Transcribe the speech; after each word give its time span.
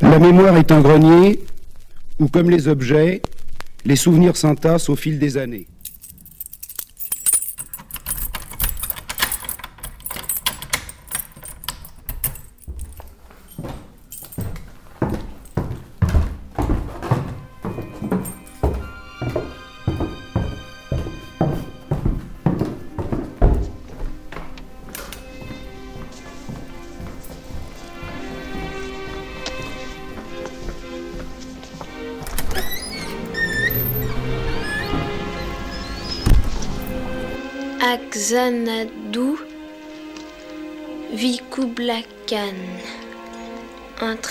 La 0.00 0.18
mémoire 0.18 0.56
est 0.56 0.72
un 0.72 0.80
grenier 0.80 1.40
où, 2.18 2.28
comme 2.28 2.50
les 2.50 2.68
objets, 2.68 3.22
les 3.84 3.96
souvenirs 3.96 4.36
s'entassent 4.36 4.88
au 4.88 4.96
fil 4.96 5.18
des 5.18 5.36
années. 5.36 5.66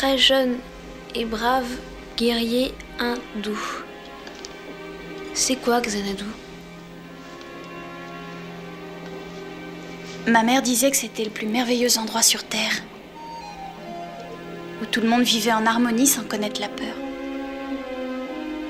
Très 0.02 0.18
jeune 0.18 0.58
et 1.14 1.26
brave 1.26 1.70
guerrier 2.18 2.74
hindou. 2.98 3.60
C'est 5.36 5.58
quoi 5.58 5.80
Xanadu? 5.80 6.26
Ma 10.26 10.42
mère 10.42 10.64
disait 10.64 10.90
que 10.90 10.98
c'était 10.98 11.24
le 11.24 11.30
plus 11.30 11.46
merveilleux 11.46 12.00
endroit 12.00 12.24
sur 12.24 12.44
Terre, 12.44 12.82
où 14.82 14.88
tout 14.88 15.02
le 15.02 15.08
monde 15.08 15.22
vivait 15.22 15.54
en 15.54 15.68
harmonie 15.68 16.08
sans 16.08 16.24
connaître 16.24 16.60
la 16.60 16.70
peur. 16.70 16.96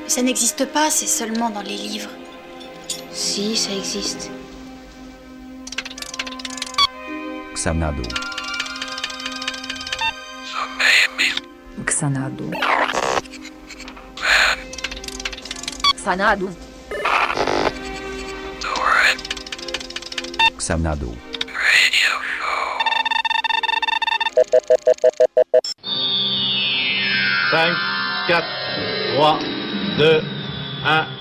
Mais 0.04 0.10
ça 0.10 0.22
n'existe 0.24 0.66
pas, 0.66 0.90
c'est 0.90 1.08
seulement 1.08 1.50
dans 1.50 1.62
les 1.62 1.78
livres. 1.78 2.12
Si, 3.14 3.56
ça 3.56 3.72
existe. 3.72 4.30
Xanadu. 7.56 8.31
Xanadu. 12.02 12.50
Xanadu. 16.04 16.50
Xanadu. 20.58 21.10
Radio 21.62 22.14
show. 22.40 22.66
5, 27.52 28.42
4, 29.16 29.40
3, 29.98 30.00
2, 30.00 30.24
1. 30.84 31.21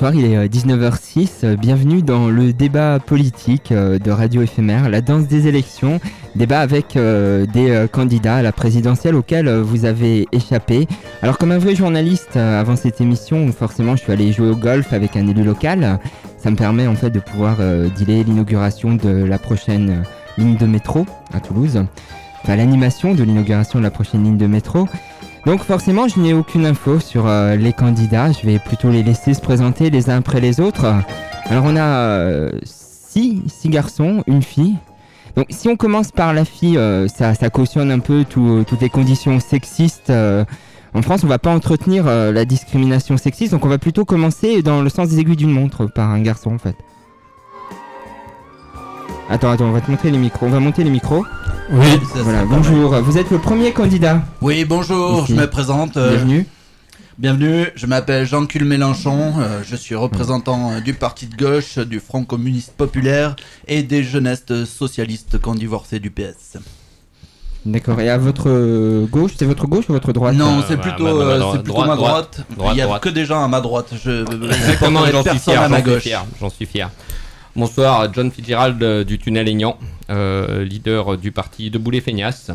Bonsoir, 0.00 0.14
il 0.14 0.32
est 0.32 0.46
19h06. 0.46 1.28
Euh, 1.42 1.56
bienvenue 1.56 2.02
dans 2.02 2.28
le 2.28 2.52
débat 2.52 3.00
politique 3.00 3.72
euh, 3.72 3.98
de 3.98 4.12
Radio 4.12 4.42
Éphémère, 4.42 4.88
la 4.88 5.00
danse 5.00 5.26
des 5.26 5.48
élections. 5.48 5.98
Débat 6.36 6.60
avec 6.60 6.94
euh, 6.94 7.46
des 7.46 7.86
candidats 7.90 8.36
à 8.36 8.42
la 8.42 8.52
présidentielle 8.52 9.16
auxquels 9.16 9.50
vous 9.50 9.86
avez 9.86 10.28
échappé. 10.30 10.86
Alors, 11.20 11.36
comme 11.36 11.50
un 11.50 11.58
vrai 11.58 11.74
journaliste, 11.74 12.36
avant 12.36 12.76
cette 12.76 13.00
émission, 13.00 13.50
forcément, 13.50 13.96
je 13.96 14.02
suis 14.02 14.12
allé 14.12 14.30
jouer 14.30 14.50
au 14.50 14.54
golf 14.54 14.92
avec 14.92 15.16
un 15.16 15.26
élu 15.26 15.42
local. 15.42 15.98
Ça 16.36 16.52
me 16.52 16.56
permet 16.56 16.86
en 16.86 16.94
fait 16.94 17.10
de 17.10 17.18
pouvoir 17.18 17.56
dealer 17.96 18.22
l'inauguration 18.22 18.94
de 18.94 19.08
la 19.08 19.40
prochaine 19.40 20.04
ligne 20.36 20.56
de 20.56 20.66
métro 20.66 21.06
à 21.34 21.40
Toulouse. 21.40 21.84
Enfin, 22.44 22.54
l'animation 22.54 23.16
de 23.16 23.24
l'inauguration 23.24 23.80
de 23.80 23.84
la 23.84 23.90
prochaine 23.90 24.22
ligne 24.22 24.38
de 24.38 24.46
métro. 24.46 24.86
Donc 25.46 25.62
forcément, 25.62 26.08
je 26.08 26.18
n'ai 26.20 26.34
aucune 26.34 26.66
info 26.66 27.00
sur 27.00 27.26
euh, 27.26 27.56
les 27.56 27.72
candidats. 27.72 28.32
Je 28.32 28.46
vais 28.46 28.58
plutôt 28.58 28.90
les 28.90 29.02
laisser 29.02 29.34
se 29.34 29.40
présenter 29.40 29.90
les 29.90 30.10
uns 30.10 30.18
après 30.18 30.40
les 30.40 30.60
autres. 30.60 30.84
Alors 31.46 31.64
on 31.64 31.76
a 31.76 31.80
euh, 31.80 32.50
six, 32.64 33.42
garçons, 33.66 34.22
une 34.26 34.42
fille. 34.42 34.76
Donc 35.36 35.46
si 35.50 35.68
on 35.68 35.76
commence 35.76 36.10
par 36.10 36.34
la 36.34 36.44
fille, 36.44 36.76
euh, 36.76 37.06
ça, 37.08 37.34
cautionne 37.50 37.90
un 37.90 38.00
peu 38.00 38.24
toutes 38.28 38.80
les 38.80 38.90
conditions 38.90 39.40
sexistes. 39.40 40.10
en 40.10 41.02
France, 41.02 41.22
on 41.24 41.28
va 41.28 41.38
pas 41.38 41.54
entretenir 41.54 42.06
la 42.06 42.44
discrimination 42.44 43.16
sexiste, 43.16 43.52
donc 43.52 43.64
on 43.64 43.68
va 43.68 43.78
plutôt 43.78 44.04
commencer 44.04 44.62
dans 44.62 44.82
le 44.82 44.90
sens 44.90 45.08
des 45.08 45.20
aiguilles 45.20 45.36
d'une 45.36 45.52
montre 45.52 45.86
par 45.86 46.10
un 46.10 46.20
garçon 46.20 46.54
en 46.54 46.58
fait. 46.58 46.76
Attends, 49.30 49.50
attends, 49.50 49.66
on 49.66 49.72
va 49.72 49.82
te 49.82 49.90
montrer 49.90 50.10
les 50.10 50.16
micros. 50.16 50.46
On 50.46 50.50
va 50.50 50.58
monter 50.58 50.82
les 50.84 50.90
micros. 50.90 51.26
Oui, 51.70 51.86
voilà, 52.14 52.46
bonjour. 52.46 52.94
Vous 53.02 53.18
êtes 53.18 53.30
le 53.30 53.38
premier 53.38 53.72
candidat. 53.72 54.22
Oui, 54.40 54.64
bonjour, 54.64 55.26
je 55.26 55.34
me 55.34 55.46
présente. 55.46 55.98
Euh, 55.98 56.12
Bienvenue. 56.12 56.46
Bienvenue, 57.18 57.66
je 57.74 57.84
m'appelle 57.84 58.26
Jean-Cul 58.26 58.64
Mélenchon, 58.64 59.34
euh, 59.38 59.60
je 59.68 59.76
suis 59.76 59.96
représentant 59.96 60.70
euh, 60.70 60.80
du 60.80 60.94
parti 60.94 61.26
de 61.26 61.36
gauche, 61.36 61.76
du 61.76 62.00
Front 62.00 62.24
communiste 62.24 62.72
populaire 62.72 63.36
et 63.66 63.82
des 63.82 64.02
jeunesses 64.02 64.64
socialistes 64.64 65.38
qui 65.38 65.48
ont 65.48 65.54
divorcé 65.54 65.98
du 65.98 66.10
PS. 66.10 66.56
D'accord, 67.66 68.00
et 68.00 68.08
à 68.08 68.16
votre 68.16 69.04
gauche, 69.10 69.32
c'est 69.36 69.44
votre 69.44 69.66
gauche 69.66 69.90
ou 69.90 69.92
votre 69.92 70.12
droite? 70.14 70.36
Non, 70.36 70.62
c'est 70.66 70.78
plutôt, 70.78 71.52
c'est 71.52 71.62
plutôt 71.64 71.84
ma 71.84 71.96
droite. 71.96 72.40
Il 72.68 72.72
n'y 72.72 72.80
a 72.80 72.98
que 72.98 73.10
des 73.10 73.26
gens 73.26 73.44
à 73.44 73.48
ma 73.48 73.60
droite. 73.60 73.90
Je, 74.02 74.22
Exactement, 74.22 75.04
j'en 75.12 75.22
suis 75.22 75.38
fier. 75.38 75.60
À 75.60 75.68
ma 75.68 75.82
gauche. 75.82 76.08
J'en 76.40 76.48
suis 76.48 76.64
fier. 76.64 76.88
Bonsoir, 77.58 78.14
John 78.14 78.30
Fitzgerald 78.30 78.80
euh, 78.84 79.02
du 79.02 79.18
Tunnel 79.18 79.48
Aignan, 79.48 79.76
euh, 80.10 80.62
leader 80.62 81.18
du 81.18 81.32
parti 81.32 81.70
Debout 81.70 81.90
les 81.90 82.00
Feignasses. 82.00 82.52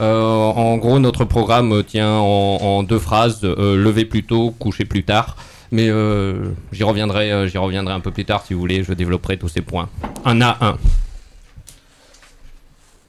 Euh, 0.00 0.22
en 0.22 0.78
gros, 0.78 0.98
notre 0.98 1.26
programme 1.26 1.84
tient 1.84 2.12
en, 2.12 2.82
deux 2.82 2.98
phrases 2.98 3.42
lever 3.42 4.06
plus 4.06 4.22
tôt, 4.22 4.54
coucher 4.58 4.86
plus 4.86 5.04
tard. 5.04 5.36
Mais 5.70 5.90
j'y 6.72 6.82
reviendrai, 6.82 7.46
j'y 7.46 7.58
reviendrai 7.58 7.92
un 7.92 8.00
peu 8.00 8.10
plus 8.10 8.24
tard 8.24 8.42
si 8.46 8.54
vous 8.54 8.60
voulez. 8.60 8.82
Je 8.84 8.94
développerai 8.94 9.36
tous 9.36 9.48
ces 9.48 9.60
points. 9.60 9.90
Un 10.24 10.40
à 10.40 10.56
un. 10.62 10.78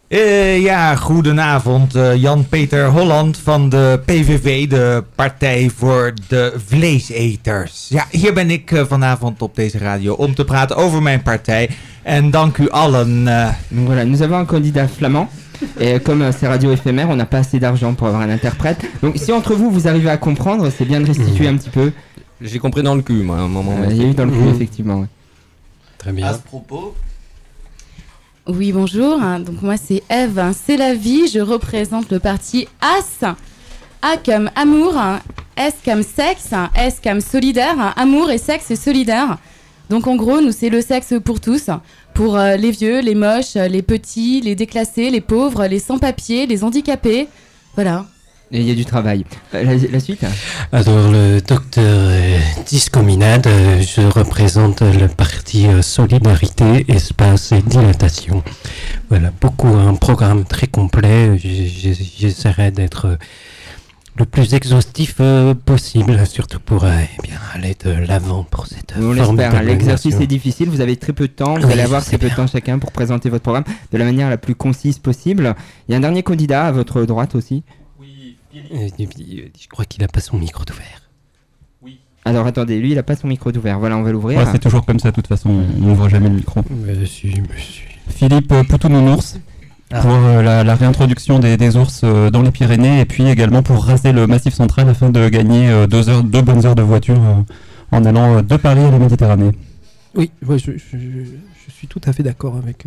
Uh, 0.09 0.61
ja, 0.61 0.95
goedenavond. 0.95 1.95
Uh, 1.95 2.15
Jan-Peter 2.15 2.87
Holland 2.87 3.37
van 3.37 3.69
de 3.69 4.01
PVV, 4.05 4.67
de 4.67 5.03
Partij 5.15 5.71
voor 5.75 6.13
de 6.27 6.53
Vleeseters. 6.65 7.87
Ja, 7.89 8.05
hier 8.11 8.33
ben 8.33 8.49
ik 8.49 8.71
uh, 8.71 8.85
vanavond 8.87 9.41
op 9.41 9.55
deze 9.55 9.77
radio 9.77 10.13
om 10.13 10.35
te 10.35 10.45
praten 10.45 10.75
over 10.75 11.01
mijn 11.01 11.21
partij. 11.21 11.69
En 12.01 12.31
dank 12.31 12.57
u 12.57 12.69
allen. 12.69 13.23
Donc 13.67 13.87
voilà, 13.87 14.05
nous 14.05 14.21
avons 14.21 14.39
un 14.39 14.45
candidat 14.45 14.89
flamand. 14.89 15.27
Et 15.77 16.01
comme 16.03 16.25
euh, 16.25 16.31
c'est 16.39 16.47
radio 16.47 16.71
éphémère, 16.71 17.09
on 17.09 17.15
n'a 17.15 17.25
pas 17.25 17.39
assez 17.39 17.59
d'argent 17.59 17.93
pour 17.93 18.07
avoir 18.07 18.21
un 18.21 18.29
interprète. 18.29 18.85
Donc 19.01 19.17
si 19.17 19.31
entre 19.31 19.53
vous, 19.53 19.69
vous 19.71 19.87
arrivez 19.87 20.09
à 20.09 20.17
comprendre, 20.17 20.71
c'est 20.77 20.85
bien 20.85 21.01
de 21.01 21.05
restituer 21.05 21.47
un 21.47 21.57
petit 21.57 21.69
peu. 21.69 21.91
J'ai 22.41 22.59
compris 22.59 22.81
dans 22.81 22.95
le 22.95 23.01
cul, 23.01 23.23
moi, 23.23 23.37
à 23.37 23.41
un 23.41 23.47
moment. 23.47 23.77
Il 23.89 23.97
y 23.97 24.05
a 24.05 24.07
eu 24.07 24.13
dans 24.13 24.25
le 24.25 24.31
cul, 24.31 24.49
effectivement. 24.55 24.99
Ouais. 25.01 25.07
Très 25.97 26.13
bien. 26.13 26.27
À 26.27 26.33
ce 26.33 26.39
propos, 26.39 26.95
oui, 28.49 28.71
bonjour. 28.71 29.19
Donc 29.19 29.61
moi 29.61 29.75
c'est 29.77 30.03
Eve, 30.09 30.53
c'est 30.65 30.77
la 30.77 30.93
vie. 30.93 31.27
Je 31.27 31.39
représente 31.39 32.11
le 32.11 32.19
parti 32.19 32.67
AS. 32.81 33.35
A 34.01 34.17
comme 34.17 34.49
amour, 34.55 34.95
S 35.57 35.75
comme 35.83 36.03
sexe, 36.03 36.49
S 36.75 36.99
comme 37.03 37.21
solidaire, 37.21 37.93
amour 37.97 38.31
et 38.31 38.37
sexe 38.37 38.75
solidaire. 38.75 39.37
Donc 39.89 40.07
en 40.07 40.15
gros, 40.15 40.41
nous 40.41 40.51
c'est 40.51 40.69
le 40.69 40.81
sexe 40.81 41.13
pour 41.23 41.39
tous, 41.39 41.69
pour 42.13 42.37
euh, 42.37 42.55
les 42.55 42.71
vieux, 42.71 43.01
les 43.01 43.15
moches, 43.15 43.55
les 43.55 43.81
petits, 43.81 44.41
les 44.41 44.55
déclassés, 44.55 45.09
les 45.09 45.21
pauvres, 45.21 45.65
les 45.65 45.79
sans-papiers, 45.79 46.45
les 46.45 46.63
handicapés. 46.63 47.27
Voilà. 47.75 48.05
Et 48.51 48.61
il 48.61 48.67
y 48.67 48.71
a 48.71 48.75
du 48.75 48.85
travail. 48.85 49.25
Euh, 49.53 49.77
la, 49.91 49.99
suite 49.99 50.25
Alors, 50.71 51.11
le 51.11 51.39
docteur 51.39 51.83
euh, 51.85 52.39
Discominade, 52.65 53.45
euh, 53.45 53.81
je 53.81 54.01
représente 54.01 54.81
le 54.81 55.07
parti 55.07 55.67
Solidarité, 55.81 56.85
Espace 56.87 57.51
et 57.51 57.61
Dilatation. 57.61 58.43
Voilà, 59.09 59.31
beaucoup, 59.39 59.67
un 59.67 59.93
programme 59.93 60.45
très 60.45 60.65
complet. 60.65 61.37
J'essaierai 61.37 62.71
d'être 62.71 63.19
le 64.17 64.25
plus 64.25 64.55
exhaustif 64.55 65.21
possible, 65.65 66.25
surtout 66.25 66.59
pour 66.59 66.85
eh 66.85 67.21
bien, 67.21 67.37
aller 67.53 67.75
de 67.85 67.91
l'avant 67.91 68.43
pour 68.43 68.65
cette 68.65 68.95
On 68.99 69.13
l'espère, 69.13 69.61
l'exercice 69.61 70.19
est 70.19 70.27
difficile, 70.27 70.69
vous 70.69 70.81
avez 70.81 70.97
très 70.97 71.13
peu 71.13 71.27
de 71.27 71.33
temps, 71.33 71.57
vous 71.57 71.71
allez 71.71 71.81
avoir 71.81 72.03
très 72.03 72.17
peu 72.17 72.29
de 72.29 72.35
temps 72.35 72.47
chacun 72.47 72.79
pour 72.79 72.91
présenter 72.91 73.29
votre 73.29 73.43
programme 73.43 73.63
de 73.91 73.97
la 73.97 74.05
manière 74.05 74.29
la 74.29 74.37
plus 74.37 74.55
concise 74.55 74.97
possible. 74.97 75.55
Il 75.87 75.91
y 75.91 75.95
a 75.95 75.97
un 75.97 76.01
dernier 76.01 76.23
candidat 76.23 76.65
à 76.65 76.71
votre 76.71 77.05
droite 77.05 77.35
aussi. 77.35 77.63
Euh, 78.55 78.87
je 78.97 79.67
crois 79.67 79.85
qu'il 79.85 80.03
a 80.03 80.07
pas 80.07 80.21
son 80.21 80.37
micro 80.37 80.63
ouvert. 80.71 81.09
Oui. 81.81 81.99
Alors 82.25 82.47
attendez, 82.47 82.79
lui 82.79 82.91
il 82.91 82.97
a 82.97 83.03
pas 83.03 83.15
son 83.15 83.27
micro 83.27 83.51
ouvert. 83.55 83.79
Voilà, 83.79 83.97
on 83.97 84.01
va 84.01 84.11
l'ouvrir. 84.11 84.47
c'est 84.51 84.59
toujours 84.59 84.85
comme 84.85 84.99
ça, 84.99 85.11
de 85.11 85.15
toute 85.15 85.27
façon, 85.27 85.49
on 85.49 85.81
n'ouvre 85.81 86.09
jamais 86.09 86.29
le 86.29 86.35
micro. 86.35 86.61
Monsieur, 86.69 87.29
monsieur. 87.49 87.85
Philippe 88.07 88.51
euh, 88.51 88.63
Poutou-Nounours. 88.63 89.39
Ah. 89.91 90.01
Pour 90.01 90.11
euh, 90.11 90.43
la, 90.43 90.75
réintroduction 90.75 91.39
des, 91.39 91.75
ours 91.75 92.03
dans 92.03 92.43
les 92.43 92.51
Pyrénées 92.51 92.99
et 93.01 93.05
puis 93.05 93.27
également 93.27 93.63
pour 93.63 93.83
raser 93.83 94.11
le 94.11 94.27
massif 94.27 94.53
central 94.53 94.87
afin 94.87 95.09
de 95.09 95.29
gagner 95.29 95.87
deux, 95.87 96.09
heures, 96.09 96.23
deux 96.23 96.43
bonnes 96.43 96.63
heures 96.63 96.75
de 96.75 96.83
voiture 96.83 97.19
en 97.91 98.05
allant 98.05 98.43
de 98.43 98.57
Paris 98.57 98.81
à 98.83 98.91
la 98.91 98.99
Méditerranée. 98.99 99.51
Oui, 100.13 100.29
ouais, 100.45 100.59
je, 100.59 100.73
je- 100.73 100.97
je- 100.97 101.23
je 101.65 101.71
suis 101.71 101.87
tout 101.87 102.01
à 102.05 102.13
fait 102.13 102.21
d'accord 102.21 102.55
avec. 102.57 102.85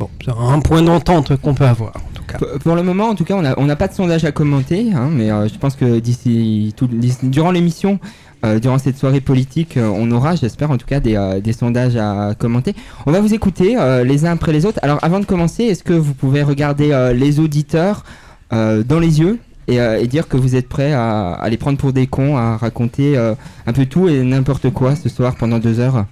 Bon, 0.00 0.08
c'est 0.24 0.30
un 0.30 0.60
point 0.60 0.80
d'entente 0.80 1.36
qu'on 1.42 1.52
peut 1.52 1.66
avoir, 1.66 1.92
en 1.94 2.14
tout 2.14 2.22
cas. 2.22 2.38
Pour, 2.38 2.74
le 2.74 2.82
moment, 2.82 3.10
en 3.10 3.14
tout 3.14 3.24
cas, 3.24 3.34
on 3.58 3.66
n'a 3.66 3.76
pas 3.76 3.86
de 3.86 3.92
sondage 3.92 4.24
à 4.24 4.32
commenter, 4.32 4.94
hein, 4.94 5.10
mais 5.12 5.30
euh, 5.30 5.46
je 5.46 5.58
pense 5.58 5.76
que 5.76 5.98
d'ici, 5.98 6.74
durant 7.22 7.50
l'émission, 7.50 8.00
euh, 8.46 8.58
durant 8.58 8.78
cette 8.78 8.96
soirée 8.96 9.20
politique, 9.20 9.76
euh, 9.76 9.92
on 9.94 10.10
aura, 10.10 10.36
j'espère 10.36 10.70
en 10.70 10.78
tout 10.78 10.86
cas, 10.86 11.00
des, 11.00 11.52
sondages 11.52 11.96
à 11.96 12.34
commenter. 12.34 12.74
On 13.04 13.12
va 13.12 13.20
vous 13.20 13.34
écouter 13.34 13.76
les 14.06 14.24
uns 14.24 14.32
après 14.32 14.52
les 14.52 14.64
autres. 14.64 14.78
Alors, 14.80 14.98
avant 15.02 15.20
de 15.20 15.26
commencer, 15.26 15.64
est-ce 15.64 15.84
que 15.84 15.92
vous 15.92 16.14
pouvez 16.14 16.42
regarder 16.42 17.12
les 17.14 17.38
auditeurs 17.38 18.04
dans 18.52 19.00
les 19.00 19.20
yeux 19.20 19.38
et, 19.68 20.06
dire 20.06 20.28
que 20.28 20.38
vous 20.38 20.56
êtes 20.56 20.70
prêts 20.70 20.94
à, 20.94 21.32
à 21.32 21.48
les 21.50 21.58
prendre 21.58 21.76
pour 21.76 21.92
des 21.92 22.06
cons, 22.06 22.38
à 22.38 22.56
raconter 22.56 23.18
un 23.18 23.72
peu 23.74 23.84
tout 23.84 24.08
et 24.08 24.22
n'importe 24.22 24.70
quoi 24.70 24.96
ce 24.96 25.10
soir 25.10 25.36
pendant 25.36 25.58
deux 25.58 25.78
heures? 25.78 26.06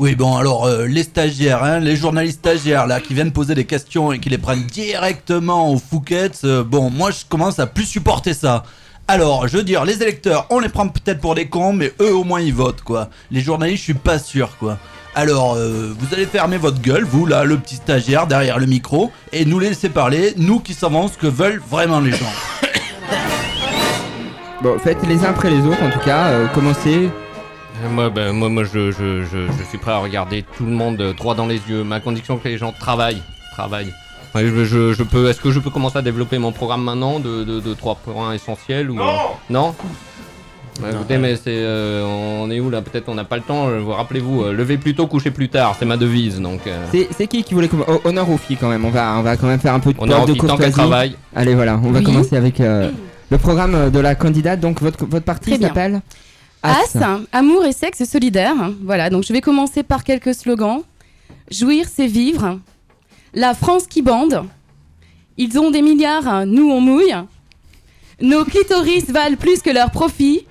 Oui, 0.00 0.14
bon, 0.14 0.34
alors, 0.34 0.64
euh, 0.64 0.86
les 0.86 1.02
stagiaires, 1.02 1.62
hein, 1.62 1.78
les 1.78 1.94
journalistes 1.94 2.38
stagiaires, 2.38 2.86
là, 2.86 3.00
qui 3.00 3.12
viennent 3.12 3.32
poser 3.32 3.54
des 3.54 3.66
questions 3.66 4.12
et 4.12 4.18
qui 4.18 4.30
les 4.30 4.38
prennent 4.38 4.62
directement 4.62 5.70
aux 5.70 5.76
Fouquettes, 5.76 6.40
euh, 6.44 6.64
bon, 6.64 6.88
moi, 6.88 7.10
je 7.10 7.26
commence 7.28 7.58
à 7.58 7.66
plus 7.66 7.84
supporter 7.84 8.32
ça. 8.32 8.62
Alors, 9.08 9.46
je 9.46 9.58
veux 9.58 9.62
dire, 9.62 9.84
les 9.84 10.02
électeurs, 10.02 10.46
on 10.48 10.58
les 10.58 10.70
prend 10.70 10.88
peut-être 10.88 11.20
pour 11.20 11.34
des 11.34 11.48
cons, 11.48 11.74
mais 11.74 11.92
eux, 12.00 12.14
au 12.14 12.24
moins, 12.24 12.40
ils 12.40 12.54
votent, 12.54 12.80
quoi. 12.80 13.10
Les 13.30 13.42
journalistes, 13.42 13.80
je 13.80 13.84
suis 13.84 13.92
pas 13.92 14.18
sûr, 14.18 14.56
quoi. 14.56 14.78
Alors, 15.14 15.52
euh, 15.52 15.94
vous 15.98 16.14
allez 16.14 16.24
fermer 16.24 16.56
votre 16.56 16.80
gueule, 16.80 17.04
vous, 17.04 17.26
là, 17.26 17.44
le 17.44 17.58
petit 17.58 17.76
stagiaire, 17.76 18.26
derrière 18.26 18.58
le 18.58 18.64
micro, 18.64 19.12
et 19.34 19.44
nous 19.44 19.58
laisser 19.58 19.90
parler, 19.90 20.32
nous 20.38 20.60
qui 20.60 20.72
savons 20.72 21.08
ce 21.08 21.18
que 21.18 21.26
veulent 21.26 21.60
vraiment 21.70 22.00
les 22.00 22.12
gens. 22.12 22.32
Bon, 24.62 24.78
faites 24.78 25.06
les 25.06 25.24
uns 25.26 25.30
après 25.30 25.50
les 25.50 25.60
autres, 25.60 25.82
en 25.82 25.90
tout 25.90 26.04
cas. 26.04 26.46
commencez. 26.54 27.10
Euh, 27.82 27.88
Moi, 27.88 28.10
ben, 28.10 28.32
moi, 28.32 28.48
moi 28.48 28.64
je, 28.64 28.90
je, 28.90 29.22
je, 29.24 29.46
je 29.58 29.64
suis 29.68 29.78
prêt 29.78 29.92
à 29.92 29.98
regarder 29.98 30.44
tout 30.56 30.64
le 30.64 30.72
monde 30.72 31.00
euh, 31.00 31.12
droit 31.12 31.34
dans 31.34 31.46
les 31.46 31.60
yeux. 31.68 31.84
Ma 31.84 32.00
condition 32.00 32.36
que 32.38 32.48
les 32.48 32.58
gens 32.58 32.72
travaillent. 32.78 33.22
Travaillent. 33.52 33.92
Ouais, 34.34 34.46
je, 34.46 34.64
je- 34.64 34.92
je 34.92 35.02
peux, 35.02 35.28
Est-ce 35.28 35.40
que 35.40 35.50
je 35.50 35.58
peux 35.58 35.70
commencer 35.70 35.98
à 35.98 36.02
développer 36.02 36.38
mon 36.38 36.52
programme 36.52 36.82
maintenant 36.84 37.18
de, 37.18 37.44
de, 37.44 37.60
de 37.60 37.74
trois 37.74 37.96
points 37.96 38.32
essentiels 38.32 38.90
ou... 38.90 38.94
Non 38.94 39.04
Non? 39.48 39.74
Ouais, 40.82 40.90
Écoutez, 40.92 41.18
mais 41.18 41.36
c'est, 41.36 41.42
euh, 41.48 42.04
on 42.06 42.50
est 42.50 42.58
où 42.60 42.70
là? 42.70 42.80
Peut-être 42.80 43.08
on 43.08 43.14
n'a 43.14 43.24
pas 43.24 43.36
le 43.36 43.42
temps. 43.42 43.68
euh, 43.68 43.80
Vous 43.80 43.90
rappelez-vous, 43.92 44.44
euh, 44.44 44.52
levez 44.52 44.78
plus 44.78 44.94
tôt, 44.94 45.06
couchez 45.06 45.30
plus 45.30 45.48
tard. 45.50 45.76
C'est 45.78 45.84
ma 45.84 45.96
devise, 45.98 46.40
donc. 46.40 46.60
euh, 46.66 46.86
C'est 46.92 47.08
c'est 47.16 47.26
qui 47.26 47.42
qui 47.42 47.52
voulait 47.54 47.68
commencer 47.68 47.90
Honneur 48.04 48.30
aux 48.30 48.38
filles 48.38 48.56
quand 48.58 48.68
même. 48.70 48.84
On 48.84 48.90
va, 48.90 49.16
on 49.18 49.22
va 49.22 49.36
quand 49.36 49.46
même 49.48 49.58
faire 49.60 49.74
un 49.74 49.80
peu 49.80 49.92
de 49.92 50.00
Honneur 50.00 50.24
de 50.24 50.32
courtoisie. 50.34 50.72
travaillent. 50.72 51.16
Allez, 51.36 51.54
voilà, 51.54 51.78
on 51.82 51.90
va 51.90 51.98
Oui. 51.98 52.04
commencer 52.04 52.34
avec 52.36 52.60
euh, 52.60 52.88
le 53.30 53.36
programme 53.38 53.90
de 53.90 53.98
la 53.98 54.14
candidate. 54.14 54.60
Donc 54.60 54.80
votre, 54.80 55.04
votre 55.04 55.24
parti 55.26 55.58
s'appelle 55.58 56.00
As, 56.62 56.96
amour 57.32 57.64
et 57.64 57.72
sexe 57.72 58.04
solidaire. 58.04 58.54
Voilà, 58.82 59.10
donc 59.10 59.24
je 59.24 59.32
vais 59.32 59.40
commencer 59.40 59.82
par 59.82 60.04
quelques 60.04 60.34
slogans. 60.34 60.82
Jouir, 61.50 61.86
c'est 61.88 62.06
vivre. 62.06 62.60
La 63.34 63.54
France 63.54 63.86
qui 63.86 64.02
bande. 64.02 64.44
Ils 65.36 65.58
ont 65.58 65.70
des 65.70 65.82
milliards, 65.82 66.44
nous 66.46 66.70
on 66.70 66.80
mouille. 66.80 67.14
Nos 68.20 68.44
clitoris 68.44 69.08
valent 69.08 69.36
plus 69.36 69.62
que 69.62 69.70
leurs 69.70 69.90
profits. 69.90 70.46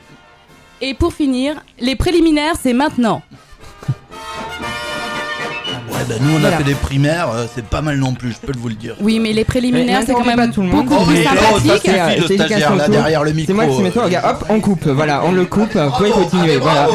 Et 0.81 0.93
pour 0.93 1.13
finir, 1.13 1.61
les 1.79 1.95
préliminaires, 1.95 2.55
c'est 2.59 2.73
maintenant. 2.73 3.21
Ouais, 5.99 6.05
bah, 6.07 6.15
nous, 6.21 6.35
on 6.35 6.39
Voilà. 6.39 6.55
a 6.55 6.57
fait 6.59 6.63
des 6.63 6.75
primaires, 6.75 7.29
euh, 7.31 7.45
c'est 7.53 7.65
pas 7.65 7.81
mal 7.81 7.97
non 7.97 8.13
plus, 8.13 8.31
je 8.31 8.37
peux 8.37 8.57
vous 8.57 8.69
le 8.69 8.75
dire. 8.75 8.95
Oui, 9.01 9.19
mais 9.19 9.33
les 9.33 9.43
préliminaires, 9.45 10.01
c'est 10.05 10.13
quand 10.13 10.25
même 10.25 10.35
pas 10.37 10.47
tout 10.47 10.61
le 10.61 10.67
monde. 10.67 10.85
beaucoup 10.85 11.01
Oh, 11.03 11.05
plus 11.05 11.23
ça 11.23 11.31
sympathique. 11.31 11.71
suffit, 11.83 12.21
le 12.21 12.27
c'est 12.27 12.89
derrière 12.91 13.23
le 13.23 13.29
C'est 13.29 13.35
micro, 13.35 13.53
moi 13.53 13.65
qui 13.67 13.81
mets 13.81 13.89
euh, 13.89 13.91
toi, 13.91 14.03
regarde, 14.05 14.25
hop, 14.41 14.45
on 14.49 14.59
coupe, 14.59 14.87
voilà, 14.87 15.23
on 15.25 15.31
le 15.31 15.45
coupe, 15.45 15.75
vous 15.75 15.91
pouvez 15.91 16.11
continuer, 16.11 16.57
voilà. 16.57 16.87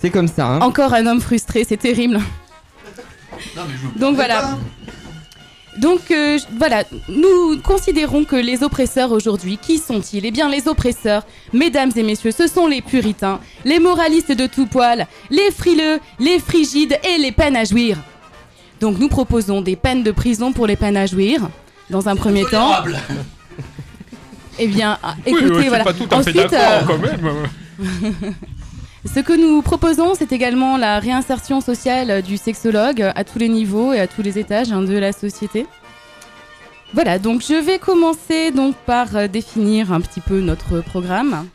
C'est 0.00 0.10
comme 0.10 0.28
ça, 0.28 0.46
hein. 0.46 0.60
Encore 0.60 0.92
un 0.92 1.06
homme 1.06 1.20
frustré, 1.20 1.64
c'est 1.66 1.78
terrible. 1.78 2.20
Donc 3.96 4.16
voilà. 4.16 4.50
Donc 5.78 6.10
euh, 6.10 6.38
voilà, 6.56 6.84
nous 7.08 7.58
considérons 7.62 8.24
que 8.24 8.36
les 8.36 8.62
oppresseurs 8.62 9.10
aujourd'hui, 9.10 9.58
qui 9.60 9.78
sont-ils? 9.78 10.24
Eh 10.24 10.30
bien 10.30 10.48
les 10.48 10.68
oppresseurs, 10.68 11.26
mesdames 11.52 11.90
et 11.96 12.02
messieurs, 12.02 12.30
ce 12.30 12.46
sont 12.46 12.66
les 12.66 12.80
puritains, 12.80 13.40
les 13.64 13.80
moralistes 13.80 14.32
de 14.32 14.46
tout 14.46 14.66
poil, 14.66 15.06
les 15.30 15.50
frileux, 15.50 15.98
les 16.20 16.38
frigides 16.38 16.98
et 17.02 17.18
les 17.18 17.32
peines 17.32 17.56
à 17.56 17.64
jouir. 17.64 17.98
Donc 18.80 18.98
nous 18.98 19.08
proposons 19.08 19.62
des 19.62 19.76
peines 19.76 20.02
de 20.02 20.12
prison 20.12 20.52
pour 20.52 20.66
les 20.66 20.76
peines 20.76 20.96
à 20.96 21.06
jouir, 21.06 21.48
dans 21.90 22.08
un 22.08 22.16
premier 22.16 22.44
temps. 22.44 22.72
Eh 24.58 24.68
bien, 24.68 24.98
écoutez, 25.26 25.68
voilà. 25.68 25.84
Ensuite, 26.12 26.52
euh, 26.52 26.80
Ce 29.12 29.20
que 29.20 29.32
nous 29.32 29.60
proposons, 29.62 30.14
c'est 30.14 30.32
également 30.32 30.76
la 30.76 30.98
réinsertion 30.98 31.60
sociale 31.60 32.22
du 32.22 32.36
sexologue 32.36 33.02
à 33.14 33.24
tous 33.24 33.38
les 33.38 33.48
niveaux 33.48 33.92
et 33.92 34.00
à 34.00 34.06
tous 34.06 34.22
les 34.22 34.38
étages 34.38 34.72
hein, 34.72 34.82
de 34.82 34.96
la 34.96 35.12
société. 35.12 35.66
Voilà, 36.94 37.18
donc 37.18 37.42
je 37.42 37.54
vais 37.54 37.78
commencer 37.78 38.50
donc 38.50 38.76
par 38.86 39.14
euh, 39.16 39.26
définir 39.26 39.92
un 39.92 40.00
petit 40.00 40.20
peu 40.20 40.40
notre 40.40 40.80
programme. 40.80 41.46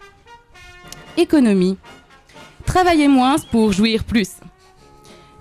Économie. 1.17 1.77
Travailler 2.65 3.07
moins 3.07 3.37
pour 3.51 3.71
jouir 3.71 4.03
plus. 4.03 4.29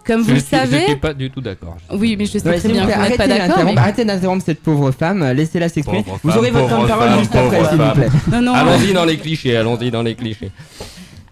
Comme 0.06 0.22
vous 0.22 0.28
je 0.31 0.34
le 0.34 0.40
suis- 0.40 0.56
Je 0.56 0.56
savez. 0.56 0.84
suis 0.87 0.96
pas 0.96 1.12
du 1.12 1.31
tout 1.31 1.40
d'accord. 1.40 1.76
Oui, 1.93 2.16
mais 2.16 2.25
je 2.26 2.38
sais 2.38 2.49
Ouais, 2.49 2.58
très 2.58 2.69
bien 2.69 2.87
que 2.87 2.93
vous 2.93 3.00
n'êtes 3.02 3.16
pas 3.16 3.25
arrêtez 3.25 3.38
d'accord. 3.49 3.64
mais- 3.64 3.76
Arrêtez 3.78 4.04
d'interrompre 4.04 4.44
cette 4.46 4.62
pauvre 4.62 4.90
femme, 4.93 5.28
laissez-la 5.32 5.69
s'exprimer. 5.69 6.04
Vous 6.22 6.37
aurez 6.37 6.50
votre 6.52 6.69
temps 6.69 6.82
de 6.84 6.88
parole 6.88 7.19
juste 7.19 7.34
après, 7.34 7.64
s'il 7.69 7.78
vous 7.78 7.93
plaît. 7.93 8.08
Non, 8.32 8.40
non. 8.40 8.54
Allons-y 8.54 8.93
dans 8.94 9.04
les 9.04 9.19
clichés, 9.19 9.56
allons-y 9.56 9.90
dans 9.90 10.02
les 10.02 10.14
clichés. 10.14 10.50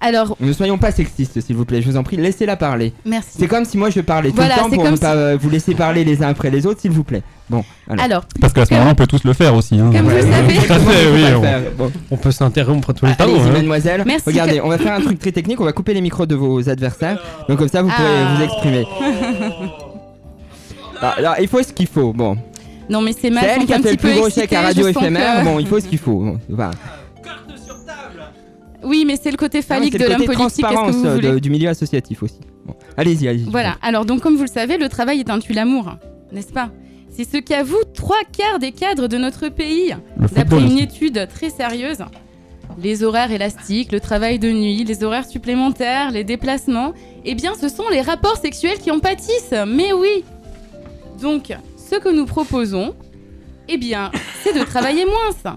Alors, 0.00 0.36
Ne 0.40 0.52
soyons 0.52 0.78
pas 0.78 0.90
sexistes, 0.92 1.40
s'il 1.40 1.56
vous 1.56 1.64
plaît, 1.64 1.80
je 1.82 1.90
vous 1.90 1.96
en 1.96 2.02
prie, 2.02 2.16
laissez-la 2.16 2.56
parler. 2.56 2.92
Merci. 3.04 3.30
C'est 3.38 3.46
comme 3.48 3.64
si 3.64 3.78
moi 3.78 3.88
je 3.90 4.00
parlais 4.00 4.30
tout 4.30 4.36
Voilà, 4.36 4.56
le 4.56 4.60
temps 4.60 4.66
c'est 4.70 4.76
pour 4.76 4.84
ne 4.90 4.94
si- 4.94 5.00
pas 5.00 5.14
euh, 5.14 5.38
vous 5.40 5.48
laisser 5.50 5.74
parler 5.74 6.04
les 6.04 6.22
uns 6.22 6.28
après 6.28 6.50
les 6.50 6.66
autres, 6.66 6.80
s'il 6.80 6.90
vous 6.90 7.04
plaît. 7.04 7.22
Bon, 7.48 7.64
alors. 7.88 8.04
Alors, 8.04 8.24
Parce 8.40 8.52
qu'à 8.52 8.66
ce 8.66 8.74
moment-là, 8.74 8.90
on 8.92 8.94
peut 8.94 9.06
tous 9.06 9.24
le 9.24 9.32
faire 9.32 9.54
aussi. 9.54 9.76
Hein. 9.78 9.90
Comme 9.92 10.02
vous 10.08 10.16
le 10.16 10.20
savez. 10.22 10.54
Tout 10.66 10.72
à 10.72 10.78
fait, 10.80 11.10
oui. 11.12 11.24
On-. 11.78 11.90
Bon. 12.10 12.16
Peut 12.16 12.30
s'interrompre 12.32 12.92
tout 12.92 13.06
le 13.06 13.12
temps. 13.14 13.24
Allez-y, 13.24 13.38
hein. 13.40 13.52
mademoiselle. 13.52 14.02
Merci 14.04 14.24
Regardez, 14.26 14.58
que- 14.58 14.62
on 14.64 14.68
va 14.68 14.78
faire 14.78 14.92
un 14.94 15.00
truc 15.00 15.18
très 15.18 15.32
technique. 15.32 15.60
On 15.60 15.64
va 15.64 15.72
couper 15.72 15.94
les 15.94 16.00
micros 16.00 16.26
de 16.26 16.34
vos 16.34 16.68
adversaires. 16.68 17.18
Donc, 17.48 17.58
comme 17.58 17.68
ça, 17.68 17.82
vous 17.82 17.88
pourrez 17.88 18.08
Ah. 18.08 18.34
vous 18.36 18.42
exprimer. 18.44 18.84
Ah, 21.02 21.14
alors, 21.18 21.34
il 21.40 21.46
faut 21.48 21.62
ce 21.62 21.72
qu'il 21.72 21.86
faut. 21.86 22.12
Bon. 22.14 22.36
non, 22.88 23.02
mais 23.02 23.12
c'est 23.12 23.22
C'est 23.22 23.30
mal. 23.30 23.44
elle 23.44 23.60
sont 23.60 23.66
qui 23.66 23.74
a 23.74 23.78
fait 23.80 23.90
le 23.92 23.96
plus 23.98 24.14
gros 24.14 24.30
chèque 24.30 24.52
à 24.54 24.62
Radio 24.62 24.88
éphémère. 24.88 25.44
Bon, 25.44 25.58
il 25.58 25.66
faut 25.66 25.78
ce 25.78 25.86
qu'il 25.86 25.98
faut. 25.98 26.20
Bon. 26.48 26.70
Oui, 28.84 29.04
mais 29.06 29.16
c'est 29.20 29.30
le 29.30 29.36
côté 29.36 29.58
Non, 29.58 29.62
phallique 29.62 29.94
de 29.98 30.04
l'homme 30.04 30.24
politique. 30.24 30.28
Que 30.30 30.34
transparence 30.34 30.94
vous 30.96 31.06
euh, 31.06 31.14
voulez 31.14 31.30
de- 31.32 31.38
du 31.38 31.50
milieu 31.50 31.68
associatif 31.68 32.22
aussi. 32.22 32.40
Bon. 32.64 32.74
Allez-y, 32.96 33.28
allez-y. 33.28 33.50
Voilà, 33.50 33.76
alors 33.82 34.04
donc 34.04 34.20
comme 34.20 34.36
vous 34.36 34.42
le 34.42 34.48
savez, 34.48 34.76
le 34.78 34.88
travail 34.88 35.20
est 35.20 35.30
un 35.30 35.38
tue-l'amour, 35.38 35.96
n'est-ce 36.32 36.52
pas? 36.52 36.70
C'est 37.10 37.24
ce 37.24 37.38
qu'avouent 37.38 37.84
trois 37.94 38.22
quarts 38.36 38.58
des 38.58 38.72
cadres 38.72 39.08
de 39.08 39.16
notre 39.16 39.48
pays, 39.48 39.94
d'après 40.34 40.60
une 40.60 40.78
étude 40.78 41.26
très 41.32 41.48
sérieuse. 41.50 41.98
Les 42.82 43.02
horaires 43.02 43.32
élastiques, 43.32 43.90
le 43.92 44.00
travail 44.00 44.38
de 44.38 44.50
nuit, 44.50 44.84
les 44.84 45.02
horaires 45.02 45.24
supplémentaires, 45.26 46.10
les 46.10 46.24
déplacements, 46.24 46.92
eh 47.24 47.34
bien 47.34 47.54
ce 47.58 47.68
sont 47.70 47.88
les 47.90 48.02
rapports 48.02 48.36
sexuels 48.36 48.78
qui 48.78 48.90
en 48.90 48.98
pâtissent, 48.98 49.54
mais 49.66 49.94
oui 49.94 50.24
Donc, 51.22 51.56
ce 51.90 51.96
que 51.98 52.10
nous 52.10 52.26
proposons, 52.26 52.94
eh 53.68 53.78
bien, 53.78 54.10
c'est 54.42 54.52
de 54.52 54.62
travailler 54.64 55.06
moins. 55.06 55.56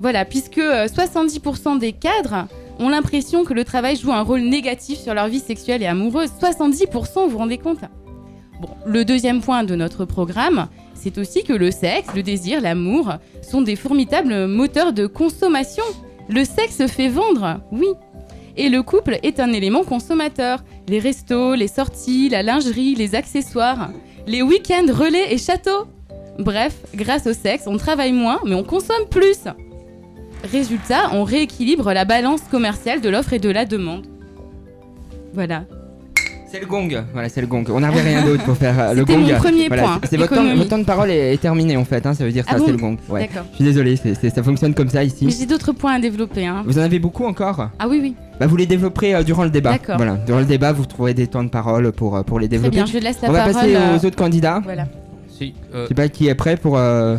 Voilà, 0.00 0.24
puisque 0.24 0.58
euh, 0.58 0.86
70% 0.86 1.78
des 1.78 1.92
cadres 1.92 2.46
ont 2.78 2.88
l'impression 2.88 3.44
que 3.44 3.54
le 3.54 3.64
travail 3.64 3.96
joue 3.96 4.12
un 4.12 4.22
rôle 4.22 4.40
négatif 4.40 4.98
sur 4.98 5.14
leur 5.14 5.28
vie 5.28 5.40
sexuelle 5.40 5.82
et 5.82 5.86
amoureuse. 5.86 6.30
70%, 6.40 7.24
vous 7.24 7.30
vous 7.30 7.38
rendez 7.38 7.58
compte? 7.58 7.80
Bon, 8.60 8.68
le 8.86 9.04
deuxième 9.04 9.40
point 9.40 9.64
de 9.64 9.74
notre 9.74 10.04
programme, 10.04 10.68
c'est 10.94 11.18
aussi 11.18 11.44
que 11.44 11.52
le 11.52 11.70
sexe, 11.70 12.08
le 12.14 12.22
désir, 12.22 12.60
l'amour 12.60 13.14
sont 13.42 13.62
des 13.62 13.76
formidables 13.76 14.46
moteurs 14.46 14.92
de 14.92 15.06
consommation. 15.06 15.84
Le 16.28 16.44
sexe 16.44 16.86
fait 16.86 17.08
vendre, 17.08 17.60
oui. 17.72 17.86
Et 18.56 18.68
le 18.68 18.82
couple 18.82 19.18
est 19.22 19.38
un 19.38 19.52
élément 19.52 19.84
consommateur. 19.84 20.64
Les 20.88 20.98
restos, 20.98 21.54
les 21.54 21.68
sorties, 21.68 22.28
la 22.28 22.42
lingerie, 22.42 22.96
les 22.96 23.14
accessoires, 23.14 23.90
les 24.26 24.42
week-ends 24.42 24.92
relais 24.92 25.32
et 25.32 25.38
châteaux. 25.38 25.86
Bref, 26.38 26.76
grâce 26.94 27.26
au 27.26 27.32
sexe, 27.32 27.64
on 27.66 27.76
travaille 27.76 28.12
moins, 28.12 28.40
mais 28.44 28.54
on 28.54 28.64
consomme 28.64 29.08
plus. 29.10 29.44
Résultat, 30.44 31.10
on 31.12 31.24
rééquilibre 31.24 31.92
la 31.92 32.04
balance 32.04 32.40
commerciale 32.50 33.00
de 33.00 33.08
l'offre 33.08 33.32
et 33.32 33.38
de 33.38 33.50
la 33.50 33.64
demande. 33.64 34.06
Voilà. 35.34 35.64
C'est 36.50 36.60
le 36.60 36.66
gong. 36.66 36.88
Voilà, 37.12 37.28
c'est 37.28 37.42
le 37.42 37.46
gong. 37.46 37.64
On 37.68 37.80
n'avait 37.80 38.00
rien 38.00 38.24
d'autre 38.24 38.42
pour 38.44 38.56
faire 38.56 38.78
euh, 38.80 38.92
le 38.94 39.00
C'était 39.00 39.12
gong. 39.14 39.20
mon 39.32 39.36
premier 39.38 39.68
Voilà, 39.68 39.82
point, 39.82 40.00
c'est- 40.08 40.16
votre 40.16 40.30
temps, 40.30 40.36
économie. 40.36 40.56
votre 40.58 40.70
temps 40.70 40.78
de 40.78 40.84
parole 40.84 41.10
est, 41.10 41.34
est 41.34 41.36
terminé 41.36 41.76
en 41.76 41.84
fait. 41.84 42.06
hein, 42.06 42.14
ça 42.14 42.24
veut 42.24 42.32
dire 42.32 42.44
Ah 42.46 42.52
ça, 42.52 42.58
bon 42.58 42.64
c'est 42.66 42.72
le 42.72 42.78
gong. 42.78 42.96
Ouais. 43.10 43.20
D'accord. 43.20 43.42
Je 43.50 43.56
suis 43.56 43.64
désolé, 43.64 43.96
ça 43.96 44.42
fonctionne 44.42 44.72
comme 44.72 44.88
ça 44.88 45.04
ici. 45.04 45.26
Mais 45.26 45.32
j'ai 45.38 45.44
d'autres 45.44 45.72
points 45.72 45.92
à 45.94 45.98
développer. 46.00 46.46
Hein. 46.46 46.62
Vous 46.64 46.78
en 46.78 46.82
avez 46.82 46.98
beaucoup 46.98 47.26
encore? 47.26 47.68
Ah 47.78 47.86
oui, 47.86 47.98
oui. 48.00 48.14
Bah, 48.40 48.46
vous 48.46 48.56
les 48.56 48.64
développerez 48.66 49.14
euh, 49.16 49.22
durant 49.22 49.44
le 49.44 49.50
débat. 49.50 49.72
D'accord. 49.72 49.96
Voilà, 49.98 50.14
durant 50.14 50.38
le 50.38 50.46
débat, 50.46 50.72
vous 50.72 50.86
trouverez 50.86 51.12
des 51.12 51.26
temps 51.26 51.44
de 51.44 51.50
parole 51.50 51.92
pour, 51.92 52.16
euh, 52.16 52.22
pour 52.22 52.40
les 52.40 52.46
Très 52.48 52.56
développer. 52.56 52.76
bien, 52.76 52.86
je 52.86 52.96
laisse 52.98 53.20
la 53.20 53.28
On 53.28 53.32
va 53.32 53.38
parole. 53.40 53.52
passer 53.54 53.76
euh, 53.76 53.98
aux 53.98 54.06
autres 54.06 54.16
candidats. 54.16 54.60
Voilà. 54.64 54.86
Si, 55.28 55.52
euh, 55.74 55.82
Je 55.82 55.88
sais 55.88 55.94
pas 55.94 56.08
qui 56.08 56.28
est 56.28 56.34
prêt 56.34 56.56
pour 56.56 56.78
euh. 56.78 57.18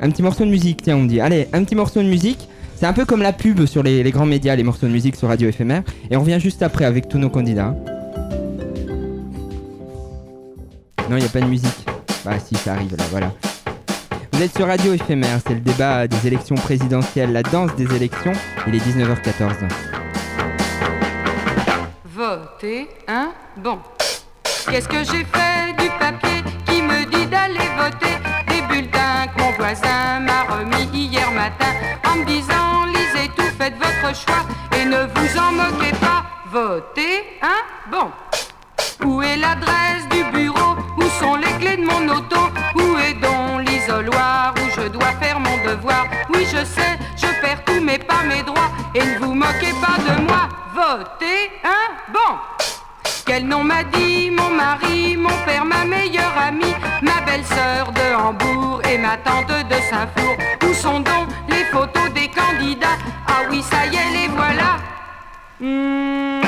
Un 0.00 0.10
petit 0.10 0.22
morceau 0.22 0.44
de 0.44 0.50
musique, 0.50 0.82
tiens, 0.82 0.96
on 0.96 1.02
me 1.02 1.08
dit. 1.08 1.20
Allez, 1.20 1.48
un 1.52 1.62
petit 1.62 1.74
morceau 1.74 2.02
de 2.02 2.08
musique. 2.08 2.48
C'est 2.74 2.86
un 2.86 2.92
peu 2.92 3.04
comme 3.04 3.22
la 3.22 3.32
pub 3.32 3.64
sur 3.66 3.84
les, 3.84 4.02
grands 4.10 4.26
médias, 4.26 4.56
les 4.56 4.64
morceaux 4.64 4.86
de 4.86 4.92
musique 4.92 5.14
sur 5.14 5.28
Radio 5.28 5.48
Éphémère. 5.48 5.82
Et 6.10 6.16
on 6.16 6.20
revient 6.20 6.40
juste 6.40 6.62
après 6.62 6.84
avec 6.84 7.08
tous 7.08 7.18
nos 7.18 7.30
candidats. 7.30 7.76
Non, 11.08 11.16
il 11.16 11.20
n'y 11.20 11.24
a 11.24 11.28
pas 11.28 11.40
de 11.40 11.46
musique. 11.46 11.86
Bah 12.24 12.38
si, 12.44 12.56
ça 12.56 12.74
arrive 12.74 12.96
là, 12.96 13.04
voilà. 13.10 13.32
Vous 14.32 14.42
êtes 14.42 14.56
sur 14.56 14.66
Radio 14.66 14.94
Éphémère, 14.94 15.38
c'est 15.46 15.54
le 15.54 15.60
débat 15.60 16.08
des 16.08 16.26
élections 16.26 16.56
présidentielles, 16.56 17.32
la 17.32 17.42
danse 17.42 17.74
des 17.76 17.94
élections. 17.94 18.32
Il 18.66 18.74
est 18.74 18.78
19h14. 18.78 19.68
Voter, 22.04 22.88
hein 23.06 23.30
Bon. 23.62 23.78
Qu'est-ce 24.68 24.88
que 24.88 25.04
j'ai 25.04 25.24
fait 25.24 25.72
du 25.78 25.88
papier 26.00 26.42
qui 26.66 26.82
me 26.82 27.04
dit 27.10 27.26
d'aller 27.26 27.68
voter? 27.76 28.21
En 32.04 32.16
me 32.16 32.24
disant 32.24 32.84
lisez 32.86 33.28
tout, 33.36 33.50
faites 33.58 33.74
votre 33.76 34.14
choix 34.14 34.44
et 34.76 34.84
ne 34.84 35.06
vous 35.14 35.38
en 35.38 35.52
moquez 35.52 35.92
pas. 35.92 36.24
Votez, 36.50 37.24
hein 37.42 37.62
Bon. 37.90 38.10
Où 39.04 39.22
est 39.22 39.36
l'adresse 39.36 40.06
du 40.10 40.22
bureau? 40.24 40.76
Où 40.98 41.02
sont 41.18 41.36
les 41.36 41.52
clés 41.58 41.76
de 41.76 41.84
mon 41.84 42.08
auto? 42.08 42.36
Où 42.76 42.98
est 42.98 43.14
donc 43.14 43.68
l'isoloir 43.68 44.54
où 44.56 44.80
je 44.80 44.86
dois 44.88 45.12
faire 45.20 45.40
mon 45.40 45.56
devoir? 45.66 46.06
Oui, 46.32 46.44
je 46.44 46.64
sais, 46.64 46.98
je 47.16 47.26
perds 47.40 47.64
tout 47.64 47.80
mais 47.82 47.98
pas 47.98 48.22
mes 48.22 48.42
droits 48.42 48.70
et 48.94 49.04
ne 49.04 49.18
vous 49.18 49.34
moquez 49.34 49.72
pas 49.80 49.98
de 49.98 50.22
moi. 50.22 50.48
Votez, 50.74 51.50
hein 51.64 51.88
Bon. 52.12 52.61
Quel 53.24 53.46
nom 53.46 53.62
m'a 53.62 53.84
dit 53.84 54.30
mon 54.30 54.50
mari, 54.50 55.16
mon 55.16 55.36
père, 55.46 55.64
ma 55.64 55.84
meilleure 55.84 56.36
amie, 56.36 56.74
ma 57.02 57.20
belle-sœur 57.24 57.92
de 57.92 58.14
Hambourg 58.14 58.82
et 58.90 58.98
ma 58.98 59.16
tante 59.16 59.48
de 59.48 59.74
Saint-Flour 59.90 60.36
Où 60.68 60.74
sont 60.74 61.00
donc 61.00 61.28
les 61.48 61.64
photos 61.66 62.10
des 62.14 62.28
candidats? 62.28 62.98
Ah 63.28 63.42
oui, 63.50 63.62
ça 63.62 63.86
y 63.86 63.96
est, 63.96 64.22
les 64.22 64.28
voilà. 64.28 64.78
Hmm. 65.60 66.42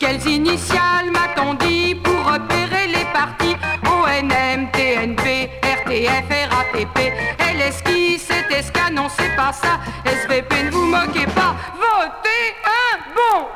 Quelles 0.00 0.26
initiales 0.26 1.10
m'a-t-on 1.12 1.52
dit 1.54 1.94
pour 1.94 2.24
repérer 2.24 2.86
les 2.86 3.04
partis 3.12 3.54
ONM, 3.84 4.70
TNP, 4.72 5.50
RTF, 5.62 6.48
RATP, 6.50 7.12
LSKI, 7.38 8.18
CTSK, 8.18 8.92
non 8.94 9.08
c'est 9.14 9.36
pas 9.36 9.52
ça, 9.52 9.78
SVP, 10.06 10.64
ne 10.64 10.70
vous 10.70 10.86
moquez 10.86 11.26
pas, 11.26 11.54
votez 11.74 12.56
un 12.64 12.96
bon. 13.14 13.48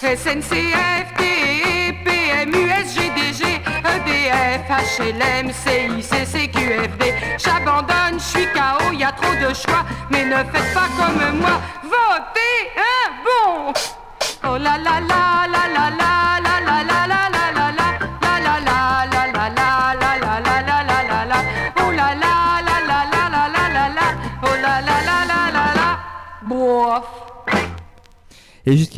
SNCF, 0.00 1.12
TE, 1.16 2.04
PMU, 2.04 2.70
SGDG, 2.70 3.60
EDF, 3.84 4.70
HLM, 4.70 5.50
CIC, 5.52 6.24
CQFD. 6.24 7.14
J'abandonne, 7.36 8.18
je 8.18 8.24
suis 8.24 8.46
KO, 8.46 8.92
y 8.92 9.02
a 9.02 9.10
trop 9.10 9.34
de 9.34 9.52
choix, 9.52 9.84
mais 10.08 10.24
ne 10.24 10.36
faites 10.36 10.72
pas 10.72 10.88
comme 10.96 11.40
moi, 11.40 11.60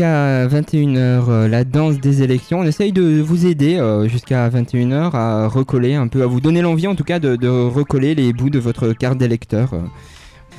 jusqu'à 0.00 0.47
21h, 0.47 1.47
la 1.47 1.65
danse 1.65 1.99
des 2.00 2.23
élections. 2.23 2.59
On 2.61 2.65
essaye 2.65 2.93
de 2.93 3.23
vous 3.23 3.47
aider 3.47 3.76
euh, 3.76 4.07
jusqu'à 4.09 4.47
21h 4.50 5.12
à 5.15 5.49
recoller 5.49 5.95
un 5.95 6.07
peu, 6.07 6.23
à 6.23 6.26
vous 6.26 6.38
donner 6.43 6.61
l'envie 6.61 6.87
en 6.87 6.95
tout 6.95 7.03
cas 7.05 7.19
de, 7.19 7.49
recoller 7.49 8.15
les 8.15 8.35
bouts 8.35 8.50
de 8.50 8.59
votre 8.59 8.93
carte 8.93 9.17
d'électeur. 9.17 9.73
euh. 9.73 9.79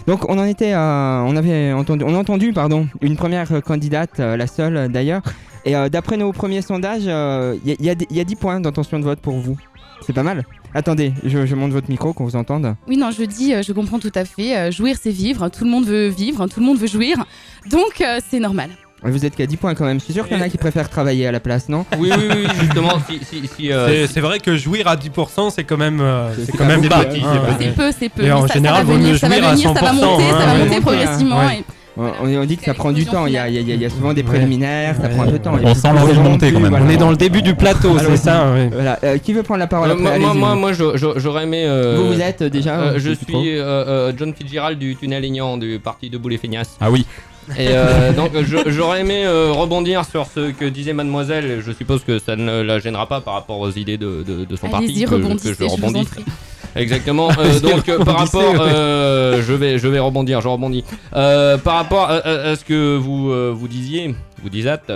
Donc 0.08 0.28
on 0.28 0.40
en 0.40 0.46
était 0.46 0.72
à, 0.74 1.24
on 1.28 1.36
avait 1.36 1.72
entendu, 1.72 2.04
on 2.04 2.16
a 2.16 2.18
entendu 2.18 2.52
pardon, 2.52 2.88
une 3.02 3.16
première 3.16 3.52
euh, 3.52 3.62
candidate, 3.62 4.20
euh, 4.20 4.38
la 4.38 4.48
seule 4.48 4.76
euh, 4.76 4.88
d'ailleurs. 4.88 5.22
Et 5.66 5.76
euh, 5.76 5.88
d'après 5.90 6.18
nos 6.18 6.32
premiers 6.32 6.64
sondages, 6.64 7.04
il 7.04 7.08
y, 7.08 7.72
a- 7.74 7.76
y 7.80 7.90
a 7.92 7.96
des- 7.96 8.08
y 8.10 8.20
a 8.20 8.24
10 8.24 8.36
points 8.38 8.60
d'intention 8.60 8.98
de 8.98 9.04
vote 9.04 9.20
pour 9.20 9.38
vous. 9.38 9.58
C'est 10.02 10.14
pas 10.14 10.24
mal. 10.24 10.46
Attendez, 10.74 11.14
je, 11.24 11.46
je 11.46 11.56
monte 11.56 11.72
votre 11.74 11.90
micro 11.92 12.12
qu'on 12.14 12.24
vous 12.26 12.36
entende. 12.38 12.74
Oui, 12.88 12.98
non, 12.98 13.12
je 13.12 13.24
dis, 13.24 13.54
euh, 13.54 13.62
je 13.62 13.72
comprends 13.74 14.00
tout 14.00 14.12
à 14.16 14.26
fait. 14.26 14.58
euh, 14.58 14.72
jouir, 14.72 14.96
c'est 15.00 15.12
vivre. 15.12 15.48
Tout 15.50 15.64
le 15.64 15.70
monde 15.70 15.86
veut 15.86 16.08
vivre, 16.08 16.48
tout 16.48 16.60
le 16.60 16.66
monde 16.66 16.78
veut 16.80 16.88
jouir. 16.88 17.24
Donc, 17.70 18.02
euh, 18.02 18.20
c'est 18.30 18.40
normal. 18.40 18.70
Vous 19.04 19.26
êtes 19.26 19.36
qu'à 19.36 19.46
10 19.46 19.58
points 19.58 19.76
quand 19.76 19.86
même. 19.86 20.00
Je 20.00 20.06
suis 20.06 20.14
sûr 20.14 20.28
qu'il 20.28 20.36
y 20.38 20.40
en 20.40 20.44
a 20.44 20.50
qui 20.50 20.58
préfèrent 20.58 20.90
travailler 20.90 21.28
à 21.28 21.32
la 21.32 21.40
place, 21.40 21.70
non 21.70 21.86
Oui, 22.00 22.10
oui, 22.18 22.24
oui, 22.30 22.48
justement, 22.60 22.94
si, 23.08 23.20
si, 23.24 23.48
si, 23.56 23.72
euh, 23.72 23.88
C'est- 24.08 24.14
C'est 24.14 24.22
vrai 24.22 24.40
que 24.40 24.58
jouir 24.58 24.88
à 24.88 24.96
10%, 24.96 25.52
c'est 25.52 25.64
quand 25.64 25.78
même, 25.78 26.00
euh, 26.02 26.30
C'est- 26.36 26.52
quand 26.52 26.58
pas 26.60 26.66
même 26.66 26.82
bas. 26.88 27.02
c'est 27.10 27.20
hein, 27.22 27.32
ouais. 27.32 27.56
C'est 27.60 27.76
peu, 27.76 27.92
c'est 27.98 28.10
peu. 28.10 28.24
Et 28.24 28.26
mais 28.26 28.32
en 28.32 28.48
ça- 28.48 28.54
général, 28.56 28.80
ça 28.80 28.84
va 28.86 28.92
vaut 28.94 28.98
mieux 28.98 29.04
venir, 29.06 29.20
ça 29.20 29.28
va 29.30 29.36
jouir 29.36 29.48
à 29.50 29.52
venir, 29.54 29.68
ça 29.68 29.74
va 29.74 29.80
100%. 29.92 30.12
monter, 30.12 30.24
ça 30.32 30.36
va 30.38 30.44
hein, 30.52 30.58
monter 30.58 30.70
ouais. 30.76 30.82
progressivement. 30.82 31.38
Ouais. 31.38 31.58
et- 31.60 31.64
On, 32.00 32.28
on 32.42 32.46
dit 32.46 32.58
que 32.58 32.64
ça 32.66 32.76
prend 32.76 32.92
du 32.92 33.06
temps, 33.08 33.26
il 33.26 33.34
y 33.34 33.38
a, 33.40 33.48
il 33.50 33.56
y 33.56 33.58
a- 33.58 33.62
il 33.62 33.68
y 33.70 33.72
a- 33.72 33.76
il 33.76 33.82
y 33.82 33.86
a 33.86 33.90
souvent 33.90 34.14
des 34.14 34.22
préliminaires, 34.22 34.96
ça 35.02 35.10
prend 35.10 35.24
un 35.24 35.26
peu 35.26 35.32
de 35.34 35.38
temps. 35.40 35.54
On 35.64 35.74
sent 35.74 35.88
l'envie 35.96 36.14
de 36.16 36.20
monter 36.22 36.52
quand 36.52 36.60
même. 36.60 36.76
On 36.80 36.90
est 36.90 36.98
dans 36.98 37.10
le 37.10 37.18
début 37.18 37.42
du 37.42 37.56
plateau, 37.56 37.98
Alors, 37.98 38.12
c'est 38.12 38.18
ça. 38.18 38.54
Voilà, 38.72 39.00
euh, 39.04 39.18
qui 39.18 39.34
veut 39.34 39.42
prendre 39.42 39.60
la 39.60 39.66
parole 39.68 39.90
Euh, 39.90 39.94
après 39.94 40.20
moi, 40.20 40.34
moi, 40.36 40.54
moi, 40.56 40.72
j'aurais 40.74 41.44
aimé. 41.44 41.66
euh, 41.66 41.96
Vous, 41.98 42.14
vous 42.14 42.22
êtes, 42.22 42.44
déjà, 42.44 42.80
euh, 42.80 42.94
je 43.00 43.12
suis 43.14 43.58
John 44.18 44.32
Fitzgerald 44.34 44.78
du 44.78 44.96
Tunnel 44.96 45.24
Aignan 45.26 45.58
du 45.58 45.80
parti 45.84 46.10
de 46.12 46.18
Boulet 46.20 46.38
Feignasse. 46.38 46.78
Ah 46.82 46.92
oui. 46.92 47.06
Et 47.58 47.68
euh, 47.70 48.12
donc 48.14 48.32
j'aurais 48.68 49.02
aimé 49.02 49.24
euh, 49.26 49.52
rebondir 49.54 50.04
sur 50.06 50.26
ce 50.28 50.52
que 50.52 50.66
disait 50.66 50.94
Mademoiselle. 50.94 51.62
Je 51.66 51.72
suppose 51.72 52.04
que 52.04 52.20
ça 52.20 52.36
ne 52.36 52.62
la 52.62 52.80
gênera 52.80 53.08
pas 53.08 53.22
par 53.22 53.36
rapport 53.36 53.60
aux 53.60 53.72
idées 53.72 53.98
de, 53.98 54.24
de- 54.24 54.44
de 54.46 54.56
son 54.56 54.68
parti. 54.72 54.88
que- 55.10 55.16
que 55.44 55.54
je 55.54 55.64
rebondisse. 55.88 56.10
Exactement. 56.76 57.30
Euh, 57.40 57.60
donc 57.60 57.88
euh, 57.90 58.04
par 58.04 58.18
rapport, 58.20 58.54
euh, 58.60 59.42
je 59.42 59.54
vais 59.54 59.80
je 59.80 59.88
vais 59.88 60.00
rebondir, 60.00 60.42
je 60.42 60.48
rebondis. 60.48 60.84
Par 61.12 61.74
rapport 61.76 62.04
à, 62.10 62.16
à- 62.18 62.50
à 62.52 62.56
ce 62.56 62.66
que 62.66 62.98
vous 62.98 63.32
vous 63.56 63.68
disiez, 63.68 64.14
vous 64.44 64.50
disâtes 64.50 64.92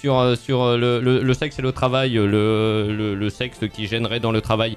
sur 0.00 0.36
sur 0.42 0.76
le, 0.76 1.00
le- 1.00 1.22
le 1.22 1.34
sexe 1.34 1.58
et 1.58 1.62
le 1.62 1.72
travail, 1.72 2.12
le, 2.12 2.86
le, 2.96 3.14
le 3.14 3.30
sexe 3.30 3.58
qui 3.74 3.86
gênerait 3.88 4.20
dans 4.20 4.32
le 4.32 4.40
travail. 4.40 4.76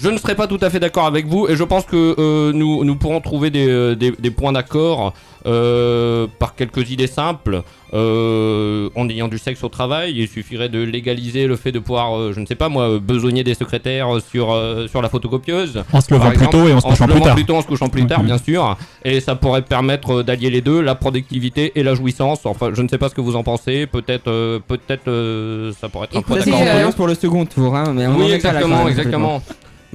Je 0.00 0.08
ne 0.08 0.18
serais 0.18 0.34
pas 0.34 0.46
tout 0.46 0.58
à 0.60 0.70
fait 0.70 0.80
d'accord 0.80 1.06
avec 1.06 1.26
vous 1.26 1.48
et 1.48 1.56
je 1.56 1.64
pense 1.64 1.84
que 1.84 2.14
euh, 2.18 2.52
nous, 2.52 2.84
nous 2.84 2.96
pourrons 2.96 3.20
trouver 3.20 3.50
des, 3.50 3.68
euh, 3.68 3.94
des, 3.94 4.10
des 4.12 4.30
points 4.30 4.52
d'accord 4.52 5.12
euh, 5.46 6.26
par 6.38 6.54
quelques 6.54 6.90
idées 6.90 7.06
simples. 7.06 7.62
Euh, 7.94 8.90
en 8.96 9.08
ayant 9.08 9.28
du 9.28 9.38
sexe 9.38 9.62
au 9.62 9.68
travail, 9.68 10.12
il 10.16 10.28
suffirait 10.28 10.68
de 10.68 10.82
légaliser 10.82 11.46
le 11.46 11.56
fait 11.56 11.70
de 11.72 11.78
pouvoir, 11.78 12.16
euh, 12.18 12.32
je 12.34 12.40
ne 12.40 12.46
sais 12.46 12.56
pas 12.56 12.68
moi, 12.68 12.98
besogner 12.98 13.44
des 13.44 13.54
secrétaires 13.54 14.08
sur, 14.28 14.52
euh, 14.52 14.88
sur 14.88 15.00
la 15.02 15.08
photocopieuse. 15.08 15.82
En 15.92 16.00
se 16.00 16.12
levant 16.12 16.30
plus 16.30 16.48
tôt 16.48 16.66
et 16.68 16.72
en 16.72 16.80
se 16.80 16.86
couchant 16.86 17.04
plus 17.06 17.14
levant 17.14 17.24
tard. 17.26 17.34
plus 17.36 17.44
tôt, 17.44 17.56
en 17.56 17.62
se 17.62 17.66
couchant 17.66 17.88
plus 17.88 18.06
tard, 18.06 18.22
bien 18.22 18.38
sûr. 18.38 18.76
Et 19.04 19.20
ça 19.20 19.36
pourrait 19.36 19.62
permettre 19.62 20.22
d'allier 20.22 20.50
les 20.50 20.60
deux, 20.60 20.80
la 20.80 20.94
productivité 20.96 21.72
et 21.76 21.82
la 21.82 21.94
jouissance. 21.94 22.40
Enfin, 22.44 22.70
je 22.74 22.82
ne 22.82 22.88
sais 22.88 22.98
pas 22.98 23.08
ce 23.08 23.14
que 23.14 23.20
vous 23.20 23.36
en 23.36 23.44
pensez. 23.44 23.86
Peut-être 23.86 24.28
euh, 24.28 24.58
peut-être 24.66 25.08
euh, 25.08 25.72
ça 25.80 25.88
pourrait 25.88 26.06
être 26.10 26.16
un 26.16 26.22
point 26.22 26.38
C'est 26.40 26.50
d'accord. 26.50 26.94
pour 26.94 27.06
le 27.06 27.14
second 27.14 27.46
tour, 27.46 27.74
hein, 27.76 27.92
mais 27.94 28.06
on 28.06 28.14
en 28.14 28.18
Oui, 28.18 28.32
exactement, 28.32 28.88
exactement. 28.88 29.42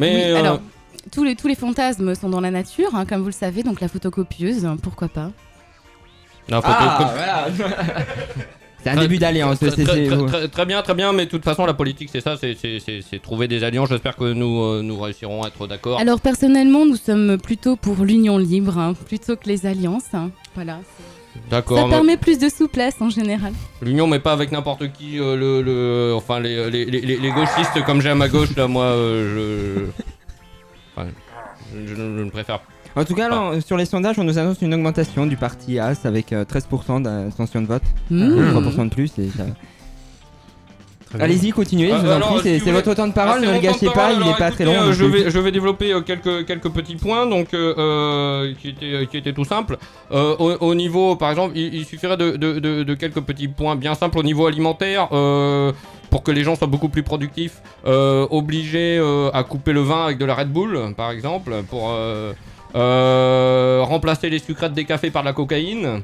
Mais 0.02 0.16
Oui, 0.16 0.32
euh, 0.32 0.36
alors, 0.40 0.60
tous 1.12 1.24
les, 1.24 1.36
tous 1.36 1.48
les 1.48 1.56
fantasmes 1.56 2.14
sont 2.16 2.30
dans 2.30 2.42
la 2.42 2.52
nature, 2.52 2.94
hein, 2.96 3.06
comme 3.06 3.22
vous 3.22 3.28
le 3.28 3.32
savez, 3.32 3.64
donc 3.64 3.80
la 3.82 3.88
photocopieuse, 3.88 4.68
pourquoi 4.84 5.08
pas 5.08 5.32
la 6.50 6.58
photo- 6.60 6.74
Ah, 6.78 7.12
voilà. 7.16 7.48
C'est 8.84 8.90
un 8.90 8.94
Très- 8.96 9.02
début 9.04 9.20
d'alliance. 9.20 9.60
Très, 9.60 9.70
c'est- 9.70 9.84
très- 9.84 9.94
c'est- 9.94 10.08
très- 10.08 10.26
très- 10.26 10.48
très 10.48 10.66
bien, 10.66 10.82
très 10.82 10.96
bien, 10.96 11.14
mais 11.14 11.26
de 11.26 11.30
toute 11.30 11.44
façon, 11.44 11.68
la 11.68 11.76
politique, 11.76 12.10
c'est 12.12 12.20
ça, 12.20 12.36
c'est- 12.36 12.56
c'est 12.60 12.80
c'est- 12.80 13.02
c'est 13.08 13.22
trouver 13.22 13.48
des 13.48 13.64
alliances. 13.64 13.90
J'espère 13.90 14.16
que 14.16 14.34
nous, 14.34 14.60
euh, 14.60 14.82
nous 14.82 15.00
réussirons 15.00 15.44
à 15.44 15.50
être 15.50 15.68
d'accord. 15.68 16.00
Alors, 16.00 16.20
personnellement, 16.20 16.84
nous 16.88 16.96
sommes 16.96 17.38
plutôt 17.38 17.76
pour 17.76 18.04
l'union 18.04 18.40
libre, 18.40 18.80
hein, 18.80 18.96
plutôt 19.08 19.36
que 19.36 19.48
les 19.48 19.68
alliances. 19.68 20.12
hein. 20.14 20.32
Voilà. 20.56 20.80
Ça 21.34 21.40
D'accord. 21.50 21.88
mais 21.88 21.94
permet 21.96 22.18
plus 22.18 22.38
de 22.40 22.50
souplesse 22.50 22.96
en 23.02 23.10
général. 23.10 23.54
L'union, 23.82 24.08
mais 24.08 24.20
pas 24.20 24.34
avec 24.34 24.52
n'importe 24.52 24.92
qui. 24.92 25.20
euh, 25.20 25.36
le, 25.36 25.62
le- 25.62 26.14
enfin, 26.16 26.40
les, 26.40 26.70
les, 26.70 26.86
les, 26.86 27.02
les- 27.02 27.18
les 27.18 27.32
gauchistes 27.32 27.84
comme 27.86 28.02
j'ai 28.02 28.10
à 28.10 28.16
ma 28.16 28.28
gauche, 28.30 28.56
là, 28.56 28.68
moi, 28.68 28.86
euh, 28.86 29.92
je. 29.96 30.04
enfin, 31.02 31.10
je, 31.86 31.96
je 31.96 32.02
ne 32.02 32.30
préfère 32.30 32.60
En 32.96 33.06
tout 33.06 33.16
cas, 33.16 33.30
là, 33.30 33.60
sur 33.62 33.78
les 33.78 33.86
sondages, 33.86 34.20
on 34.20 34.24
nous 34.26 34.38
annonce 34.38 34.62
une 34.62 34.74
augmentation 34.74 35.26
du 35.26 35.38
parti 35.38 35.80
AS 35.80 36.06
avec 36.06 36.34
euh, 36.34 36.44
13% 36.44 37.02
d'intention 37.04 37.62
de 37.62 37.68
vote. 37.68 37.84
Mmh. 38.10 38.22
Euh, 38.22 38.60
3% 38.60 38.90
de 38.90 38.94
plus. 38.94 39.12
Et 39.20 39.30
ça-. 39.30 39.46
Allez-y, 41.20 41.52
continuez, 41.52 41.90
je 41.90 41.96
vous 41.96 42.08
en 42.08 42.16
alors, 42.16 42.36
prie, 42.38 42.60
c'est 42.60 42.72
votre 42.72 42.94
temps 42.94 43.08
de 43.08 43.14
parole, 43.14 43.42
Ah, 43.44 43.48
ne 43.48 43.54
le 43.54 43.60
gâchez 43.60 43.88
pas, 43.88 44.14
il 44.14 44.20
n'est 44.20 44.34
pas 44.36 44.52
très 44.52 44.66
long. 44.66 44.74
euh, 44.74 44.94
je, 44.94 45.06
vais, 45.06 45.30
je 45.30 45.40
vais 45.40 45.52
développer 45.52 45.94
euh, 45.94 46.02
quelques, 46.02 46.46
quelques 46.46 46.70
petits 46.70 46.96
points 46.96 47.26
donc, 47.26 47.54
euh, 47.54 48.54
qui, 48.62 48.70
étaient, 48.70 49.08
qui 49.08 49.18
étaient 49.18 49.34
tout 49.34 49.46
simples. 49.46 49.78
Au, 50.12 50.58
au 50.60 50.76
niveau, 50.76 51.16
par 51.16 51.30
exemple, 51.30 51.58
il, 51.58 51.86
suffirait 51.86 52.18
de, 52.18 52.94
quelques 52.94 53.22
petits 53.22 53.48
points 53.48 53.76
bien 53.76 53.96
simples 53.96 54.20
au 54.20 54.24
niveau 54.24 54.48
alimentaire. 54.48 55.10
pour 56.12 56.24
que 56.24 56.32
les 56.32 56.44
gens 56.44 56.56
soient 56.56 56.68
beaucoup 56.68 56.90
plus 56.90 57.04
productifs, 57.04 57.62
euh, 57.88 58.28
obligés 58.30 58.98
euh, 59.00 59.32
à 59.34 59.44
couper 59.44 59.72
le 59.72 59.80
vin 59.82 60.04
avec 60.06 60.18
de 60.18 60.26
la 60.26 60.36
Red 60.36 60.50
Bull, 60.52 60.94
par 60.96 61.10
exemple, 61.10 61.54
pour 61.70 61.90
euh, 62.76 63.82
remplacer 63.84 64.30
les 64.30 64.40
sucrètes 64.40 64.74
des 64.74 64.86
cafés 64.86 65.10
par 65.10 65.24
de 65.24 65.28
la 65.28 65.34
cocaïne. 65.34 66.02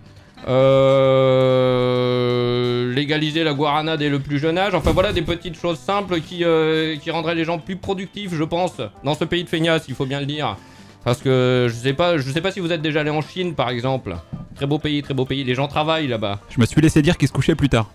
Euh, 1.17 2.93
légaliser 2.93 3.43
la 3.43 3.53
guarana 3.53 3.97
dès 3.97 4.09
le 4.09 4.19
plus 4.19 4.39
jeune 4.39 4.57
âge. 4.57 4.73
Enfin 4.75 4.91
voilà 4.91 5.13
des 5.13 5.21
petites 5.21 5.59
choses 5.59 5.77
simples 5.79 6.19
qui, 6.21 6.43
euh, 6.43 6.95
qui 6.97 7.11
rendraient 7.11 7.35
les 7.35 7.43
gens 7.45 7.59
plus 7.59 7.75
productifs, 7.75 8.33
je 8.33 8.43
pense, 8.43 8.77
dans 9.03 9.13
ce 9.15 9.23
pays 9.25 9.43
de 9.43 9.49
feignasses, 9.49 9.85
il 9.87 9.95
faut 9.95 10.05
bien 10.05 10.19
le 10.19 10.25
dire. 10.25 10.55
Parce 11.03 11.19
que 11.21 11.67
je 11.69 11.73
sais 11.75 11.93
pas, 11.93 12.17
je 12.17 12.29
sais 12.31 12.41
pas 12.41 12.51
si 12.51 12.59
vous 12.59 12.71
êtes 12.71 12.81
déjà 12.81 13.01
allé 13.01 13.09
en 13.09 13.21
Chine 13.21 13.53
par 13.53 13.69
exemple. 13.69 14.15
Très 14.55 14.65
beau 14.65 14.79
pays, 14.79 15.01
très 15.03 15.13
beau 15.13 15.25
pays. 15.25 15.43
Les 15.43 15.55
gens 15.55 15.67
travaillent 15.67 16.07
là-bas. 16.07 16.39
Je 16.49 16.59
me 16.59 16.65
suis 16.65 16.81
laissé 16.81 17.01
dire 17.01 17.17
qu'il 17.17 17.27
se 17.27 17.33
couchait 17.33 17.55
plus 17.55 17.69
tard. 17.69 17.89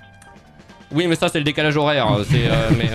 Oui, 0.92 1.06
mais 1.06 1.16
ça 1.16 1.28
c'est 1.28 1.38
le 1.38 1.44
décalage 1.44 1.76
horaire. 1.76 2.06
c'est 2.30 2.46
euh, 2.46 2.70
mais 2.78 2.90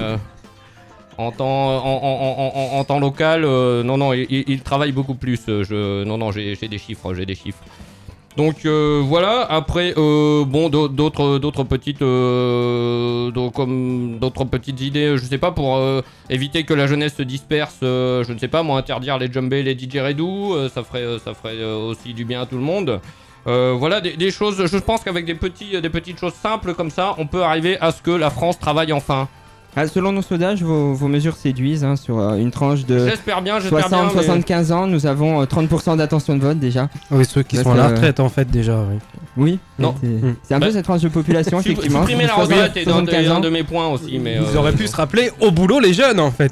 en 1.18 1.32
temps 1.32 1.46
en, 1.48 1.77
en- 1.84 2.36
en- 2.38 2.51
en- 2.56 2.80
en 2.80 2.84
temps 2.84 3.00
local, 3.00 3.44
euh, 3.44 3.84
non 3.84 3.98
non, 3.98 4.13
ils 4.13 4.44
il 4.48 4.62
travaillent 4.62 4.92
beaucoup 4.92 5.16
plus. 5.16 5.39
Je 5.48 6.04
non 6.04 6.18
non, 6.18 6.32
j'ai 6.32 6.56
des 6.56 6.77
chiffres, 6.77 7.13
j'ai 7.13 7.25
des 7.25 7.36
chiffres. 7.36 7.63
Donc 8.38 8.65
euh, 8.65 9.01
voilà. 9.03 9.48
Après, 9.50 9.96
euh, 9.98 10.46
bon, 10.46 10.70
d'au- 10.70 10.88
d'autres 10.88 11.39
d'autres 11.39 11.63
petites 11.63 12.03
euh, 12.03 13.32
comme 13.50 14.20
d'autres 14.20 14.46
idées. 14.84 15.17
Je 15.17 15.25
sais 15.25 15.39
pas 15.39 15.51
pour 15.51 15.79
éviter 16.29 16.63
que 16.63 16.75
la 16.75 16.86
jeunesse 16.86 17.15
se 17.15 17.24
disperse. 17.24 17.77
je 17.82 18.32
ne 18.32 18.38
sais 18.38 18.48
pas, 18.48 18.62
moi 18.62 18.77
interdire 18.77 19.17
les 19.17 19.32
jumbés, 19.32 19.63
les 19.63 19.74
euh, 20.56 20.70
ça 20.70 20.84
ferait 20.84 21.17
ça 21.25 21.34
ferait 21.34 21.63
aussi 21.63 22.13
du 22.13 22.25
bien 22.25 22.41
à 22.41 22.46
tout 22.46 22.58
le 22.58 22.62
monde. 22.62 23.01
Voilà 23.46 24.01
des, 24.01 24.32
choses. 24.32 24.67
Je 24.67 24.77
pense 24.77 25.03
qu'avec 25.03 25.25
des 25.25 25.34
des 25.82 25.89
petites 25.89 26.20
choses 26.20 26.34
simples 26.34 26.75
comme 26.75 26.91
ça, 26.91 27.15
on 27.17 27.25
peut 27.25 27.41
arriver 27.41 27.79
à 27.79 27.91
ce 27.91 28.03
que 28.03 28.12
la 28.12 28.29
France 28.29 28.60
travaille 28.60 28.94
enfin. 28.94 29.27
Ah, 29.79 29.88
selon 29.88 30.12
nos 30.12 30.24
sondages, 30.24 30.63
vos, 30.63 30.93
vos 30.96 31.07
mesures 31.07 31.36
séduisent 31.36 31.84
hein, 31.84 31.96
sur 31.96 32.17
euh, 32.19 32.36
une 32.38 32.50
tranche 32.50 32.84
de 32.86 33.07
J'espère 33.07 33.43
bien, 33.43 33.60
j'espère 33.60 33.89
bien, 33.89 34.10
mais- 34.13 34.22
60-75 34.22 34.72
ans. 34.74 34.88
Nous 34.88 35.05
avons 35.05 35.41
euh, 35.41 35.46
30% 35.46 35.98
d'attention 35.98 36.36
de 36.36 36.41
vote 36.41 36.57
déjà. 36.57 36.89
Oui, 37.12 37.25
ceux 37.25 37.43
qui 37.43 37.57
sont 37.57 37.72
à 37.74 37.75
la 37.75 37.84
euh, 37.86 37.88
retraite 37.89 38.19
en 38.19 38.29
fait 38.29 38.50
déjà. 38.50 38.79
Oui. 38.89 38.98
Oui, 39.38 39.60
Non. 39.77 39.93
c'est 40.01 40.07
Mm. 40.07 40.36
c'est 40.41 40.53
un 40.55 40.60
peu 40.60 40.65
Bah, 40.65 40.72
cette 40.74 40.86
tranche 40.86 41.01
de 41.01 41.10
population, 41.10 41.62
Su- 41.62 41.69
effectivement. 41.69 42.00
Supprimer 42.00 42.24
la 42.25 42.34
60, 42.34 42.53
retraite 42.53 42.77
est 42.77 42.86
dans- 42.86 42.91
75 42.93 43.24
est 43.25 43.27
un 43.29 43.36
ans. 43.36 43.39
de 43.39 43.50
mes 43.50 43.63
points 43.63 43.88
aussi, 43.89 44.17
mais 44.17 44.38
Ils 44.41 44.55
euh, 44.55 44.60
auraient 44.60 44.72
pu 44.74 44.88
se 44.88 44.96
rappeler 44.96 45.29
au 45.41 45.51
boulot 45.51 45.79
les 45.79 45.93
jeunes 45.93 46.19
en 46.19 46.31
fait. 46.31 46.51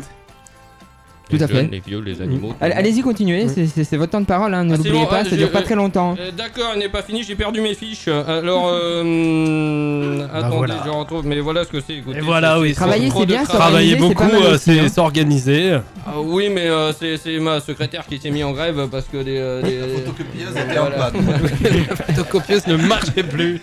Tout 1.29 1.37
à 1.37 1.47
les 1.47 1.53
jeunes, 1.53 1.65
fait. 1.65 1.71
Les 1.71 1.79
vieux, 1.79 1.99
les 2.01 2.21
animaux. 2.21 2.47
monde. 2.49 2.55
Allez-y, 2.61 3.01
continuez, 3.01 3.47
c'est- 3.47 3.65
c'est 3.67 3.83
c'est 3.83 3.97
votre 3.97 4.11
temps 4.11 4.21
de 4.21 4.25
parole, 4.27 4.53
hein, 4.53 4.63
ne 4.63 4.73
Ah, 4.73 4.77
c'est 4.77 4.83
l'oubliez 4.83 5.03
bon, 5.05 5.09
pas, 5.09 5.21
ah, 5.25 5.29
ça 5.29 5.35
dure 5.35 5.51
pas 5.51 5.59
euh, 5.59 5.63
très 5.63 5.75
longtemps. 5.75 6.15
Euh, 6.19 6.29
D'accord, 6.31 6.71
il 6.75 6.79
n'est 6.79 6.89
pas 6.89 7.01
fini, 7.01 7.23
j'ai 7.23 7.35
perdu 7.35 7.61
mes 7.61 7.73
fiches. 7.73 8.07
Alors, 8.07 8.67
euh, 8.71 9.01
hum, 9.01 10.27
attendez, 10.33 10.55
voilà. 10.57 10.75
je 10.85 10.89
retrouve. 10.89 11.25
Mais 11.25 11.39
voilà 11.39 11.63
ce 11.63 11.69
que 11.69 11.79
c'est. 11.85 11.95
Et 11.95 12.03
voilà, 12.21 12.55
c'est- 12.55 12.61
oui. 12.61 12.69
c'est 12.69 12.75
Travailler, 12.75 13.09
c'est 13.17 13.25
bien, 13.25 13.43
travail. 13.43 13.59
Travailler 13.61 13.91
c'est 13.93 13.99
beaucoup, 13.99 14.23
euh, 14.23 14.53
aussi, 14.55 14.71
hein. 14.71 14.75
c'est 14.83 14.89
s'organiser. 14.89 15.77
Ah 16.05 16.11
oui, 16.23 16.49
mais 16.53 16.67
euh, 16.67 16.91
c'est 16.93 17.17
c'est 17.17 17.39
ma 17.39 17.59
secrétaire 17.59 18.05
qui 18.07 18.19
s'est 18.19 18.29
mis 18.29 18.43
en 18.43 18.51
grève 18.51 18.87
parce 18.91 19.05
que 19.05 19.17
les. 19.17 19.37
euh, 19.37 19.61
les- 19.61 19.79
La 19.79 19.87
photocopieuse 19.87 20.51
était 20.55 20.79
en 20.79 20.85
panne. 20.91 21.87
La 21.89 21.95
photocopieuse 21.95 22.67
ne 22.67 22.75
marchait 22.77 23.23
plus. 23.23 23.61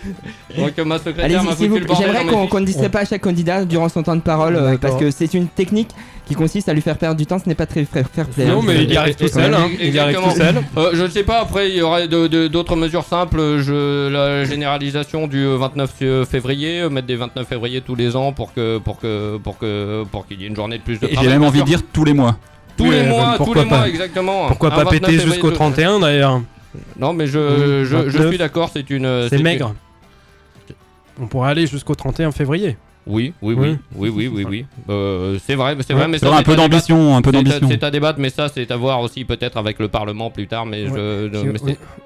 Donc 0.57 0.71
euh, 0.77 0.85
ma 0.85 0.97
secrétaire 0.99 1.43
m'a 1.43 1.51
foutu 1.55 1.79
le 1.79 1.85
bordel 1.85 2.07
J'aimerais 2.13 2.47
qu'on 2.47 2.59
ne 2.59 2.65
distrait 2.65 2.89
pas 2.89 2.99
à 2.99 3.05
chaque 3.05 3.21
candidat 3.21 3.65
durant 3.65 3.89
son 3.89 4.03
temps 4.03 4.15
de 4.15 4.21
parole 4.21 4.55
euh, 4.55 4.77
parce 4.77 4.95
que 4.99 5.11
c'est 5.11 5.33
une 5.33 5.47
technique 5.47 5.89
qui 6.25 6.35
consiste 6.35 6.69
à 6.69 6.73
lui 6.73 6.81
faire 6.81 6.97
perdre 6.97 7.17
du 7.17 7.25
temps. 7.25 7.37
Ce 7.39 7.47
n'est 7.49 7.55
pas 7.55 7.65
très 7.65 7.83
fair 7.85 8.05
play. 8.07 8.45
Non, 8.45 8.59
hein. 8.59 8.63
mais 8.65 8.83
il 8.83 8.91
y 8.93 8.97
arrive 8.97 9.15
tout 9.15 9.27
seul. 9.27 9.53
hein. 9.53 9.67
Il 9.79 9.93
y 9.93 9.99
arrive 9.99 10.15
tout 10.21 10.31
seul. 10.37 10.55
Euh, 10.77 10.91
je 10.93 11.03
ne 11.03 11.07
sais 11.09 11.23
pas, 11.23 11.41
après 11.41 11.69
il 11.69 11.77
y 11.77 11.81
aurait 11.81 12.07
d'autres 12.07 12.75
mesures 12.75 13.03
simples. 13.03 13.57
Je, 13.59 14.07
la 14.09 14.45
généralisation 14.45 15.27
du 15.27 15.43
euh, 15.45 15.57
29 15.57 16.25
février, 16.25 16.81
euh, 16.81 16.89
mettre 16.89 17.07
des 17.07 17.15
29 17.17 17.47
février 17.47 17.81
tous 17.81 17.95
les 17.95 18.15
ans 18.15 18.31
pour 18.31 18.53
que 18.53 18.77
pour 18.77 18.99
que 18.99 19.37
pour 19.37 19.57
que 19.57 20.03
pour 20.11 20.25
qu'il 20.27 20.41
y 20.41 20.45
ait 20.45 20.47
une 20.47 20.55
journée 20.55 20.77
de 20.77 20.83
plus 20.83 20.99
de 20.99 21.07
Et 21.07 21.11
travail. 21.13 21.29
j'ai 21.29 21.33
même 21.35 21.43
envie 21.47 21.59
de 21.59 21.65
dire 21.65 21.81
tous 21.91 22.05
les 22.05 22.13
mois. 22.13 22.37
tous 22.77 22.89
les 22.89 23.03
mois, 23.03 23.33
tous 23.37 23.43
pourquoi 23.43 23.63
les 23.63 23.69
mois 23.69 23.79
pas. 23.79 23.87
exactement. 23.89 24.47
Pourquoi 24.47 24.69
pas 24.71 24.83
29 24.85 24.91
péter 25.01 25.13
jusqu'au 25.13 25.49
février, 25.51 25.55
31 25.55 25.99
d'ailleurs 25.99 26.41
Non, 26.97 27.13
mais 27.13 27.27
je, 27.27 27.83
je, 27.83 27.85
je 27.85 27.95
29. 28.17 28.29
suis 28.29 28.37
d'accord, 28.37 28.69
c'est 28.73 28.89
une. 28.89 29.27
C'est 29.29 29.35
une- 29.37 29.43
maigre. 29.43 29.73
On 31.21 31.27
pourrait 31.27 31.51
aller 31.51 31.67
jusqu'au 31.67 31.93
31 31.95 32.31
février. 32.31 32.77
Oui, 33.05 33.33
oui, 33.41 33.53
oui, 33.57 33.77
oui, 33.95 34.09
oui, 34.09 34.27
oui, 34.33 34.45
oui. 34.49 34.65
Euh, 34.89 35.37
c'est 35.45 35.55
vrai, 35.55 35.75
c'est 35.85 35.93
vrai, 35.93 36.07
mais 36.07 36.17
ça, 36.19 36.33
un 36.33 36.41
peu 36.43 36.55
d'ambition, 36.55 37.15
un 37.17 37.21
peu 37.21 37.31
C'est 37.31 37.37
à- 37.37 37.41
d'ambition. 37.43 37.67
C'est 37.69 37.83
à 37.83 37.91
débattre, 37.91 38.19
mais 38.19 38.29
ça, 38.29 38.47
c'est 38.47 38.71
à 38.71 38.77
voir 38.77 39.01
aussi 39.01 39.25
peut-être 39.25 39.57
avec 39.57 39.79
le 39.79 39.89
Parlement 39.89 40.29
plus 40.29 40.47
tard. 40.47 40.65
Mais 40.65 40.87
je, 40.87 41.27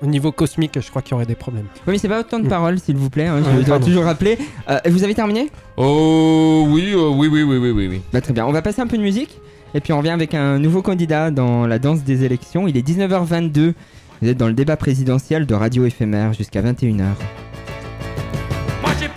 au, 0.02 0.06
au 0.06 0.08
niveau 0.08 0.32
cosmique, 0.32 0.80
je 0.80 0.90
crois 0.90 1.02
qu'il 1.04 1.12
y 1.12 1.16
aurait 1.16 1.26
des 1.28 1.36
problèmes. 1.36 1.66
Oui, 1.86 1.94
mais 1.94 1.98
c'est 2.00 2.08
pas 2.10 2.18
votre 2.18 2.30
temps 2.30 2.40
de 2.40 2.48
parole, 2.48 2.80
s'il 2.80 2.98
vous 2.98 3.10
plaît. 3.12 3.28
hein, 3.28 3.42
je 3.46 3.58
Ouais, 3.58 3.64
dois 3.64 3.80
toujours 3.80 4.06
rappeler. 4.06 4.38
Euh, 4.70 4.80
vous 4.88 5.04
avez 5.04 5.14
terminé? 5.14 5.50
Oh 5.78 6.66
oui, 6.70 6.94
euh, 6.94 7.10
oui, 7.10 7.28
oui, 7.32 7.44
oui, 7.44 7.58
oui, 7.58 7.70
oui, 7.72 7.88
oui. 7.88 8.02
Bah, 8.12 8.22
Très 8.22 8.34
bien. 8.34 8.46
On 8.48 8.52
va 8.52 8.62
passer 8.64 8.82
un 8.82 8.88
peu 8.88 8.98
de 8.98 9.04
musique. 9.04 9.38
Et 9.76 9.82
puis 9.82 9.94
on 9.94 9.98
revient 10.00 10.10
avec 10.12 10.34
un 10.34 10.58
nouveau 10.60 10.82
candidat 10.82 11.30
dans 11.30 11.68
la 11.68 11.78
danse 11.78 12.04
des 12.04 12.24
élections. 12.24 12.68
Il 12.68 12.76
est 12.78 12.88
19h22. 12.88 13.74
Vous 14.22 14.28
êtes 14.30 14.38
dans 14.38 14.48
le 14.48 14.54
débat 14.54 14.78
présidentiel 14.78 15.46
de 15.46 15.54
Radio 15.54 15.86
Éphémère 15.86 16.34
jusqu'à 16.34 16.62
21h. 16.64 17.04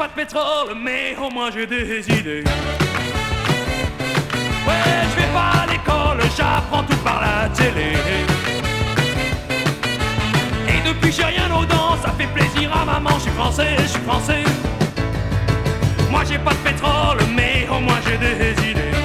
Pas 0.01 0.09
de 0.09 0.13
pétrole, 0.13 0.75
mais 0.83 1.15
au 1.23 1.29
moins 1.29 1.51
j'ai 1.51 1.67
des 1.67 2.01
idées. 2.09 2.43
Ouais, 4.67 4.97
je 5.11 5.21
vais 5.21 5.29
pas 5.35 5.61
à 5.61 5.67
l'école, 5.67 6.21
j'apprends 6.39 6.83
tout 6.85 6.97
par 7.05 7.21
la 7.21 7.51
télé. 7.51 7.93
Et 10.69 10.89
depuis 10.89 11.13
j'ai 11.13 11.25
rien 11.25 11.55
aux 11.55 11.67
dents, 11.67 11.99
ça 12.03 12.13
fait 12.17 12.29
plaisir 12.29 12.75
à 12.75 12.87
maman, 12.87 13.11
je 13.17 13.25
suis 13.25 13.31
français, 13.33 13.77
je 13.77 13.89
suis 13.89 14.01
français. 14.01 14.43
Moi 16.11 16.23
j'ai 16.27 16.39
pas 16.39 16.53
de 16.53 16.71
pétrole, 16.71 17.19
mais 17.37 17.69
au 17.71 17.81
moins 17.81 18.01
j'ai 18.07 18.17
des 18.17 18.53
idées. 18.71 18.97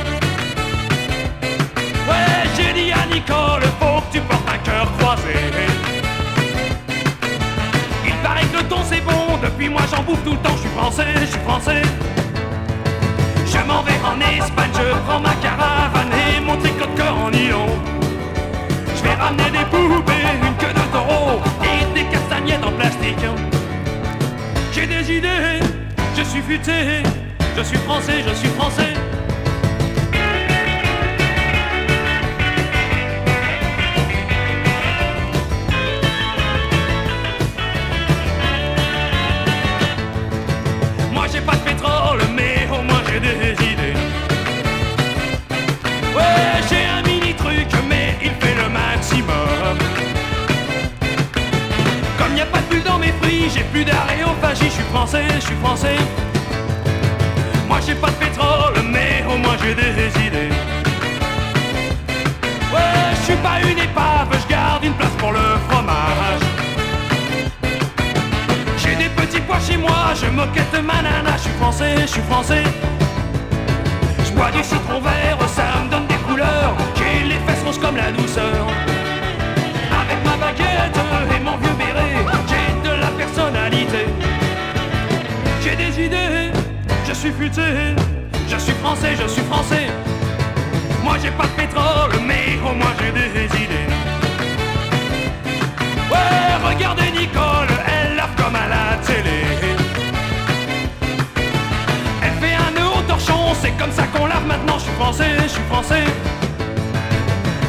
Ouais, 2.07 2.47
j'ai 2.55 2.71
dit 2.71 2.93
à 2.93 3.05
Nicole, 3.13 3.63
faut 3.81 3.99
que 3.99 4.13
tu 4.13 4.21
portes 4.21 4.49
un 4.49 4.59
cœur 4.59 4.89
croisé. 4.97 5.84
Que 8.51 8.57
le 8.57 8.67
ton 8.69 8.77
c'est 8.83 9.01
bon, 9.01 9.37
depuis 9.43 9.69
moi 9.69 9.81
j'en 9.91 10.01
bouffe 10.03 10.23
tout 10.23 10.31
le 10.31 10.37
temps, 10.37 10.55
je 10.55 10.61
suis 10.61 10.69
français, 10.69 11.05
je 11.19 11.25
suis 11.25 11.39
français. 11.39 11.81
Je 13.45 13.57
m'en 13.67 13.81
vais 13.83 13.99
en 14.03 14.19
Espagne, 14.19 14.71
je 14.73 14.95
prends 15.05 15.19
ma 15.19 15.33
caravane 15.35 16.11
et 16.13 16.39
mon 16.39 16.55
tricot 16.57 16.85
de 16.85 16.97
cœur 16.97 17.17
en 17.17 17.31
nylon. 17.31 17.67
Je 18.95 19.03
vais 19.03 19.13
ramener 19.15 19.49
des 19.51 19.65
poupées, 19.65 20.13
une 20.41 20.55
queue 20.55 20.73
de 20.73 20.91
taureau 20.93 21.41
et 21.63 21.93
des 21.93 22.05
castagnettes 22.05 22.63
en 22.63 22.71
plastique. 22.71 23.25
J'ai 24.71 24.87
des 24.87 25.11
idées, 25.11 25.59
je 26.17 26.23
suis 26.23 26.41
futé, 26.41 27.03
je 27.57 27.63
suis 27.63 27.77
français, 27.79 28.23
je 28.27 28.33
suis 28.35 28.49
français. 28.49 28.93
Mais 42.35 42.67
au 42.71 42.81
moins 42.81 43.01
j'ai 43.07 43.19
des 43.19 43.53
idées. 43.71 43.97
Ouais, 46.15 46.61
j'ai 46.69 46.85
un 46.85 47.01
mini 47.07 47.33
truc, 47.33 47.67
mais 47.89 48.15
il 48.21 48.31
fait 48.41 48.55
le 48.61 48.69
maximum. 48.69 49.77
Comme 52.17 52.35
y 52.37 52.41
a 52.41 52.45
pas 52.45 52.59
de 52.59 52.67
bulle 52.69 52.83
dans 52.83 52.97
mes 52.97 53.13
fruits, 53.21 53.49
j'ai 53.53 53.63
plus 53.63 53.85
d'aréophagie, 53.85 54.65
je 54.65 54.75
suis 54.79 54.89
français, 54.93 55.25
je 55.35 55.45
suis 55.45 55.55
français. 55.63 55.97
Moi 57.67 57.79
j'ai 57.85 57.95
pas 57.95 58.09
de 58.09 58.19
pétrole, 58.25 58.75
mais 58.91 59.23
au 59.29 59.37
moins 59.37 59.57
j'ai 59.61 59.75
des 59.75 60.07
idées. 60.27 60.53
Ouais, 62.73 63.05
je 63.17 63.23
suis 63.25 63.41
pas 63.47 63.59
une 63.61 63.79
épave, 63.79 64.29
je 64.41 64.47
garde 64.53 64.83
une 64.83 64.93
place 64.93 65.15
pour 65.17 65.31
le 65.31 65.39
fromage. 65.67 65.74
Je 70.15 70.27
moquette 70.27 70.71
de 70.73 70.79
ma 70.79 71.01
nana, 71.01 71.35
je 71.37 71.43
suis 71.43 71.57
français, 71.59 71.95
je 72.01 72.07
suis 72.07 72.21
français. 72.21 72.63
Je 74.25 74.31
bois 74.31 74.51
du 74.51 74.63
citron 74.63 74.99
vert, 75.01 75.37
ça 75.47 75.83
me 75.83 75.89
donne 75.89 76.07
des 76.07 76.21
couleurs, 76.27 76.75
j'ai 76.95 77.25
les 77.27 77.39
fesses 77.45 77.63
roses 77.65 77.79
comme 77.79 77.97
la 77.97 78.11
douceur. 78.11 78.65
Avec 80.01 80.19
ma 80.25 80.37
baguette 80.37 80.97
et 81.35 81.39
mon 81.43 81.57
vieux 81.57 81.75
béret, 81.77 82.15
j'ai 82.49 82.89
de 82.89 82.93
la 83.01 83.07
personnalité. 83.21 84.05
J'ai 85.61 85.75
des 85.75 86.05
idées, 86.05 86.51
je 87.07 87.13
suis 87.13 87.31
futé, 87.31 87.95
je 88.47 88.57
suis 88.57 88.73
français, 88.73 89.15
je 89.21 89.27
suis 89.27 89.43
français. 89.43 89.87
Moi 91.03 91.15
j'ai 91.21 91.31
pas 91.31 91.43
de 91.43 91.55
pétrole, 91.61 92.11
mais 92.25 92.59
au 92.63 92.73
moins 92.73 92.93
j'ai 92.99 93.11
des 93.11 93.45
idées. 93.63 93.89
Ouais, 96.11 96.67
regardez 96.67 97.11
Nicole, 97.11 97.54
c'est 103.61 103.71
comme 103.77 103.91
ça 103.91 104.03
qu'on 104.07 104.25
lave 104.25 104.45
maintenant. 104.45 104.77
Je 104.77 104.83
suis 104.83 104.93
français, 104.93 105.29
je 105.43 105.47
suis 105.47 105.63
français. 105.69 106.03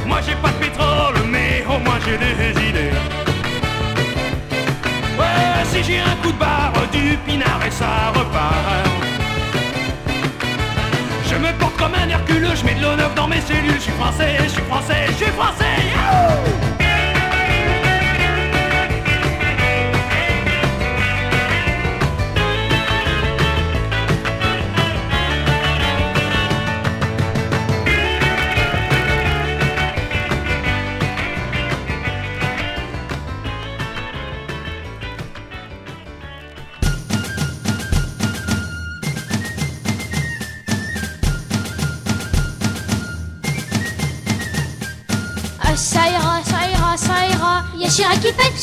Moi 0.07 0.19
j'ai 0.27 0.35
pas 0.37 0.51
de 0.51 0.65
pétrole, 0.65 1.17
mais 1.29 1.65
au 1.69 1.79
moins 1.79 1.99
j'ai 2.05 2.19
des 2.19 2.69
idées. 2.69 2.93
Ouais, 5.19 5.65
si 5.71 5.83
j'ai 5.83 5.99
un 5.99 6.17
coup 6.23 6.33
de 6.33 6.39
barre, 6.39 6.73
du 6.93 7.17
pinard 7.27 7.61
et 7.67 7.71
ça 7.71 8.13
repart. 8.15 8.89
Je 11.29 11.37
me 11.37 11.53
porte 11.59 11.77
comme 11.77 11.95
un 11.95 12.09
Hercule, 12.09 12.49
je 12.55 12.65
mets 12.65 12.75
de 12.75 12.83
l'honneur 12.83 13.11
dans 13.15 13.29
mes 13.29 13.41
cellules. 13.41 13.75
Je 13.75 13.81
suis 13.81 13.93
français, 13.93 14.37
je 14.45 14.49
suis 14.49 14.63
français, 14.63 15.07
je 15.09 15.25
suis 15.25 15.33
français. 15.33 16.76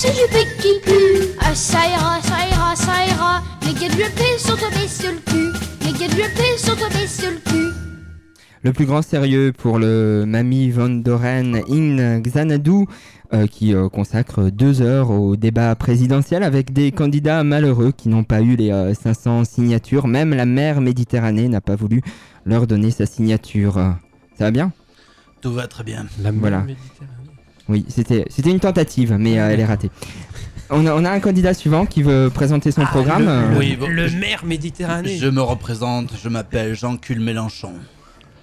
Chirac 0.04 0.18
qui 0.18 0.28
pète, 0.34 0.44
c'est 0.60 0.60
Juppé 0.60 0.62
qui 0.62 0.80
pue. 0.82 1.28
Ah, 1.39 1.56
ça 1.56 1.80
ira, 1.88 2.22
ça 2.22 2.48
ira, 2.50 2.76
ça 2.76 3.06
ira. 3.06 3.44
Les 3.66 3.74
gars 3.74 3.94
de 3.94 4.02
l'UP 4.02 4.20
sont 4.38 4.58
tombés 4.58 4.88
sur 4.88 5.12
le 5.12 5.20
cul. 5.20 5.54
Les 5.86 5.92
gars 5.94 6.13
de 6.13 6.16
l'UP 6.16 6.58
sont 6.58 6.76
tombés 6.76 7.08
sur 7.08 7.30
le 7.32 7.38
cul. 7.38 7.74
Le 8.63 8.74
plus 8.74 8.86
grand 8.86 9.02
sérieux 9.02 9.54
pour 9.58 9.80
le 9.80 10.26
Mami 10.26 10.72
Van 10.72 10.89
Doren 10.89 11.62
in 11.70 12.20
Xanadu, 12.20 12.86
euh, 13.34 13.48
qui 13.48 13.74
euh, 13.74 13.88
consacre 13.88 14.50
deux 14.50 14.82
heures 14.82 15.12
au 15.12 15.36
débat 15.38 15.74
présidentiel 15.76 16.44
avec 16.44 16.74
des 16.74 16.92
candidats 16.92 17.44
malheureux 17.44 17.92
qui 17.92 18.10
n'ont 18.10 18.24
pas 18.24 18.42
eu 18.42 18.56
les 18.56 18.72
euh, 18.72 18.94
500 18.94 19.46
signatures. 19.46 20.08
Même 20.08 20.34
la 20.34 20.46
mer 20.46 20.82
Méditerranée 20.82 21.48
n'a 21.48 21.62
pas 21.62 21.76
voulu 21.76 22.02
leur 22.46 22.68
donner 22.68 22.92
sa 22.92 23.06
signature. 23.06 23.76
Ça 24.38 24.46
va 24.46 24.52
bien? 24.52 24.72
Tout 25.42 25.54
va 25.54 25.68
très 25.68 25.84
bien. 25.84 26.06
Voilà. 26.36 26.66
Oui, 27.69 27.86
c'était 27.88 28.26
c'était 28.30 28.49
une 28.52 28.60
tentative, 28.60 29.15
mais 29.19 29.39
euh, 29.39 29.49
elle 29.52 29.60
est 29.60 29.65
ratée. 29.65 29.89
On 30.69 30.86
a, 30.86 30.93
on 30.93 31.06
a 31.06 31.12
un 31.12 31.19
candidat 31.19 31.54
suivant 31.54 31.86
qui 31.86 32.04
veut 32.04 32.32
présenter 32.34 32.71
son 32.71 32.86
programme. 32.86 33.28
euh, 33.28 33.58
Oui, 33.58 33.76
bon, 33.76 33.88
le 33.88 34.10
maire 34.10 34.43
Méditerranée. 34.45 35.17
Je 35.17 35.28
me 35.28 35.41
représente, 35.41 36.12
je 36.21 36.30
m'appelle 36.30 36.73
Jean-Cul 36.76 37.19
Mélenchon. 37.19 37.73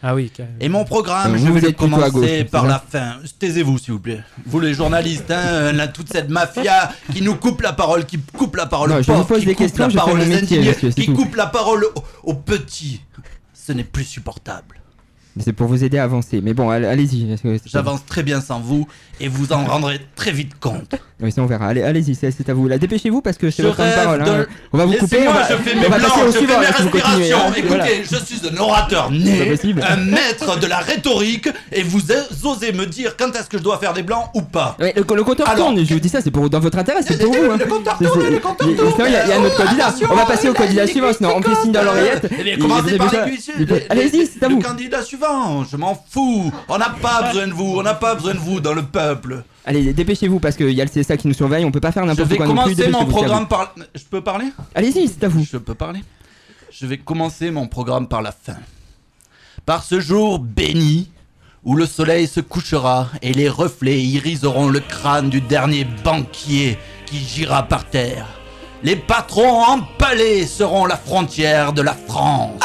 Ah 0.02 0.14
oui, 0.14 0.30
carrément. 0.30 0.56
Et 0.60 0.68
mon 0.70 0.84
programme, 0.84 1.34
Euh, 1.34 1.36
je 1.38 1.42
vous, 1.44 1.52
vais 1.54 1.60
vous 1.60 1.66
le 1.66 1.72
commencer 1.72 2.10
gauche, 2.10 2.44
par 2.50 2.66
la 2.66 2.78
fin. 2.78 3.16
Taisez-vous, 3.38 3.76
s'il 3.78 3.92
vous 3.94 4.00
plaît. 4.00 4.20
Vous, 4.46 4.58
les 4.60 4.72
journalistes, 4.72 5.30
hein, 5.30 5.42
euh, 5.46 5.72
là, 5.72 5.88
toute 5.88 6.10
cette 6.10 6.30
mafia 6.30 6.90
qui 7.12 7.20
nous 7.20 7.34
coupe 7.34 7.60
la 7.60 7.74
parole, 7.74 8.06
qui 8.06 8.18
coupe 8.18 8.56
la 8.56 8.64
parole 8.66 8.88
Non, 8.90 8.96
aux 8.96 9.02
je 9.02 9.06
vous 9.08 9.12
pauvres, 9.18 9.26
pose 9.28 9.40
qui 9.40 9.46
des 9.46 9.54
coupe 9.54 9.66
questions, 9.66 9.88
la 9.88 9.92
parole 9.94 10.20
aux 10.20 10.24
métier, 10.24 10.38
indignés, 10.38 10.68
monsieur, 10.68 10.90
c'est 10.90 11.00
qui 11.02 11.06
tout. 11.08 11.14
coupe 11.14 11.36
la 11.36 11.46
parole 11.48 11.84
aux, 11.94 12.02
aux 12.30 12.34
petits. 12.34 13.02
Ce 13.52 13.72
n'est 13.72 13.84
plus 13.84 14.04
supportable. 14.04 14.79
C'est 15.38 15.52
pour 15.52 15.68
vous 15.68 15.84
aider 15.84 15.98
à 15.98 16.04
avancer. 16.04 16.40
Mais 16.42 16.54
bon, 16.54 16.70
allez- 16.70 16.86
allez-y. 16.86 17.36
J'avance 17.66 18.04
très 18.04 18.22
bien 18.22 18.40
sans 18.40 18.60
vous 18.60 18.86
et 19.20 19.28
vous 19.28 19.52
en 19.52 19.64
rendrez 19.64 20.00
très 20.16 20.32
vite 20.32 20.52
compte. 20.58 20.94
Oui, 21.22 21.30
ça 21.30 21.42
on 21.42 21.46
verra. 21.46 21.66
Allez, 21.68 21.82
allez-y, 21.82 22.14
c'est 22.14 22.48
à 22.48 22.54
vous. 22.54 22.66
Là, 22.66 22.78
dépêchez-vous 22.78 23.20
parce 23.20 23.36
que 23.36 23.50
c'est 23.50 23.62
votre 23.62 23.76
parole. 23.76 24.22
hein. 24.22 24.24
de- 24.24 24.48
On 24.72 24.78
va 24.78 24.86
vous 24.86 24.94
couper. 24.94 25.28
On 25.28 25.32
va, 25.32 25.42
je 25.48 25.54
fais 25.56 25.74
mes 25.74 25.86
au 25.86 25.90
je 26.32 26.32
fais 26.32 26.40
mes 26.46 26.46
vous 26.56 26.90
continuez, 26.90 27.00
respirations. 27.00 27.38
hein. 27.38 27.52
Écoutez, 27.56 27.68
Voilà. 27.68 27.86
je 28.02 28.16
suis 28.24 28.40
un 28.48 28.56
orateur 28.58 29.10
né, 29.10 29.54
un 29.88 29.96
maître 29.96 30.58
de 30.58 30.66
la 30.66 30.78
rhétorique, 30.78 31.48
et 31.72 31.82
vous 31.82 32.00
osez 32.44 32.72
me 32.72 32.86
dire 32.86 33.16
quand 33.16 33.34
est-ce 33.36 33.48
que 33.48 33.58
je 33.58 33.62
dois 33.62 33.78
faire 33.78 33.92
des 33.92 34.02
blancs 34.02 34.30
ou 34.34 34.42
pas. 34.42 34.76
Ouais, 34.80 34.94
le, 34.96 35.04
le 35.14 35.24
compteur 35.24 35.48
Alors- 35.48 35.66
tourne, 35.68 35.84
je 35.84 35.94
vous 35.94 36.00
dis 36.00 36.08
ça, 36.08 36.20
c'est 36.22 36.30
pour 36.30 36.48
dans 36.50 36.60
votre 36.60 36.78
intérêt, 36.78 37.00
c'est 37.06 37.18
pour 37.22 37.32
vous. 37.32 37.50
hein. 37.52 37.56
Le 37.58 37.66
compteur 37.66 37.96
C'est- 37.98 38.06
tourne, 38.06 38.20
c'est- 38.22 38.30
le 38.30 38.38
compteur 38.38 38.66
tourne. 38.76 39.06
il 39.06 39.12
y 39.12 39.16
a, 39.16 39.36
un 39.38 39.44
autre 39.44 39.56
candidat. 39.62 39.94
On 40.10 40.14
va 40.14 40.24
passer 40.26 40.48
au 40.48 40.54
candidat 40.54 40.86
suivant, 40.86 41.12
sinon 41.12 41.34
on 41.36 41.42
fait 41.42 41.54
signe 41.62 41.72
dans 41.72 41.82
l'oreillette. 41.82 42.28
Eh 42.38 42.56
vous 42.56 42.68
Allez-y, 43.90 44.26
c'est 44.26 44.42
à 44.42 44.48
Le 44.48 44.54
vous. 44.54 44.60
candidat 44.62 45.02
suivant, 45.02 45.19
je 45.70 45.76
m'en 45.76 45.94
fous. 46.10 46.52
On 46.68 46.78
n'a 46.78 46.90
pas 46.90 47.22
besoin 47.32 47.46
de 47.46 47.52
vous, 47.52 47.74
on 47.78 47.82
n'a 47.82 47.94
pas 47.94 48.14
besoin 48.14 48.34
de 48.34 48.38
vous 48.38 48.60
dans 48.60 48.72
le 48.74 48.82
peuple. 48.82 49.42
Allez, 49.64 49.92
dépêchez-vous 49.92 50.40
parce 50.40 50.56
qu'il 50.56 50.70
y 50.72 50.80
a 50.80 50.84
le 50.84 50.90
CSA 50.90 51.16
qui 51.16 51.28
nous 51.28 51.34
surveille, 51.34 51.64
on 51.64 51.70
peut 51.70 51.80
pas 51.80 51.92
faire 51.92 52.04
Je 52.04 52.08
n'importe 52.08 52.28
vais 52.30 52.36
quoi 52.36 52.46
non 52.46 52.54
plus. 52.64 52.74
commencer 52.74 52.90
mon 52.90 53.00
dépêchez-vous, 53.04 53.10
c'est 53.10 53.16
à 53.16 53.18
programme 53.18 53.42
vous. 53.42 53.46
par. 53.48 53.74
Je 53.94 54.04
peux 54.04 54.20
parler? 54.22 54.46
Allez-y, 54.74 55.08
c'est 55.08 55.24
à 55.24 55.28
vous. 55.28 55.44
Je 55.44 55.56
peux 55.58 55.74
parler? 55.74 56.00
Je 56.70 56.86
vais 56.86 56.98
commencer 56.98 57.50
mon 57.50 57.66
programme 57.66 58.08
par 58.08 58.22
la 58.22 58.32
fin. 58.32 58.56
Par 59.66 59.84
ce 59.84 60.00
jour 60.00 60.38
béni 60.38 61.10
où 61.62 61.76
le 61.76 61.84
soleil 61.84 62.26
se 62.26 62.40
couchera 62.40 63.08
et 63.20 63.34
les 63.34 63.48
reflets 63.50 64.00
iriseront 64.00 64.68
le 64.68 64.80
crâne 64.80 65.28
du 65.28 65.42
dernier 65.42 65.86
banquier 66.04 66.78
qui 67.04 67.18
gira 67.18 67.62
par 67.64 67.84
terre. 67.84 68.26
Les 68.82 68.96
patrons 68.96 69.62
empalés 69.62 70.46
seront 70.46 70.86
la 70.86 70.96
frontière 70.96 71.74
de 71.74 71.82
la 71.82 71.92
France. 71.92 72.62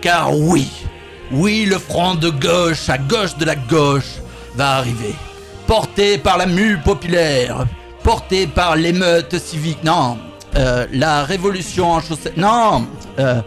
Car 0.00 0.36
oui, 0.36 0.68
oui, 1.32 1.66
le 1.66 1.78
front 1.78 2.14
de 2.14 2.30
gauche 2.30 2.88
à 2.88 2.98
gauche 2.98 3.36
de 3.36 3.44
la 3.44 3.54
gauche 3.56 4.16
va 4.54 4.76
arriver. 4.76 5.14
Porté 5.66 6.18
par 6.18 6.38
la 6.38 6.46
mue 6.46 6.78
populaire, 6.78 7.66
porté 8.02 8.46
par 8.46 8.76
l'émeute 8.76 9.38
civique. 9.38 9.82
Non, 9.84 10.18
euh, 10.56 10.86
la 10.92 11.24
révolution 11.24 11.92
en 11.92 12.00
chaussettes. 12.00 12.36
Non, 12.38 12.86
euh, 13.18 13.40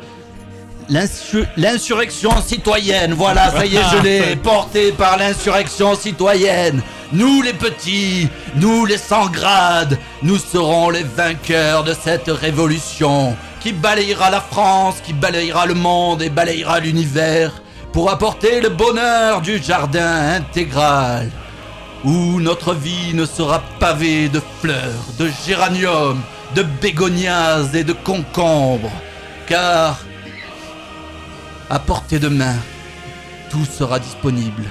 l'insu- 0.89 1.45
l'insurrection 1.57 2.31
citoyenne. 2.45 3.13
Voilà, 3.13 3.49
ça 3.51 3.65
y 3.65 3.75
est, 3.75 3.81
je 3.91 3.97
l'ai. 4.03 4.35
Porté 4.43 4.91
par 4.91 5.17
l'insurrection 5.17 5.95
citoyenne. 5.95 6.81
Nous 7.13 7.41
les 7.41 7.53
petits, 7.53 8.29
nous 8.55 8.85
les 8.85 8.97
sans 8.97 9.25
grades, 9.27 9.97
nous 10.21 10.37
serons 10.37 10.89
les 10.91 11.03
vainqueurs 11.03 11.83
de 11.83 11.93
cette 11.93 12.29
révolution 12.29 13.35
qui 13.59 13.73
balayera 13.73 14.29
la 14.29 14.39
France, 14.41 14.95
qui 15.03 15.11
balayera 15.13 15.65
le 15.65 15.73
monde 15.73 16.21
et 16.21 16.29
balayera 16.29 16.79
l'univers 16.79 17.61
pour 17.93 18.09
apporter 18.09 18.61
le 18.61 18.69
bonheur 18.69 19.41
du 19.41 19.61
jardin 19.61 20.33
intégral 20.35 21.29
où 22.03 22.39
notre 22.39 22.73
vie 22.73 23.13
ne 23.13 23.25
sera 23.25 23.61
pavée 23.79 24.29
de 24.29 24.41
fleurs, 24.59 25.05
de 25.19 25.29
géraniums, 25.45 26.21
de 26.55 26.63
bégonias 26.63 27.73
et 27.73 27.83
de 27.83 27.93
concombres, 27.93 28.91
car 29.47 29.99
à 31.69 31.79
portée 31.79 32.19
de 32.19 32.27
main, 32.27 32.55
tout 33.49 33.65
sera 33.65 33.99
disponible. 33.99 34.65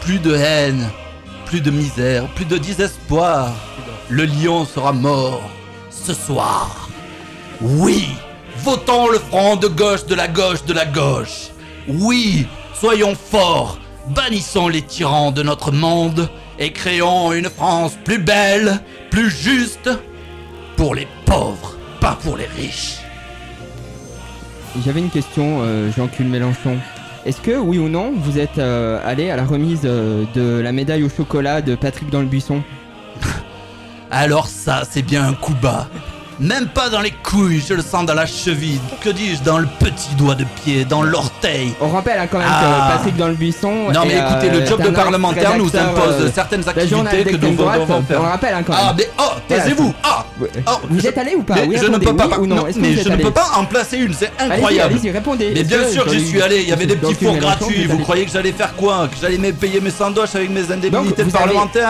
Plus 0.00 0.18
de 0.18 0.34
haine, 0.34 0.88
plus 1.44 1.60
de 1.60 1.70
misère, 1.70 2.26
plus 2.28 2.44
de 2.44 2.56
désespoir. 2.56 3.52
Le 4.08 4.24
lion 4.24 4.64
sera 4.64 4.92
mort 4.92 5.42
ce 5.90 6.14
soir. 6.14 6.88
Oui, 7.60 8.08
votons 8.58 9.08
le 9.08 9.18
front 9.18 9.56
de 9.56 9.68
gauche 9.68 10.06
de 10.06 10.14
la 10.14 10.28
gauche 10.28 10.64
de 10.64 10.72
la 10.72 10.86
gauche. 10.86 11.50
Oui, 11.88 12.46
soyons 12.74 13.14
forts, 13.14 13.78
bannissons 14.08 14.68
les 14.68 14.82
tyrans 14.82 15.32
de 15.32 15.42
notre 15.42 15.72
monde 15.72 16.28
et 16.58 16.70
créons 16.70 17.32
une 17.32 17.48
France 17.48 17.96
plus 18.04 18.18
belle, 18.18 18.80
plus 19.10 19.30
juste, 19.30 19.88
pour 20.76 20.94
les 20.94 21.08
pauvres, 21.24 21.76
pas 21.98 22.18
pour 22.22 22.36
les 22.36 22.44
riches. 22.44 22.98
J'avais 24.84 25.00
une 25.00 25.08
question, 25.08 25.60
euh, 25.62 25.90
Jean-Cul 25.96 26.24
Mélenchon. 26.24 26.76
Est-ce 27.24 27.40
que, 27.40 27.56
oui 27.56 27.78
ou 27.78 27.88
non, 27.88 28.12
vous 28.14 28.38
êtes 28.38 28.58
euh, 28.58 29.00
allé 29.04 29.30
à 29.30 29.36
la 29.36 29.46
remise 29.46 29.82
euh, 29.84 30.24
de 30.34 30.60
la 30.60 30.72
médaille 30.72 31.04
au 31.04 31.08
chocolat 31.08 31.62
de 31.62 31.74
Patrick 31.74 32.10
dans 32.10 32.20
le 32.20 32.26
buisson? 32.26 32.62
Alors 34.10 34.46
ça, 34.46 34.82
c'est 34.88 35.02
bien 35.02 35.26
un 35.26 35.32
coup 35.32 35.54
bas. 35.54 35.88
Même 36.40 36.68
pas 36.68 36.88
dans 36.88 37.00
les 37.00 37.10
couilles, 37.10 37.62
je 37.66 37.74
le 37.74 37.82
sens 37.82 38.06
dans 38.06 38.14
la 38.14 38.26
cheville. 38.26 38.78
Que 39.00 39.10
dis-je 39.10 39.42
dans 39.42 39.58
le 39.58 39.66
petit 39.80 40.14
doigt 40.16 40.36
de 40.36 40.44
pied, 40.62 40.84
dans 40.84 41.02
l'orteil. 41.02 41.74
On 41.80 41.88
rappelle 41.88 42.18
hein, 42.18 42.28
quand 42.30 42.38
même 42.38 42.46
Ah. 42.48 42.88
que 42.90 42.96
Patrick 42.96 43.16
dans 43.16 43.26
le 43.26 43.34
buisson. 43.34 43.90
Non 43.92 44.02
mais 44.06 44.14
écoutez, 44.18 44.48
euh, 44.50 44.60
le 44.60 44.66
job 44.66 44.80
est 44.80 44.84
de 44.84 44.90
parlementaire 44.90 45.56
nous 45.58 45.66
impose 45.76 46.14
euh, 46.20 46.30
certaines 46.32 46.68
activités 46.68 47.24
que 47.24 47.30
nous 47.32 47.50
devons 47.56 48.02
faire. 48.02 48.20
On 48.20 48.22
le 48.22 48.28
rappelle 48.28 48.54
hein, 48.54 48.62
quand 48.64 48.72
même. 48.72 48.82
Ah 48.84 48.94
mais 48.96 49.10
oh, 49.18 49.22
taisez-vous 49.48 49.92
Ah 50.04 50.24
oh, 50.40 50.72
Vous 50.88 51.06
êtes 51.06 51.18
allé 51.18 51.34
ou 51.34 51.42
pas? 51.42 51.56
Mais 51.56 51.66
Oui, 51.66 51.76
je 51.80 51.86
ne 51.86 51.98
peux 51.98 52.14
pas, 52.14 52.26
oui 52.26 52.34
ou 52.38 52.46
non? 52.46 52.64
mais 52.76 52.94
je 52.94 53.08
ne 53.08 53.16
peux 53.16 53.30
pas 53.32 53.50
en 53.56 53.64
placer 53.64 53.98
une, 53.98 54.14
c'est 54.14 54.30
incroyable. 54.38 54.94
allez-y, 54.94 55.10
répondez. 55.10 55.50
Mais 55.54 55.64
bien 55.64 55.88
sûr, 55.88 56.08
j'y 56.08 56.24
suis 56.24 56.40
allé. 56.40 56.62
Il 56.62 56.68
y 56.68 56.72
avait 56.72 56.86
des 56.86 56.96
petits 56.96 57.14
fours 57.14 57.36
gratuits. 57.36 57.86
vous 57.86 57.98
croyez 57.98 58.24
que 58.24 58.30
j'allais 58.30 58.52
faire 58.52 58.74
quoi? 58.76 59.08
Que 59.08 59.16
j'allais 59.20 59.52
payer 59.52 59.80
mes 59.80 59.90
sandoches 59.90 60.36
avec 60.36 60.50
mes 60.50 60.70
indemnités 60.70 61.24
de 61.24 61.30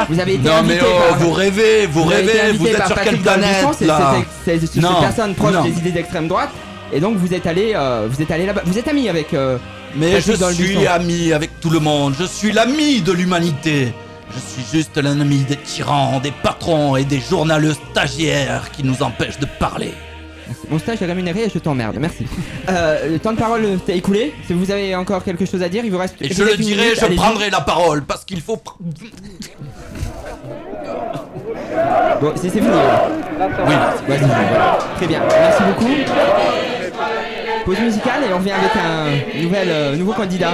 vous 0.09 0.21
avez- 0.21 0.39
Non 0.39 0.63
mais 0.65 0.79
oh, 0.83 1.15
vous 1.19 1.33
rêvez, 1.33 1.87
vous 1.87 2.05
rêvez. 2.05 2.53
Vous 2.59 2.67
êtes 2.67 2.87
sur 2.87 3.01
quelle 3.03 3.19
planète 3.19 3.81
là? 3.83 4.15
C'est- 4.45 4.67
c'est 4.67 4.81
Non, 4.81 4.91
une 4.95 5.01
personne 5.01 5.35
proche 5.35 5.55
non. 5.55 5.65
des 5.65 5.79
idées 5.79 5.93
d'extrême 5.93 6.29
droite. 6.29 6.51
Et 6.93 7.01
donc 7.01 7.17
vous 7.19 7.35
êtes 7.35 7.47
allé, 7.47 7.73
euh, 7.75 8.07
vous 8.11 8.21
êtes 8.23 8.31
allé 8.31 8.47
là-bas. 8.47 8.63
Vous 8.65 8.79
êtes 8.79 8.89
ami 8.89 9.09
avec. 9.09 9.35
euh, 9.35 9.59
Mais 9.95 10.21
je 10.21 10.33
suis 10.53 10.87
ami 10.87 11.33
avec 11.33 11.61
tout 11.61 11.71
le 11.71 11.81
monde, 11.81 12.15
je 12.19 12.25
suis 12.25 12.53
l'ami 12.53 13.01
de 13.03 13.13
l'humanité. 13.13 13.93
Je 14.35 14.39
suis 14.63 14.79
juste 14.79 14.97
l'ennemi 14.99 15.39
des 15.49 15.57
tyrans, 15.57 16.21
des 16.21 16.33
patrons 16.43 16.97
et 16.97 17.05
des 17.05 17.19
journaleux 17.21 17.75
stagiaires 17.91 18.71
qui 18.73 18.85
nous 18.85 19.03
empêchent 19.03 19.39
de 19.39 19.47
parler. 19.59 19.93
Mon 20.71 20.79
stage 20.79 21.01
est 21.03 21.07
rémunéré 21.07 21.45
et 21.45 21.51
je 21.53 21.59
t'emmerde, 21.59 21.97
merci. 22.01 22.27
Euh, 22.71 23.11
le 23.13 23.19
temps 23.19 23.33
de 23.33 23.39
parole 23.39 23.79
s'est 23.87 23.97
écoulé. 23.97 24.35
Si 24.47 24.53
vous 24.55 24.71
avez 24.71 24.95
encore 24.97 25.23
quelque 25.25 25.45
chose 25.47 25.63
à 25.63 25.69
dire, 25.71 25.83
il 25.85 25.91
vous 25.91 25.99
reste. 25.99 26.17
Et 26.21 26.29
vous 26.29 26.35
je 26.35 26.43
le 26.43 26.57
dirai, 26.57 26.83
minute, 26.85 27.01
je 27.01 27.07
prendrai 27.17 27.51
la 27.51 27.61
parole 27.63 28.03
parce 28.05 28.25
qu'il 28.25 28.41
faut. 28.43 28.59
Bon, 32.21 32.33
c'est 32.35 32.43
c'est 32.43 32.51
fini. 32.51 32.67
Oui. 32.69 33.75
Vas-y, 34.09 34.19
voilà. 34.19 34.79
Très 34.97 35.07
bien, 35.07 35.21
merci 35.29 35.63
beaucoup. 35.63 35.93
Pause 37.65 37.81
musicale 37.81 38.23
et 38.29 38.33
on 38.33 38.39
revient 38.39 38.53
avec 38.53 38.71
un 38.77 39.43
nouvel, 39.43 39.69
euh, 39.71 39.97
nouveau 39.97 40.13
candidat. 40.13 40.53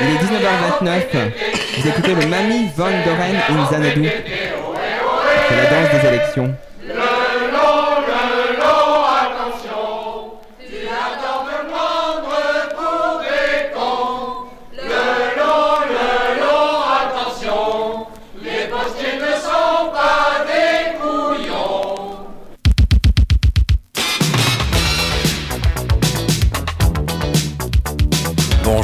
Il 0.00 0.06
est 0.08 0.18
19h29. 0.18 1.32
Vous 1.78 1.88
écoutez 1.88 2.14
le 2.14 2.26
Mamie 2.26 2.68
Van 2.76 2.86
Doren 3.04 3.36
in 3.48 3.64
Xanadu. 3.70 4.08
C'est 5.48 5.56
la 5.56 5.64
danse 5.64 6.02
des 6.02 6.08
élections. 6.08 6.54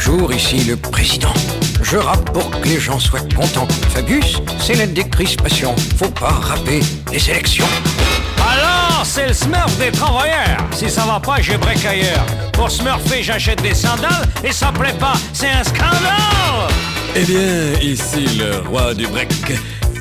Bonjour, 0.02 0.32
ici 0.32 0.64
le 0.64 0.76
président. 0.76 1.32
Je 1.82 1.98
rappe 1.98 2.32
pour 2.32 2.50
que 2.50 2.66
les 2.66 2.80
gens 2.80 2.98
soient 2.98 3.20
contents. 3.36 3.68
Fabius, 3.90 4.40
c'est 4.58 4.74
la 4.74 4.86
décrispation. 4.86 5.76
Faut 5.98 6.10
pas 6.10 6.30
rapper 6.30 6.80
les 7.12 7.30
élections. 7.30 7.66
Alors, 8.50 9.02
c'est 9.04 9.28
le 9.28 9.34
smurf 9.34 9.76
des 9.76 9.92
travailleurs. 9.92 10.56
Si 10.72 10.88
ça 10.88 11.04
va 11.04 11.20
pas, 11.20 11.42
je 11.42 11.52
break 11.52 11.84
ailleurs. 11.84 12.24
Pour 12.54 12.70
smurfer, 12.70 13.22
j'achète 13.22 13.60
des 13.60 13.74
sandales 13.74 14.26
et 14.42 14.52
ça 14.52 14.72
plaît 14.72 14.96
pas, 14.98 15.12
c'est 15.34 15.50
un 15.50 15.64
scandale. 15.64 16.72
Eh 17.14 17.24
bien, 17.24 17.78
ici 17.82 18.38
le 18.38 18.66
roi 18.68 18.94
du 18.94 19.06
break. 19.06 19.52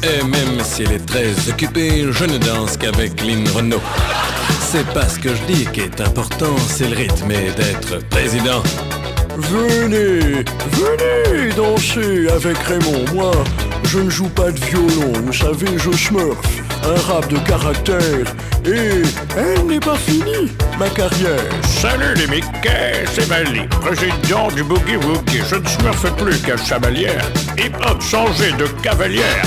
Et 0.02 0.24
même 0.24 0.64
s'il 0.64 0.94
est 0.94 1.06
très 1.06 1.34
occupé, 1.50 2.06
je 2.10 2.24
ne 2.24 2.38
danse 2.38 2.78
qu'avec 2.78 3.22
Lynn 3.22 3.46
Renault. 3.50 3.84
C'est 4.62 4.88
pas 4.94 5.10
ce 5.10 5.20
que 5.20 5.36
je 5.36 5.42
dis 5.54 5.66
qui 5.74 5.82
est 5.82 6.00
important, 6.00 6.56
c'est 6.70 6.88
le 6.88 6.96
rythme 6.96 7.32
et 7.32 7.52
d'être 7.52 8.00
président. 8.10 8.64
Venez, 9.42 10.44
venez 10.72 11.54
danser 11.56 12.28
avec 12.28 12.58
Raymond. 12.58 13.06
Moi, 13.14 13.32
je 13.86 14.00
ne 14.00 14.10
joue 14.10 14.28
pas 14.28 14.52
de 14.52 14.60
violon, 14.60 15.14
vous 15.26 15.34
savez, 15.34 15.78
je 15.78 15.92
smurf. 15.92 16.38
Un 16.84 17.00
rap 17.08 17.28
de 17.30 17.38
caractère. 17.48 18.36
Et 18.66 19.02
elle 19.38 19.66
n'est 19.66 19.80
pas 19.80 19.96
finie, 19.96 20.52
ma 20.78 20.90
carrière. 20.90 21.40
Salut 21.64 22.14
les 22.16 22.28
Mickey, 22.28 23.06
c'est 23.14 23.30
Mali, 23.30 23.62
président 23.82 24.50
du 24.50 24.64
Boogie 24.64 24.98
Woogie. 24.98 25.42
Je 25.50 25.56
ne 25.56 25.68
smurfe 25.68 26.12
plus 26.18 26.38
qu'à 26.42 26.58
Chamalière. 26.58 27.24
Hip 27.58 27.76
hop 27.86 28.02
changé 28.02 28.52
de 28.52 28.66
cavalière. 28.84 29.46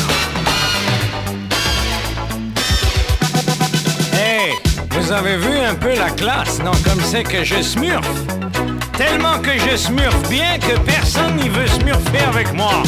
Vous 5.03 5.13
avez 5.13 5.37
vu 5.37 5.59
un 5.59 5.75
peu 5.75 5.95
la 5.97 6.11
classe, 6.11 6.59
non 6.61 6.71
Comme 6.85 7.01
c'est 7.03 7.25
que 7.25 7.43
je 7.43 7.61
smurf. 7.61 8.07
Tellement 8.97 9.39
que 9.41 9.51
je 9.59 9.77
smurf 9.77 10.17
bien 10.29 10.59
que 10.59 10.79
personne 10.81 11.37
n'y 11.37 11.49
veut 11.49 11.67
smurfer 11.67 12.25
avec 12.29 12.53
moi. 12.53 12.83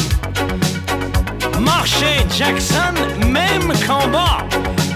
Marché 1.59 2.25
Jackson, 2.37 2.93
même 3.27 3.73
combat. 3.85 4.37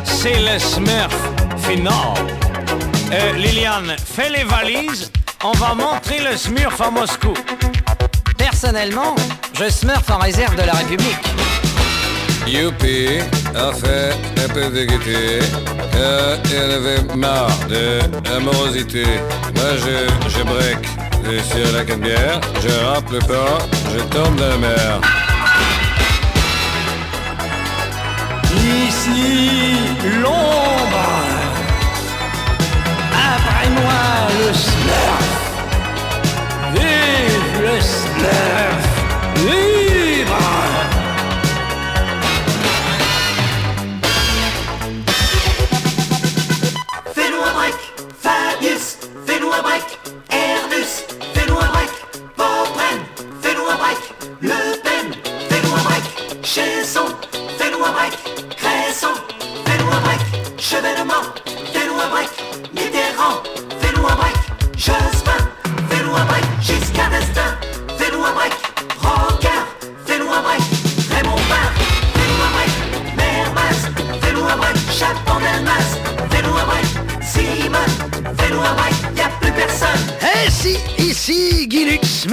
C'est 0.04 0.40
le 0.40 0.60
smurf 0.60 1.16
final. 1.58 2.14
Euh, 3.12 3.34
Liliane, 3.34 3.96
fais 3.98 4.30
les 4.30 4.44
valises. 4.44 5.12
On 5.44 5.52
va 5.54 5.74
montrer 5.74 6.20
le 6.20 6.38
smurf 6.38 6.80
à 6.80 6.90
Moscou. 6.90 7.34
Personnellement, 8.38 9.16
je 9.54 9.70
smurf 9.70 10.10
en 10.10 10.20
réserve 10.20 10.56
de 10.56 10.64
la 10.64 10.74
République. 10.74 11.59
Youpi 12.52 13.20
a 13.56 13.72
fait 13.72 14.12
un 14.44 14.50
peu 14.54 14.70
de 14.70 14.84
gaieté, 14.84 15.40
car 15.92 16.62
elle 16.64 16.72
avait 16.72 17.16
marre 17.16 17.60
de 17.70 18.00
l'amorosité. 18.28 19.04
Moi 19.56 19.72
je, 19.84 20.30
je 20.30 20.44
break 20.44 20.80
sur 21.44 21.72
la 21.74 21.84
canne-bière, 21.84 22.42
je 22.62 22.86
rappe 22.86 23.12
le 23.12 23.20
je 23.20 24.00
tombe 24.06 24.36
dans 24.36 24.50
la 24.50 24.58
mer. 24.58 25.02
Ici, 28.56 29.78
l'ombre. 30.22 31.10
Après 33.14 33.70
moi, 33.70 34.04
le 34.40 34.54
smurf. 34.54 35.30
Vive 36.74 37.62
le 37.62 37.82
smurf. 37.82 38.88
Libre. 39.46 39.69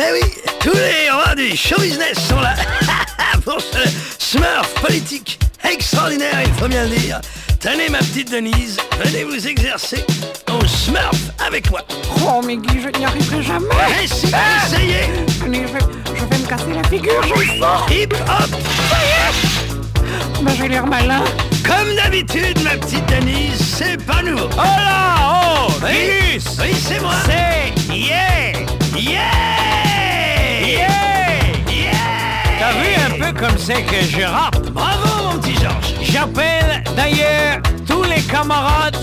Mais 0.06 0.12
oui, 0.22 0.30
tous 0.60 0.72
les 0.76 1.10
rois 1.10 1.34
du 1.34 1.56
show 1.56 1.80
business 1.80 2.16
sont 2.28 2.38
là 2.40 2.54
pour 3.44 3.60
ce 3.60 3.88
smurf 4.18 4.72
politique 4.80 5.38
extraordinaire, 5.68 6.42
il 6.44 6.52
faut 6.52 6.68
bien 6.68 6.84
le 6.84 6.90
dire. 6.90 7.20
Tenez 7.58 7.88
ma 7.88 7.98
petite 7.98 8.30
Denise, 8.30 8.76
venez 9.02 9.24
vous 9.24 9.48
exercer 9.48 10.04
au 10.52 10.64
smurf 10.64 11.18
avec 11.44 11.68
moi. 11.72 11.80
Oh, 12.24 12.40
mais 12.44 12.56
Guy, 12.56 12.82
je 12.82 12.98
n'y 12.98 13.04
arriverai 13.04 13.42
jamais. 13.42 13.66
Eh 14.02 14.06
si, 14.06 14.26
Ah 14.32 14.66
essayez 14.66 15.10
je, 15.40 16.14
je 16.14 16.24
vais 16.24 16.38
me 16.38 16.46
casser 16.46 16.72
la 16.74 16.88
figure, 16.88 17.22
j'ai 17.24 17.58
fort. 17.58 17.86
Hip 17.90 18.12
hop 18.12 18.50
Ça 18.90 18.98
y 19.02 19.10
est 19.10 20.42
Bah, 20.42 20.52
j'ai 20.56 20.68
l'air 20.68 20.86
malin. 20.86 21.24
Comme 21.64 21.96
d'habitude, 21.96 22.62
ma 22.62 22.76
petite 22.76 23.06
Denise, 23.06 23.58
c'est 23.76 24.00
pas 24.04 24.22
nouveau. 24.22 24.48
Oh 24.52 24.56
là, 24.56 25.16
oh, 25.68 25.72
Oui, 25.82 26.38
Guilus. 26.38 26.44
oui, 26.60 26.76
c'est 26.80 27.00
moi. 27.00 27.14
C'est 27.24 27.92
yeah, 27.92 28.52
Yeah 28.96 29.75
yeah. 30.66 30.88
T'as 32.58 32.72
vu 32.72 32.88
un 33.06 33.24
peu 33.32 33.38
comme 33.38 33.56
c'est 33.58 33.82
que 33.82 34.02
je 34.02 34.22
rappe? 34.22 34.56
Bravo, 34.70 35.32
mon 35.32 35.38
petit 35.38 35.54
Georges. 35.54 35.94
J'appelle 36.02 36.82
d'ailleurs 36.96 37.58
tous 37.86 38.02
les 38.04 38.20
camarades 38.22 38.96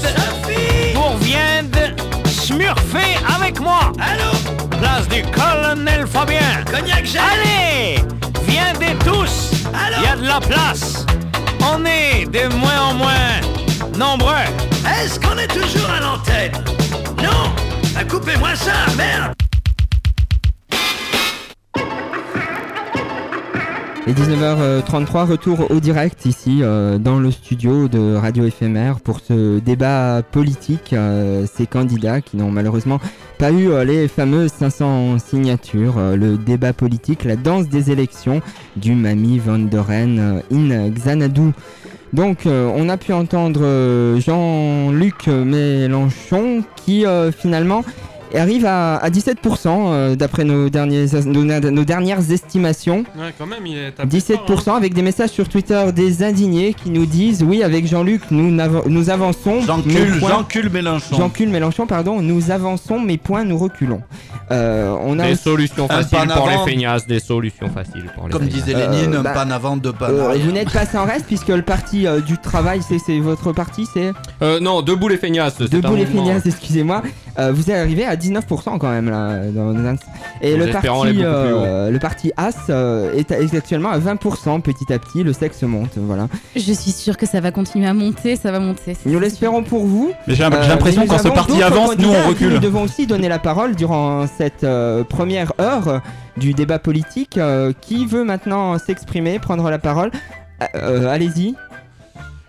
pour 0.94 1.18
viendre 1.18 1.96
smurfer 2.28 3.18
avec 3.36 3.60
moi. 3.60 3.92
Allô? 4.00 4.32
Place 4.80 5.08
du 5.08 5.22
colonel 5.32 6.06
Fabien. 6.08 6.64
Cognac 6.70 7.06
gel. 7.06 7.22
Allez, 7.22 8.04
viendez 8.48 8.96
tous. 9.06 9.52
Allô? 9.74 9.96
Il 10.00 10.04
y 10.04 10.08
a 10.08 10.16
de 10.16 10.28
la 10.28 10.40
place. 10.40 11.06
On 11.62 11.86
est 11.86 12.26
de 12.26 12.54
moins 12.56 12.82
en 12.90 12.94
moins 12.96 13.40
nombreux. 13.98 14.34
Est-ce 15.02 15.20
qu'on 15.20 15.38
est 15.38 15.48
toujours 15.48 15.90
à 15.90 16.00
l'antenne? 16.02 16.52
Non 17.20 17.54
Ah, 17.98 18.04
Coupez-moi 18.04 18.50
ça, 18.56 18.74
merde 18.98 19.34
Et 24.06 24.12
19h33, 24.12 25.26
retour 25.30 25.72
au 25.72 25.80
direct 25.80 26.26
ici 26.26 26.60
euh, 26.62 26.98
dans 26.98 27.20
le 27.20 27.32
studio 27.32 27.88
de 27.88 28.16
Radio 28.16 28.44
Éphémère 28.44 29.00
pour 29.00 29.22
ce 29.22 29.60
débat 29.60 30.22
politique. 30.30 30.92
euh, 30.92 31.46
ces 31.46 31.66
candidats 31.68 32.20
qui 32.20 32.36
n'ont 32.36 32.52
malheureusement 32.52 33.00
pas 33.38 33.52
eu 33.52 33.70
euh, 33.70 33.86
les 33.86 34.10
fameuses 34.10 34.52
500 34.52 35.20
signatures. 35.20 35.96
le 36.18 36.36
débat 36.36 36.74
politique, 36.74 37.24
la 37.24 37.38
danse 37.38 37.70
des 37.70 37.92
élections 37.92 38.42
du 38.76 38.94
Mamie 38.94 39.40
Van 39.40 39.58
Doren 39.58 40.42
in 40.52 40.90
Xanadu. 40.90 41.54
Donc 42.12 42.46
on 42.46 42.90
a 42.90 42.98
pu 42.98 43.14
entendre 43.14 44.20
Jean-Luc 44.20 45.28
Mélenchon 45.28 46.64
qui 46.76 47.06
finalement 47.36 47.84
et 48.34 48.40
arrive 48.40 48.66
à, 48.66 48.96
à 48.98 49.10
17% 49.10 49.36
euh, 49.68 50.16
d'après 50.16 50.44
nos, 50.44 50.70
derniers, 50.70 51.06
nos, 51.26 51.44
nos 51.44 51.84
dernières 51.84 52.32
estimations. 52.32 53.04
Ouais, 53.18 53.34
quand 53.38 53.46
même, 53.46 53.66
il 53.66 53.78
est 53.78 53.92
tapé 53.92 54.18
17% 54.18 54.38
fort, 54.64 54.74
hein. 54.74 54.78
avec 54.78 54.94
des 54.94 55.02
messages 55.02 55.30
sur 55.30 55.48
Twitter 55.50 55.86
des 55.96 56.24
indignés 56.24 56.74
qui 56.74 56.90
nous 56.90 57.06
disent 57.06 57.44
oui 57.44 57.64
avec 57.64 57.88
Jean-Luc 57.88 58.22
nous, 58.32 58.50
nous 58.88 59.10
avançons 59.10 59.60
points- 59.62 60.30
j'encule 60.30 60.70
Mélenchon. 60.70 61.16
J'encule 61.18 61.50
Mélenchon 61.50 61.86
pardon 61.88 62.22
nous 62.22 62.52
avançons 62.52 63.00
mes 63.00 63.18
points 63.18 63.44
nous 63.44 63.58
reculons 63.58 64.02
Euh, 64.52 64.94
on 65.02 65.18
a 65.20 65.24
Des 65.28 65.32
aussi- 65.34 65.44
solutions 65.44 65.86
Un 65.90 66.04
faciles 66.04 66.30
pour 66.36 66.48
les 66.50 66.58
feignasses, 66.72 67.08
des 67.08 67.20
solutions 67.20 67.70
faciles 67.70 68.10
pour 68.14 68.26
les 68.28 68.32
Comme 68.34 68.44
feignasses. 68.44 68.66
disait 68.66 68.78
Lénine, 68.78 69.16
Euh, 69.16 69.20
un 69.20 69.24
bah, 69.24 69.32
pas 69.32 69.46
en 69.46 69.52
avant, 69.52 69.78
deux 69.78 69.94
pas 69.94 70.10
en 70.10 70.14
Euh, 70.14 70.38
vous 70.44 70.52
n'êtes 70.52 70.70
pas 70.72 70.86
sans 70.86 71.06
reste 71.06 71.26
puisque 71.28 71.48
le 71.48 71.62
parti 71.62 72.06
euh, 72.06 72.20
du 72.20 72.38
travail 72.38 72.82
c'est 72.88 73.20
votre 73.20 73.54
parti 73.54 73.88
c'est 73.94 74.12
Euh, 74.42 74.60
non, 74.60 74.82
debout 74.82 75.08
les 75.08 75.18
feignasses. 75.18 75.56
c'est 75.58 75.70
Debout 75.72 75.94
un 75.94 75.98
les 75.98 76.06
feignasses, 76.06 76.46
excusez-moi. 76.46 77.02
Euh, 77.40 77.52
vous 77.52 77.72
êtes 77.72 77.78
arrivé 77.78 78.06
à 78.06 78.16
19% 78.30 78.78
quand 78.78 78.90
même 78.90 79.10
là. 79.10 79.40
dans- 79.52 79.74
dans- 79.74 79.96
Et 80.42 80.56
le 80.56 80.68
parti, 80.72 80.88
euh, 81.22 81.90
le 81.92 82.00
parti 82.00 82.32
As 82.38 82.56
euh, 82.70 83.14
est, 83.14 83.32
est 83.32 83.56
actuellement 83.56 83.90
à 83.90 84.00
20%. 84.00 84.62
Petit 84.62 84.92
à 84.94 85.00
petit, 85.00 85.24
le 85.24 85.34
sexe 85.34 85.62
monte. 85.64 85.92
Voilà. 85.98 86.28
Je 86.56 86.74
suis 86.74 86.92
sûre 86.92 87.18
que 87.18 87.26
ça 87.26 87.40
va 87.42 87.52
continuer 87.52 87.88
à 87.88 87.94
monter, 87.94 88.36
ça 88.36 88.52
va 88.52 88.60
monter. 88.60 88.96
Nous 89.06 89.20
l'espérons 89.20 89.64
pour 89.64 89.86
vous. 89.86 90.12
Mais 90.28 90.36
j'ai- 90.36 90.44
Euh, 90.44 90.50
l'impression 90.68 91.06
quand 91.08 91.18
ce 91.18 91.28
parti 91.30 91.62
avance, 91.64 91.98
nous, 91.98 92.10
on 92.10 92.28
recule. 92.30 92.54
Nous 92.54 92.60
devons 92.60 92.84
aussi 92.84 93.08
donner 93.08 93.30
la 93.30 93.40
parole 93.40 93.76
durant 93.76 94.26
cette 94.28 94.64
euh, 94.64 95.04
première 95.04 95.54
heure 95.60 96.02
du 96.38 96.54
débat 96.54 96.80
politique. 96.80 97.38
Euh, 97.38 97.72
qui 97.82 98.06
veut 98.06 98.24
maintenant 98.24 98.78
s'exprimer, 98.78 99.40
prendre 99.40 99.70
la 99.70 99.80
parole 99.80 100.12
Euh, 100.62 100.66
euh, 100.76 101.08
Allez-y. 101.10 101.56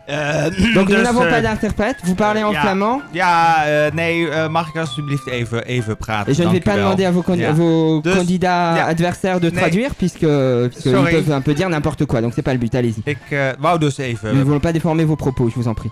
Donc 0.75 0.89
nous 0.89 0.97
dus, 0.97 1.03
n'avons 1.03 1.25
eh, 1.25 1.31
pas 1.31 1.41
d'interprète. 1.41 1.97
Vous 2.05 2.15
parlez 2.15 2.43
en 2.43 2.53
ja, 2.53 2.61
flamand. 2.61 3.03
Ja, 3.13 3.65
eh, 3.67 3.93
nee, 3.93 4.29
eh, 4.29 4.49
mag 4.49 4.69
ik 4.69 4.77
alsjeblieft 4.77 5.27
even, 5.27 5.65
even 5.65 5.97
praten? 5.97 6.33
Et 6.33 6.37
je 6.37 6.43
ne 6.43 6.51
vais 6.51 6.61
pas 6.63 6.75
demander 6.75 7.07
à 7.07 7.13
vos, 7.13 7.25
con- 7.25 7.39
Ja. 7.39 7.55
vos 7.55 8.03
Dus- 8.03 8.15
candidats 8.15 8.77
ja. 8.77 8.87
adversaires 8.87 9.41
de 9.41 9.51
Nee. 9.51 9.61
traduire 9.61 9.95
puisque, 9.95 10.27
puisque 10.71 10.85
ils 10.85 11.11
peuvent 11.11 11.33
un 11.33 11.41
peu 11.43 11.55
dire 11.55 11.69
n'importe 11.69 12.05
quoi. 12.07 12.21
Donc 12.21 12.33
c'est 12.35 12.45
pas 12.45 12.53
le 12.53 12.59
but. 12.59 12.75
Allez-y. 12.75 13.01
Ik 13.05 13.19
eh, 13.31 13.39
wou 13.59 13.79
dus 13.79 13.97
Nous 13.99 14.07
even. 14.07 14.37
ne 14.37 14.43
voulons 14.45 14.61
pas 14.61 14.73
déformer 14.73 15.07
vos 15.07 15.17
propos, 15.17 15.49
je 15.49 15.55
vous 15.55 15.67
en 15.69 15.75
prie. 15.75 15.91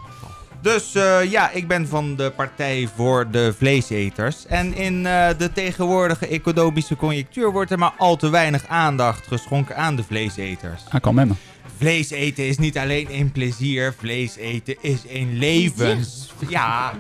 Dus 0.62 0.94
eh, 0.94 1.30
ja, 1.30 1.50
ik 1.52 1.68
ben 1.68 1.88
van 1.88 2.16
de 2.16 2.32
Partij 2.36 2.88
voor 2.96 3.26
de 3.30 3.54
Vleeseters. 3.58 4.46
En 4.48 4.74
in 4.76 5.06
eh, 5.06 5.28
de 5.38 5.52
tegenwoordige 5.52 6.26
economische 6.28 6.96
conjunctuur 6.96 7.52
wordt 7.52 7.70
er 7.70 7.78
maar 7.78 7.92
al 7.98 8.16
te 8.16 8.30
weinig 8.30 8.64
aandacht 8.68 9.26
geschonken 9.26 9.76
aan 9.76 9.96
de 9.96 10.02
vleeseters. 10.02 10.82
Ah, 10.90 11.00
quand 11.00 11.14
même. 11.16 11.34
Vlees 11.76 12.10
eten 12.10 12.46
is 12.46 12.58
niet 12.58 12.78
alleen 12.78 13.08
een 13.10 13.32
plezier, 13.32 13.94
vlees 13.98 14.36
eten 14.36 14.76
is 14.80 14.98
een 15.08 15.38
levens... 15.38 16.30
Ja, 16.48 16.92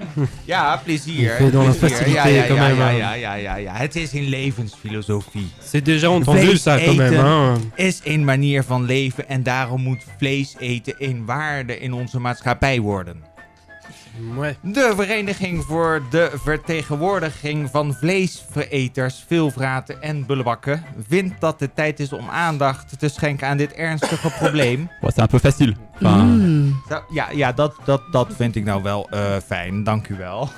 ja, 0.44 0.80
plezier. 0.84 1.36
Plezier. 1.36 2.08
ja, 2.08 2.26
ja, 2.26 2.44
ja, 2.44 2.68
ja, 2.68 2.90
ja, 2.90 3.14
ja, 3.14 3.34
ja, 3.34 3.56
ja. 3.56 3.74
Het 3.74 3.96
is 3.96 4.12
een 4.12 4.28
levensfilosofie. 4.28 5.48
C'est 5.72 5.84
déjà 5.88 6.08
entendu 6.08 6.40
Vlees 6.40 6.62
ça 6.62 6.78
quand 6.84 6.96
même. 6.96 7.58
is 7.74 8.00
een 8.04 8.24
manier 8.24 8.64
van 8.64 8.84
leven 8.84 9.28
en 9.28 9.42
daarom 9.42 9.82
moet 9.82 10.04
vlees 10.18 10.54
eten 10.58 10.94
een 10.98 11.24
waarde 11.24 11.78
in 11.78 11.92
onze 11.92 12.18
maatschappij 12.18 12.80
worden. 12.80 13.31
De 14.62 14.92
Vereniging 14.96 15.64
voor 15.64 16.02
de 16.10 16.30
Vertegenwoordiging 16.34 17.70
van 17.70 17.94
Vleesvereters, 17.94 19.24
Veelvraten 19.26 20.02
en 20.02 20.26
Bulwakken 20.26 20.84
vindt 21.08 21.40
dat 21.40 21.60
het 21.60 21.76
tijd 21.76 22.00
is 22.00 22.12
om 22.12 22.28
aandacht 22.28 22.98
te 22.98 23.08
schenken 23.08 23.46
aan 23.48 23.56
dit 23.56 23.72
ernstige 23.72 24.30
probleem. 24.30 24.90
C'est 25.02 25.18
un 25.18 25.26
peu 25.26 25.38
facile. 25.38 25.74
Enfin, 26.04 26.74
Zo, 26.88 26.94
ja, 27.10 27.26
ja 27.34 27.52
dat, 27.52 27.74
dat, 27.84 28.02
dat 28.10 28.28
vind 28.36 28.56
ik 28.56 28.64
nou 28.64 28.82
wel 28.82 29.08
eh, 29.10 29.20
fijn, 29.46 29.84
dank 29.84 30.08
u 30.08 30.14
wel. 30.18 30.48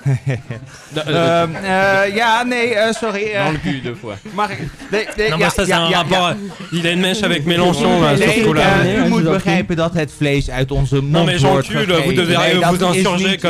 Ehm, 0.94 1.54
eh, 1.54 2.14
ja, 2.14 2.42
nee, 2.42 2.74
eh, 2.74 2.92
sorry. 2.94 3.22
eh, 3.22 3.44
Dans 3.44 3.52
le 3.52 3.60
cul 3.60 3.80
deux 3.82 3.98
fois. 4.00 4.14
Mag 4.34 4.50
ik? 4.50 4.58
Nee, 4.90 5.06
nee, 5.16 5.28
Non, 5.30 5.38
ja, 5.38 5.44
mais 5.46 5.54
ça, 5.54 5.64
c'est 5.64 5.68
ja, 5.68 5.84
un 5.84 5.88
ja, 5.90 5.96
rapport. 5.96 6.18
ja. 6.18 6.36
Il 6.70 6.86
a 6.86 6.90
une 6.90 7.00
mèche 7.00 7.22
avec 7.24 7.44
Mélenchon 7.44 8.00
Nee, 8.00 8.22
eh, 8.22 9.04
u 9.04 9.08
moet 9.08 9.24
begrijpen 9.24 9.76
dat 9.76 9.94
het 9.94 10.12
vlees 10.16 10.50
uit 10.50 10.70
onze 10.70 10.94
mond 10.94 11.10
Non, 11.12 11.24
mais 11.24 11.42
wordt 11.42 11.66
vous 11.72 11.86
devez 12.14 12.36
Nee, 12.36 12.64
vous 12.64 12.80
insurger 12.82 13.30
het 13.30 13.40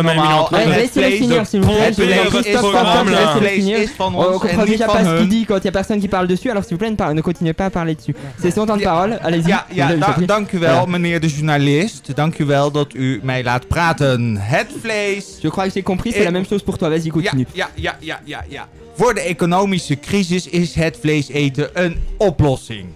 vlees, 1.95 3.67
is 3.67 3.91
van 3.97 4.11
stop, 4.11 4.15
ons, 4.15 4.27
On 4.27 4.39
comprend 4.39 4.65
déjà 4.65 4.87
pas 4.87 5.05
ce 5.05 5.19
qu'il 5.19 5.29
dit 5.29 5.45
quand 5.45 5.59
il 5.59 5.65
y 5.65 5.69
a 5.69 5.73
personne 5.73 6.01
qui 6.01 6.09
parle 6.09 6.27
dessus, 6.27 6.51
alors 6.51 6.65
s'il 6.65 6.77
vous 6.77 6.85
plaît, 6.85 6.91
ne, 7.15 7.21
continuez 7.21 7.53
pas 7.53 7.67
à 7.67 7.71
parler 7.71 7.95
dessus. 7.95 8.15
C'est 8.41 8.51
son 8.51 8.67
temps 8.67 8.77
de 8.77 8.83
parole, 8.83 9.19
allez-y. 9.23 9.55
Ja, 9.75 9.93
dank 10.27 10.53
u 10.53 10.59
wel, 10.59 10.87
meneer 10.87 11.21
de 11.21 11.29
journalist. 11.29 11.84
Dank 12.14 12.38
u 12.38 12.44
wel 12.44 12.70
dat 12.70 12.94
u 12.94 13.20
mij 13.23 13.42
laat 13.42 13.68
praten. 13.68 14.37
Het 14.37 14.66
vlees. 14.81 15.38
Je 15.40 15.49
crois 15.51 15.66
que 15.66 15.73
j'ai 15.73 15.83
compris, 15.83 16.12
c'est 16.12 16.25
la 16.25 16.31
même 16.31 16.47
chose 16.47 16.62
pour 16.64 16.77
toi, 16.79 16.88
vas-y, 16.90 17.11
continue. 17.11 17.47
Ja, 17.53 17.68
ja, 17.75 17.97
ja, 18.01 18.20
ja, 18.25 18.44
ja. 18.49 18.68
Voor 18.97 19.14
de 19.14 19.20
economische 19.20 19.99
crisis 19.99 20.47
is 20.49 20.75
het 20.75 20.99
vlees 21.01 21.29
eten 21.29 21.70
een 21.85 21.97
oplossing. 22.18 22.87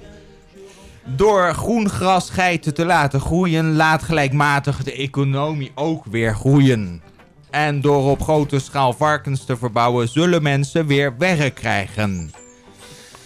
Door 1.05 1.55
groen 1.55 1.89
gras 1.89 2.31
geiten 2.31 2.75
te 2.75 2.85
laten 2.85 3.21
groeien, 3.21 3.77
laat 3.77 4.03
gelijkmatig 4.03 4.83
de 4.83 4.93
economie 4.93 5.71
ook 5.75 6.05
weer 6.05 6.35
groeien. 6.35 7.03
En 7.51 7.81
door 7.81 8.11
op 8.11 8.23
grote 8.23 8.59
schaal 8.59 8.93
varkens 8.93 9.45
te 9.45 9.57
verbouwen, 9.57 10.09
zullen 10.09 10.43
mensen 10.43 10.87
weer 10.87 11.15
werk 11.19 11.55
krijgen. 11.55 12.31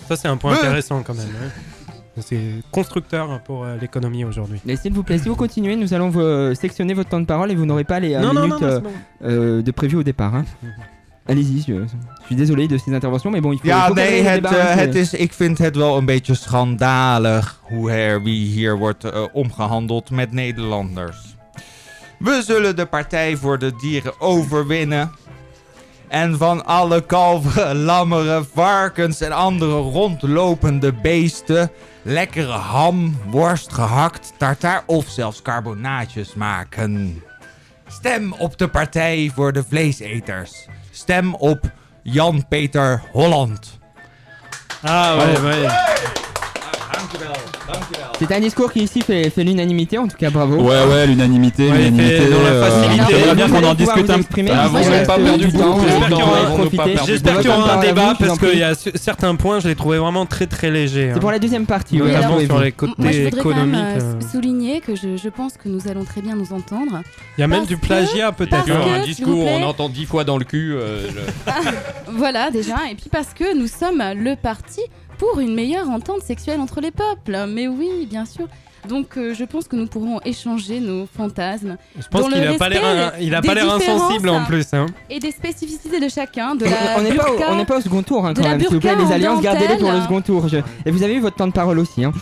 Ça, 0.08 0.16
c'est 0.16 0.24
un 0.30 0.36
point 0.36 0.56
Ouais. 0.56 0.66
intéressant 0.66 1.04
quand 1.04 1.16
même. 1.16 1.52
C'est 2.20 2.40
constructeur 2.70 3.40
pour 3.42 3.64
euh, 3.64 3.76
l'économie 3.80 4.24
aujourd'hui. 4.24 4.60
Mais 4.64 4.76
s'il 4.76 4.92
vous 4.92 5.02
plaît, 5.02 5.18
si 5.18 5.28
vous 5.28 5.34
continuez, 5.36 5.76
nous 5.76 5.94
allons 5.94 6.10
vous 6.10 6.20
euh, 6.20 6.54
sectionner 6.54 6.92
votre 6.94 7.08
temps 7.08 7.20
de 7.20 7.26
parole 7.26 7.50
et 7.50 7.54
vous 7.54 7.64
n'aurez 7.66 7.84
pas 7.84 8.00
les 8.00 8.14
euh, 8.14 8.20
Non, 8.20 8.34
minutes 8.34 8.50
non, 8.50 8.60
non, 8.60 8.66
euh, 8.66 8.74
c'est 8.76 8.82
bon. 8.82 8.90
euh, 9.24 9.62
de 9.62 9.70
prévues 9.70 9.96
au 9.96 10.02
départ. 10.02 10.34
hein. 10.34 10.44
Allez-y, 11.28 11.60
je, 11.60 11.72
je 12.20 12.26
suis 12.26 12.34
désolé 12.34 12.66
de 12.68 12.76
ces 12.76 12.92
interventions, 12.94 13.30
mais 13.30 13.40
bon, 13.40 13.52
il 13.52 13.58
faut, 13.58 13.64
il 13.64 13.68
Ja, 13.68 13.86
faut 13.86 13.94
nee, 13.94 14.22
het, 14.22 14.44
hein, 14.46 14.78
het 14.78 14.94
is, 14.94 15.12
ik 15.14 15.32
vind 15.32 15.58
het 15.58 15.76
wel 15.76 15.96
een 15.96 16.04
beetje 16.04 16.34
schandalig 16.34 17.60
hoe 17.62 17.90
er 17.90 18.22
wie 18.22 18.46
hier 18.46 18.76
wordt 18.78 19.04
eh, 19.04 19.22
omgehandeld 19.32 20.10
met 20.10 20.32
Nederlanders. 20.32 21.36
We 22.18 22.42
zullen 22.44 22.76
de 22.76 22.86
Partij 22.86 23.36
voor 23.36 23.58
de 23.58 23.72
Dieren 23.80 24.20
overwinnen. 24.20 25.10
En 26.12 26.38
van 26.38 26.64
alle 26.64 27.06
kalveren, 27.06 27.76
lammeren, 27.90 28.46
varkens 28.54 29.20
en 29.20 29.32
andere 29.32 29.76
rondlopende 29.76 30.92
beesten 30.92 31.70
lekkere 32.02 32.52
ham, 32.52 33.18
worst 33.26 33.72
gehakt, 33.72 34.32
tartaar 34.38 34.82
of 34.86 35.08
zelfs 35.08 35.42
carbonaatjes 35.42 36.34
maken. 36.34 37.22
Stem 37.86 38.32
op 38.32 38.58
de 38.58 38.68
Partij 38.68 39.30
voor 39.34 39.52
de 39.52 39.64
Vleeseters. 39.68 40.66
Stem 40.90 41.34
op 41.34 41.60
Jan-Peter 42.02 43.02
Holland. 43.12 43.78
Ah 44.82 45.16
ouais. 45.16 46.21
C'est 48.18 48.32
un 48.32 48.40
discours 48.40 48.72
qui 48.72 48.80
ici 48.80 49.00
fait, 49.00 49.30
fait 49.30 49.44
l'unanimité, 49.44 49.98
en 49.98 50.06
tout 50.06 50.16
cas 50.16 50.30
bravo. 50.30 50.56
Ouais, 50.56 50.84
ouais, 50.86 51.06
l'unanimité, 51.06 51.68
Ouais, 51.70 51.78
l'unanimité. 51.90 52.30
dans 52.30 52.42
la 52.42 52.48
euh, 52.48 52.82
facilité. 52.82 53.14
J'aimerais 53.18 53.34
bien 53.34 53.48
qu'on 53.48 53.66
en 53.66 53.74
discute 53.74 54.10
un 54.10 54.16
exprimer, 54.18 54.50
peu. 54.50 54.56
Ah, 54.56 55.04
pas 55.06 55.16
perdu 55.18 55.48
J'espère 57.06 57.36
de 57.36 57.42
qu'il 57.42 57.50
y 57.50 57.52
aura 57.54 57.64
un 57.64 57.74
temps 57.74 57.80
de 57.80 57.86
débat 57.86 58.14
parce 58.18 58.38
qu'il 58.38 58.58
y 58.58 58.62
a 58.62 58.74
certains 58.74 59.34
points, 59.34 59.60
je 59.60 59.68
les 59.68 59.74
trouvais 59.74 59.98
vraiment 59.98 60.26
très 60.26 60.46
très 60.46 60.70
légers. 60.70 61.08
C'est 61.10 61.16
hein. 61.16 61.20
pour 61.20 61.30
la 61.30 61.38
deuxième 61.38 61.66
partie, 61.66 62.00
oui, 62.00 62.12
Notamment 62.12 62.40
sur 62.40 62.60
les 62.60 62.72
côtés 62.72 63.26
économiques. 63.26 63.74
euh, 63.74 64.14
euh. 64.14 64.20
souligner 64.30 64.80
que 64.80 64.94
je, 64.94 65.28
pense 65.28 65.54
que 65.56 65.68
nous 65.68 65.88
allons 65.88 66.04
très 66.04 66.20
bien 66.20 66.36
nous 66.36 66.52
entendre. 66.52 67.02
Il 67.38 67.40
y 67.40 67.44
a 67.44 67.48
même 67.48 67.66
du 67.66 67.76
plagiat 67.76 68.32
peut-être. 68.32 68.70
un 68.70 69.04
discours, 69.04 69.46
on 69.46 69.62
entend 69.62 69.88
dix 69.88 70.06
fois 70.06 70.24
dans 70.24 70.38
le 70.38 70.44
cul. 70.44 70.74
euh, 70.74 71.08
Voilà, 72.12 72.50
déjà. 72.50 72.76
Et 72.90 72.94
puis 72.94 73.08
parce 73.10 73.34
que 73.34 73.56
nous 73.56 73.66
sommes 73.66 74.02
le 74.16 74.36
parti 74.36 74.80
pour 75.22 75.40
une 75.40 75.54
meilleure 75.54 75.88
entente 75.90 76.22
sexuelle 76.22 76.60
entre 76.60 76.80
les 76.80 76.90
peuples. 76.90 77.46
Mais 77.48 77.68
oui, 77.68 78.06
bien 78.10 78.24
sûr. 78.24 78.48
Donc 78.88 79.16
euh, 79.16 79.32
je 79.32 79.44
pense 79.44 79.68
que 79.68 79.76
nous 79.76 79.86
pourrons 79.86 80.18
échanger 80.24 80.80
nos 80.80 81.06
fantasmes. 81.06 81.76
Je 81.96 82.08
pense 82.08 82.26
qu'il 82.28 82.34
a 82.44 82.54
pas 82.54 82.68
l'air 82.68 82.82
respect 82.82 83.16
un- 83.18 83.20
il 83.20 83.32
a 83.34 83.40
des 83.40 83.46
pas 83.46 83.54
l'air 83.54 83.72
insensible 83.72 84.28
en 84.28 84.44
plus. 84.44 84.74
Hein. 84.74 84.86
Et 85.08 85.20
des 85.20 85.30
spécificités 85.30 86.00
de 86.00 86.08
chacun, 86.08 86.56
de 86.56 86.66
On- 86.66 86.70
la 86.70 86.98
on 86.98 87.02
n'est 87.02 87.14
pas, 87.14 87.30
au- 87.30 87.36
burqa. 87.36 87.52
on 87.52 87.56
n'est 87.56 87.64
pas 87.64 87.78
au 87.78 87.80
second 87.80 88.02
tour 88.02 88.26
hein, 88.26 88.34
quand 88.34 88.42
même, 88.42 88.58
s'il 88.60 88.68
vous 88.70 88.80
plaît, 88.80 88.96
les 88.96 89.04
en 89.04 89.10
alliances, 89.12 89.40
gardez-les 89.40 89.76
pour 89.76 89.92
le 89.92 90.00
second 90.02 90.20
tour. 90.20 90.48
je- 90.48 90.56
Et 90.84 90.90
vous 90.90 91.04
avez 91.04 91.14
eu 91.14 91.20
votre 91.20 91.36
temps 91.36 91.46
de 91.46 91.52
parole 91.52 91.78
aussi. 91.78 92.04
Hein. 92.04 92.12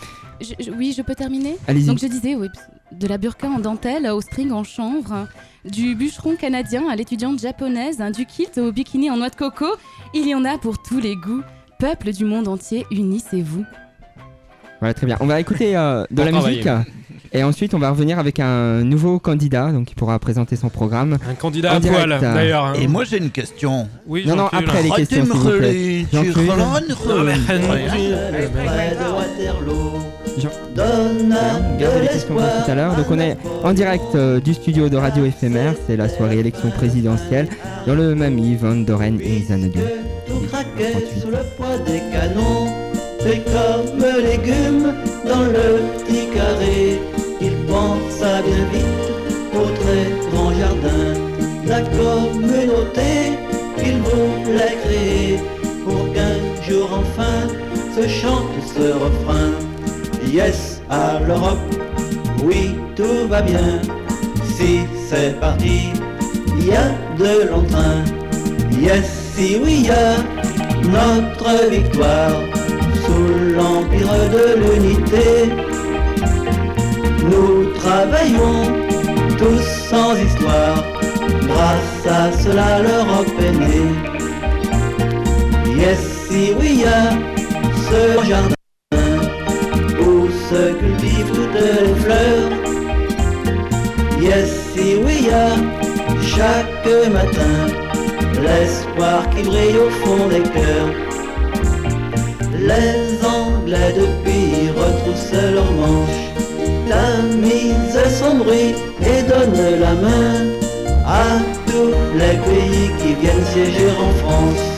Je- 0.43 0.53
je- 0.63 0.71
oui, 0.71 0.95
je 0.95 1.01
peux 1.01 1.15
terminer 1.15 1.57
Allez-y. 1.67 1.87
Donc 1.87 1.99
je 1.99 2.07
disais, 2.07 2.35
oui, 2.35 2.49
de 2.93 3.07
la 3.07 3.17
burqa 3.17 3.47
en 3.49 3.59
dentelle 3.59 4.07
au 4.09 4.21
string 4.21 4.53
en 4.53 4.65
chanvre, 4.65 5.29
du 5.65 5.95
bûcheron 5.95 6.37
canadien 6.37 6.89
à 6.91 6.97
l'étudiante 6.97 7.39
japonaise, 7.41 8.01
hein, 8.03 8.11
du 8.11 8.27
kilt 8.27 8.59
au 8.59 8.71
bikini 8.71 9.11
en 9.11 9.17
noix 9.17 9.29
de 9.31 9.37
coco, 9.37 9.67
il 10.13 10.27
y 10.29 10.35
en 10.35 10.45
a 10.45 10.59
pour 10.59 10.77
tous 10.83 10.99
les 11.01 11.17
goûts. 11.17 11.43
Peuple 11.81 12.13
du 12.13 12.25
monde 12.25 12.47
entier, 12.49 12.87
unissez-vous. 12.91 13.65
Voilà, 14.81 14.95
très 14.95 15.07
bien. 15.07 15.17
On 15.21 15.27
va 15.27 15.41
écouter 15.41 15.77
euh, 15.77 16.05
de 16.11 16.23
la 16.23 16.31
musique. 16.33 16.69
Et 17.33 17.45
ensuite, 17.45 17.75
on 17.75 17.79
va 17.79 17.91
revenir 17.91 18.19
avec 18.19 18.41
un 18.41 18.83
nouveau 18.83 19.19
candidat, 19.19 19.71
donc 19.73 19.87
qui 19.87 19.95
pourra 19.95 20.19
présenter 20.19 20.57
son 20.57 20.69
programme. 20.69 21.17
Un 21.29 21.35
candidat 21.35 21.73
En 21.73 21.77
à 21.77 21.81
poil 21.81 22.13
euh, 22.13 22.21
d'ailleurs. 22.21 22.65
hein. 22.67 22.73
Et 22.75 22.89
moi 22.89 23.05
j'ai 23.05 23.19
une 23.19 23.31
question. 23.31 23.89
Oui, 24.07 24.25
Non, 24.27 24.35
non, 24.37 24.47
après 24.53 24.83
les 24.83 24.91
questions, 24.91 25.25
s'il 25.25 25.33
vous 25.33 25.51
plaît. 25.51 26.07
Jean-Claude. 26.13 26.47
Jean- 30.39 30.49
Gardez 31.79 32.01
les 32.01 32.09
questions 32.09 32.35
pour 32.35 32.43
tout 32.65 32.71
à 32.71 32.75
l'heure. 32.75 32.97
Donc 32.97 33.07
on 33.11 33.19
est 33.21 33.37
en 33.63 33.73
direct 33.73 34.15
euh, 34.15 34.41
du 34.41 34.53
studio 34.55 34.89
de 34.89 34.97
Radio 34.97 35.25
Éphémère, 35.25 35.75
c'est 35.87 35.97
la 35.97 36.09
soirée 36.09 36.39
élection 36.39 36.71
présidentielle 36.71 37.49
dans 37.87 37.95
le 37.95 38.15
Mamie 38.15 38.57
Van 38.57 38.75
Doren 38.75 39.19
in 39.23 39.41
Xanadu. 39.47 39.79
Des 41.87 42.01
canons, 42.13 42.69
pris 43.19 43.43
comme 43.45 44.03
légumes 44.23 44.95
dans 45.27 45.43
le 45.43 45.69
petit 45.99 46.27
carré. 46.35 47.01
Il 47.41 47.55
pensa 47.67 48.43
bien 48.43 48.65
vite 48.73 49.09
au 49.55 49.67
très 49.81 50.31
grand 50.31 50.53
jardin, 50.53 51.05
la 51.67 51.81
communauté 51.83 53.39
qu'il 53.79 53.99
voulait 53.99 54.77
créer 54.85 55.41
pour 55.85 56.13
qu'un 56.13 56.37
jour 56.69 56.89
enfin 56.93 57.49
se 57.95 58.09
chante 58.09 58.51
ce 58.75 58.93
refrain. 58.93 59.51
Yes 60.27 60.83
à 60.91 61.19
l'Europe, 61.27 61.59
oui 62.45 62.77
tout 62.97 63.29
va 63.29 63.43
bien. 63.43 63.81
Si 64.57 64.81
c'est 65.09 65.39
parti, 65.41 65.91
il 66.59 66.67
y 66.67 66.73
a 66.73 66.89
de 67.19 67.49
l'entrain. 67.49 68.05
Yes, 68.81 69.33
si 69.35 69.59
oui, 69.63 69.87
y 69.87 69.91
a 69.91 70.40
notre 70.89 71.69
victoire 71.71 72.41
sous 73.05 73.55
l'empire 73.55 74.31
de 74.37 74.47
l'unité. 74.61 75.53
Nous 77.25 77.73
travaillons 77.75 78.63
tous 79.39 79.65
sans 79.89 80.15
histoire, 80.17 80.83
grâce 81.47 82.07
à 82.07 82.33
cela 82.33 82.81
l'Europe 82.83 83.39
est 83.41 83.53
née. 83.53 83.91
Yes, 85.77 86.29
si 86.29 86.53
oui, 86.59 86.85
a 86.85 87.11
ce 87.89 88.03
jardin 88.29 88.55
où 90.01 90.29
se 90.49 90.73
cultivent 90.75 91.33
toutes 91.35 91.55
les 91.55 91.95
fleurs. 92.03 92.51
Yes, 94.21 94.49
si 94.75 94.97
oui, 95.05 95.31
a 95.33 95.57
chaque 96.23 96.87
matin 97.13 97.90
l'espoir 98.39 99.29
qui 99.31 99.43
brille 99.43 99.79
au 99.79 99.91
fond 99.91 100.29
des 100.29 100.43
cœurs. 100.43 100.93
Les 102.59 103.25
Anglais 103.25 103.95
depuis 103.97 104.71
retroussent 104.71 105.33
leurs 105.33 105.73
manches, 105.73 106.27
tamisent 106.89 108.19
son 108.21 108.37
bruit 108.37 108.75
et 109.01 109.23
donnent 109.23 109.81
la 109.81 109.95
main 109.95 110.61
à 111.07 111.39
tous 111.67 111.95
les 112.15 112.37
pays 112.47 112.91
qui 113.01 113.15
viennent 113.15 113.47
siéger 113.53 113.91
en 113.91 114.13
France. 114.23 114.71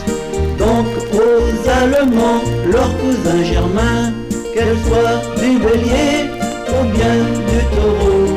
Donc 0.57 0.87
aux 1.13 1.69
Allemands, 1.69 2.41
leurs 2.71 2.97
cousins 2.99 3.43
germains, 3.43 4.13
qu'elles 4.53 4.77
soient 4.87 5.21
du 5.41 5.57
bélier 5.57 6.29
ou 6.69 6.85
bien 6.95 7.17
du 7.49 7.59
taureau, 7.75 8.27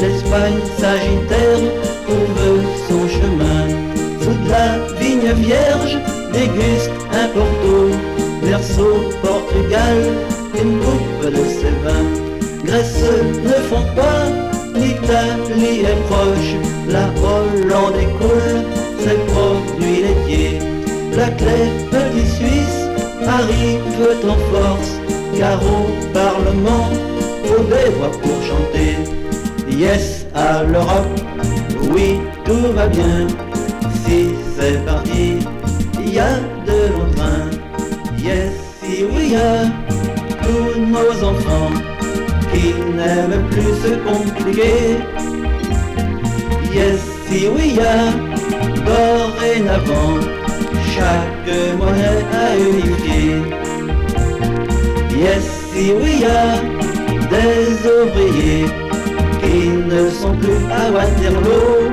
l'Espagne 0.00 0.60
sagittaire 0.78 1.58
trouve 2.06 2.62
son 2.88 3.08
chemin. 3.08 3.41
Vierge, 5.52 5.98
déguste 6.32 6.90
un 7.12 7.28
porto, 7.28 7.90
verso 8.42 8.86
Portugal, 9.22 9.98
une 10.62 10.78
coupe 10.80 11.24
de 11.36 11.44
ses 11.58 11.74
vins. 11.84 12.10
Grèce 12.64 13.04
ne 13.44 13.58
font 13.68 13.86
pas, 13.94 14.24
l'Italie 14.74 15.80
est 15.80 16.00
proche, 16.08 16.52
la 16.88 17.06
Hollande 17.26 17.98
écoule 18.00 18.58
ses 19.00 19.18
produits 19.32 20.02
laitiers. 20.06 20.58
La 21.16 21.28
clé 21.28 21.60
petit 21.90 22.26
Suisse 22.36 22.80
arrive 23.26 23.82
en 24.24 24.38
force, 24.52 24.92
car 25.38 25.60
au 25.62 25.82
Parlement, 26.14 26.88
faut 27.44 27.64
des 27.64 27.90
voix 27.96 28.10
pour 28.22 28.38
chanter. 28.48 28.96
Yes 29.68 30.26
à 30.34 30.62
l'Europe, 30.62 31.20
oui 31.92 32.20
tout 32.44 32.72
va 32.74 32.86
bien. 32.86 33.26
Si 34.04 34.30
c'est 34.56 34.84
parti, 34.84 35.38
il 36.12 36.16
y 36.16 36.18
a 36.18 36.34
de 36.66 36.78
l'entrain. 36.92 37.48
Yes, 38.18 38.52
si 38.82 39.04
oui, 39.04 39.30
y 39.30 39.36
a 39.36 39.64
tous 40.42 40.78
nos 40.78 41.12
enfants 41.30 41.72
qui 42.52 42.74
n'aiment 42.96 43.48
plus 43.50 43.72
se 43.82 43.92
compliquer. 44.06 44.98
Yes, 46.74 47.00
si 47.26 47.48
oui, 47.48 47.76
y 47.76 47.80
a 47.80 48.12
dorénavant 48.90 50.20
chaque 50.94 51.50
monnaie 51.78 52.22
à 52.44 52.58
unifier. 52.58 53.36
Yes, 55.18 55.44
si 55.72 55.92
oui, 55.98 56.12
y 56.20 56.26
a 56.26 56.60
des 57.34 57.62
ouvriers 57.96 58.66
qui 59.40 59.68
ne 59.68 60.10
sont 60.10 60.36
plus 60.36 60.62
à 60.70 60.90
Waterloo. 60.92 61.90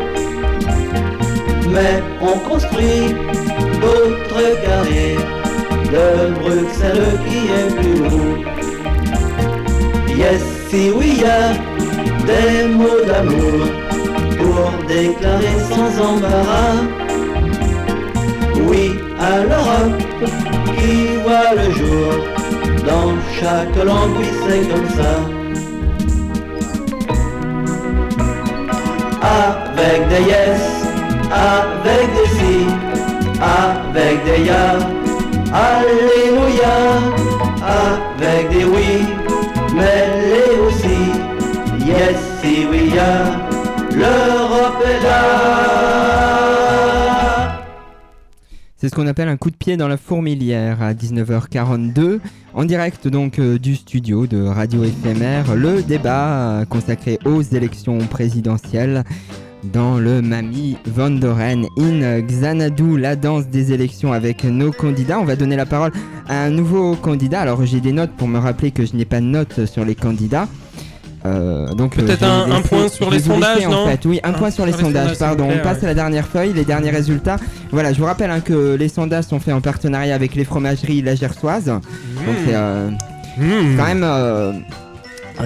Mais 1.72 2.04
on 2.22 2.38
construit 2.50 3.29
d'autres 3.82 4.62
carrés 4.64 5.18
de 5.94 6.06
Bruxelles 6.40 7.20
qui 7.28 7.40
est 7.60 7.72
plus 7.76 8.02
haut. 8.06 8.38
Yes, 10.16 10.44
si 10.70 10.92
oui, 10.96 11.22
y 11.22 11.26
a 11.26 11.54
des 12.30 12.68
mots 12.68 13.04
d'amour 13.08 13.62
pour 14.38 14.88
déclarer 14.88 15.58
sans 15.70 15.92
embarras. 16.10 16.82
Oui, 18.68 19.00
à 19.20 19.40
l'Europe 19.50 20.02
qui 20.78 20.94
voit 21.24 21.52
le 21.56 21.72
jour 21.72 22.12
dans 22.86 23.12
chaque 23.40 23.76
langue, 23.84 24.16
oui, 24.20 24.28
c'est 24.46 24.64
comme 24.72 24.90
ça. 25.00 25.14
Avec 29.22 30.08
des 30.10 30.24
yes, 30.30 30.62
avec 31.32 32.08
des 32.16 32.30
si, 32.38 32.89
avec 33.42 34.24
des 34.26 34.46
ya, 34.46 34.78
alléluia, 35.54 36.78
avec 37.64 38.50
des 38.50 38.66
oui, 38.66 39.06
mais 39.76 40.08
les 40.30 40.60
aussi, 40.66 41.00
yes, 41.86 42.18
si 42.42 42.66
oui, 42.70 42.92
l'Europe 43.96 44.84
est 44.86 45.04
là. 45.04 45.80
C'est 48.82 48.88
ce 48.88 48.96
qu'on 48.96 49.08
appelle 49.08 49.28
un 49.28 49.36
coup 49.36 49.52
de 49.52 49.58
pied 49.58 49.76
dans 49.76 49.90
la 49.90 49.98
fourmilière 49.98 50.82
à 50.82 50.94
19h42, 50.94 52.20
en 52.54 52.64
direct 52.64 53.10
donc 53.10 53.38
euh, 53.38 53.60
du 53.60 53.76
studio 53.76 54.26
de 54.26 54.42
Radio 54.42 54.86
Éphémère, 54.86 55.54
le 55.54 55.82
débat 55.84 56.64
consacré 56.70 57.20
aux 57.26 57.42
élections 57.42 57.98
présidentielles 57.98 59.04
dans 59.64 59.98
le 59.98 60.22
Mami 60.22 60.78
Vandoren 60.86 61.66
in 61.78 62.22
Xanadu, 62.22 62.98
la 62.98 63.16
danse 63.16 63.48
des 63.48 63.74
élections 63.74 64.14
avec 64.14 64.44
nos 64.44 64.72
candidats. 64.72 65.20
On 65.20 65.26
va 65.26 65.36
donner 65.36 65.56
la 65.56 65.66
parole 65.66 65.92
à 66.28 66.44
un 66.44 66.50
nouveau 66.50 66.96
candidat. 66.96 67.42
Alors 67.42 67.66
j'ai 67.66 67.82
des 67.82 67.92
notes 67.92 68.12
pour 68.18 68.28
me 68.28 68.40
rappeler 68.40 68.72
que 68.72 68.86
je 68.86 68.96
n'ai 68.96 69.06
pas 69.06 69.20
de 69.20 69.26
notes 69.26 69.66
sur 69.66 69.84
les 69.86 69.96
candidats. 69.96 70.48
Euh, 71.26 71.68
donc 71.74 71.98
euh, 71.98 72.04
Peut-être 72.06 72.24
un- 72.24 72.48
laisser- 72.48 72.70
point 72.70 72.88
sur 72.88 73.12
les 73.12 73.20
sondages, 73.20 73.56
laisser, 73.58 73.68
en 73.68 73.72
non 73.72 73.86
fait. 73.88 74.00
Oui, 74.06 74.22
un 74.24 74.30
Un 74.30 74.34
point 74.34 74.52
sur 74.52 74.66
les 74.66 74.72
sur 74.72 74.80
les 74.80 74.86
sondages. 74.86 75.18
Pardon, 75.20 75.48
plaît, 75.48 75.58
on 75.60 75.64
passe 75.64 75.80
ouais. 75.80 75.84
à 75.84 75.88
la 75.88 75.94
dernière 75.94 76.26
feuille, 76.28 76.54
les 76.54 76.64
derniers 76.64 76.92
résultats. 76.92 77.36
Voilà, 77.72 77.92
je 77.92 78.00
vous 78.00 78.06
rappelle 78.06 78.32
hein, 78.32 78.40
que 78.40 78.76
les 78.76 78.88
sondages 78.88 79.26
sont 79.26 79.40
faits 79.42 79.54
en 79.54 79.60
partenariat 79.60 80.16
avec 80.16 80.36
les 80.36 80.46
fromageries 80.46 81.02
La 81.02 81.16
Gersoise. 81.16 81.66
Donc 81.66 81.82
c'est 82.46 82.56
euh, 82.56 82.90
quand 83.38 83.86
même 83.86 84.04
euh, 84.06 84.54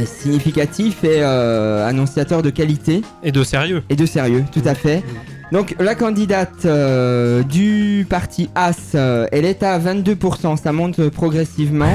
significatif 0.05 1.03
et 1.03 1.21
euh, 1.21 1.87
annonciateur 1.87 2.41
de 2.41 2.49
qualité. 2.49 3.01
Et 3.23 3.31
de 3.31 3.43
sérieux. 3.43 3.83
Et 3.89 3.95
de 3.95 4.05
sérieux, 4.05 4.43
tout 4.51 4.63
à 4.65 4.73
fait. 4.75 5.03
Donc 5.51 5.75
la 5.79 5.93
candidate 5.93 6.65
euh, 6.65 7.43
du 7.43 8.07
parti 8.09 8.49
As, 8.55 8.95
euh, 8.95 9.27
elle 9.31 9.45
est 9.45 9.61
à 9.61 9.77
22%, 9.77 10.57
ça 10.57 10.71
monte 10.71 11.09
progressivement. 11.09 11.93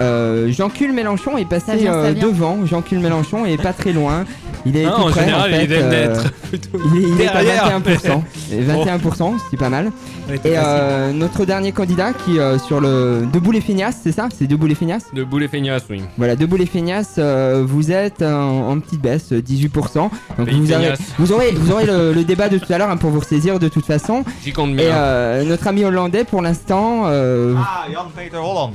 Euh, 0.00 0.50
Jean-Cul 0.50 0.92
Mélenchon 0.92 1.36
est 1.38 1.48
passé 1.48 1.66
Ça 1.66 1.76
vient, 1.76 1.92
ça 1.92 1.98
euh, 1.98 2.10
vient. 2.12 2.26
devant. 2.28 2.66
Jean-Cul 2.66 2.98
Mélenchon 2.98 3.44
est 3.46 3.60
pas 3.60 3.72
très 3.72 3.92
loin. 3.92 4.24
Il 4.68 4.76
est 4.76 4.84
tout 4.84 4.88
en 4.90 5.08
près, 5.10 5.20
général, 5.24 5.50
en 5.50 5.56
fait, 5.56 5.64
il 5.64 5.72
aime 5.72 5.82
euh, 5.84 5.90
d'être 6.14 6.32
plutôt 6.48 6.78
il 6.94 7.02
est, 7.02 7.08
il 7.14 7.20
est 7.20 7.28
à 7.28 7.78
21%. 7.78 8.22
mais- 8.50 8.56
Et 8.56 8.62
21%, 8.62 9.34
c'est 9.50 9.56
pas 9.58 9.68
mal. 9.68 9.90
Et 10.30 10.38
euh, 10.56 11.12
notre 11.12 11.44
dernier 11.46 11.72
candidat 11.72 12.12
qui 12.12 12.38
euh, 12.38 12.58
sur 12.58 12.80
le 12.80 13.22
Debout 13.32 13.50
les 13.52 13.60
feignasses, 13.62 13.98
c'est 14.02 14.12
ça? 14.12 14.28
C'est 14.36 14.46
Debout 14.46 14.66
les 14.66 14.74
feignasses? 14.74 15.06
De 15.14 15.24
boulet 15.24 15.48
feignasse, 15.48 15.84
oui. 15.88 16.02
voilà, 16.18 16.36
Debout 16.36 16.56
les 16.56 16.66
feignasses, 16.66 17.14
euh, 17.18 17.64
vous 17.66 17.90
êtes 17.90 18.22
en, 18.22 18.70
en 18.70 18.78
petite 18.80 19.00
baisse, 19.00 19.32
18%. 19.32 19.94
Donc 19.94 20.10
Pays 20.46 20.60
vous, 20.60 20.72
avez- 20.72 20.82
feignasse. 20.84 21.00
vous 21.18 21.32
aurez, 21.32 21.52
vous 21.52 21.72
aurez 21.72 21.86
le, 21.86 22.12
le 22.12 22.24
débat 22.24 22.48
de 22.50 22.58
tout 22.58 22.70
à 22.72 22.78
l'heure 22.78 22.90
hein, 22.90 22.96
pour 22.98 23.10
vous 23.10 23.20
ressaisir 23.20 23.58
de 23.58 23.68
toute 23.68 23.86
façon. 23.86 24.22
J'y 24.44 24.52
compte 24.52 24.70
Et 24.72 24.74
bien. 24.74 24.94
euh, 24.94 25.44
notre 25.44 25.66
ami 25.66 25.84
hollandais, 25.84 26.24
pour 26.24 26.42
l'instant, 26.42 27.04
euh, 27.06 27.54
Ah, 27.58 27.86
Jan-Peter 27.92 28.36
Holland. 28.36 28.72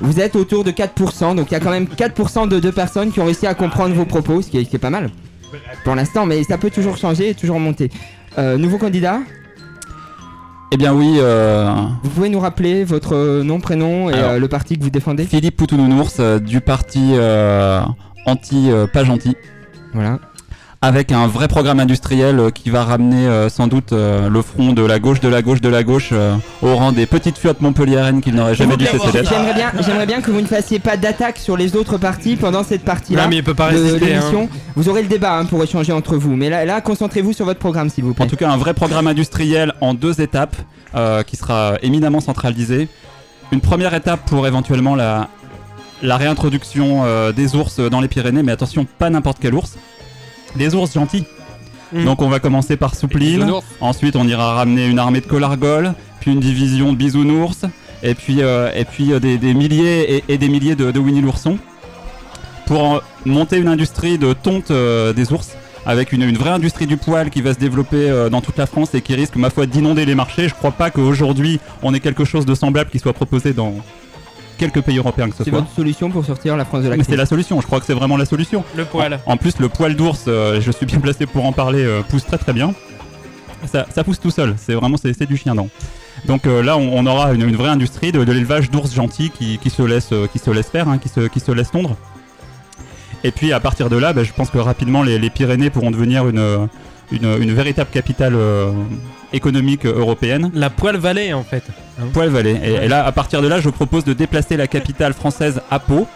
Vous 0.00 0.20
êtes 0.20 0.36
autour 0.36 0.64
de 0.64 0.70
4%. 0.70 1.34
Donc 1.36 1.50
il 1.50 1.54
y 1.54 1.56
a 1.56 1.60
quand 1.60 1.70
même 1.70 1.84
4% 1.84 2.48
de, 2.48 2.58
de 2.58 2.70
personnes 2.70 3.12
qui 3.12 3.20
ont 3.20 3.24
réussi 3.24 3.46
à 3.46 3.54
comprendre 3.54 3.94
vos 3.94 4.04
propos, 4.04 4.42
ce 4.42 4.50
qui 4.50 4.58
est, 4.58 4.64
ce 4.64 4.70
qui 4.70 4.76
est 4.76 4.80
pas 4.80 4.90
mal. 4.90 5.10
Pour 5.84 5.94
l'instant, 5.94 6.26
mais 6.26 6.42
ça 6.44 6.58
peut 6.58 6.70
toujours 6.70 6.96
changer 6.96 7.30
et 7.30 7.34
toujours 7.34 7.58
monter. 7.58 7.90
Euh, 8.38 8.56
nouveau 8.56 8.78
candidat 8.78 9.18
Eh 10.72 10.76
bien 10.76 10.94
oui, 10.94 11.16
euh, 11.18 11.72
Vous 12.02 12.10
pouvez 12.10 12.28
nous 12.28 12.40
rappeler 12.40 12.84
votre 12.84 13.42
nom, 13.42 13.60
prénom 13.60 14.08
et 14.08 14.14
Alors, 14.14 14.30
euh, 14.32 14.38
le 14.38 14.48
parti 14.48 14.78
que 14.78 14.84
vous 14.84 14.90
défendez 14.90 15.24
Philippe 15.24 15.56
Poutounours 15.56 16.16
euh, 16.20 16.38
du 16.38 16.60
parti 16.60 17.10
euh, 17.14 17.82
anti, 18.26 18.70
pas 18.92 19.04
gentil. 19.04 19.36
Voilà. 19.92 20.20
Avec 20.82 21.12
un 21.12 21.26
vrai 21.26 21.46
programme 21.46 21.78
industriel 21.78 22.38
euh, 22.38 22.50
qui 22.50 22.70
va 22.70 22.84
ramener 22.84 23.26
euh, 23.26 23.50
sans 23.50 23.66
doute 23.66 23.92
euh, 23.92 24.30
le 24.30 24.40
front 24.40 24.72
de 24.72 24.82
la 24.82 24.98
gauche, 24.98 25.20
de 25.20 25.28
la 25.28 25.42
gauche, 25.42 25.60
de 25.60 25.68
la 25.68 25.82
gauche 25.82 26.12
au 26.62 26.74
rang 26.74 26.92
des 26.92 27.04
petites 27.04 27.36
fiottes 27.36 27.60
montpelliéraines 27.60 28.22
qu'il 28.22 28.34
n'aurait 28.34 28.54
jamais 28.54 28.76
dû 28.78 28.86
cesser 28.86 29.12
d'être. 29.12 29.28
J'aimerais 29.28 29.52
bien, 29.52 29.72
j'aimerais 29.80 30.06
bien 30.06 30.22
que 30.22 30.30
vous 30.30 30.40
ne 30.40 30.46
fassiez 30.46 30.78
pas 30.78 30.96
d'attaque 30.96 31.36
sur 31.36 31.56
les 31.58 31.76
autres 31.76 31.98
partis 31.98 32.36
pendant 32.36 32.62
cette 32.62 32.82
partie-là. 32.82 33.24
Non, 33.24 33.28
mais 33.28 33.36
il 33.36 33.44
peut 33.44 33.54
pas 33.54 33.70
de 33.72 33.76
résister, 33.76 34.06
l'émission. 34.06 34.48
hein. 34.50 34.58
Vous 34.74 34.88
aurez 34.88 35.02
le 35.02 35.08
débat 35.08 35.36
hein, 35.38 35.44
pour 35.44 35.62
échanger 35.62 35.92
entre 35.92 36.16
vous. 36.16 36.34
Mais 36.34 36.48
là, 36.48 36.64
là 36.64 36.80
concentrez-vous 36.80 37.34
sur 37.34 37.44
votre 37.44 37.60
programme, 37.60 37.90
s'il 37.90 38.04
vous 38.04 38.14
plaît. 38.14 38.24
En 38.24 38.28
tout 38.28 38.36
cas, 38.36 38.48
un 38.50 38.56
vrai 38.56 38.72
programme 38.72 39.06
industriel 39.06 39.74
en 39.82 39.92
deux 39.92 40.20
étapes 40.22 40.56
euh, 40.94 41.22
qui 41.22 41.36
sera 41.36 41.74
éminemment 41.82 42.20
centralisé. 42.20 42.88
Une 43.52 43.60
première 43.60 43.92
étape 43.92 44.24
pour 44.26 44.46
éventuellement 44.46 44.94
la, 44.94 45.28
la 46.02 46.16
réintroduction 46.16 47.02
euh, 47.04 47.32
des 47.32 47.54
ours 47.54 47.80
dans 47.80 48.00
les 48.00 48.08
Pyrénées, 48.08 48.42
mais 48.42 48.52
attention, 48.52 48.86
pas 48.98 49.10
n'importe 49.10 49.38
quel 49.40 49.54
ours. 49.54 49.76
Des 50.56 50.74
ours 50.74 50.92
gentils. 50.92 51.24
Mm. 51.92 52.04
Donc 52.04 52.22
on 52.22 52.28
va 52.28 52.38
commencer 52.38 52.76
par 52.76 52.94
Soupline, 52.94 53.50
ensuite 53.80 54.16
on 54.16 54.26
ira 54.26 54.54
ramener 54.54 54.86
une 54.86 54.98
armée 54.98 55.20
de 55.20 55.26
colargoles, 55.26 55.94
puis 56.20 56.32
une 56.32 56.40
division 56.40 56.92
de 56.92 56.96
bisounours, 56.96 57.64
et 58.02 58.14
puis, 58.14 58.42
euh, 58.42 58.70
et 58.74 58.84
puis 58.84 59.12
euh, 59.12 59.18
des, 59.20 59.38
des 59.38 59.54
milliers 59.54 60.16
et, 60.16 60.24
et 60.28 60.38
des 60.38 60.48
milliers 60.48 60.76
de, 60.76 60.90
de 60.90 60.98
Winnie 61.00 61.20
l'ourson, 61.20 61.58
pour 62.66 63.02
monter 63.24 63.58
une 63.58 63.68
industrie 63.68 64.18
de 64.18 64.32
tonte 64.32 64.70
euh, 64.70 65.12
des 65.12 65.32
ours, 65.32 65.50
avec 65.84 66.12
une, 66.12 66.22
une 66.22 66.36
vraie 66.36 66.50
industrie 66.50 66.86
du 66.86 66.96
poil 66.96 67.30
qui 67.30 67.42
va 67.42 67.54
se 67.54 67.58
développer 67.58 68.08
euh, 68.08 68.28
dans 68.28 68.40
toute 68.40 68.56
la 68.56 68.66
France 68.66 68.94
et 68.94 69.00
qui 69.00 69.14
risque, 69.14 69.34
ma 69.36 69.50
foi, 69.50 69.66
d'inonder 69.66 70.04
les 70.04 70.14
marchés. 70.14 70.48
Je 70.48 70.54
crois 70.54 70.72
pas 70.72 70.90
qu'aujourd'hui 70.90 71.58
on 71.82 71.92
ait 71.94 72.00
quelque 72.00 72.24
chose 72.24 72.46
de 72.46 72.54
semblable 72.54 72.90
qui 72.90 72.98
soit 72.98 73.14
proposé 73.14 73.52
dans 73.52 73.74
quelques 74.60 74.82
pays 74.82 74.98
européens 74.98 75.28
que 75.28 75.34
ce 75.36 75.42
C'est 75.42 75.50
soit. 75.50 75.58
votre 75.60 75.72
solution 75.72 76.10
pour 76.10 76.24
sortir 76.24 76.56
la 76.56 76.64
France 76.64 76.84
de 76.84 76.88
la 76.88 76.96
Mais 76.96 77.02
crise. 77.02 77.08
c'est 77.10 77.16
la 77.16 77.26
solution, 77.26 77.60
je 77.60 77.66
crois 77.66 77.80
que 77.80 77.86
c'est 77.86 77.94
vraiment 77.94 78.16
la 78.16 78.24
solution. 78.26 78.62
Le 78.76 78.84
poil. 78.84 79.18
En, 79.26 79.32
en 79.32 79.36
plus, 79.36 79.58
le 79.58 79.68
poil 79.68 79.96
d'ours, 79.96 80.24
euh, 80.28 80.60
je 80.60 80.70
suis 80.70 80.86
bien 80.86 81.00
placé 81.00 81.26
pour 81.26 81.44
en 81.46 81.52
parler, 81.52 81.82
euh, 81.84 82.02
pousse 82.08 82.24
très 82.26 82.38
très 82.38 82.52
bien. 82.52 82.72
Ça, 83.66 83.86
ça 83.94 84.04
pousse 84.04 84.20
tout 84.20 84.30
seul, 84.30 84.54
c'est 84.56 84.74
vraiment 84.74 84.96
c'est 84.96 85.12
c'est 85.12 85.26
du 85.26 85.36
chien 85.36 85.54
dent. 85.54 85.68
Donc 86.26 86.46
euh, 86.46 86.62
là, 86.62 86.76
on, 86.76 86.90
on 86.98 87.06
aura 87.06 87.32
une, 87.32 87.42
une 87.48 87.56
vraie 87.56 87.68
industrie 87.70 88.12
de, 88.12 88.22
de 88.24 88.32
l'élevage 88.32 88.70
d'ours 88.70 88.94
gentils 88.94 89.30
qui, 89.30 89.58
qui 89.58 89.70
se 89.70 89.82
laisse, 89.82 90.10
qui 90.32 90.38
se 90.38 90.50
laisse 90.50 90.68
faire, 90.68 90.88
hein, 90.88 90.98
qui, 90.98 91.08
se, 91.08 91.20
qui 91.28 91.40
se 91.40 91.50
laisse 91.52 91.70
tondre. 91.70 91.96
Et 93.24 93.32
puis 93.32 93.52
à 93.52 93.60
partir 93.60 93.90
de 93.90 93.96
là, 93.96 94.12
bah, 94.14 94.24
je 94.24 94.32
pense 94.32 94.48
que 94.50 94.58
rapidement 94.58 95.02
les, 95.02 95.18
les 95.18 95.30
Pyrénées 95.30 95.68
pourront 95.70 95.90
devenir 95.90 96.26
une, 96.28 96.38
euh, 96.38 96.66
une, 97.12 97.42
une 97.42 97.52
véritable 97.52 97.90
capitale 97.90 98.34
euh, 98.34 98.70
économique 99.32 99.84
euh, 99.84 99.98
européenne. 99.98 100.50
La 100.54 100.70
poêle 100.70 100.96
vallée 100.96 101.32
en 101.32 101.42
fait. 101.42 101.64
Hein 102.00 102.06
Poil 102.12 102.28
Vallée. 102.30 102.58
Et, 102.64 102.84
et 102.84 102.88
là, 102.88 103.04
à 103.04 103.12
partir 103.12 103.42
de 103.42 103.48
là, 103.48 103.60
je 103.60 103.68
propose 103.68 104.04
de 104.04 104.12
déplacer 104.14 104.56
la 104.56 104.66
capitale 104.66 105.12
française 105.12 105.60
à 105.70 105.78
Pau. 105.78 106.06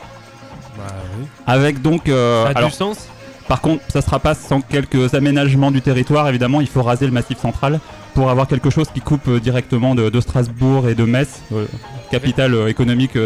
Avec 1.47 1.83
donc. 1.83 2.09
euh, 2.09 2.45
Ça 2.53 2.59
a 2.59 2.65
du 2.65 2.71
sens 2.71 3.09
Par 3.49 3.61
contre, 3.61 3.83
ça 3.89 4.01
sera 4.01 4.19
pas 4.19 4.35
sans 4.35 4.61
quelques 4.61 5.15
aménagements 5.15 5.71
du 5.71 5.83
territoire. 5.83 6.29
Évidemment, 6.29 6.61
il 6.61 6.67
faut 6.67 6.83
raser 6.83 7.07
le 7.07 7.13
massif 7.13 7.39
central 7.39 7.81
pour 8.15 8.31
avoir 8.31 8.47
quelque 8.47 8.71
chose 8.71 8.87
qui 8.93 9.01
coupe 9.01 9.29
euh, 9.29 9.41
directement 9.41 9.95
de, 9.95 10.09
de 10.09 10.21
Strasbourg 10.21 10.89
et 10.89 10.95
de 10.95 11.05
Metz, 11.05 11.41
euh, 11.53 11.67
capitale 12.11 12.69
économique, 12.69 13.19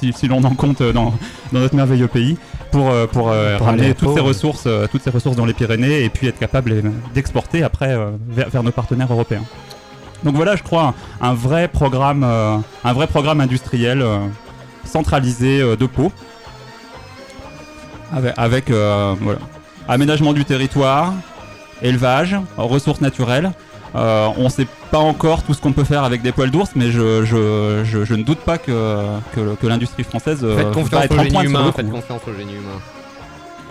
si, 0.00 0.12
si 0.12 0.28
l'on 0.28 0.42
en 0.44 0.54
compte 0.54 0.82
dans, 0.82 1.12
dans 1.52 1.60
notre 1.60 1.74
merveilleux 1.74 2.06
pays, 2.08 2.38
pour, 2.70 2.90
euh, 2.90 3.06
pour, 3.06 3.30
euh, 3.30 3.56
Pour 3.58 3.66
ramener 3.66 3.94
toutes 3.94 4.14
ces 4.14 4.20
ressources, 4.20 4.64
euh, 4.66 4.86
toutes 4.90 5.02
ces 5.02 5.10
ressources 5.10 5.36
dans 5.36 5.46
les 5.46 5.54
Pyrénées 5.54 6.04
et 6.04 6.08
puis 6.08 6.26
être 6.26 6.38
capable 6.38 6.82
d'exporter 7.14 7.62
après 7.62 7.96
vers, 8.28 8.48
vers 8.48 8.62
nos 8.62 8.72
partenaires 8.72 9.12
européens. 9.12 9.44
Donc 10.24 10.34
voilà, 10.34 10.56
je 10.56 10.62
crois 10.62 10.94
un, 11.20 11.34
vrai 11.34 11.68
programme, 11.68 12.24
euh, 12.24 12.56
un 12.84 12.92
vrai 12.92 13.06
programme 13.06 13.40
industriel 13.40 14.02
euh, 14.02 14.18
centralisé 14.84 15.60
euh, 15.60 15.76
de 15.76 15.86
Pau, 15.86 16.12
avec, 18.12 18.34
avec, 18.36 18.70
voilà, 18.70 19.38
aménagement 19.86 20.32
du 20.32 20.44
territoire, 20.44 21.12
élevage, 21.82 22.36
ressources 22.56 23.00
naturelles. 23.00 23.52
Euh, 23.98 24.28
on 24.36 24.48
sait 24.48 24.66
pas 24.90 24.98
encore 24.98 25.42
tout 25.42 25.54
ce 25.54 25.60
qu'on 25.60 25.72
peut 25.72 25.84
faire 25.84 26.04
avec 26.04 26.22
des 26.22 26.32
poils 26.32 26.50
d'ours, 26.50 26.70
mais 26.76 26.90
je, 26.90 27.24
je, 27.24 27.82
je, 27.84 28.04
je 28.04 28.14
ne 28.14 28.22
doute 28.22 28.38
pas 28.38 28.58
que, 28.58 29.04
que, 29.34 29.54
que 29.56 29.66
l'industrie 29.66 30.04
française 30.04 30.40
euh, 30.42 30.72
Faites 30.72 30.88
va 30.92 31.04
être 31.04 31.22
génie 31.22 31.44
humain, 31.44 31.72
faites 31.74 31.90
confiance 31.90 32.22
au 32.26 32.34
génie 32.38 32.54
humain. 32.54 32.80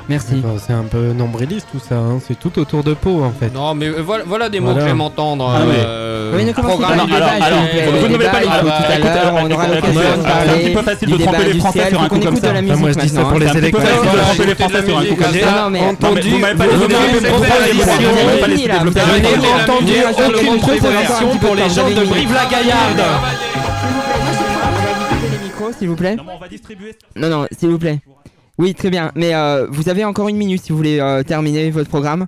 Merci. 0.10 0.42
Enfin, 0.44 0.56
c'est 0.66 0.74
un 0.74 0.84
peu 0.84 1.12
nombriliste 1.12 1.68
tout 1.72 1.80
ça, 1.80 1.96
hein. 1.96 2.20
c'est 2.26 2.40
tout 2.40 2.58
autour 2.60 2.82
de 2.84 2.94
Pau 2.94 3.24
en 3.24 3.32
fait. 3.38 3.54
Non, 3.54 3.76
mais 3.76 3.88
euh, 3.88 4.02
voilà, 4.02 4.24
voilà 4.26 4.48
des 4.48 4.62
mots 4.62 4.68
Voilà. 4.68 4.82
que 4.84 4.88
j'aime 4.88 5.02
entendre. 5.02 5.52
Ah, 5.54 5.60
mais- 5.68 5.74
euh, 5.80 6.32
Oui, 6.34 6.46
ne 6.46 6.54
commencez 6.54 6.78
pas 6.82 6.88
alors, 6.88 7.08
alors, 7.10 7.60
Le 7.74 8.00
vous 8.00 8.08
ne 8.08 8.18
pas 8.18 8.40
les- 8.40 8.46
tout 8.46 8.52
à 8.52 8.54
ah, 8.54 8.64
l'heure, 8.64 8.94
écoutez, 8.96 9.20
on 9.44 9.52
aura 9.52 9.68
l'occasion 9.68 10.02
C'est 10.24 10.50
un 10.52 10.58
petit 10.58 10.70
peu 10.74 10.82
facile 10.82 11.10
de 11.10 11.18
débat 11.18 11.32
tromper 11.34 11.54
les 11.54 11.60
Français 11.60 11.90
sur 11.90 12.02
un 12.02 12.08
coup 12.08 12.20
comme 12.20 12.36
ça. 12.38 12.54
moi, 12.54 12.92
je 12.92 13.00
dis 13.00 13.10
ça 13.10 13.16
maintenant, 13.16 13.30
pour 13.30 13.40
les 13.40 13.46
C'est 13.48 13.52
un 13.52 13.54
petit 13.60 13.72
peu 13.72 13.80
élections. 13.80 14.14
facile 14.14 14.40
de 14.40 14.46
les 14.48 14.56
Français 14.56 14.86
sur 14.86 14.98
un 14.98 15.02
les 15.04 15.10
coup 15.10 15.16
comme 15.16 15.34
ça. 15.34 15.68
entendu- 15.68 16.30
Vous 16.30 16.38
m'avez 16.40 16.56
pas 16.56 16.68
vous 16.68 16.72
laissé 16.72 16.88
développer, 16.88 17.28
pas 17.28 17.36
vous 17.36 17.40
m'avez 17.42 17.50
pas 17.52 17.68
laissé 17.68 17.84
proposition. 17.84 17.98
développer. 18.08 18.38
Je 18.38 18.48
n'ai 18.48 18.56
Fini, 18.56 18.68
là, 18.68 18.76
entendu 18.78 18.92
vous 18.92 19.00
avez 19.00 19.22
fini, 19.28 19.46
là. 19.46 19.64
entendu 19.64 19.92
Vous 19.92 20.22
avez 20.22 20.36
aucune 20.36 20.58
proposition 20.60 21.38
pour 21.42 21.56
les 21.56 21.70
gens 21.70 21.90
de 21.90 21.94
vous 21.94 22.00
avez 22.00 22.08
Brive-la-Gaillarde. 22.08 23.04
les 25.68 25.74
s'il 25.78 25.90
vous 25.90 25.96
plaît. 25.96 26.16
Non, 27.16 27.30
non, 27.30 27.48
s'il 27.58 27.70
vous 27.70 27.78
plaît. 27.80 28.00
Oui, 28.58 28.74
très 28.74 28.90
bien. 28.90 29.12
Mais 29.16 29.34
euh, 29.36 29.68
vous 29.70 29.90
avez 29.90 30.04
encore 30.06 30.30
une 30.30 30.38
minute 30.38 30.64
si 30.64 30.72
vous 30.72 30.78
voulez 30.78 31.00
euh, 31.00 31.24
terminer 31.24 31.70
votre 31.70 31.90
programme. 31.90 32.28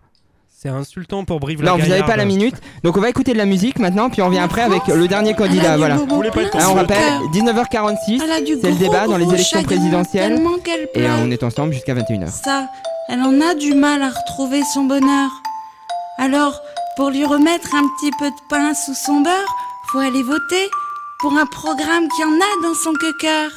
C'est 0.62 0.68
insultant 0.68 1.24
pour 1.24 1.38
Non, 1.38 1.40
Brive-la-Gaillarde. 1.40 1.82
vous 1.84 1.90
n'avez 1.90 2.04
pas 2.04 2.18
la 2.18 2.26
minute. 2.26 2.56
Donc 2.84 2.98
on 2.98 3.00
va 3.00 3.10
écouter 3.10 3.32
de 3.32 3.38
la 3.38 3.46
musique 3.46 3.80
maintenant, 3.80 4.10
puis 4.10 4.22
on 4.22 4.26
revient 4.26 4.40
après 4.40 4.62
avec 4.62 4.88
le 4.88 5.08
dernier 5.08 5.34
candidat. 5.34 5.78
Voilà. 5.78 5.96
Vous 5.96 6.06
voulez 6.06 6.32
pas 6.32 6.42
être 6.42 6.56
Alors, 6.58 6.74
on 6.74 6.76
rappelle, 6.76 6.98
19h46, 7.34 8.22
Elle 8.22 8.32
a 8.32 8.42
du 8.42 8.56
c'est 8.62 8.70
le 8.70 8.76
débat 8.76 9.08
dans 9.08 9.16
les 9.16 9.26
élections 9.26 9.64
présidentielles. 9.64 10.42
Et 10.96 11.06
euh, 11.06 11.24
on 11.24 11.32
est 11.32 11.44
ensemble 11.44 11.72
jusqu'à 11.72 11.96
21h. 11.96 12.28
Ça, 12.28 12.68
elle 13.08 13.22
en 13.22 13.40
a 13.40 13.56
du 13.56 13.74
mal 13.74 14.02
à 14.02 14.10
retrouver 14.10 14.62
son 14.74 14.84
bonheur. 14.84 15.30
Alors, 16.18 16.62
pour 16.98 17.10
lui 17.10 17.24
remettre 17.24 17.74
un 17.74 17.88
petit 17.98 18.12
peu 18.20 18.30
de 18.30 18.36
pain 18.50 18.74
sous 18.74 18.94
son 18.94 19.22
beurre, 19.22 19.56
faut 19.94 20.00
aller 20.00 20.24
voter 20.24 20.70
pour 21.22 21.38
un 21.38 21.46
programme 21.46 22.06
qui 22.18 22.24
en 22.26 22.34
a 22.34 22.68
dans 22.68 22.76
son 22.76 22.92
cœur. 23.22 23.50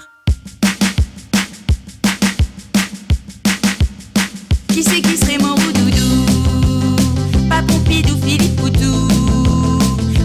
Qui 4.72 4.82
c'est 4.82 5.02
qui 5.02 5.18
serait 5.18 5.36
mon 5.36 5.54
roudoudou 5.54 6.24
Pas 7.46 7.62
Pompidou, 7.62 8.16
Philippe 8.24 8.56
Poutou. 8.56 9.06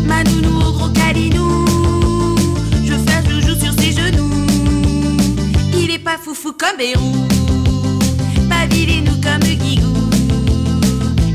Manounou 0.05 0.61
au 0.61 0.71
gros 0.71 0.89
calinou 0.89 1.65
Je 2.85 2.93
veux 2.93 3.05
faire 3.05 3.29
joujou 3.29 3.59
sur 3.59 3.73
ses 3.73 3.91
genoux. 3.91 4.47
Il 5.77 5.91
est 5.91 5.99
pas 5.99 6.17
foufou 6.17 6.53
comme 6.53 6.77
Bérou. 6.77 7.27
Pas 8.49 8.67
vilain 8.73 9.03
comme 9.21 9.43
Guigou. 9.43 10.09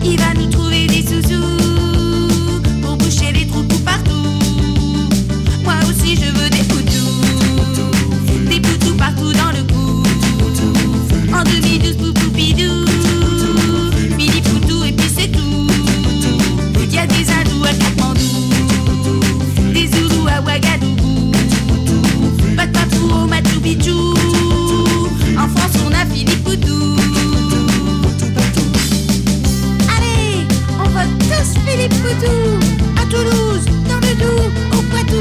Il 0.02 0.18
va 0.18 0.32
nous 0.32 0.48
trouver 0.48 0.86
des 0.86 1.02
sous-sous 1.02 2.62
Pour 2.80 2.96
boucher 2.96 3.30
les 3.32 3.46
trous 3.46 3.64
tout 3.64 3.80
partout. 3.80 4.40
Moi 5.64 5.74
aussi 5.86 6.16
je 6.16 6.30
veux 6.32 6.48
des 6.48 6.64
poutous. 6.64 8.48
Des 8.48 8.60
poutous 8.60 8.94
partout 8.96 9.32
dans 9.34 9.52
le 9.52 9.64
cou. 9.70 10.02
En 11.34 11.44
2012 11.44 11.96
poupou 11.96 12.21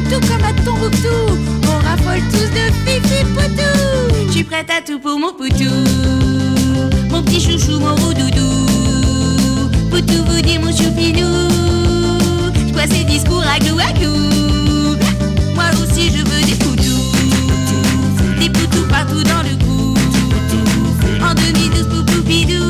tout 0.10 0.20
comme 0.28 0.44
à 0.44 0.54
Tombouctou 0.64 1.08
On 1.68 1.78
raffole 1.86 2.22
tous 2.32 2.50
de 2.50 2.72
Fifi 2.86 3.24
Poutou. 3.34 4.28
Je 4.28 4.32
suis 4.32 4.44
prête 4.44 4.70
à 4.70 4.82
tout 4.82 5.00
pour 5.00 5.20
mon 5.20 5.34
Poutou. 5.34 5.72
Mon 7.10 7.22
petit 7.24 7.42
chouchou, 7.42 7.80
mon 7.80 7.96
roudoudou 7.96 8.68
Poutou 9.90 10.24
vous 10.28 10.42
dit 10.42 10.58
mon 10.58 10.72
choupinou 10.72 11.28
Je 12.68 12.74
vois 12.74 12.88
ses 12.88 13.04
discours 13.04 13.44
à 13.44 13.60
glou 13.60 13.78
à 13.80 13.94
Moi 15.56 15.66
aussi 15.82 16.10
je 16.10 16.20
veux 16.20 16.46
des 16.46 16.56
poutous. 16.56 17.02
Des 18.40 18.50
poutous 18.50 18.88
partout 18.90 19.24
dans 19.24 19.44
le 19.44 19.56
cou 19.64 19.94
En 21.24 21.34
2012 21.34 21.88
poupou 21.90 22.22
bidou 22.24 22.61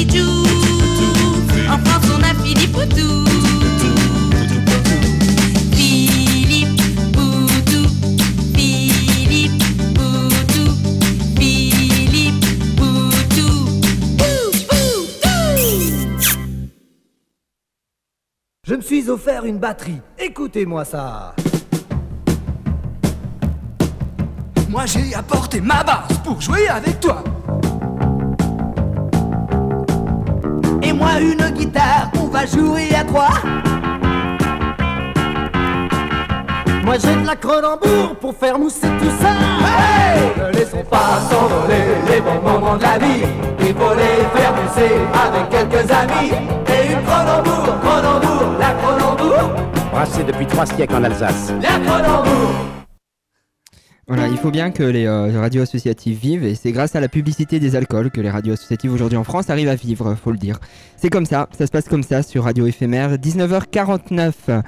En 0.00 1.76
France 1.84 2.08
on 2.14 2.22
a 2.22 2.32
Philippe 2.44 2.70
Poutou 2.72 3.24
Philippe 5.74 6.80
Poutou 7.12 7.88
Philippe 8.54 9.58
Poutou 9.94 10.70
Philippe 11.36 12.44
Poutou 12.76 13.50
Pou, 14.16 14.50
Poutou 14.68 15.28
Je 18.64 18.74
me 18.76 18.80
suis 18.80 19.10
offert 19.10 19.44
une 19.46 19.58
batterie. 19.58 20.00
Écoutez-moi 20.16 20.84
ça. 20.84 21.34
Moi 24.68 24.86
j'ai 24.86 25.12
apporté 25.16 25.60
ma 25.60 25.82
basse 25.82 26.18
pour 26.22 26.40
jouer 26.40 26.68
avec 26.68 27.00
toi. 27.00 27.24
Moi 30.98 31.20
une 31.20 31.50
guitare, 31.56 32.10
on 32.20 32.26
va 32.26 32.44
jouer 32.46 32.94
à 32.94 33.04
trois. 33.04 33.34
Moi 36.84 36.94
j'ai 37.02 37.14
de 37.20 37.26
la 37.26 37.36
cronenbourg 37.36 38.16
pour 38.20 38.34
faire 38.34 38.58
mousser 38.58 38.88
tout 38.98 39.12
ça. 39.20 39.32
Ne 40.36 40.52
laissons 40.58 40.84
pas 40.90 41.20
s'envoler 41.30 41.84
les 42.10 42.20
bons 42.20 42.40
moments 42.42 42.76
de 42.76 42.82
la 42.82 42.98
vie. 42.98 43.24
Il 43.60 43.74
faut 43.74 43.94
les 43.94 44.38
faire 44.38 44.54
mousser 44.54 44.94
avec 45.12 45.50
quelques 45.50 45.90
amis. 45.90 46.32
Et 46.66 46.92
une 46.92 47.02
Cronenbourg, 47.04 47.74
Cronenbourg, 47.82 48.58
la 48.58 48.70
Cronenbourg, 48.72 49.50
Brassé 49.92 50.22
depuis 50.24 50.46
trois 50.46 50.66
siècles 50.66 50.94
en 50.94 51.04
Alsace. 51.04 51.52
la 51.60 51.78
Cronenbourg. 51.86 52.77
Voilà, 54.08 54.26
il 54.26 54.38
faut 54.38 54.50
bien 54.50 54.70
que 54.70 54.82
les 54.82 55.04
euh, 55.04 55.38
radios 55.38 55.60
associatives 55.60 56.18
vivent 56.18 56.42
et 56.42 56.54
c'est 56.54 56.72
grâce 56.72 56.96
à 56.96 57.00
la 57.00 57.10
publicité 57.10 57.60
des 57.60 57.76
alcools 57.76 58.10
que 58.10 58.22
les 58.22 58.30
radios 58.30 58.54
associatives 58.54 58.90
aujourd'hui 58.90 59.18
en 59.18 59.24
France 59.24 59.50
arrivent 59.50 59.68
à 59.68 59.74
vivre, 59.74 60.14
faut 60.14 60.30
le 60.30 60.38
dire. 60.38 60.60
C'est 60.96 61.10
comme 61.10 61.26
ça, 61.26 61.46
ça 61.56 61.66
se 61.66 61.70
passe 61.70 61.90
comme 61.90 62.02
ça 62.02 62.22
sur 62.22 62.44
Radio 62.44 62.66
Éphémère, 62.66 63.16
19h49. 63.16 64.62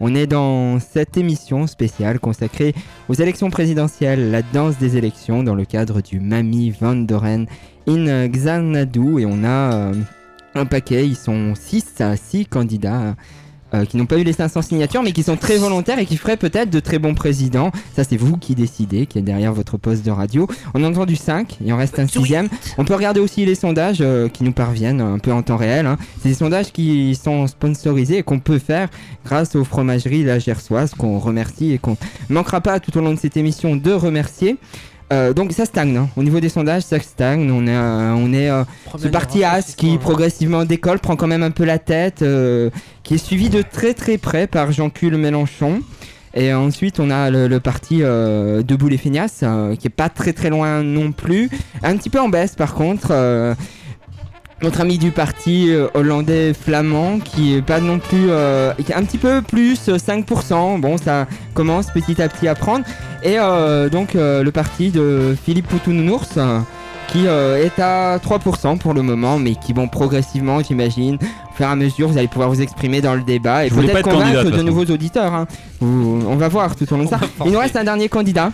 On 0.00 0.14
est 0.14 0.26
dans 0.26 0.80
cette 0.80 1.18
émission 1.18 1.66
spéciale 1.66 2.18
consacrée 2.18 2.74
aux 3.10 3.14
élections 3.14 3.50
présidentielles, 3.50 4.30
la 4.30 4.40
danse 4.40 4.78
des 4.78 4.96
élections 4.96 5.42
dans 5.42 5.54
le 5.54 5.66
cadre 5.66 6.00
du 6.00 6.18
Mami 6.18 6.70
Van 6.70 6.96
Doren 6.96 7.44
in 7.86 8.28
Xanadu 8.28 9.20
et 9.20 9.26
on 9.26 9.44
a 9.44 9.74
euh, 9.74 9.94
un 10.54 10.64
paquet, 10.64 11.06
ils 11.06 11.16
sont 11.16 11.54
6 11.54 12.00
à 12.00 12.16
6 12.16 12.46
candidats 12.46 13.14
euh, 13.74 13.84
qui 13.84 13.96
n'ont 13.96 14.06
pas 14.06 14.18
eu 14.18 14.22
les 14.24 14.32
500 14.32 14.62
signatures, 14.62 15.02
mais 15.02 15.12
qui 15.12 15.22
sont 15.22 15.36
très 15.36 15.56
volontaires 15.58 15.98
et 15.98 16.06
qui 16.06 16.16
feraient 16.16 16.36
peut-être 16.36 16.70
de 16.70 16.80
très 16.80 16.98
bons 16.98 17.14
présidents. 17.14 17.70
Ça, 17.94 18.04
c'est 18.04 18.16
vous 18.16 18.36
qui 18.36 18.54
décidez, 18.54 19.06
qui 19.06 19.18
est 19.18 19.22
derrière 19.22 19.52
votre 19.52 19.76
poste 19.76 20.04
de 20.04 20.10
radio. 20.10 20.46
On 20.74 20.84
a 20.84 20.88
entendu 20.88 21.16
5, 21.16 21.58
il 21.64 21.72
en 21.72 21.76
reste 21.76 21.98
un 21.98 22.06
sixième. 22.06 22.48
On 22.78 22.84
peut 22.84 22.94
regarder 22.94 23.20
aussi 23.20 23.44
les 23.44 23.54
sondages 23.54 23.98
euh, 24.00 24.28
qui 24.28 24.44
nous 24.44 24.52
parviennent 24.52 25.00
un 25.00 25.18
peu 25.18 25.32
en 25.32 25.42
temps 25.42 25.56
réel. 25.56 25.86
hein. 25.86 25.96
C'est 26.22 26.28
des 26.30 26.34
sondages 26.34 26.72
qui 26.72 27.14
sont 27.14 27.46
sponsorisés 27.46 28.18
et 28.18 28.22
qu'on 28.22 28.38
peut 28.38 28.58
faire 28.58 28.88
grâce 29.24 29.56
aux 29.56 29.64
fromageries 29.64 30.24
La 30.24 30.38
Gersoise, 30.38 30.94
qu'on 30.94 31.18
remercie 31.18 31.72
et 31.72 31.78
qu'on 31.78 31.96
ne 32.30 32.34
manquera 32.34 32.60
pas 32.60 32.80
tout 32.80 32.96
au 32.96 33.00
long 33.00 33.14
de 33.14 33.18
cette 33.18 33.36
émission 33.36 33.76
de 33.76 33.92
remercier. 33.92 34.56
Euh, 35.12 35.32
donc 35.32 35.52
ça 35.52 35.64
stagne, 35.64 35.96
hein. 35.96 36.08
au 36.16 36.24
niveau 36.24 36.40
des 36.40 36.48
sondages 36.48 36.82
ça 36.82 36.98
stagne, 36.98 37.48
on 37.52 37.68
est, 37.68 37.76
euh, 37.76 38.12
on 38.14 38.32
est 38.32 38.50
euh, 38.50 38.64
ce 38.98 39.06
parti 39.06 39.44
As 39.44 39.76
qui 39.76 39.98
progressivement 39.98 40.64
décolle, 40.64 40.98
prend 40.98 41.14
quand 41.14 41.28
même 41.28 41.44
un 41.44 41.52
peu 41.52 41.64
la 41.64 41.78
tête, 41.78 42.24
qui 43.04 43.14
est 43.14 43.18
suivi 43.18 43.48
de 43.48 43.62
très 43.62 43.94
très 43.94 44.18
près 44.18 44.48
par 44.48 44.72
Jean-Cul 44.72 45.10
Mélenchon. 45.12 45.80
Et 46.34 46.52
ensuite 46.52 46.98
on 46.98 47.10
a 47.10 47.30
le, 47.30 47.46
le 47.46 47.60
parti 47.60 47.98
Debout 47.98 48.88
les 48.88 48.98
feignasses, 48.98 49.44
qui 49.78 49.86
est 49.86 49.94
pas 49.94 50.08
très 50.08 50.32
très 50.32 50.50
loin 50.50 50.82
non 50.82 51.12
plus, 51.12 51.50
un 51.84 51.96
petit 51.96 52.10
peu 52.10 52.20
en 52.20 52.28
baisse 52.28 52.56
par 52.56 52.74
contre. 52.74 53.12
Euh, 54.60 54.64
notre 54.64 54.80
ami 54.80 54.98
du 54.98 55.10
parti 55.10 55.70
euh, 55.72 55.88
hollandais 55.94 56.52
flamand 56.54 57.18
qui 57.18 57.54
est 57.54 57.62
pas 57.62 57.80
non 57.80 57.98
plus 57.98 58.26
euh, 58.30 58.72
qui 58.84 58.92
est 58.92 58.94
un 58.94 59.04
petit 59.04 59.18
peu 59.18 59.42
plus 59.42 59.88
euh, 59.88 59.96
5% 59.98 60.80
bon 60.80 60.96
ça 60.98 61.26
commence 61.54 61.86
petit 61.90 62.20
à 62.22 62.28
petit 62.28 62.48
à 62.48 62.54
prendre. 62.54 62.84
Et 63.22 63.38
euh, 63.38 63.88
donc 63.88 64.14
euh, 64.16 64.42
le 64.42 64.50
parti 64.52 64.90
de 64.90 65.36
Philippe 65.44 65.68
Poutounours 65.68 66.36
euh, 66.36 66.60
qui 67.08 67.26
euh, 67.26 67.64
est 67.64 67.78
à 67.80 68.18
3% 68.18 68.78
pour 68.78 68.92
le 68.94 69.02
moment 69.02 69.38
mais 69.38 69.54
qui 69.54 69.72
vont 69.72 69.88
progressivement 69.88 70.60
j'imagine 70.62 71.16
au 71.16 71.54
fur 71.56 71.66
et 71.66 71.70
à 71.70 71.76
mesure 71.76 72.08
vous 72.08 72.18
allez 72.18 72.26
pouvoir 72.28 72.48
vous 72.50 72.60
exprimer 72.60 73.00
dans 73.00 73.14
le 73.14 73.22
débat. 73.22 73.64
Et 73.66 73.70
peut-être 73.70 74.02
convaincre 74.02 74.50
de 74.50 74.62
nouveaux 74.62 74.84
auditeurs 74.84 75.32
hein. 75.34 75.46
Vous- 75.80 76.24
on 76.28 76.36
va 76.36 76.48
voir 76.48 76.74
tout 76.76 76.90
au 76.92 76.96
long 76.96 77.04
de 77.04 77.08
ça. 77.08 77.20
il 77.44 77.52
nous 77.52 77.58
reste 77.58 77.76
un 77.76 77.84
dernier 77.84 78.08
candidat 78.08 78.50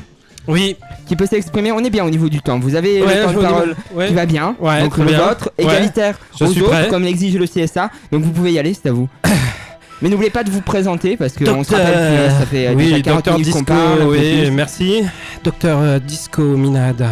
oui. 0.48 0.76
Qui 1.06 1.16
peut 1.16 1.26
s'exprimer. 1.26 1.72
On 1.72 1.80
est 1.80 1.90
bien 1.90 2.04
au 2.04 2.10
niveau 2.10 2.28
du 2.28 2.40
temps. 2.40 2.58
Vous 2.58 2.74
avez 2.74 3.02
Ouais, 3.02 3.16
le 3.18 3.24
temps 3.24 3.32
de 3.32 3.38
parole 3.40 3.76
ouais. 3.94 4.08
qui 4.08 4.14
va 4.14 4.26
bien. 4.26 4.54
Ouais, 4.60 4.82
donc 4.82 4.96
le 4.98 5.04
bien. 5.04 5.18
vôtre, 5.26 5.50
égalitaire 5.58 6.18
aux 6.40 6.44
autres, 6.44 6.64
prêt. 6.68 6.88
comme 6.88 7.02
l'exige 7.04 7.36
le 7.36 7.46
CSA. 7.46 7.90
Donc 8.10 8.22
vous 8.22 8.30
pouvez 8.30 8.52
y 8.52 8.58
aller, 8.58 8.74
c'est 8.74 8.88
à 8.88 8.92
vous. 8.92 9.08
Mais 10.02 10.08
n'oubliez 10.08 10.30
pas 10.30 10.42
de 10.42 10.50
vous 10.50 10.62
présenter 10.62 11.16
parce 11.16 11.34
qu'on 11.34 11.62
se 11.62 11.70
rappelle 11.72 12.26
que 12.28 12.34
ça 12.40 12.46
fait 12.46 12.66
euh, 12.68 12.74
oui, 12.74 12.86
déjà 12.86 13.00
40 13.02 13.16
docteur 13.18 13.34
minutes 13.38 13.52
qu'on 13.52 13.58
Disco, 13.60 13.72
parle. 13.72 14.02
oui, 14.08 14.50
merci. 14.50 15.02
Docteur 15.44 15.78
euh, 15.80 15.98
Disco 16.00 16.42
Minade. 16.42 17.06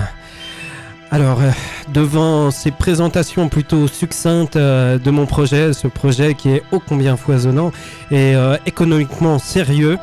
Alors, 1.12 1.40
euh, 1.40 1.50
devant 1.92 2.50
ces 2.50 2.70
présentations 2.72 3.48
plutôt 3.48 3.86
succinctes 3.88 4.56
euh, 4.56 4.98
de 4.98 5.10
mon 5.10 5.26
projet, 5.26 5.72
ce 5.72 5.86
projet 5.88 6.34
qui 6.34 6.50
est 6.50 6.62
ô 6.72 6.80
combien 6.80 7.16
foisonnant 7.16 7.70
et 8.10 8.34
économiquement 8.66 9.38
sérieux, 9.38 9.98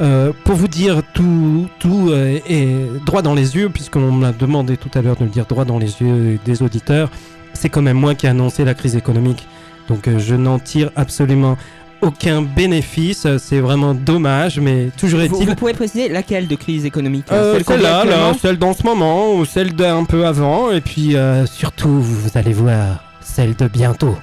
euh, 0.00 0.32
pour 0.44 0.54
vous 0.54 0.68
dire 0.68 1.02
tout, 1.12 1.68
tout 1.80 2.10
euh, 2.10 2.38
est 2.48 3.04
droit 3.04 3.20
dans 3.22 3.34
les 3.34 3.56
yeux, 3.56 3.68
puisqu'on 3.68 4.12
m'a 4.12 4.30
demandé 4.30 4.76
tout 4.76 4.90
à 4.94 5.02
l'heure 5.02 5.16
de 5.16 5.24
le 5.24 5.30
dire 5.30 5.46
droit 5.46 5.64
dans 5.64 5.78
les 5.78 6.00
yeux 6.00 6.38
des 6.44 6.62
auditeurs, 6.62 7.10
c'est 7.52 7.68
quand 7.68 7.82
même 7.82 7.96
moi 7.96 8.14
qui 8.14 8.26
ai 8.26 8.28
annoncé 8.28 8.64
la 8.64 8.74
crise 8.74 8.94
économique. 8.94 9.48
Donc 9.88 10.06
euh, 10.06 10.18
je 10.18 10.36
n'en 10.36 10.60
tire 10.60 10.90
absolument 10.94 11.56
aucun 12.00 12.42
bénéfice, 12.42 13.26
c'est 13.38 13.58
vraiment 13.58 13.92
dommage, 13.92 14.60
mais 14.60 14.90
toujours 14.96 15.20
est-il... 15.20 15.48
vous 15.48 15.56
pouvez 15.56 15.72
préciser 15.72 16.08
laquelle 16.08 16.46
de 16.46 16.54
crise 16.54 16.84
économique 16.84 17.24
Celle 17.28 17.58
vit 17.58 17.64
celle-là, 17.64 18.04
là, 18.04 18.32
celle 18.40 18.56
dans 18.56 18.72
ce 18.72 18.84
moment, 18.84 19.34
ou 19.34 19.44
celle 19.44 19.74
d'un 19.74 20.04
peu 20.04 20.24
avant, 20.24 20.70
et 20.70 20.80
puis 20.80 21.16
surtout, 21.46 22.00
vous 22.00 22.30
allez 22.36 22.52
voir, 22.52 23.02
celle 23.20 23.56
de 23.56 23.66
bientôt. 23.66 24.16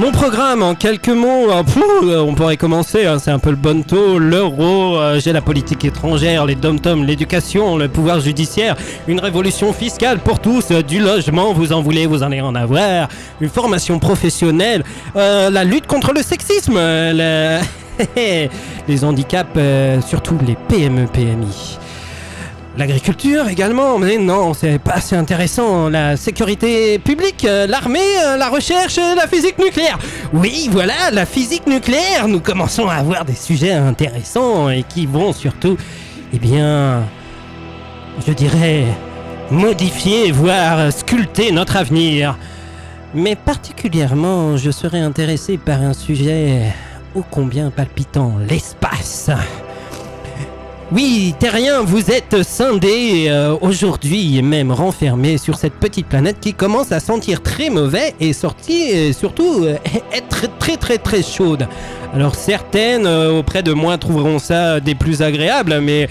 Mon 0.00 0.12
programme, 0.12 0.62
en 0.62 0.74
quelques 0.74 1.10
mots, 1.10 1.48
pfff, 1.62 1.82
euh, 2.04 2.20
on 2.20 2.34
pourrait 2.34 2.56
commencer, 2.56 3.04
hein, 3.04 3.18
c'est 3.18 3.30
un 3.30 3.38
peu 3.38 3.50
le 3.50 3.56
bon 3.56 3.82
taux, 3.82 4.18
l'euro, 4.18 4.96
euh, 4.96 5.20
j'ai 5.20 5.30
la 5.30 5.42
politique 5.42 5.84
étrangère, 5.84 6.46
les 6.46 6.54
dom-toms, 6.54 7.04
l'éducation, 7.04 7.76
le 7.76 7.86
pouvoir 7.88 8.18
judiciaire, 8.20 8.76
une 9.08 9.20
révolution 9.20 9.74
fiscale 9.74 10.18
pour 10.20 10.40
tous, 10.40 10.70
euh, 10.70 10.80
du 10.82 11.00
logement, 11.00 11.52
vous 11.52 11.74
en 11.74 11.82
voulez, 11.82 12.06
vous 12.06 12.22
en 12.22 12.26
allez 12.28 12.40
en 12.40 12.54
avoir, 12.54 13.08
une 13.42 13.50
formation 13.50 13.98
professionnelle, 13.98 14.84
la 15.14 15.64
lutte 15.64 15.86
contre 15.86 16.14
le 16.14 16.22
sexisme, 16.22 16.78
le- 16.78 17.58
les 18.88 19.04
handicaps, 19.04 19.58
surtout 20.08 20.38
les 20.46 20.56
PME, 20.68 21.06
PMI. 21.08 21.78
L'agriculture 22.78 23.48
également, 23.48 23.98
mais 23.98 24.16
non, 24.16 24.54
c'est 24.54 24.78
pas 24.78 24.92
assez 24.92 25.16
intéressant. 25.16 25.88
La 25.88 26.16
sécurité 26.16 27.00
publique, 27.00 27.44
euh, 27.44 27.66
l'armée, 27.66 27.98
euh, 28.24 28.36
la 28.36 28.48
recherche, 28.48 28.96
euh, 28.96 29.16
la 29.16 29.26
physique 29.26 29.58
nucléaire. 29.58 29.98
Oui, 30.32 30.68
voilà, 30.70 31.10
la 31.12 31.26
physique 31.26 31.66
nucléaire. 31.66 32.28
Nous 32.28 32.38
commençons 32.38 32.88
à 32.88 32.94
avoir 32.94 33.24
des 33.24 33.34
sujets 33.34 33.72
intéressants 33.72 34.70
et 34.70 34.84
qui 34.84 35.06
vont 35.06 35.32
surtout, 35.32 35.76
eh 36.32 36.38
bien, 36.38 37.02
je 38.24 38.32
dirais, 38.32 38.84
modifier, 39.50 40.30
voire 40.30 40.92
sculpter 40.92 41.50
notre 41.50 41.76
avenir. 41.76 42.38
Mais 43.14 43.34
particulièrement, 43.34 44.56
je 44.56 44.70
serais 44.70 45.00
intéressé 45.00 45.58
par 45.58 45.82
un 45.82 45.92
sujet 45.92 46.72
ô 47.16 47.24
combien 47.28 47.70
palpitant, 47.70 48.36
l'espace. 48.48 49.28
Oui, 50.92 51.36
terriens, 51.38 51.82
vous 51.82 52.10
êtes 52.10 52.42
scindés 52.42 53.26
euh, 53.28 53.56
aujourd'hui 53.60 54.38
et 54.38 54.42
même 54.42 54.72
renfermés 54.72 55.38
sur 55.38 55.56
cette 55.56 55.74
petite 55.74 56.06
planète 56.06 56.38
qui 56.40 56.52
commence 56.52 56.90
à 56.90 56.98
sentir 56.98 57.44
très 57.44 57.70
mauvais 57.70 58.12
et 58.18 58.32
sorti 58.32 58.82
et 58.90 59.12
surtout 59.12 59.62
euh, 59.62 59.76
être 60.12 60.28
très 60.28 60.48
très 60.48 60.76
très 60.76 60.98
très 60.98 61.22
chaude. 61.22 61.68
Alors 62.12 62.34
certaines 62.34 63.06
euh, 63.06 63.38
auprès 63.38 63.62
de 63.62 63.72
moi 63.72 63.98
trouveront 63.98 64.40
ça 64.40 64.80
des 64.80 64.96
plus 64.96 65.22
agréables, 65.22 65.78
mais 65.80 66.08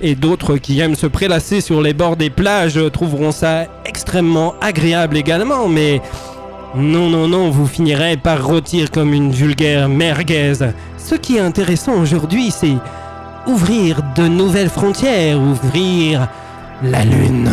et 0.00 0.14
d'autres 0.14 0.58
qui 0.58 0.78
aiment 0.78 0.94
se 0.94 1.08
prélasser 1.08 1.60
sur 1.60 1.82
les 1.82 1.92
bords 1.92 2.16
des 2.16 2.30
plages 2.30 2.78
trouveront 2.92 3.32
ça 3.32 3.64
extrêmement 3.84 4.54
agréable 4.60 5.16
également, 5.16 5.66
mais 5.66 6.00
non, 6.76 7.08
non, 7.08 7.26
non, 7.26 7.50
vous 7.50 7.66
finirez 7.66 8.16
par 8.16 8.46
rôtir 8.46 8.92
comme 8.92 9.12
une 9.12 9.32
vulgaire 9.32 9.88
merguez. 9.88 10.52
Ce 10.98 11.16
qui 11.16 11.36
est 11.36 11.40
intéressant 11.40 12.00
aujourd'hui, 12.00 12.52
c'est 12.52 12.76
ouvrir 13.46 14.00
de 14.16 14.26
nouvelles 14.26 14.70
frontières, 14.70 15.38
ouvrir 15.38 16.28
la 16.82 17.04
Lune. 17.04 17.50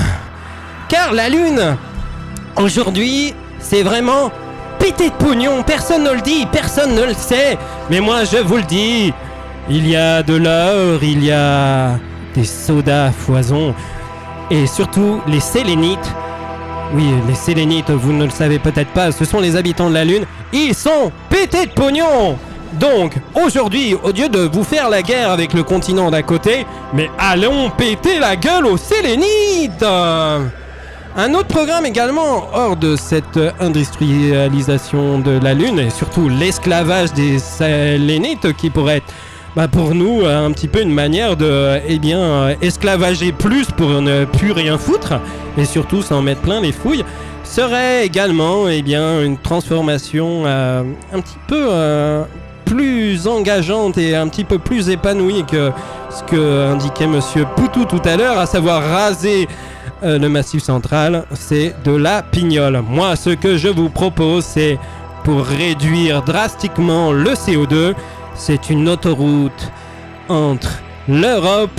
Car 0.90 1.14
la 1.14 1.30
Lune, 1.30 1.78
aujourd'hui, 2.58 3.34
c'est 3.60 3.84
vraiment 3.84 4.32
pété 4.80 5.10
de 5.10 5.16
pognon. 5.16 5.64
Personne 5.64 6.04
ne 6.04 6.12
le 6.12 6.22
dit, 6.22 6.46
personne 6.52 6.96
ne 6.96 7.04
le 7.04 7.14
sait. 7.14 7.58
Mais 7.90 8.00
moi, 8.00 8.24
je 8.24 8.38
vous 8.38 8.58
le 8.58 8.64
dis, 8.64 9.14
il 9.70 9.88
y 9.88 9.96
a 9.96 10.24
de 10.24 10.36
l'or, 10.36 11.04
il 11.04 11.24
y 11.24 11.32
a 11.32 11.98
des 12.34 12.46
sodas 12.46 13.08
à 13.08 13.12
foison. 13.12 13.74
Et 14.50 14.68
surtout, 14.68 15.22
les 15.28 15.40
sélénites. 15.40 16.12
Oui, 16.94 17.06
les 17.28 17.36
sélénites, 17.36 17.90
vous 17.90 18.12
ne 18.12 18.26
le 18.26 18.32
savez 18.32 18.60
peut-être 18.60 18.92
pas, 18.92 19.14
ce 19.14 19.24
sont 19.24 19.40
les 19.40 19.56
habitants 19.56 19.90
de 19.90 19.94
la 19.94 20.04
Lune. 20.04 20.26
Ils 20.52 20.76
sont 20.76 21.12
pétés 21.30 21.68
de 21.68 21.72
pognon 21.72 22.38
donc, 22.80 23.16
aujourd'hui, 23.36 23.96
au 23.96 24.12
lieu 24.12 24.30
de 24.30 24.40
vous 24.40 24.64
faire 24.64 24.90
la 24.90 25.02
guerre 25.02 25.32
avec 25.32 25.54
le 25.54 25.64
continent 25.64 26.10
d'à 26.12 26.24
côté, 26.24 26.66
mais 26.94 27.10
allons 27.18 27.70
péter 27.70 28.20
la 28.20 28.36
gueule 28.36 28.66
aux 28.66 28.78
Sélénites. 28.78 29.84
Un 29.84 31.34
autre 31.34 31.48
programme 31.48 31.86
également 31.86 32.48
hors 32.54 32.78
de 32.78 32.96
cette 32.96 33.40
industrialisation 33.60 35.20
de 35.20 35.40
la 35.44 35.54
Lune 35.54 35.80
et 35.80 35.90
surtout 35.90 36.30
l'esclavage 36.30 37.12
des 37.14 37.38
Sélénites 37.40 38.54
qui 38.56 38.70
pourrait 38.70 38.98
être 38.98 39.14
bah, 39.56 39.68
pour 39.68 39.94
nous 39.94 40.26
un 40.26 40.50
petit 40.54 40.70
peu 40.70 40.82
une 40.82 40.94
manière 40.94 41.36
de 41.36 41.82
eh 41.86 42.00
bien, 42.00 42.56
esclavager 42.62 43.34
plus 43.34 43.66
pour 43.66 44.02
ne 44.02 44.24
plus 44.24 44.54
rien 44.54 44.78
foutre 44.78 45.20
et 45.58 45.66
surtout 45.66 46.02
s'en 46.02 46.22
mettre 46.22 46.40
plein 46.42 46.62
les 46.62 46.72
fouilles 46.72 47.04
serait 47.44 48.06
également 48.06 48.70
eh 48.70 48.82
bien, 48.82 49.22
une 49.22 49.38
transformation 49.38 50.44
euh, 50.46 50.84
un 51.12 51.20
petit 51.20 51.38
peu 51.48 51.68
euh, 51.70 52.24
plus 52.72 53.28
engageante 53.28 53.98
et 53.98 54.16
un 54.16 54.30
petit 54.30 54.46
peu 54.46 54.58
plus 54.58 54.90
épanouie 54.90 55.44
que 55.44 55.72
ce 56.10 56.24
que 56.24 56.72
indiquait 56.72 57.06
Monsieur 57.06 57.46
Poutou 57.58 57.84
tout 57.84 58.00
à 58.06 58.16
l'heure, 58.16 58.40
à 58.40 58.46
savoir 58.46 58.82
raser 58.82 59.50
euh, 60.04 60.18
le 60.18 60.30
massif 60.30 60.64
central, 60.64 61.26
c'est 61.34 61.76
de 61.84 61.92
la 61.92 62.22
pignole. 62.22 62.82
Moi, 62.88 63.18
ce 63.18 63.32
que 63.32 63.58
je 63.58 63.68
vous 63.68 63.90
propose, 63.90 64.46
c'est 64.46 64.80
pour 65.26 65.44
réduire 65.44 66.22
drastiquement 66.22 67.12
le 67.12 67.32
CO2, 67.32 67.94
c'est 68.36 68.70
une 68.70 68.88
autoroute 68.88 69.70
entre 70.30 70.72
l'Europe 71.10 71.78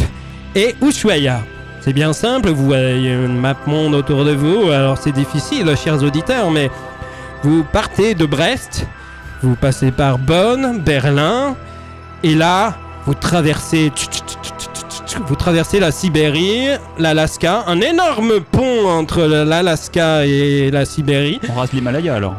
et 0.55 0.75
Ushuaia. 0.83 1.41
C'est 1.81 1.95
bien 1.95 2.13
simple, 2.13 2.51
vous 2.51 2.67
voyez 2.67 3.15
une 3.15 3.41
map 3.41 3.57
monde 3.67 3.95
autour 3.95 4.27
de 4.27 4.33
vous, 4.33 4.69
alors 4.71 4.99
c'est 4.99 5.13
difficile, 5.13 5.75
chers 5.75 6.03
auditeurs, 6.03 6.51
mais 6.51 6.71
vous 7.43 7.65
partez 7.65 8.15
de 8.15 8.27
Brest, 8.27 8.87
vous 9.43 9.57
passez 9.57 9.91
par 9.91 10.19
Bonn, 10.19 10.81
Berlin, 10.81 11.57
et 12.23 12.35
là, 12.35 12.75
vous 13.07 13.15
traversez, 13.15 13.91
vous 15.27 15.37
traversez 15.37 15.81
la 15.81 15.91
Sibérie, 15.91 16.69
l'Alaska, 16.99 17.65
un 17.67 17.81
énorme 17.81 18.41
pont 18.41 18.89
entre 18.89 19.23
l'Alaska 19.23 20.25
et 20.27 20.71
la 20.71 20.85
Sibérie. 20.85 21.41
On 21.49 21.55
rase 21.55 21.73
l'Himalaya 21.73 22.15
alors. 22.15 22.37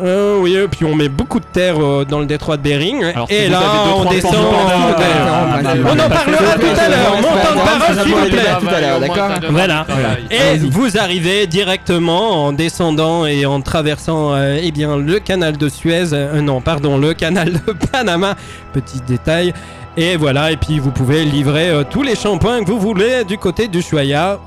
Euh, 0.00 0.38
oui, 0.40 0.54
et 0.56 0.68
puis 0.68 0.84
on 0.84 0.94
met 0.94 1.08
beaucoup 1.08 1.40
de 1.40 1.44
terre 1.44 1.76
euh, 1.82 2.04
dans 2.04 2.20
le 2.20 2.26
détroit 2.26 2.56
de 2.56 2.62
Bering. 2.62 3.02
Alors, 3.04 3.26
si 3.28 3.34
et 3.34 3.46
vous 3.46 3.52
là, 3.52 3.58
avez 3.58 3.88
deux, 3.90 3.94
on 3.96 4.00
trois 4.02 4.14
descend. 4.14 4.32
bah, 4.32 5.72
on 5.84 5.90
en 5.90 5.96
bah, 5.96 6.08
parlera 6.08 6.42
bah, 6.42 6.58
tout 6.60 6.80
à 6.80 6.88
l'heure. 6.88 7.16
Mon 7.16 7.28
temps 7.28 7.54
de 7.54 7.78
parole, 7.78 8.04
s'il 8.06 8.14
vous 8.14 8.28
plaît. 8.28 8.42
tout 8.60 8.74
à 8.74 8.80
l'heure, 8.80 9.00
d'accord 9.00 9.28
Voilà. 9.50 9.86
Et 10.30 10.58
vous 10.58 10.98
arrivez 10.98 11.46
directement 11.46 12.44
en 12.46 12.52
descendant 12.52 13.26
et 13.26 13.44
en 13.46 13.60
traversant 13.60 14.34
euh, 14.34 14.58
eh 14.62 14.70
bien, 14.70 14.96
le 14.96 15.18
canal 15.18 15.56
de 15.56 15.68
Suez. 15.68 16.12
euh, 16.12 16.40
non, 16.40 16.60
pardon, 16.60 16.96
le 16.98 17.14
canal 17.14 17.52
de 17.52 17.72
Panama. 17.92 18.34
Petit 18.72 19.00
détail. 19.06 19.52
Et 19.96 20.16
voilà, 20.16 20.52
et 20.52 20.56
puis 20.56 20.78
vous 20.78 20.92
pouvez 20.92 21.24
livrer 21.24 21.70
euh, 21.70 21.82
tous 21.88 22.04
les 22.04 22.14
shampoings 22.14 22.60
que 22.62 22.70
vous 22.70 22.78
voulez 22.78 23.24
du 23.24 23.36
côté 23.36 23.66
du 23.66 23.82
Choya. 23.82 24.38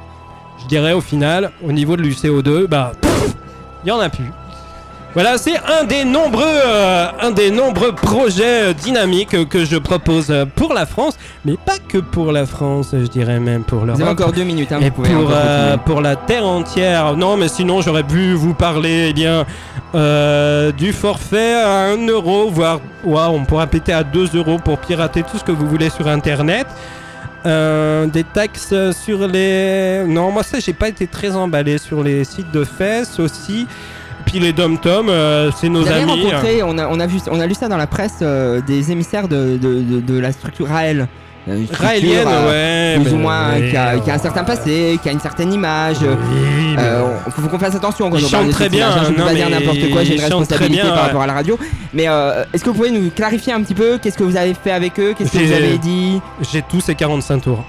Je 0.63 0.67
dirais 0.67 0.93
au 0.93 1.01
final, 1.01 1.51
au 1.67 1.71
niveau 1.73 1.97
de 1.97 2.03
l'UCO2, 2.03 2.67
bah, 2.67 2.93
il 3.83 3.89
y 3.89 3.91
en 3.91 3.99
a 3.99 4.07
plus. 4.09 4.31
Voilà, 5.13 5.37
c'est 5.37 5.57
un 5.57 5.83
des 5.83 6.05
nombreux, 6.05 6.43
euh, 6.45 7.07
un 7.19 7.31
des 7.31 7.51
nombreux 7.51 7.91
projets 7.91 8.73
dynamiques 8.73 9.49
que 9.49 9.65
je 9.65 9.75
propose 9.75 10.33
pour 10.55 10.73
la 10.73 10.85
France, 10.85 11.17
mais 11.43 11.57
pas 11.57 11.79
que 11.85 11.97
pour 11.97 12.31
la 12.31 12.45
France, 12.45 12.91
je 12.93 13.07
dirais 13.07 13.41
même 13.41 13.63
pour 13.63 13.81
l'Europe. 13.83 13.97
Vous 13.97 14.03
avez 14.03 14.11
encore 14.11 14.31
deux 14.31 14.45
minutes, 14.45 14.71
hein, 14.71 14.79
Et 14.81 14.85
vous 14.85 14.91
pouvez 14.91 15.09
pour, 15.09 15.29
euh, 15.33 15.75
pour 15.75 15.99
la 15.99 16.15
terre 16.15 16.45
entière. 16.45 17.17
Non, 17.17 17.35
mais 17.35 17.49
sinon 17.49 17.81
j'aurais 17.81 18.03
pu 18.03 18.31
vous 18.33 18.53
parler, 18.53 19.07
eh 19.09 19.13
bien, 19.13 19.45
euh, 19.95 20.71
du 20.71 20.93
forfait 20.93 21.55
à 21.55 21.91
1 21.91 22.07
euro, 22.07 22.49
voire, 22.49 22.79
ouah, 23.03 23.29
on 23.31 23.43
pourra 23.43 23.67
péter 23.67 23.91
à 23.91 24.05
2 24.05 24.37
euros 24.37 24.59
pour 24.63 24.77
pirater 24.77 25.23
tout 25.23 25.37
ce 25.37 25.43
que 25.43 25.51
vous 25.51 25.67
voulez 25.67 25.89
sur 25.89 26.07
Internet. 26.07 26.67
Euh, 27.45 28.05
des 28.05 28.23
taxes 28.23 28.73
sur 29.03 29.27
les. 29.27 30.05
Non, 30.07 30.31
moi 30.31 30.43
ça, 30.43 30.59
j'ai 30.59 30.73
pas 30.73 30.87
été 30.87 31.07
très 31.07 31.35
emballé 31.35 31.79
sur 31.79 32.01
les 32.01 32.23
sites 32.23 32.51
de 32.51 32.63
fesses 32.63 33.19
aussi. 33.19 33.67
Puis 34.31 34.39
les 34.39 34.53
dom-tom, 34.53 35.09
euh, 35.09 35.51
c'est 35.59 35.67
nos 35.69 35.85
amis. 35.87 36.05
rencontré, 36.23 36.63
on 36.63 36.77
a, 36.77 36.87
on, 36.87 36.99
a 36.99 37.05
vu, 37.07 37.19
on 37.29 37.39
a 37.39 37.45
lu 37.45 37.53
ça 37.53 37.67
dans 37.67 37.77
la 37.77 37.87
presse, 37.87 38.19
euh, 38.21 38.61
des 38.65 38.91
émissaires 38.91 39.27
de, 39.27 39.57
de, 39.57 39.81
de, 39.81 39.99
de 39.99 40.19
la 40.19 40.31
structure 40.31 40.67
Raël. 40.67 41.07
Euh, 41.49 41.65
Raélienne, 41.73 42.27
euh, 42.27 42.95
ouais, 42.97 43.03
Plus 43.03 43.13
ou 43.13 43.17
moins, 43.17 43.53
ouais, 43.53 43.71
qui, 43.71 43.75
a, 43.75 43.97
qui 43.97 44.11
a 44.11 44.13
un 44.13 44.17
certain 44.19 44.43
passé, 44.43 44.99
qui 45.01 45.09
a 45.09 45.11
une 45.11 45.19
certaine 45.19 45.51
image. 45.51 45.97
Euh, 46.03 47.01
on- 47.27 47.31
faut 47.31 47.47
qu'on 47.47 47.57
fasse 47.59 47.75
attention 47.75 48.09
quand 48.11 48.19
on 48.23 48.29
parle 48.29 48.47
de 48.47 48.51
très 48.51 48.69
bien, 48.69 48.87
image, 48.87 48.97
hein, 48.99 49.03
Je 49.07 49.11
ne 49.11 49.15
peux 49.17 49.23
pas 49.23 49.33
dire 49.33 49.49
n'importe 49.49 49.89
quoi, 49.91 50.03
j'ai 50.03 50.15
une 50.15 50.21
responsabilité 50.21 50.83
bien, 50.83 50.93
par 50.93 51.03
rapport 51.03 51.21
à 51.23 51.27
la 51.27 51.33
radio. 51.33 51.57
Mais 51.93 52.07
euh, 52.07 52.43
est-ce 52.53 52.63
que 52.63 52.69
vous 52.69 52.75
pouvez 52.75 52.91
nous 52.91 53.09
clarifier 53.09 53.53
un 53.53 53.61
petit 53.63 53.73
peu 53.73 53.97
Qu'est-ce 54.01 54.17
que 54.17 54.23
vous 54.23 54.37
avez 54.37 54.53
fait 54.53 54.71
avec 54.71 54.99
eux 54.99 55.13
Qu'est-ce 55.17 55.31
que 55.31 55.37
vous 55.39 55.51
avez 55.53 55.77
dit? 55.79 56.21
J'ai 56.53 56.61
tous 56.61 56.79
ces 56.81 56.93
45 56.95 57.41
tours. 57.41 57.65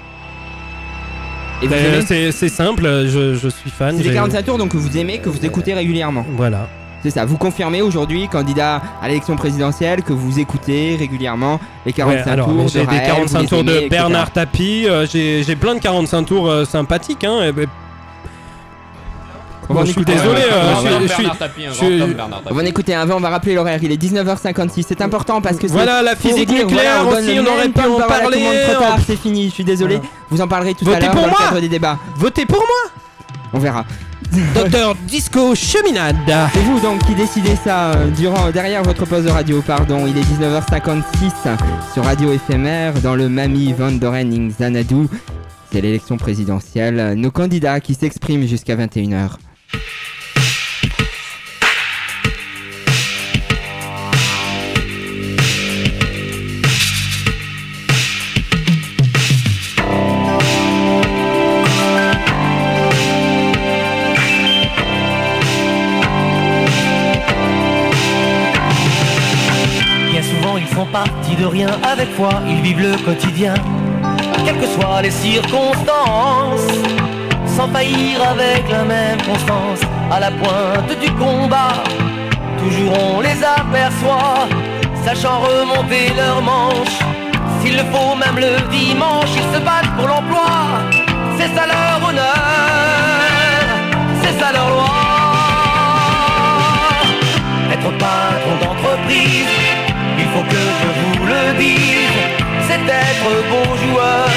Et 1.63 1.67
vous 1.67 1.73
Euh, 1.73 1.93
aimez 1.95 2.05
c'est 2.05 2.31
c'est 2.31 2.49
simple, 2.49 2.83
je, 3.07 3.35
je 3.35 3.47
suis 3.49 3.69
fan. 3.69 3.95
C'est 3.97 4.03
les 4.03 4.09
j'ai- 4.09 4.15
45 4.15 4.43
tours 4.45 4.57
donc 4.57 4.69
que 4.71 4.77
vous 4.77 4.97
aimez, 4.97 5.19
que 5.19 5.29
vous 5.29 5.43
écoutez 5.45 5.73
régulièrement. 5.73 6.25
Voilà. 6.35 6.67
C'est 7.01 7.09
ça, 7.09 7.25
vous 7.25 7.37
confirmez 7.37 7.81
aujourd'hui, 7.81 8.29
candidat 8.29 8.81
à 9.01 9.07
l'élection 9.09 9.35
présidentielle, 9.35 10.03
que 10.03 10.13
vous 10.13 10.39
écoutez 10.39 10.95
régulièrement 10.97 11.59
les 11.85 11.91
45 11.91 12.25
Ouais, 12.25 12.31
alors, 12.31 12.47
tours. 12.47 12.63
de 12.63 12.69
J'ai 12.69 12.79
des 12.81 12.85
Raël, 12.85 13.07
45 13.07 13.39
vous 13.41 13.47
tours 13.47 13.57
les 13.59 13.63
de 13.63 13.71
etc. 13.71 13.87
Bernard 13.89 14.31
Tapie, 14.31 14.85
euh, 14.87 15.05
j'ai 15.05 15.43
j'ai 15.43 15.55
plein 15.57 15.75
de 15.75 15.79
45 15.81 16.23
tours 16.23 16.49
euh, 16.49 16.63
sympathiques. 16.65 17.23
Hein, 17.25 17.41
et 17.47 17.51
ben- 17.51 17.67
On 19.69 19.73
va 19.73 19.79
Bon, 19.79 19.81
en 19.81 19.85
je 19.85 19.91
suis 19.91 20.01
écouter 20.01 20.17
désolé, 20.17 20.41
euh, 20.41 20.73
On 20.77 20.81
va 20.81 20.89
un 20.89 22.51
On 22.51 22.59
écouter 22.65 22.95
un, 22.95 23.09
on 23.09 23.19
va 23.19 23.29
rappeler 23.29 23.55
l'horaire, 23.55 23.79
il 23.81 23.91
est 23.91 24.01
19h56, 24.01 24.85
c'est 24.87 25.01
important 25.01 25.41
parce 25.41 25.57
que 25.57 25.67
c'est- 25.67 25.73
Voilà, 25.73 26.01
la 26.01 26.15
physique 26.15 26.49
nucléaire 26.49 27.07
aussi, 27.07 27.39
on 27.39 27.45
aurait 27.51 27.69
pu 27.69 27.79
en 27.81 27.99
parler, 28.07 28.43
on- 28.79 29.01
c'est 29.05 29.15
fini, 29.15 29.45
je 29.49 29.53
suis 29.53 29.63
désolé. 29.63 29.95
Voilà. 29.95 30.09
Vous 30.29 30.41
en 30.41 30.47
parlerez 30.47 30.73
tout 30.73 30.85
Votez 30.85 30.97
à 30.97 30.99
l'heure 31.01 31.11
pour 31.11 31.21
dans 31.21 31.27
le 31.27 31.31
moi 31.31 31.39
cadre 31.49 31.61
des 31.61 31.69
débats. 31.69 31.97
Votez 32.17 32.45
pour 32.45 32.57
moi 32.59 32.91
On 33.53 33.59
verra. 33.59 33.85
Docteur 34.55 34.95
Disco 35.07 35.53
Cheminade 35.53 36.15
C'est 36.53 36.59
vous 36.61 36.79
donc 36.79 37.05
qui 37.05 37.13
décidez 37.13 37.55
ça 37.63 37.91
euh, 37.91 38.07
durant, 38.09 38.49
derrière 38.49 38.81
votre 38.81 39.05
poste 39.05 39.25
de 39.25 39.29
radio, 39.29 39.61
pardon. 39.61 40.05
Il 40.07 40.17
est 40.17 40.21
19h56 40.23 41.03
sur 41.93 42.03
Radio 42.03 42.31
éphémère 42.33 42.93
dans 43.03 43.13
le 43.15 43.29
Mami 43.29 43.73
Van 43.73 43.91
Doren 43.91 44.49
Xanadu. 44.49 45.07
C'est 45.71 45.81
l'élection 45.81 46.17
présidentielle. 46.17 47.13
Nos 47.15 47.29
candidats 47.31 47.79
qui 47.79 47.93
s'expriment 47.93 48.47
jusqu'à 48.47 48.75
21h. 48.75 49.37
Bien 70.11 70.21
souvent 70.21 70.57
ils 70.57 70.67
font 70.67 70.85
partie 70.85 71.35
de 71.35 71.45
rien 71.45 71.69
avec 71.83 72.09
foi, 72.11 72.29
ils 72.47 72.61
vivent 72.61 72.81
le 72.81 72.95
quotidien, 73.03 73.55
quelles 74.45 74.59
que 74.59 74.67
soient 74.67 75.01
les 75.01 75.09
circonstances, 75.09 76.67
sans 77.55 77.67
faillir 77.69 78.17
avec 78.31 78.67
la 78.69 78.83
même 78.83 79.21
constance, 79.21 79.81
à 80.11 80.19
la 80.19 80.31
pointe 80.31 80.99
du 80.99 81.11
combat, 81.11 81.83
toujours 82.57 82.93
on 83.15 83.21
les 83.21 83.43
aperçoit, 83.43 84.47
sachant 85.05 85.39
remonter 85.39 86.11
leurs 86.15 86.41
manches, 86.41 86.99
s'il 87.61 87.75
le 87.77 87.83
faut 87.91 88.15
même 88.15 88.37
le 88.37 88.53
dimanche, 88.69 89.29
ils 89.35 89.55
se 89.55 89.59
battent 89.63 89.93
pour 89.97 90.07
l'emploi, 90.07 90.49
c'est 91.37 91.53
ça 91.55 91.65
leur 91.67 92.09
honneur, 92.09 93.67
c'est 94.21 94.39
ça 94.39 94.51
leur 94.51 94.69
loi. 94.69 94.89
Être 97.71 97.91
patron 97.97 98.55
d'entreprise, 98.61 99.53
il 100.17 100.25
faut 100.33 100.45
que 100.53 100.63
je 100.81 100.87
vous 100.99 101.25
le 101.25 101.59
dise, 101.59 102.17
c'est 102.67 102.85
être 103.05 103.29
bon 103.51 103.69
joueur, 103.83 104.27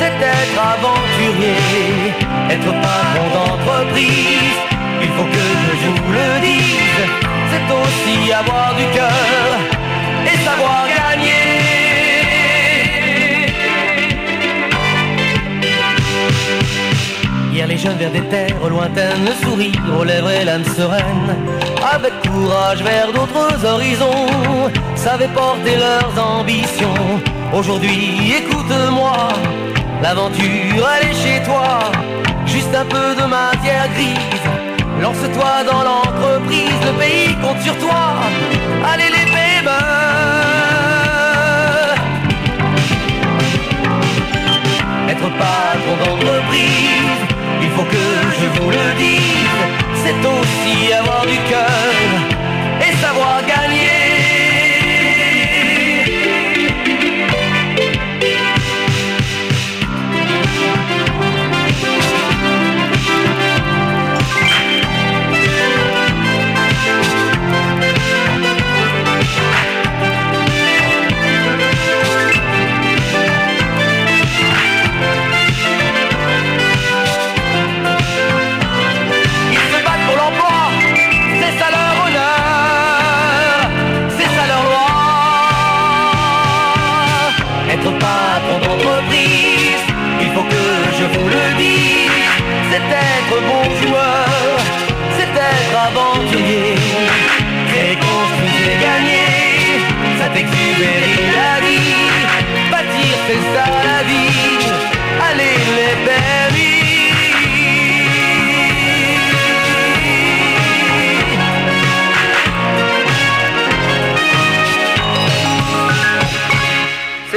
c'est 0.00 0.16
être 0.36 0.58
aventurier. 0.74 2.23
Être 2.54 2.72
patron 2.86 3.26
d'entreprise, 3.34 4.58
il 5.02 5.08
faut 5.08 5.24
que 5.24 5.46
je 5.82 5.88
vous 5.88 6.12
le 6.12 6.40
dise, 6.40 7.02
c'est 7.50 7.68
aussi 7.82 8.32
avoir 8.32 8.76
du 8.76 8.86
cœur 8.96 9.58
et 10.24 10.36
savoir 10.38 10.86
gagner. 10.86 11.44
Hier 17.52 17.66
les 17.66 17.76
jeunes 17.76 17.98
vers 17.98 18.12
des 18.12 18.22
terres 18.22 18.68
lointaines, 18.68 19.24
le 19.24 19.34
sourire 19.44 19.72
aux 19.98 20.04
lèvres 20.04 20.30
et 20.30 20.44
l'âme 20.44 20.64
sereine, 20.64 21.36
avec 21.92 22.12
courage 22.22 22.84
vers 22.84 23.12
d'autres 23.12 23.66
horizons, 23.66 24.70
savaient 24.94 25.34
porter 25.34 25.76
leurs 25.76 26.14
ambitions. 26.24 27.20
Aujourd'hui, 27.52 28.32
écoute-moi, 28.38 29.28
l'aventure 30.00 30.88
elle 30.94 31.08
est 31.08 31.14
chez 31.14 31.42
toi, 31.42 31.90
juste 32.54 32.74
un 32.74 32.84
peu 32.84 33.08
de 33.20 33.26
matière 33.26 33.88
grise. 33.94 34.46
Lance-toi 35.02 35.54
dans 35.70 35.82
l'entreprise, 35.88 36.80
le 36.88 36.92
pays 37.00 37.34
compte 37.42 37.60
sur 37.60 37.76
toi. 37.78 38.02
Allez 38.90 39.10
les 39.16 39.26
bébés. 39.34 39.70
Être 45.12 45.28
patron 45.42 45.94
d'entreprise, 46.02 47.22
il 47.62 47.70
faut 47.70 47.88
que 47.94 48.06
je 48.38 48.46
vous 48.56 48.70
le 48.70 48.86
dise, 49.04 49.54
c'est 50.02 50.20
aussi 50.34 50.92
avoir 50.92 51.22
du 51.26 51.38
cœur 51.50 52.33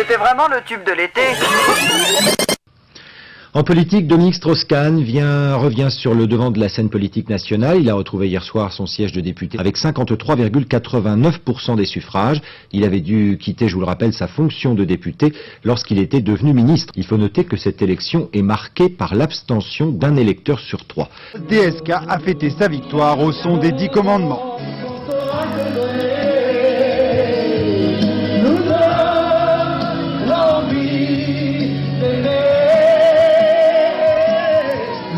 c'était 0.07 0.19
vraiment 0.19 0.47
le 0.47 0.61
tube 0.65 0.83
de 0.85 0.91
l'été. 0.93 1.21
En 3.53 3.63
politique, 3.63 4.07
Dominique 4.07 4.35
Strauss-Kahn 4.35 5.01
vient, 5.01 5.55
revient 5.55 5.89
sur 5.89 6.13
le 6.13 6.27
devant 6.27 6.51
de 6.51 6.59
la 6.59 6.69
scène 6.69 6.89
politique 6.89 7.27
nationale. 7.29 7.79
Il 7.81 7.89
a 7.89 7.95
retrouvé 7.95 8.27
hier 8.27 8.43
soir 8.43 8.71
son 8.71 8.85
siège 8.85 9.11
de 9.13 9.19
député 9.21 9.57
avec 9.57 9.75
53,89% 9.77 11.75
des 11.75 11.85
suffrages. 11.85 12.39
Il 12.71 12.83
avait 12.83 13.01
dû 13.01 13.39
quitter, 13.41 13.67
je 13.67 13.73
vous 13.73 13.79
le 13.81 13.87
rappelle, 13.87 14.13
sa 14.13 14.27
fonction 14.27 14.75
de 14.75 14.85
député 14.85 15.33
lorsqu'il 15.63 15.97
était 15.99 16.21
devenu 16.21 16.53
ministre. 16.53 16.93
Il 16.95 17.05
faut 17.05 17.17
noter 17.17 17.43
que 17.45 17.57
cette 17.57 17.81
élection 17.81 18.29
est 18.31 18.43
marquée 18.43 18.89
par 18.89 19.15
l'abstention 19.15 19.87
d'un 19.87 20.15
électeur 20.15 20.59
sur 20.59 20.85
trois. 20.85 21.09
DSK 21.49 21.89
a 21.89 22.19
fêté 22.19 22.51
sa 22.51 22.67
victoire 22.67 23.19
au 23.19 23.31
son 23.31 23.57
des 23.57 23.71
dix 23.71 23.89
commandements. 23.89 24.57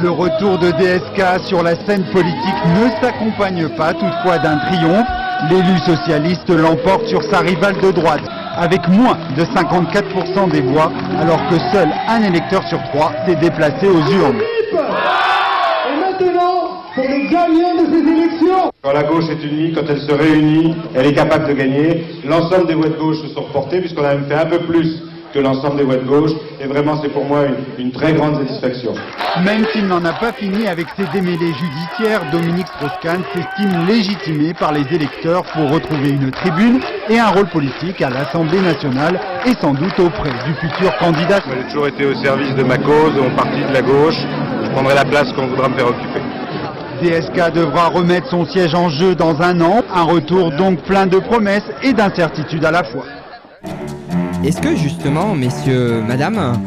Le 0.02 0.12
retour 0.12 0.58
de 0.58 0.72
DSK 0.72 1.45
sur 1.45 1.62
la 1.62 1.76
scène 1.76 2.06
politique 2.14 2.66
ne 2.74 2.89
s'accompagne 3.02 3.68
pas 3.76 3.93
toutefois 3.93 4.38
d'un 4.38 4.58
triomphe. 4.58 5.08
L'élu 5.50 5.78
socialiste 5.80 6.50
l'emporte 6.50 7.06
sur 7.08 7.22
sa 7.24 7.39
rivale 7.39 7.78
de 7.82 7.91
droite, 7.91 8.22
avec 8.56 8.88
moins 8.88 9.18
de 9.36 9.43
54% 9.43 10.52
des 10.52 10.62
voix, 10.62 10.89
alors 11.20 11.39
que 11.50 11.58
seul 11.74 11.89
un 12.08 12.24
électeur 12.24 12.64
sur 12.70 12.82
trois 12.93 13.12
s'est 13.26 13.36
déplacé 13.36 13.88
aux 13.88 14.00
urnes. 14.00 14.41
Et 14.72 16.00
maintenant, 16.00 16.84
pour 16.95 17.04
les 17.04 17.28
gagnants 17.28 17.76
de 17.76 17.91
ces 17.91 18.12
élections 18.12 18.72
Quand 18.82 18.93
la 18.93 19.04
gauche 19.04 19.26
est 19.30 19.43
unie, 19.43 19.74
quand 19.74 19.84
elle 19.89 20.00
se 20.00 20.14
réunit, 20.14 20.76
elle 20.95 21.08
est 21.08 21.14
capable 21.14 21.47
de 21.47 21.54
gagner. 21.54 22.06
L'ensemble 22.26 22.68
des 22.68 22.76
voix 22.76 22.88
de 22.88 22.97
gauche 22.97 23.18
se 23.22 23.28
sont 23.34 23.41
reportées, 23.41 23.80
puisqu'on 23.82 24.06
a 24.06 24.16
même 24.16 24.28
fait 24.30 24.36
un 24.36 24.45
peu 24.45 24.60
plus 24.60 25.02
que 25.34 25.39
l'ensemble 25.39 25.77
des 25.77 25.84
voix 25.84 25.95
de 25.95 26.05
gauche. 26.05 26.32
Et 26.61 26.67
vraiment, 26.67 26.99
c'est 27.01 27.09
pour 27.09 27.25
moi 27.25 27.45
une, 27.45 27.86
une 27.86 27.91
très 27.91 28.13
grande 28.13 28.36
satisfaction. 28.38 28.93
Même 29.43 29.65
s'il 29.71 29.88
n'en 29.88 30.03
a 30.05 30.13
pas 30.13 30.34
fini 30.34 30.67
avec 30.67 30.88
ses 30.97 31.05
démêlés 31.13 31.53
judiciaires, 31.53 32.21
Dominique 32.32 32.67
Strauss-Kahn 32.67 33.21
s'estime 33.34 33.86
légitimé 33.88 34.53
par 34.53 34.71
les 34.71 34.86
électeurs 34.93 35.43
pour 35.53 35.69
retrouver 35.71 36.09
une 36.09 36.32
tribune 36.32 36.80
et 37.09 37.19
un 37.19 37.30
rôle 37.30 37.47
politique 37.47 38.01
à 38.01 38.09
l'Assemblée 38.09 38.59
nationale 38.59 39.19
et 39.45 39.53
sans 39.61 39.73
doute 39.73 39.99
auprès 39.99 40.32
du 40.45 40.53
futur 40.55 40.95
candidat. 40.97 41.39
J'ai 41.47 41.67
toujours 41.69 41.88
été 41.88 42.05
au 42.05 42.15
service 42.15 42.55
de 42.55 42.63
ma 42.63 42.77
cause, 42.77 43.13
de 43.15 43.21
mon 43.21 43.36
parti 43.36 43.61
de 43.61 43.73
la 43.73 43.82
gauche. 43.82 44.17
Je 44.63 44.69
prendrai 44.71 44.95
la 44.95 45.05
place 45.05 45.32
qu'on 45.34 45.47
voudra 45.47 45.69
me 45.69 45.75
faire 45.75 45.88
occuper. 45.88 46.21
DSK 47.01 47.53
devra 47.53 47.88
remettre 47.88 48.27
son 48.30 48.45
siège 48.45 48.75
en 48.75 48.89
jeu 48.89 49.15
dans 49.15 49.41
un 49.41 49.61
an, 49.61 49.84
un 49.93 50.03
retour 50.03 50.51
donc 50.51 50.82
plein 50.82 51.07
de 51.07 51.17
promesses 51.17 51.63
et 51.82 51.93
d'incertitudes 51.93 52.65
à 52.65 52.71
la 52.71 52.84
fois. 52.84 53.05
Est-ce 54.44 54.62
que 54.62 54.74
justement, 54.76 55.36
messieurs, 55.36 56.02
madame, 56.08 56.58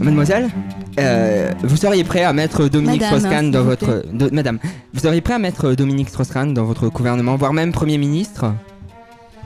mademoiselle, 0.00 0.50
euh, 0.98 1.52
vous 1.62 1.76
seriez 1.76 2.02
prêt 2.02 2.24
à 2.24 2.32
mettre 2.32 2.68
Dominique 2.68 3.00
Madame, 3.00 3.18
Strauss-Kahn 3.20 3.44
s'il 3.44 3.52
dans 3.52 3.62
vous 3.62 3.68
votre... 3.68 4.04
madame, 4.32 4.58
vous 4.92 5.00
seriez 5.00 5.20
prêt 5.20 5.34
à 5.34 5.38
mettre 5.38 5.74
Dominique 5.74 6.08
Strauss-Kahn 6.08 6.52
dans 6.52 6.64
votre 6.64 6.88
gouvernement, 6.88 7.36
voire 7.36 7.52
même 7.52 7.70
Premier 7.70 7.96
ministre? 7.96 8.52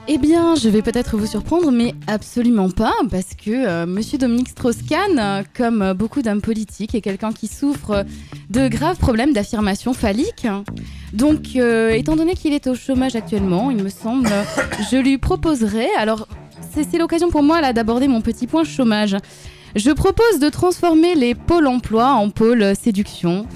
Eh 0.09 0.19
bien, 0.19 0.55
je 0.55 0.69
vais 0.69 0.83
peut-être 0.83 1.17
vous 1.17 1.27
surprendre, 1.27 1.71
mais 1.71 1.95
absolument 2.07 2.71
pas, 2.71 2.95
parce 3.11 3.35
que 3.35 3.51
euh, 3.51 3.87
Monsieur 3.87 4.19
Dominique 4.19 4.49
Strauss-Kahn, 4.49 5.19
euh, 5.19 5.43
comme 5.55 5.83
euh, 5.83 5.95
beaucoup 5.95 6.23
d'hommes 6.23 6.41
politiques, 6.41 6.95
est 6.95 7.01
quelqu'un 7.01 7.33
qui 7.33 7.47
souffre 7.47 8.05
de 8.49 8.69
graves 8.69 8.97
problèmes 8.99 9.33
d'affirmation 9.33 9.93
phallique. 9.93 10.47
Donc, 11.13 11.57
euh, 11.57 11.91
étant 11.91 12.17
donné 12.17 12.35
qu'il 12.35 12.55
est 12.55 12.69
au 12.69 12.75
chômage 12.75 13.17
actuellement, 13.17 13.71
il 13.71 13.83
me 13.83 13.91
semble, 13.91 14.31
je 14.91 14.97
lui 14.97 15.19
proposerais, 15.19 15.91
alors 15.99 16.27
c'est 16.91 16.99
l'occasion 16.99 17.29
pour 17.31 17.43
moi 17.43 17.61
là 17.61 17.73
d'aborder 17.73 18.09
mon 18.09 18.21
petit 18.21 18.47
point 18.47 18.65
chômage. 18.65 19.17
Je 19.75 19.91
propose 19.91 20.39
de 20.41 20.49
transformer 20.49 21.15
les 21.15 21.35
pôles 21.35 21.67
emploi 21.67 22.13
en 22.13 22.31
pôles 22.31 22.73
séduction, 22.81 23.47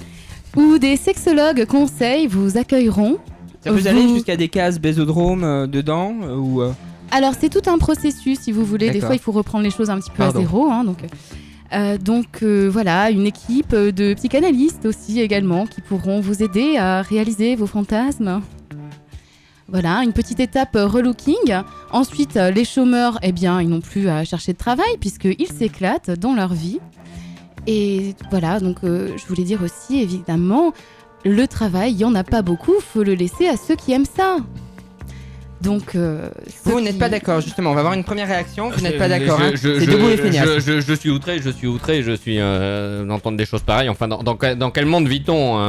où 0.55 0.77
des 0.77 0.95
sexologues 0.97 1.65
conseils 1.65 2.27
vous 2.27 2.57
accueilleront. 2.57 3.17
Ça 3.63 3.71
peut 3.71 3.87
aller 3.87 4.01
Vous- 4.07 4.15
jusqu'à 4.15 4.35
des 4.37 4.47
cases 4.49 4.79
bésodrome 4.79 5.43
euh, 5.43 5.67
dedans 5.67 6.15
euh, 6.23 6.35
ou 6.35 6.61
euh, 6.61 6.71
Alors 7.11 7.33
c'est 7.39 7.49
tout 7.49 7.69
un 7.69 7.77
processus 7.77 8.39
si 8.39 8.51
vous 8.51 8.65
voulez. 8.65 8.87
Des 8.87 8.93
D'accord. 8.95 9.07
fois 9.07 9.15
il 9.15 9.19
faut 9.21 9.31
reprendre 9.31 9.63
les 9.63 9.69
choses 9.71 9.89
un 9.89 9.99
petit 9.99 10.09
peu 10.11 10.17
Pardon. 10.17 10.39
à 10.39 10.41
zéro. 10.41 10.71
hein, 10.71 10.83
donc 10.83 10.97
euh, 11.73 11.97
donc 11.97 12.39
euh, 12.43 12.69
voilà, 12.71 13.11
une 13.11 13.25
équipe 13.27 13.73
de 13.75 14.13
psychanalystes 14.15 14.85
aussi 14.85 15.21
également 15.21 15.65
qui 15.67 15.79
pourront 15.81 16.19
vous 16.19 16.43
aider 16.43 16.75
à 16.77 17.01
réaliser 17.01 17.55
vos 17.55 17.67
fantasmes. 17.67 18.41
Voilà, 19.71 20.01
une 20.03 20.11
petite 20.13 20.39
étape 20.39 20.75
euh, 20.75 20.85
relooking. 20.85 21.53
Ensuite, 21.91 22.35
euh, 22.35 22.51
les 22.51 22.65
chômeurs, 22.65 23.17
eh 23.23 23.31
bien, 23.31 23.61
ils 23.61 23.69
n'ont 23.69 23.79
plus 23.81 24.09
à 24.09 24.23
chercher 24.25 24.51
de 24.53 24.57
travail 24.57 24.97
puisqu'ils 24.99 25.47
s'éclatent 25.47 26.09
dans 26.11 26.33
leur 26.33 26.53
vie. 26.53 26.79
Et 27.67 28.15
voilà, 28.31 28.59
donc 28.59 28.77
euh, 28.83 29.09
je 29.17 29.25
voulais 29.27 29.43
dire 29.43 29.61
aussi, 29.63 30.01
évidemment, 30.01 30.73
le 31.23 31.47
travail, 31.47 31.91
il 31.91 31.97
n'y 31.97 32.05
en 32.05 32.15
a 32.15 32.23
pas 32.23 32.41
beaucoup, 32.41 32.73
faut 32.81 33.03
le 33.03 33.13
laisser 33.13 33.47
à 33.47 33.55
ceux 33.55 33.75
qui 33.75 33.91
aiment 33.93 34.03
ça. 34.05 34.37
Donc, 35.61 35.93
euh, 35.93 36.27
Vous 36.65 36.77
qui- 36.77 36.83
n'êtes 36.83 36.97
pas 36.97 37.07
d'accord, 37.07 37.39
justement. 37.39 37.69
On 37.69 37.73
va 37.75 37.81
avoir 37.81 37.93
une 37.93 38.03
première 38.03 38.27
réaction. 38.27 38.71
Vous 38.71 38.81
n'êtes 38.81 38.97
pas 38.97 39.07
d'accord. 39.07 39.37
je- 39.39 39.43
hein. 39.45 39.51
je- 39.53 39.79
C'est 39.79 39.85
je- 39.85 39.91
debout 39.91 40.09
et 40.09 40.17
feignasse. 40.17 40.49
je, 40.57 40.59
je- 40.59 40.81
je 40.81 40.93
suis 40.93 41.11
outré, 41.11 41.39
je 41.39 41.51
suis 41.51 41.67
outré, 41.67 42.01
je 42.01 42.13
suis 42.13 42.37
euh, 42.39 43.05
d'entendre 43.05 43.37
des 43.37 43.45
choses 43.45 43.61
pareilles. 43.61 43.87
Enfin, 43.89 44.07
dans, 44.07 44.23
dans 44.23 44.35
quel- 44.35 44.57
dans 44.57 44.71
quel 44.71 44.87
monde 44.87 45.07
vit-on 45.07 45.59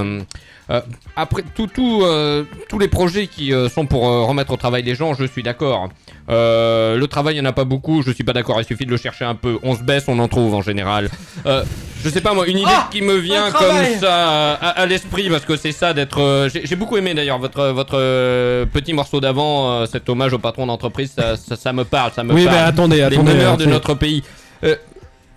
Après 1.17 1.43
tout, 1.55 1.67
tout, 1.67 2.03
euh, 2.05 2.45
tous 2.69 2.79
les 2.79 2.89
projets 2.89 3.27
qui 3.27 3.53
euh, 3.53 3.69
sont 3.69 3.85
pour 3.87 4.09
euh, 4.09 4.23
remettre 4.25 4.53
au 4.53 4.57
travail 4.57 4.83
les 4.83 4.95
gens, 4.95 5.13
je 5.15 5.25
suis 5.25 5.43
d'accord. 5.43 5.89
Euh, 6.31 6.97
le 6.97 7.07
travail, 7.09 7.35
il 7.37 7.41
n'y 7.41 7.47
en 7.47 7.51
a 7.51 7.53
pas 7.53 7.65
beaucoup, 7.65 8.03
je 8.03 8.11
suis 8.13 8.25
pas 8.25 8.33
d'accord. 8.33 8.61
Il 8.61 8.65
suffit 8.65 8.87
de 8.87 8.91
le 8.91 8.97
chercher 8.97 9.25
un 9.25 9.35
peu. 9.35 9.59
On 9.63 9.75
se 9.77 9.83
baisse, 9.83 10.05
on 10.09 10.19
en 10.19 10.29
trouve 10.29 10.55
en 10.55 10.63
général. 10.63 11.11
Euh, 11.47 11.65
je 12.03 12.09
sais 12.09 12.21
pas 12.21 12.33
moi, 12.33 12.47
une 12.47 12.59
idée 12.59 12.71
Ah, 12.73 12.89
qui 12.91 13.03
me 13.03 13.17
vient 13.17 13.51
comme 13.51 13.77
ça 14.01 14.53
à, 14.55 14.69
à 14.81 14.87
l'esprit 14.87 15.29
parce 15.29 15.45
que 15.45 15.57
c'est 15.57 15.73
ça 15.73 15.93
d'être. 15.93 16.21
euh, 16.21 16.49
J'ai 16.53 16.77
beaucoup 16.77 16.97
aimé 16.97 17.13
d'ailleurs 17.15 17.39
votre 17.39 17.67
votre 17.69 17.99
euh, 17.99 18.65
petit 18.67 18.93
morceau 18.93 19.21
d'avant, 19.21 19.73
euh, 19.83 19.87
cet 19.87 20.09
hommage 20.09 20.33
au 20.33 20.39
patron 20.39 20.67
d'entreprise. 20.67 21.13
Ça, 21.17 21.37
ça, 21.37 21.57
ça 21.57 21.73
me 21.73 21.85
parle, 21.85 22.13
ça 22.15 22.25
me 22.25 22.33
Oui, 22.33 22.45
parle. 22.45 22.57
mais 22.57 22.63
attendez, 22.63 22.97
Les 22.97 23.03
attendez, 23.03 23.35
de 23.35 23.41
attendez. 23.41 23.67
notre 23.67 23.95
pays. 23.95 24.23
Euh, 24.65 24.77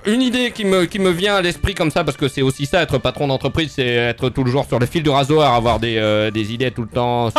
une 0.07 0.21
idée 0.21 0.51
qui 0.51 0.65
me, 0.65 0.85
qui 0.85 0.99
me 0.99 1.09
vient 1.09 1.35
à 1.35 1.41
l'esprit 1.41 1.73
comme 1.73 1.91
ça, 1.91 2.03
parce 2.03 2.17
que 2.17 2.27
c'est 2.27 2.41
aussi 2.41 2.65
ça, 2.65 2.81
être 2.81 2.97
patron 2.97 3.27
d'entreprise, 3.27 3.71
c'est 3.75 3.85
être 3.87 4.29
tout 4.29 4.43
le 4.43 4.51
jour 4.51 4.65
sur 4.67 4.79
le 4.79 4.85
fil 4.85 5.03
de 5.03 5.09
rasoir, 5.09 5.53
avoir 5.53 5.79
des, 5.79 5.97
euh, 5.97 6.31
des 6.31 6.53
idées 6.53 6.71
tout 6.71 6.81
le 6.83 6.87
temps 6.87 7.29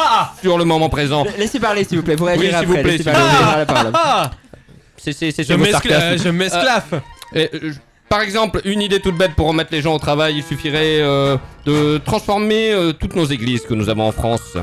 sur 0.40 0.58
le 0.58 0.64
moment 0.64 0.88
présent. 0.88 1.24
Laissez 1.38 1.60
parler, 1.60 1.84
s'il 1.84 1.98
vous 1.98 2.04
plaît. 2.04 2.16
Vous 2.16 2.24
Oui, 2.26 2.32
réagirez 2.38 2.58
s'il 2.58 2.66
vous 2.66 2.72
après. 2.72 2.82
plaît, 2.82 2.92
laissez 2.92 3.02
s'il 3.04 3.12
parler, 3.12 3.28
vous 3.28 3.36
plaît. 3.36 3.52
avez 3.52 3.58
la 3.58 3.66
parole. 3.92 4.30
C'est 4.96 5.12
c'est- 5.12 5.30
c'est 5.30 5.42
Je 5.42 5.48
sur 5.48 5.56
le 5.58 5.64
m'escla- 5.64 5.72
sarcasme. 5.72 6.24
je 6.24 6.28
m'esclaffe. 6.30 6.92
Euh, 6.92 6.98
euh, 7.34 7.46
je- 7.64 7.78
par 8.08 8.20
exemple, 8.22 8.60
une 8.64 8.80
idée 8.80 9.00
toute 9.00 9.16
bête 9.16 9.34
pour 9.36 9.48
remettre 9.48 9.70
les 9.72 9.82
gens 9.82 9.94
au 9.94 9.98
travail, 9.98 10.36
il 10.38 10.42
suffirait 10.44 11.00
euh, 11.00 11.36
de 11.64 11.98
transformer 11.98 12.72
euh, 12.72 12.92
toutes 12.92 13.14
nos 13.16 13.26
églises 13.26 13.62
que 13.62 13.74
nous 13.74 13.88
avons 13.88 14.04
en 14.08 14.12
France, 14.12 14.56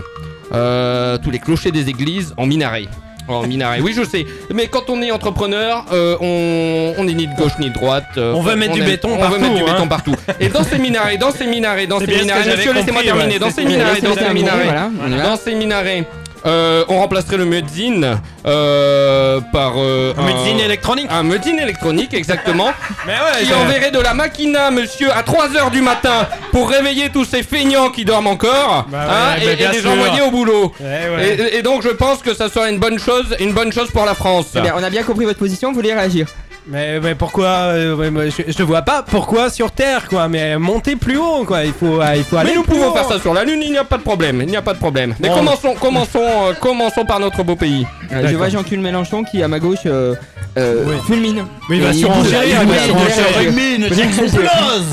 euh, 0.54 1.18
tous 1.24 1.30
les 1.32 1.40
clochers 1.40 1.72
des 1.72 1.90
églises 1.90 2.34
en 2.38 2.46
minarets. 2.46 2.88
En 3.28 3.44
minaret, 3.48 3.80
oui 3.80 3.94
je 3.96 4.04
sais, 4.04 4.26
mais 4.54 4.68
quand 4.68 4.90
on 4.90 5.02
est 5.02 5.10
entrepreneur, 5.12 5.86
euh, 5.94 6.18
on, 6.20 6.94
on 6.98 7.08
est 7.08 7.14
ni 7.14 7.28
de 7.28 7.34
gauche 7.36 7.54
ni 7.60 7.70
de 7.70 7.74
droite. 7.74 8.04
euh, 8.18 8.34
On 8.36 8.42
veut 8.42 8.56
mettre 8.58 8.74
du 8.74 8.82
aime- 8.82 8.86
béton 8.88 9.12
on 9.14 9.18
partout, 9.18 9.34
veut 9.36 9.40
mettre 9.40 9.54
du 9.56 9.62
hein. 9.62 9.74
béton 9.74 9.88
partout. 9.88 10.16
Et 10.42 10.50
dans 10.50 10.64
ces 10.64 10.78
minarets, 10.78 11.18
dans 11.18 11.32
ces 11.32 11.48
minarets, 11.48 11.88
dans 11.88 12.00
C'est 12.00 12.06
ces 12.06 12.12
bien 12.12 12.18
ce 12.20 12.24
que 12.24 12.26
minarets, 12.28 12.44
j'avais 12.44 12.58
monsieur, 12.58 12.74
laissez-moi 12.74 13.02
compris, 13.02 13.18
terminer, 13.18 13.34
ouais. 13.34 13.40
dans 13.40 13.50
ces 13.52 13.64
minarets, 13.66 14.02
dans 14.02 14.14
ces 14.16 14.34
minarets, 14.34 14.64
voilà, 14.66 15.24
dans 15.24 15.38
ces 15.38 15.56
minarets, 15.56 16.04
euh, 16.46 16.84
on 16.90 17.00
remplacerait 17.00 17.38
le 17.38 17.46
muezzin 17.46 18.20
euh, 18.46 19.40
par 19.54 19.74
euh, 19.78 20.14
Un 20.18 20.58
électronique 20.58 21.08
Un 21.10 21.24
muezzin 21.24 21.58
électronique, 21.58 22.14
exactement. 22.14 22.72
Mais 23.08 23.14
ouais, 23.14 23.46
qui 23.46 23.54
enverrait 23.54 23.92
de 23.92 24.00
la 24.00 24.14
machina, 24.14 24.70
monsieur, 24.70 25.12
à 25.12 25.22
3h 25.22 25.72
du 25.72 25.82
matin 25.82 26.28
pour 26.52 26.70
réveiller 26.70 27.10
tous 27.10 27.26
ces 27.26 27.44
feignants 27.44 27.90
qui 27.90 28.04
dorment 28.04 28.28
encore 28.28 28.88
Bah 28.90 29.08
hein, 29.10 29.40
ouais, 29.40 29.54
et, 29.54 29.56
bah 29.56 29.72
et 29.72 29.78
les 29.78 29.88
envoyer 29.88 30.22
au 30.22 30.32
boulot. 30.32 30.74
Eh 30.82 30.84
ouais. 30.84 31.38
Et, 31.54 31.58
et 31.58 31.62
donc 31.62 31.82
je 31.82 31.90
pense 31.90 32.20
que 32.20 32.34
ça 32.34 32.50
serait 32.50 32.70
une 32.72 32.80
bonne 32.80 33.00
chose, 33.00 33.36
une 33.40 33.54
bonne 33.54 33.72
chose 33.72 33.90
pour 33.92 34.06
la 34.06 34.14
France. 34.14 34.48
Bien, 34.54 34.74
on 34.78 34.84
a 34.84 34.90
bien 34.90 35.04
compris 35.04 35.26
votre 35.26 35.40
position. 35.40 35.70
Vous 35.70 35.76
voulez 35.76 35.94
réagir 35.94 36.28
Mais, 36.66 37.00
mais 37.02 37.14
pourquoi 37.14 37.48
euh, 37.48 38.30
je, 38.32 38.52
je 38.52 38.64
vois 38.64 38.84
pas 38.84 39.04
pourquoi 39.04 39.50
sur 39.50 39.72
Terre 39.72 40.08
quoi 40.08 40.30
mais 40.30 40.58
monter 40.58 40.96
plus 40.96 41.18
haut 41.18 41.44
quoi 41.46 41.66
il 41.66 41.74
faut 41.74 42.02
euh, 42.02 42.14
il 42.16 42.24
faut 42.24 42.38
aller 42.38 42.52
Mais 42.52 42.56
nous 42.56 42.64
plus 42.64 42.76
pouvons 42.76 42.92
haut. 42.92 42.94
faire 42.94 43.06
ça 43.06 43.20
sur 43.20 43.34
la 43.34 43.44
Lune, 43.44 43.62
il 43.66 43.72
n'y 43.72 43.78
a 43.78 43.84
pas 43.84 43.98
de 43.98 44.04
problème, 44.04 44.40
il 44.42 44.48
n'y 44.48 44.56
a 44.56 44.62
pas 44.62 44.74
de 44.74 44.80
problème. 44.80 45.14
Mais 45.20 45.28
Bon. 45.28 45.36
commençons, 45.36 45.74
commençons, 45.80 46.20
euh, 46.22 46.54
commençons 46.54 47.06
par 47.06 47.20
notre 47.20 47.44
beau 47.44 47.58
pays. 47.58 47.86
Euh, 48.14 48.28
Je 48.30 48.36
vois 48.38 48.48
Jean-Claude 48.50 48.80
Mélenchon 48.80 49.24
qui, 49.26 49.44
à 49.44 49.48
ma 49.50 49.60
gauche, 49.60 49.80
euh, 49.88 50.16
euh, 50.58 50.98
fulmine. 51.06 51.46
Oui, 51.70 51.78
il 51.78 51.84
va 51.84 51.92
surenchérir, 51.94 52.64
bouge. 52.64 52.76
il 52.88 52.94
va 52.94 53.00
Oui, 53.40 53.48
oui, 53.50 53.78
oui. 53.90 53.98
j'explose 53.98 54.40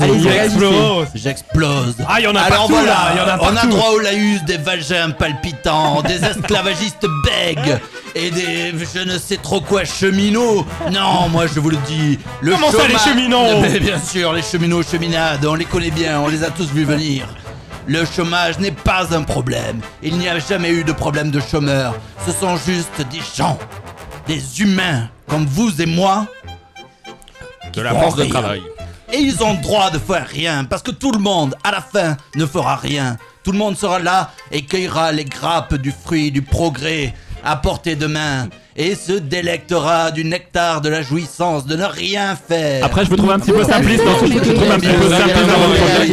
Allez, 0.01 0.13
Il 0.17 0.27
réagissez. 0.27 0.45
explose. 0.57 1.07
J'explose. 1.15 1.95
Ah, 2.07 2.15
il 2.19 2.23
y 2.23 2.27
en 2.27 2.35
a 2.35 2.41
Alors 2.41 2.57
partout, 2.67 2.73
voilà, 2.73 2.87
là, 2.91 3.11
il 3.13 3.17
y 3.17 3.21
en 3.21 3.27
a 3.27 3.39
on 3.51 3.55
a 3.55 3.65
droit 3.67 3.89
au 3.91 3.99
laïus 3.99 4.43
des 4.43 4.57
vagins 4.57 5.11
palpitants, 5.11 6.01
des 6.01 6.23
esclavagistes 6.25 7.05
bègues 7.25 7.77
et 8.15 8.29
des 8.31 8.73
je 8.93 8.99
ne 9.03 9.17
sais 9.17 9.37
trop 9.37 9.61
quoi 9.61 9.85
cheminots. 9.85 10.65
Non, 10.91 11.29
moi 11.29 11.45
je 11.47 11.59
vous 11.61 11.69
le 11.69 11.77
dis. 11.87 12.19
Le 12.41 12.51
Comment 12.51 12.71
ça, 12.71 12.87
les 12.87 12.97
cheminots 12.97 13.45
eh 13.57 13.61
ben, 13.61 13.77
Bien 13.79 13.99
sûr, 13.99 14.33
les 14.33 14.41
cheminots, 14.41 14.83
cheminades, 14.83 15.45
on 15.45 15.55
les 15.55 15.65
connaît 15.65 15.91
bien, 15.91 16.19
on 16.19 16.27
les 16.27 16.43
a 16.43 16.49
tous 16.49 16.67
vus 16.71 16.83
venir. 16.83 17.27
Le 17.87 18.05
chômage 18.05 18.59
n'est 18.59 18.71
pas 18.71 19.15
un 19.15 19.23
problème. 19.23 19.79
Il 20.03 20.17
n'y 20.17 20.27
a 20.27 20.37
jamais 20.39 20.71
eu 20.71 20.83
de 20.83 20.91
problème 20.91 21.31
de 21.31 21.39
chômeurs. 21.39 21.95
Ce 22.25 22.31
sont 22.31 22.57
juste 22.57 23.01
des 23.11 23.21
gens, 23.35 23.57
des 24.27 24.61
humains, 24.61 25.09
comme 25.27 25.45
vous 25.45 25.81
et 25.81 25.85
moi. 25.85 26.27
De 27.73 27.81
la 27.81 27.93
force 27.93 28.15
de 28.15 28.25
travail. 28.25 28.61
Et 29.13 29.17
ils 29.17 29.43
ont 29.43 29.55
droit 29.55 29.89
de 29.89 29.99
faire 29.99 30.27
rien, 30.27 30.63
parce 30.63 30.81
que 30.81 30.91
tout 30.91 31.11
le 31.11 31.19
monde, 31.19 31.55
à 31.63 31.71
la 31.71 31.81
fin, 31.81 32.15
ne 32.35 32.45
fera 32.45 32.75
rien. 32.75 33.17
Tout 33.43 33.51
le 33.51 33.57
monde 33.57 33.75
sera 33.77 33.99
là 33.99 34.31
et 34.51 34.63
cueillera 34.63 35.11
les 35.11 35.25
grappes 35.25 35.75
du 35.75 35.91
fruit 35.91 36.31
du 36.31 36.41
progrès 36.41 37.13
à 37.43 37.55
portée 37.55 37.95
de 37.95 38.07
main 38.07 38.47
et 38.75 38.95
se 38.95 39.13
délectera 39.13 40.11
du 40.11 40.23
nectar 40.23 40.81
de 40.81 40.89
la 40.89 41.01
jouissance 41.01 41.65
de 41.65 41.75
ne 41.75 41.83
rien 41.83 42.35
faire. 42.35 42.85
Après, 42.85 43.03
je 43.05 43.09
vous 43.09 43.17
trouve 43.17 43.31
un 43.31 43.39
petit 43.39 43.51
peu 43.51 43.63
simpliste 43.63 44.03
dans 44.05 44.19
ce 44.19 44.25
Je 44.25 44.53
trouve 44.53 44.71
un 44.71 44.79
petit 44.79 44.93
peu 44.93 45.09
simpliste 45.09 45.47
dans 45.47 45.59
votre 45.59 45.75
projet. 45.75 46.07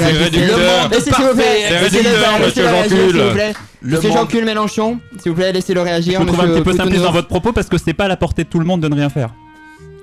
C'est 0.00 0.12
réducteur. 0.12 0.90
C'est 0.92 1.78
réducteur, 1.78 2.38
monsieur 2.40 2.68
Jean-Cul. 2.68 3.54
Monsieur 3.82 4.12
Jean-Cul 4.12 4.44
Mélenchon, 4.44 4.98
s'il 5.20 5.32
vous 5.32 5.36
plaît, 5.36 5.52
laissez-le 5.52 5.82
réagir. 5.82 6.20
Je 6.20 6.26
vous 6.26 6.32
trouve 6.32 6.44
un 6.44 6.54
petit 6.54 6.62
peu 6.62 6.72
simpliste 6.74 7.02
dans 7.02 7.12
votre 7.12 7.28
propos 7.28 7.52
parce 7.52 7.68
que 7.68 7.76
c'est 7.78 7.92
pas 7.94 8.04
à 8.04 8.08
la 8.08 8.16
portée 8.16 8.44
de 8.44 8.48
tout 8.48 8.58
le 8.58 8.64
monde 8.64 8.80
de 8.80 8.88
ne 8.88 8.94
rien 8.94 9.10
faire. 9.10 9.30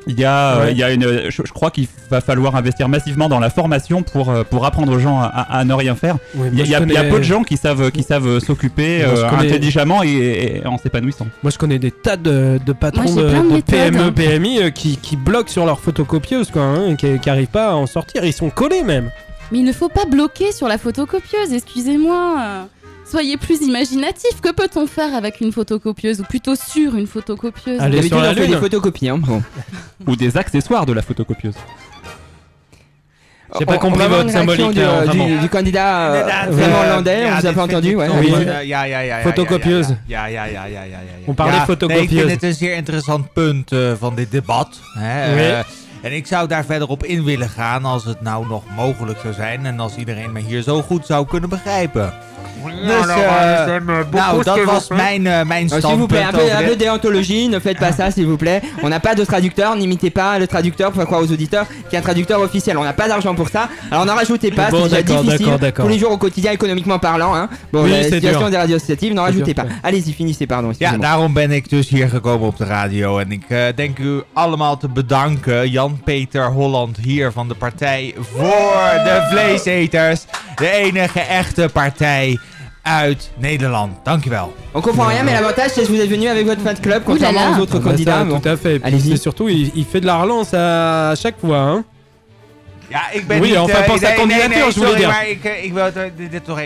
Il 0.07 0.19
y 0.19 0.25
a, 0.25 0.57
euh, 0.57 0.71
il 0.71 0.77
y 0.77 0.83
a 0.83 0.91
une, 0.91 1.29
je, 1.29 1.41
crois 1.53 1.69
qu'il 1.69 1.87
va 2.09 2.21
falloir 2.21 2.55
investir 2.55 2.89
massivement 2.89 3.29
dans 3.29 3.39
la 3.39 3.49
formation 3.49 4.01
pour, 4.01 4.29
euh, 4.29 4.43
pour 4.43 4.65
apprendre 4.65 4.91
aux 4.91 4.99
gens 4.99 5.21
à, 5.21 5.63
ne 5.63 5.73
rien 5.73 5.95
faire. 5.95 6.17
Il, 6.35 6.67
y 6.67 6.73
a, 6.73 6.79
connais... 6.79 7.09
peu 7.09 7.19
de 7.19 7.23
gens 7.23 7.43
qui 7.43 7.57
savent, 7.57 7.91
qui 7.91 8.03
savent 8.03 8.27
euh, 8.27 8.39
s'occuper 8.39 9.03
intelligemment 9.03 10.01
et, 10.03 10.61
en 10.65 10.77
s'épanouissant. 10.77 11.27
Moi, 11.43 11.51
je 11.51 11.57
connais 11.57 11.79
des 11.79 11.91
tas 11.91 12.17
de, 12.17 12.59
de 12.65 12.73
patrons 12.73 13.13
de, 13.13 13.61
PME. 13.61 13.99
Hein. 13.99 14.11
PMI 14.11 14.71
qui, 14.73 14.97
qui, 14.97 15.15
bloquent 15.15 15.51
sur 15.51 15.65
leur 15.65 15.79
photocopieuse, 15.79 16.49
quoi, 16.49 16.63
hein, 16.63 16.95
qui 16.95 17.19
n'arrivent 17.25 17.47
pas 17.47 17.69
à 17.69 17.73
en 17.75 17.85
sortir. 17.85 18.25
Ils 18.25 18.33
sont 18.33 18.49
collés 18.49 18.83
même. 18.83 19.11
Mais 19.51 19.59
il 19.59 19.65
ne 19.65 19.73
faut 19.73 19.89
pas 19.89 20.05
bloquer 20.05 20.51
sur 20.51 20.67
la 20.67 20.77
photocopieuse, 20.77 21.53
excusez-moi. 21.53 22.67
Soyez 23.05 23.37
plus 23.37 23.61
imaginatif. 23.61 24.41
Que 24.41 24.51
peut-on 24.51 24.87
faire 24.87 25.13
avec 25.15 25.41
une 25.41 25.51
photocopieuse 25.51 26.21
ou 26.21 26.23
plutôt 26.23 26.55
sur 26.55 26.95
une 26.95 27.07
photocopieuse 27.07 27.79
Allez 27.79 28.03
sur 28.03 28.21
la 28.21 28.33
lune. 28.33 28.51
des 28.51 28.57
photocopies, 28.57 29.09
hein. 29.09 29.21
ou 30.07 30.15
des 30.15 30.37
accessoires 30.37 30.85
de 30.85 30.93
la 30.93 31.01
photocopieuse. 31.01 31.55
J'ai 33.59 33.65
pas 33.65 33.77
compris 33.77 34.07
votre 34.07 34.29
symbolique. 34.29 34.71
Du, 34.71 35.49
candidat 35.49 36.13
euh, 36.13 36.51
vraiment 36.51 36.79
hollandais, 36.79 37.25
on 37.25 37.39
vous 37.39 37.47
a 37.47 37.53
pas 37.53 37.63
entendu. 37.63 37.95
Oui. 37.95 38.05
Photocopieuse. 39.23 39.97
On 41.27 41.33
parlait 41.33 41.57
ja, 41.57 41.65
photocopieuse. 41.65 41.87
Nee, 41.87 42.03
ik 42.03 42.09
vind 42.09 42.31
het 42.31 42.43
een 42.43 42.53
zeer 42.53 42.75
interessant 42.75 43.33
punt 43.33 43.75
van 43.99 44.15
dit 44.15 44.31
debat. 44.31 44.79
Hè, 44.93 45.61
en 46.01 46.13
ik 46.13 46.27
zou 46.27 46.47
daar 46.47 46.65
verder 46.65 46.87
op 46.87 47.03
in 47.03 47.23
willen 47.23 47.49
gaan 47.49 47.85
als 47.85 48.05
het 48.05 48.21
nou 48.21 48.47
nog 48.47 48.63
mogelijk 48.75 49.19
zou 49.19 49.33
zijn 49.33 49.65
en 49.65 49.79
als 49.79 49.95
iedereen 49.95 50.31
me 50.31 50.39
hier 50.39 50.61
zo 50.61 50.81
goed 50.81 51.05
zou 51.05 51.27
kunnen 51.27 51.49
begrijpen. 51.49 52.13
Oui, 52.63 52.71
alors, 52.91 53.17
euh, 53.17 53.67
j'aime 53.67 53.85
beaucoup 53.85 54.17
non, 54.17 54.43
ce 54.43 54.59
que 54.59 54.65
vous 54.65 55.27
euh, 55.27 55.71
euh, 55.71 55.81
S'il 55.81 55.95
vous 55.95 56.07
plaît, 56.07 56.23
un 56.23 56.31
peu, 56.31 56.39
un 56.39 56.75
déontologie, 56.75 57.47
ne 57.47 57.59
faites 57.59 57.79
pas 57.79 57.91
ça, 57.91 58.11
s'il 58.11 58.25
vous 58.27 58.37
plaît. 58.37 58.61
On 58.83 58.89
n'a 58.89 58.99
pas 58.99 59.15
de 59.15 59.23
traducteur, 59.23 59.75
n'imitez 59.75 60.09
pas 60.09 60.39
le 60.39 60.47
traducteur 60.47 60.89
pour 60.89 60.97
faire 60.97 61.05
croire 61.05 61.21
aux 61.21 61.31
auditeurs 61.31 61.67
qu'il 61.67 61.93
y 61.93 61.95
a 61.95 61.99
un 61.99 62.03
traducteur 62.03 62.39
officiel. 62.39 62.77
On 62.77 62.83
n'a 62.83 62.93
pas 62.93 63.07
d'argent 63.07 63.35
pour 63.35 63.49
ça, 63.49 63.69
alors 63.89 64.05
n'en 64.05 64.15
rajoutez 64.15 64.51
pas, 64.51 64.69
c'est 64.71 64.83
déjà 64.83 65.01
difficile 65.01 65.73
tous 65.75 65.87
les 65.87 65.99
jours 65.99 66.11
au 66.11 66.17
quotidien, 66.17 66.51
économiquement 66.51 66.99
parlant. 66.99 67.35
Hein. 67.35 67.49
Bon, 67.71 67.83
Oui, 67.83 67.91
la 67.91 68.03
situation 68.03 68.49
des 68.49 68.57
radios 68.57 68.77
associatives, 68.77 69.13
n'en 69.13 69.23
rajoutez 69.23 69.53
pas. 69.53 69.65
Allez-y, 69.83 70.13
finissez, 70.13 70.45
pardon, 70.45 70.73
Ja, 70.77 70.97
daarom 70.97 71.33
ben 71.33 71.51
ik 71.51 71.69
dus 71.69 71.89
hier 71.89 72.09
gekomen 72.09 72.47
op 72.47 72.57
de 72.57 72.65
radio. 72.65 73.19
En 73.19 73.31
ik 73.31 73.43
eh, 73.47 73.63
denk 73.75 73.99
u 73.99 74.21
allemaal 74.33 74.77
te 74.77 74.87
bedanken. 74.87 75.69
Jan-Peter 75.69 76.45
Holland 76.45 76.97
hier 76.97 77.31
van 77.31 77.47
de 77.47 77.53
Partij 77.53 78.15
voor 78.17 79.03
de 79.03 79.27
Vleeseters. 79.29 80.25
De 80.55 80.71
enige 80.71 81.19
echte 81.19 81.69
partij 81.73 82.30
uit 82.83 83.31
Nederland. 83.39 83.91
Dankjewel. 84.05 84.47
On 84.73 84.81
comprend 84.81 85.07
rien, 85.07 85.23
mais 85.23 85.33
l'avantage 85.33 85.71
c'est 85.73 85.81
que 85.81 85.87
vous 85.87 85.99
êtes 85.99 86.09
venu 86.09 86.27
avec 86.27 86.45
votre 86.45 86.61
fan 86.61 86.77
club, 86.79 87.03
contrairement 87.05 87.51
aux 87.57 87.61
autres 87.61 87.75
ah 87.75 87.79
bah 87.79 87.89
candidats. 87.91 88.25
tout 88.25 88.47
à 88.49 88.57
fait. 88.57 88.79
Puis 88.79 89.17
surtout, 89.17 89.49
il, 89.49 89.85
fait 89.85 90.01
de 90.01 90.05
la 90.05 90.17
relance 90.17 90.53
à, 90.53 91.09
à 91.11 91.15
chaque 91.15 91.39
fois. 91.39 91.57
hein. 91.57 91.83
Ja, 92.91 93.01
ik 93.11 93.27
ben 93.27 93.41
niet... 93.41 93.57
enfin, 93.57 93.83
pense 93.85 94.05
à 94.05 94.13
candidature, 94.13 94.71
je 94.71 94.79
voulais 94.79 94.95
dire. 94.95 95.07
maar 95.07 95.29
ik, 95.29 95.43
eh, 95.43 95.63
ik 95.63 95.73
wil 95.73 95.83
eh, 95.85 96.29
dit 96.29 96.45
toch. 96.45 96.59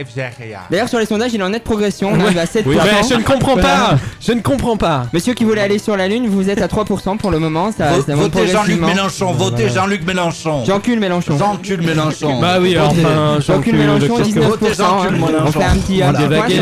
D'ailleurs, 0.69 0.89
sur 0.89 0.99
les 0.99 1.05
sondages, 1.05 1.33
il 1.33 1.39
est 1.39 1.43
en 1.43 1.49
nette 1.49 1.63
progression. 1.63 2.11
On 2.11 2.19
arrive 2.19 2.37
à 2.37 2.45
7%. 2.45 2.63
Oui, 2.65 2.77
je 3.09 3.15
ne 3.15 3.23
comprends 3.23 3.57
pas. 3.57 3.97
Je 4.19 4.31
ne 4.33 4.41
comprends 4.41 4.77
pas. 4.77 5.05
Monsieur 5.13 5.33
qui 5.33 5.43
voulait 5.43 5.61
aller 5.61 5.79
sur 5.79 5.95
la 5.95 6.07
Lune, 6.07 6.27
vous 6.27 6.49
êtes 6.49 6.61
à 6.61 6.67
3% 6.67 7.17
pour 7.17 7.31
le 7.31 7.39
moment. 7.39 7.71
Ça, 7.71 8.01
ça 8.05 8.15
votez 8.15 8.47
Jean-Luc 8.47 8.81
Mélenchon. 8.81 9.31
Votez 9.33 9.69
Jean-Luc 9.69 10.05
Mélenchon. 10.05 10.63
J'encule 10.65 10.99
Mélenchon. 10.99 11.37
J'encule 11.37 11.81
Mélenchon. 11.81 12.39
Bah 12.39 12.57
oui, 12.59 12.77
enfin, 12.79 13.39
j'encule 13.45 13.77
Mélenchon, 13.77 14.19
19%. 14.19 14.81
Hein. 14.81 15.07
On 15.45 15.51
fait 15.51 15.63
un 15.63 15.75
petit 15.75 16.01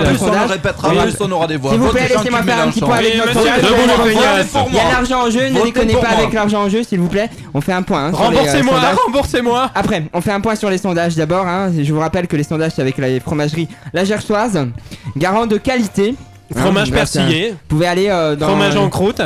Plus 0.04 0.22
on 0.22 0.32
le 0.32 0.52
répétera, 0.52 0.90
plus 0.90 1.16
on 1.22 1.32
aura 1.32 1.48
des 1.48 1.58
voix. 1.58 1.72
S'il 1.72 1.80
vous 1.80 1.90
plaît, 1.90 2.08
laissez-moi 2.10 2.44
faire 2.44 2.60
un 2.60 2.68
petit 2.70 2.82
point 2.82 2.98
avec 2.98 3.18
notre 3.18 4.68
Il 4.68 4.76
y 4.76 4.80
a 4.80 4.92
l'argent 4.92 5.28
en 5.28 5.30
jeu. 5.30 5.50
Ne 5.50 5.64
déconnez 5.64 5.96
pas 5.96 6.10
avec 6.10 6.34
l'argent 6.34 6.64
en 6.64 6.70
jeu, 6.70 6.84
s'il 6.84 7.00
vous 7.00 7.08
plaît. 7.08 7.30
On 7.54 7.62
fait 7.62 7.74
un 7.74 7.82
point. 7.82 8.08
Hein, 8.08 8.12
remboursez-moi, 8.14 8.80
remboursez-moi. 9.06 9.53
Après, 9.76 10.04
on 10.14 10.22
fait 10.22 10.32
un 10.32 10.42
point 10.42 10.56
sur 10.56 10.70
les 10.70 10.78
sondages 10.78 11.16
d'abord. 11.16 11.48
Hein. 11.48 11.72
Je 11.78 11.94
vous 11.94 12.00
rappelle 12.00 12.28
que 12.28 12.36
les 12.36 12.44
sondages, 12.44 12.74
c'est 12.76 12.82
avec 12.82 12.98
la 12.98 13.20
fromagerie 13.20 13.68
La 13.94 14.06
Gersoise, 14.06 14.68
garant 15.16 15.46
de 15.46 15.58
qualité. 15.58 16.16
Fromage 16.56 16.90
hein, 16.90 16.96
persillé. 16.96 17.56
Vous 17.70 17.84
aller 17.84 18.10
euh, 18.10 18.36
dans. 18.36 18.48
Fromage 18.48 18.76
en 18.76 18.90
croûte. 18.90 19.22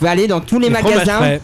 Vous 0.00 0.06
aller 0.06 0.28
dans 0.28 0.40
tous 0.40 0.58
les 0.60 0.70
magasins 0.70 1.38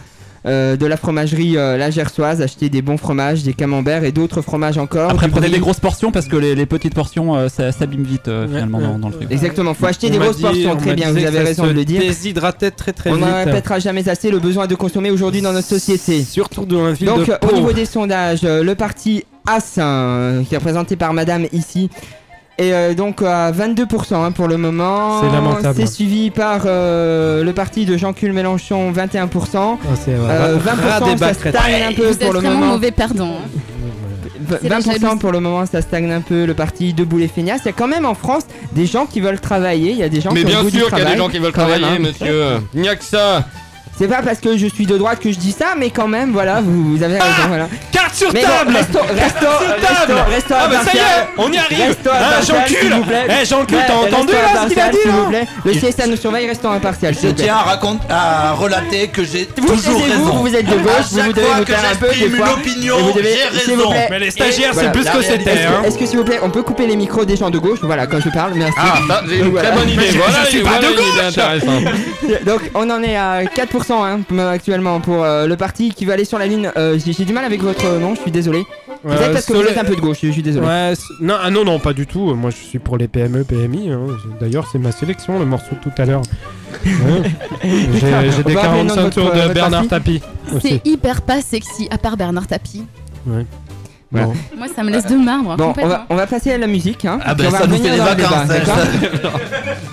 euh, 0.45 0.77
de 0.77 0.85
la 0.85 0.95
fromagerie 0.95 1.57
euh, 1.57 1.75
La 1.75 1.89
Gersoise, 1.89 2.41
acheter 2.41 2.69
des 2.69 2.83
bons 2.83 2.97
fromages, 2.97 3.41
des 3.41 3.53
camemberts 3.53 4.03
et 4.03 4.11
d'autres 4.11 4.41
fromages 4.41 4.77
encore. 4.77 5.09
Après, 5.09 5.27
prenez 5.27 5.49
des 5.49 5.59
grosses 5.59 5.79
portions 5.79 6.11
parce 6.11 6.27
que 6.27 6.35
les, 6.35 6.65
petites 6.67 6.93
portions, 6.93 7.35
euh, 7.35 7.49
ça 7.49 7.71
s'abîme 7.71 8.03
vite 8.03 8.27
euh, 8.27 8.47
finalement 8.47 8.97
dans, 8.99 9.07
le 9.07 9.13
frigo. 9.13 9.31
Exactement, 9.31 9.73
faut 9.73 9.87
acheter 9.87 10.11
des 10.11 10.19
grosses 10.19 10.39
portions, 10.39 10.75
très 10.75 10.93
bien, 10.93 11.11
vous 11.11 11.25
avez 11.25 11.39
raison 11.39 11.65
de 11.65 11.71
le 11.71 11.83
dire. 11.83 12.01
Très 12.01 12.93
très 12.93 13.09
on 13.09 13.15
vite. 13.15 13.25
On 13.25 13.27
ne 13.27 13.45
répétera 13.45 13.79
jamais 13.79 14.07
assez 14.07 14.29
le 14.29 14.39
besoin 14.39 14.67
de 14.67 14.75
consommer 14.75 15.09
aujourd'hui 15.09 15.41
dans 15.41 15.53
notre 15.53 15.67
société. 15.67 16.23
Surtout 16.23 16.65
dans 16.65 16.85
la 16.85 16.93
ville 16.93 17.07
Donc, 17.07 17.29
au 17.41 17.51
niveau 17.53 17.71
des 17.71 17.85
sondages, 17.85 18.41
euh, 18.43 18.63
le 18.63 18.75
parti 18.75 19.23
As, 19.47 19.79
qui 20.47 20.55
est 20.55 20.59
présenté 20.59 20.95
par 20.95 21.13
Madame 21.13 21.45
ici, 21.53 21.89
et 22.57 22.73
euh, 22.73 22.93
donc 22.93 23.21
à 23.21 23.51
22% 23.51 24.15
hein, 24.15 24.31
pour 24.31 24.47
le 24.47 24.57
moment. 24.57 25.21
C'est 25.21 25.31
lamentable. 25.31 25.75
C'est 25.77 25.87
suivi 25.87 26.29
par 26.31 26.61
euh, 26.65 27.43
le 27.43 27.53
parti 27.53 27.85
de 27.85 27.97
Jean-Claude 27.97 28.31
Mélenchon, 28.31 28.91
21%. 28.93 29.27
20% 29.27 29.27
ah, 29.59 29.77
euh, 30.09 31.17
ça 31.17 31.33
stagne 31.33 31.83
un 31.89 31.93
peu 31.93 32.15
pour 32.15 32.33
le 32.33 32.41
moment. 32.41 32.65
mauvais 32.67 32.91
perdant. 32.91 33.35
20% 34.49 35.17
pour 35.17 35.31
le 35.31 35.39
moment, 35.39 35.65
ça 35.65 35.81
stagne 35.81 36.11
un 36.11 36.21
peu 36.21 36.45
le 36.45 36.53
parti 36.53 36.93
debout 36.93 37.17
les 37.17 37.27
feignasses. 37.27 37.61
Il 37.65 37.67
y 37.67 37.69
a 37.69 37.73
quand 37.73 37.87
même 37.87 38.05
en 38.05 38.13
France 38.13 38.43
des 38.73 38.85
gens 38.85 39.05
qui 39.05 39.19
veulent 39.19 39.39
travailler. 39.41 39.91
Il 39.91 39.97
y 39.97 40.03
a 40.03 40.09
des 40.09 40.21
gens 40.21 40.31
Mais 40.31 40.41
qui 40.41 40.45
bien 40.45 40.69
sûr 40.69 40.89
qu'il 40.89 40.99
y 40.99 41.01
a 41.01 41.11
des 41.11 41.17
gens 41.17 41.29
qui 41.29 41.39
veulent 41.39 41.51
travailler, 41.51 41.85
hein. 41.85 41.99
monsieur. 41.99 42.57
Il 42.73 42.81
n'y 42.81 42.89
a 42.89 42.95
que 42.95 43.03
ça. 43.03 43.45
C'est 43.97 44.09
pas 44.09 44.21
parce 44.21 44.39
que 44.39 44.57
je 44.57 44.67
suis 44.67 44.85
de 44.85 44.97
droite 44.97 45.19
que 45.19 45.31
je 45.31 45.37
dis 45.37 45.53
ça, 45.53 45.67
mais 45.77 45.89
quand 45.89 46.07
même, 46.07 46.33
voilà, 46.33 46.59
vous, 46.61 47.01
avez 47.01 47.13
raison. 47.13 47.25
Ah 47.53 47.67
Carte 47.93 48.15
sur 48.15 48.33
table 48.33 48.75
Resto, 48.75 48.99
resto, 48.99 49.47
resto, 50.29 50.53
Ah 50.53 50.67
bah 50.67 50.77
ça 50.83 50.93
y 50.93 50.97
est, 50.97 51.27
on 51.37 51.51
y 51.51 51.57
arrive 51.57 51.95
Hein, 52.05 52.11
ah, 52.11 52.41
Jean-Cul 52.41 52.91
Eh, 53.29 53.45
Jean-Cul, 53.45 53.75
t'as 53.87 53.93
entendu 53.95 54.33
là 54.33 54.63
ce 54.63 54.69
qu'il 54.69 54.79
a 54.79 54.89
dit, 54.89 54.97
s'il 55.01 55.11
vous 55.11 55.29
plaît 55.29 55.47
Le 55.63 55.71
CSA 55.73 56.07
nous 56.07 56.17
surveille, 56.17 56.47
restons 56.47 56.71
impartial, 56.71 57.15
Je 57.21 57.29
tiens 57.29 57.55
à, 57.55 57.61
raconte, 57.61 58.01
à 58.09 58.51
relater 58.53 59.07
que 59.07 59.23
j'ai 59.23 59.45
toujours 59.45 60.01
raison. 60.01 60.23
Vous, 60.25 60.41
vous 60.41 60.55
êtes 60.55 60.65
de 60.65 60.75
gauche, 60.75 61.11
vous, 61.11 61.21
vous 61.21 61.33
devez 61.33 61.47
vous 61.57 61.65
faire 61.65 61.79
un 61.91 61.95
peu 61.95 62.07
des 62.07 62.29
fois. 62.29 62.47
l'opinion, 62.49 62.97
raison. 62.97 63.89
Mais 64.09 64.19
les 64.19 64.31
stagiaires, 64.31 64.73
c'est 64.73 64.91
plus 64.91 65.05
que 65.05 65.21
c'était, 65.21 65.51
hein. 65.51 65.83
Est-ce 65.85 65.97
que, 65.97 66.05
s'il 66.05 66.17
vous 66.17 66.25
plaît, 66.25 66.39
on 66.43 66.49
peut 66.49 66.63
couper 66.63 66.85
les 66.87 66.95
micros 66.95 67.25
des 67.25 67.37
gens 67.37 67.49
de 67.49 67.59
gauche? 67.59 67.79
Voilà, 67.81 68.07
quand 68.07 68.19
je 68.19 68.29
parle, 68.29 68.53
merci. 68.55 68.77
Ah, 68.77 68.99
bah, 69.07 69.21
j'ai 69.27 69.39
une 69.39 69.51
bonne 69.51 69.89
idée. 69.89 70.09
Voilà, 70.15 70.43
je 70.45 70.49
suis 70.49 70.61
pas 70.61 70.79
de 70.79 72.43
Donc, 72.43 72.61
on 72.73 72.89
en 72.89 73.01
est 73.03 73.15
à 73.15 73.43
4% 73.43 73.84
hein, 73.93 74.21
euh, 74.31 74.49
actuellement 74.49 74.99
pour 74.99 75.23
euh, 75.23 75.47
le 75.47 75.55
parti 75.57 75.91
qui 75.91 76.05
veut 76.05 76.13
aller 76.13 76.25
sur 76.25 76.39
la 76.39 76.47
ligne. 76.47 76.71
Euh, 76.77 76.97
j'ai, 76.97 77.25
du 77.25 77.33
mal 77.33 77.45
avec 77.45 77.61
votre 77.61 77.99
nom, 77.99 78.15
je 78.15 78.21
suis 78.21 78.31
désolé. 78.31 78.63
Peut-être 79.03 79.33
parce 79.33 79.45
que 79.45 79.53
vous 79.53 79.61
êtes 79.61 79.77
un 79.77 79.83
peu 79.83 79.95
de 79.95 80.01
gauche, 80.01 80.17
je, 80.23 80.31
suis 80.31 80.41
désolé. 80.41 80.65
Non, 81.21 81.35
ah 81.41 81.51
non, 81.51 81.63
non, 81.63 81.79
pas 81.79 81.93
du 81.93 82.07
tout. 82.07 82.33
Moi, 82.33 82.49
je 82.49 82.55
suis 82.55 82.79
pour 82.79 82.97
les 82.97 83.07
PME, 83.07 83.43
PMI. 83.43 83.91
Hein. 83.91 84.07
D'ailleurs, 84.39 84.67
c'est 84.71 84.79
ma 84.79 84.91
sélection, 84.91 85.37
le 85.39 85.45
morceau 85.45 85.75
de 85.75 85.89
tout 85.89 86.01
à 86.01 86.05
l'heure. 86.05 86.23
J'ai 87.63 88.43
des 88.43 88.53
de 88.53 88.59
45 88.59 89.09
tours 89.11 89.31
Bernard 89.53 89.87
Tapie. 89.87 90.21
C'est 90.61 90.85
hyper 90.85 91.21
pas 91.21 91.41
sexy, 91.41 91.87
à 91.91 91.97
part 91.97 92.17
Bernard 92.17 92.47
Tapie. 92.47 92.83
Moi, 94.15 94.67
ça 94.75 94.83
me 94.83 94.91
laisse 94.91 95.05
de 95.05 95.15
marbre. 95.15 95.51
Hein, 95.51 95.55
bon, 95.57 95.73
on 96.09 96.15
va, 96.15 96.27
passer 96.27 96.51
à 96.51 96.57
la 96.57 96.67
musique. 96.67 97.05
Hein. 97.05 97.19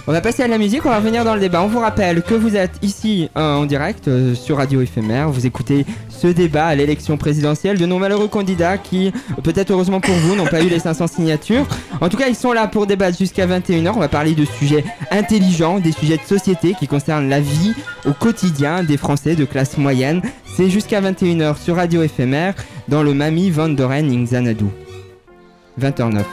On 0.08 0.12
va 0.12 0.20
passer 0.20 0.42
à 0.42 0.48
la 0.48 0.58
musique, 0.58 0.84
on 0.84 0.88
va 0.88 0.96
revenir 0.96 1.24
dans 1.24 1.34
le 1.34 1.40
débat. 1.40 1.62
On 1.62 1.68
vous 1.68 1.78
rappelle 1.78 2.22
que 2.22 2.34
vous 2.34 2.56
êtes 2.56 2.72
ici 2.82 3.30
euh, 3.36 3.54
en 3.54 3.66
direct 3.66 4.08
euh, 4.08 4.34
sur 4.34 4.56
Radio 4.56 4.80
Éphémère. 4.80 5.30
Vous 5.30 5.46
écoutez 5.46 5.86
ce 6.08 6.26
débat 6.26 6.66
à 6.66 6.74
l'élection 6.74 7.16
présidentielle 7.16 7.78
de 7.78 7.86
nos 7.86 7.98
malheureux 7.98 8.26
candidats 8.26 8.78
qui, 8.78 9.12
peut-être 9.44 9.70
heureusement 9.70 10.00
pour 10.00 10.14
vous, 10.16 10.34
n'ont 10.34 10.46
pas 10.46 10.60
eu 10.60 10.68
les 10.68 10.80
500 10.80 11.06
signatures. 11.06 11.66
En 12.00 12.08
tout 12.08 12.16
cas, 12.16 12.26
ils 12.26 12.34
sont 12.34 12.52
là 12.52 12.66
pour 12.66 12.88
débattre 12.88 13.16
jusqu'à 13.16 13.46
21h. 13.46 13.92
On 13.94 14.00
va 14.00 14.08
parler 14.08 14.34
de 14.34 14.44
sujets 14.44 14.84
intelligents, 15.12 15.78
des 15.78 15.92
sujets 15.92 16.16
de 16.16 16.26
société 16.26 16.74
qui 16.74 16.88
concernent 16.88 17.28
la 17.28 17.40
vie 17.40 17.72
au 18.04 18.12
quotidien 18.12 18.82
des 18.82 18.96
Français 18.96 19.36
de 19.36 19.44
classe 19.44 19.78
moyenne. 19.78 20.20
C'est 20.54 20.68
jusqu'à 20.68 21.00
21h 21.00 21.56
sur 21.56 21.76
Radio 21.76 22.02
Éphémère 22.02 22.54
dans 22.86 23.02
le 23.02 23.14
Mami 23.14 23.48
Van 23.48 23.70
Doren 23.70 24.10
in 24.10 24.24
20h09. 25.80 26.24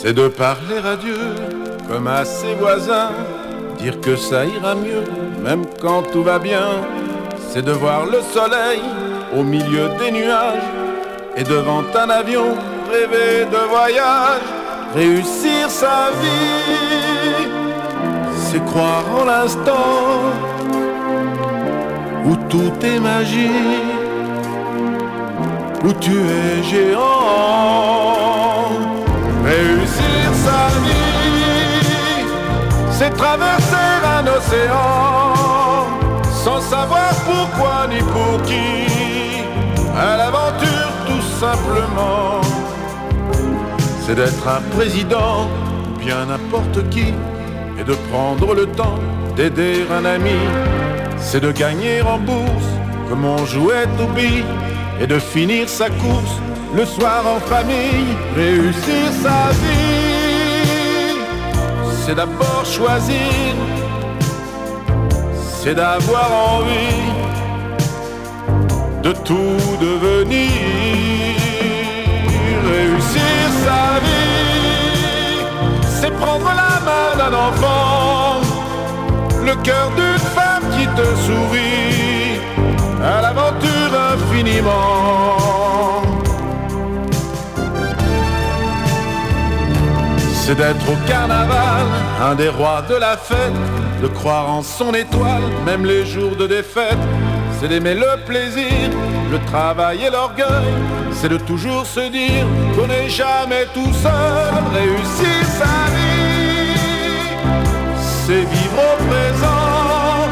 C'est 0.00 0.12
de 0.12 0.28
parler 0.28 0.78
à 0.84 0.94
Dieu 0.94 1.18
comme 1.88 2.06
à 2.06 2.24
ses 2.24 2.54
voisins, 2.54 3.10
dire 3.78 4.00
que 4.00 4.14
ça 4.14 4.44
ira 4.44 4.76
mieux, 4.76 5.02
même 5.42 5.64
quand 5.80 6.02
tout 6.02 6.22
va 6.22 6.38
bien. 6.38 6.68
C'est 7.48 7.62
de 7.62 7.72
voir 7.72 8.06
le 8.06 8.20
soleil 8.32 8.80
au 9.36 9.42
milieu 9.42 9.88
des 9.98 10.12
nuages 10.12 10.62
et 11.36 11.42
devant 11.42 11.82
un 11.96 12.10
avion 12.10 12.54
rêver 12.92 13.44
de 13.50 13.68
voyage 13.68 14.51
réussir 14.94 15.70
sa 15.70 16.10
vie, 16.20 17.48
c'est 18.46 18.64
croire 18.66 19.04
en 19.20 19.24
l'instant 19.24 20.20
où 22.26 22.36
tout 22.48 22.72
est 22.84 23.00
magie, 23.00 23.50
où 25.84 25.92
tu 25.94 26.12
es 26.12 26.62
géant. 26.62 28.12
Réussir 29.44 30.24
sa 30.46 30.62
vie, 30.84 32.24
c'est 32.90 33.10
traverser 33.16 33.92
un 34.18 34.26
océan 34.26 35.42
sans 36.44 36.60
savoir 36.60 37.12
pourquoi 37.24 37.86
ni 37.88 37.98
pour 37.98 38.42
qui. 38.42 39.36
À 39.96 40.16
l'aventure 40.16 40.92
tout 41.06 41.24
simplement, 41.40 42.41
c'est 44.12 44.16
d'être 44.16 44.46
un 44.46 44.60
président 44.76 45.48
bien 45.98 46.26
n'importe 46.26 46.86
qui 46.90 47.14
et 47.80 47.84
de 47.84 47.94
prendre 48.10 48.54
le 48.54 48.66
temps 48.66 48.98
d'aider 49.36 49.86
un 49.90 50.04
ami. 50.04 50.40
C'est 51.16 51.40
de 51.40 51.50
gagner 51.50 52.02
en 52.02 52.18
bourse 52.18 52.70
comme 53.08 53.24
on 53.24 53.46
jouait 53.46 53.88
au 54.02 54.06
billes 54.12 54.44
et 55.00 55.06
de 55.06 55.18
finir 55.18 55.66
sa 55.66 55.88
course 55.88 56.36
le 56.74 56.84
soir 56.84 57.24
en 57.26 57.40
famille, 57.40 58.14
réussir 58.36 59.04
sa 59.22 59.50
vie. 59.62 61.16
C'est 62.04 62.14
d'abord 62.14 62.64
choisir, 62.66 63.54
c'est 65.62 65.74
d'avoir 65.74 66.30
envie 66.56 67.02
de 69.02 69.12
tout 69.28 69.76
devenir, 69.80 70.50
sa 73.64 73.82
vie. 74.04 75.44
C'est 76.00 76.14
prendre 76.22 76.50
la 76.62 76.74
main 76.88 77.08
d'un 77.20 77.34
enfant, 77.48 78.40
le 79.44 79.54
cœur 79.62 79.90
d'une 79.98 80.22
femme 80.36 80.64
qui 80.74 80.86
te 80.98 81.06
sourit, 81.26 82.40
à 83.02 83.22
l'aventure 83.22 83.92
infiniment. 84.14 85.52
c'est 90.44 90.56
d'être 90.56 90.88
au 90.90 90.96
carnaval, 91.06 91.86
un 92.20 92.34
des 92.34 92.48
rois 92.48 92.82
de 92.88 92.96
la 92.96 93.16
fête, 93.16 93.52
de 94.02 94.08
croire 94.08 94.50
en 94.50 94.62
son 94.62 94.92
étoile, 94.92 95.42
même 95.64 95.84
les 95.84 96.04
jours 96.04 96.34
de 96.34 96.48
défaite. 96.48 96.98
C'est 97.62 97.68
d'aimer 97.68 97.94
le 97.94 98.16
plaisir, 98.26 98.90
le 99.30 99.38
travail 99.46 100.02
et 100.02 100.10
l'orgueil, 100.10 100.74
c'est 101.12 101.28
de 101.28 101.36
toujours 101.36 101.86
se 101.86 102.00
dire 102.10 102.44
qu'on 102.74 102.88
n'est 102.88 103.08
jamais 103.08 103.66
tout 103.72 103.92
seul, 104.02 104.52
réussir 104.74 105.46
sa 105.46 105.86
vie, 105.94 106.74
c'est 108.26 108.46
vivre 108.56 108.80
au 108.90 108.96
présent, 109.04 110.28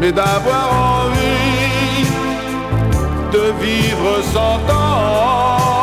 mais 0.00 0.10
d'avoir 0.10 1.04
envie 1.04 2.08
de 3.32 3.64
vivre 3.64 4.20
sans 4.32 4.58
temps, 4.66 5.77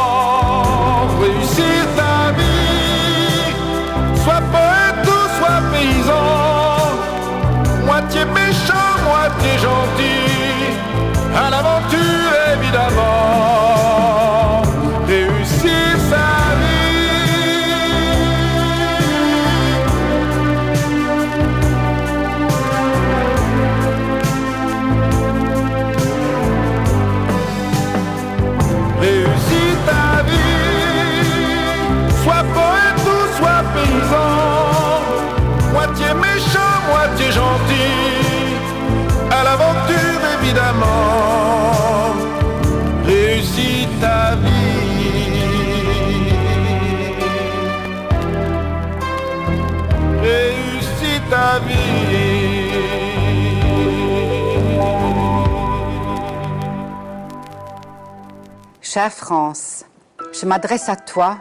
Chère 58.95 59.11
France, 59.11 59.83
je 60.31 60.45
m'adresse 60.45 60.87
à 60.87 60.95
toi, 60.95 61.39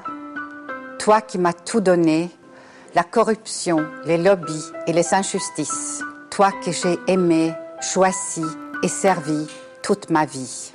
toi 0.98 1.20
qui 1.20 1.38
m'as 1.38 1.52
tout 1.52 1.80
donné, 1.80 2.28
la 2.96 3.04
corruption, 3.04 3.86
les 4.04 4.18
lobbies 4.18 4.72
et 4.88 4.92
les 4.92 5.14
injustices, 5.14 6.02
toi 6.32 6.50
que 6.64 6.72
j'ai 6.72 6.98
aimé, 7.06 7.54
choisi 7.80 8.42
et 8.82 8.88
servi 8.88 9.46
toute 9.84 10.10
ma 10.10 10.26
vie. 10.26 10.72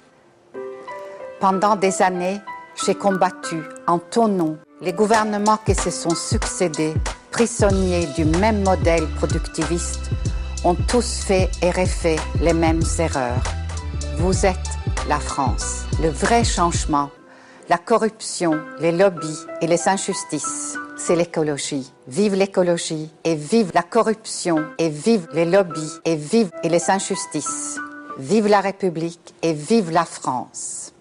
Pendant 1.41 1.75
des 1.75 2.01
années, 2.01 2.39
j'ai 2.85 2.95
combattu 2.95 3.61
en 3.85 3.99
ton 3.99 4.29
nom 4.29 4.57
les 4.79 4.93
gouvernements 4.93 5.59
qui 5.65 5.75
se 5.75 5.91
sont 5.91 6.15
succédés, 6.15 6.93
prisonniers 7.29 8.05
du 8.15 8.23
même 8.23 8.63
modèle 8.63 9.05
productiviste, 9.17 10.11
ont 10.63 10.75
tous 10.75 11.25
fait 11.25 11.51
et 11.61 11.71
refait 11.71 12.19
les 12.39 12.53
mêmes 12.53 12.83
erreurs. 12.99 13.58
Vous 14.19 14.45
êtes 14.45 14.57
la 15.07 15.17
France, 15.17 15.85
le 16.03 16.09
vrai 16.09 16.43
changement. 16.43 17.09
La 17.69 17.77
corruption, 17.77 18.59
les 18.81 18.91
lobbies 18.91 19.45
et 19.61 19.67
les 19.67 19.87
injustices, 19.87 20.77
c'est 20.97 21.15
l'écologie. 21.15 21.93
Vive 22.09 22.35
l'écologie 22.35 23.09
et 23.23 23.35
vive 23.35 23.71
la 23.73 23.81
corruption 23.81 24.65
et 24.77 24.89
vive 24.89 25.25
les 25.31 25.45
lobbies 25.45 25.93
et 26.03 26.17
vive 26.17 26.51
les 26.65 26.91
injustices. 26.91 27.79
Vive 28.17 28.47
la 28.47 28.59
République 28.59 29.33
et 29.41 29.53
vive 29.53 29.89
la 29.89 30.03
France. 30.03 30.91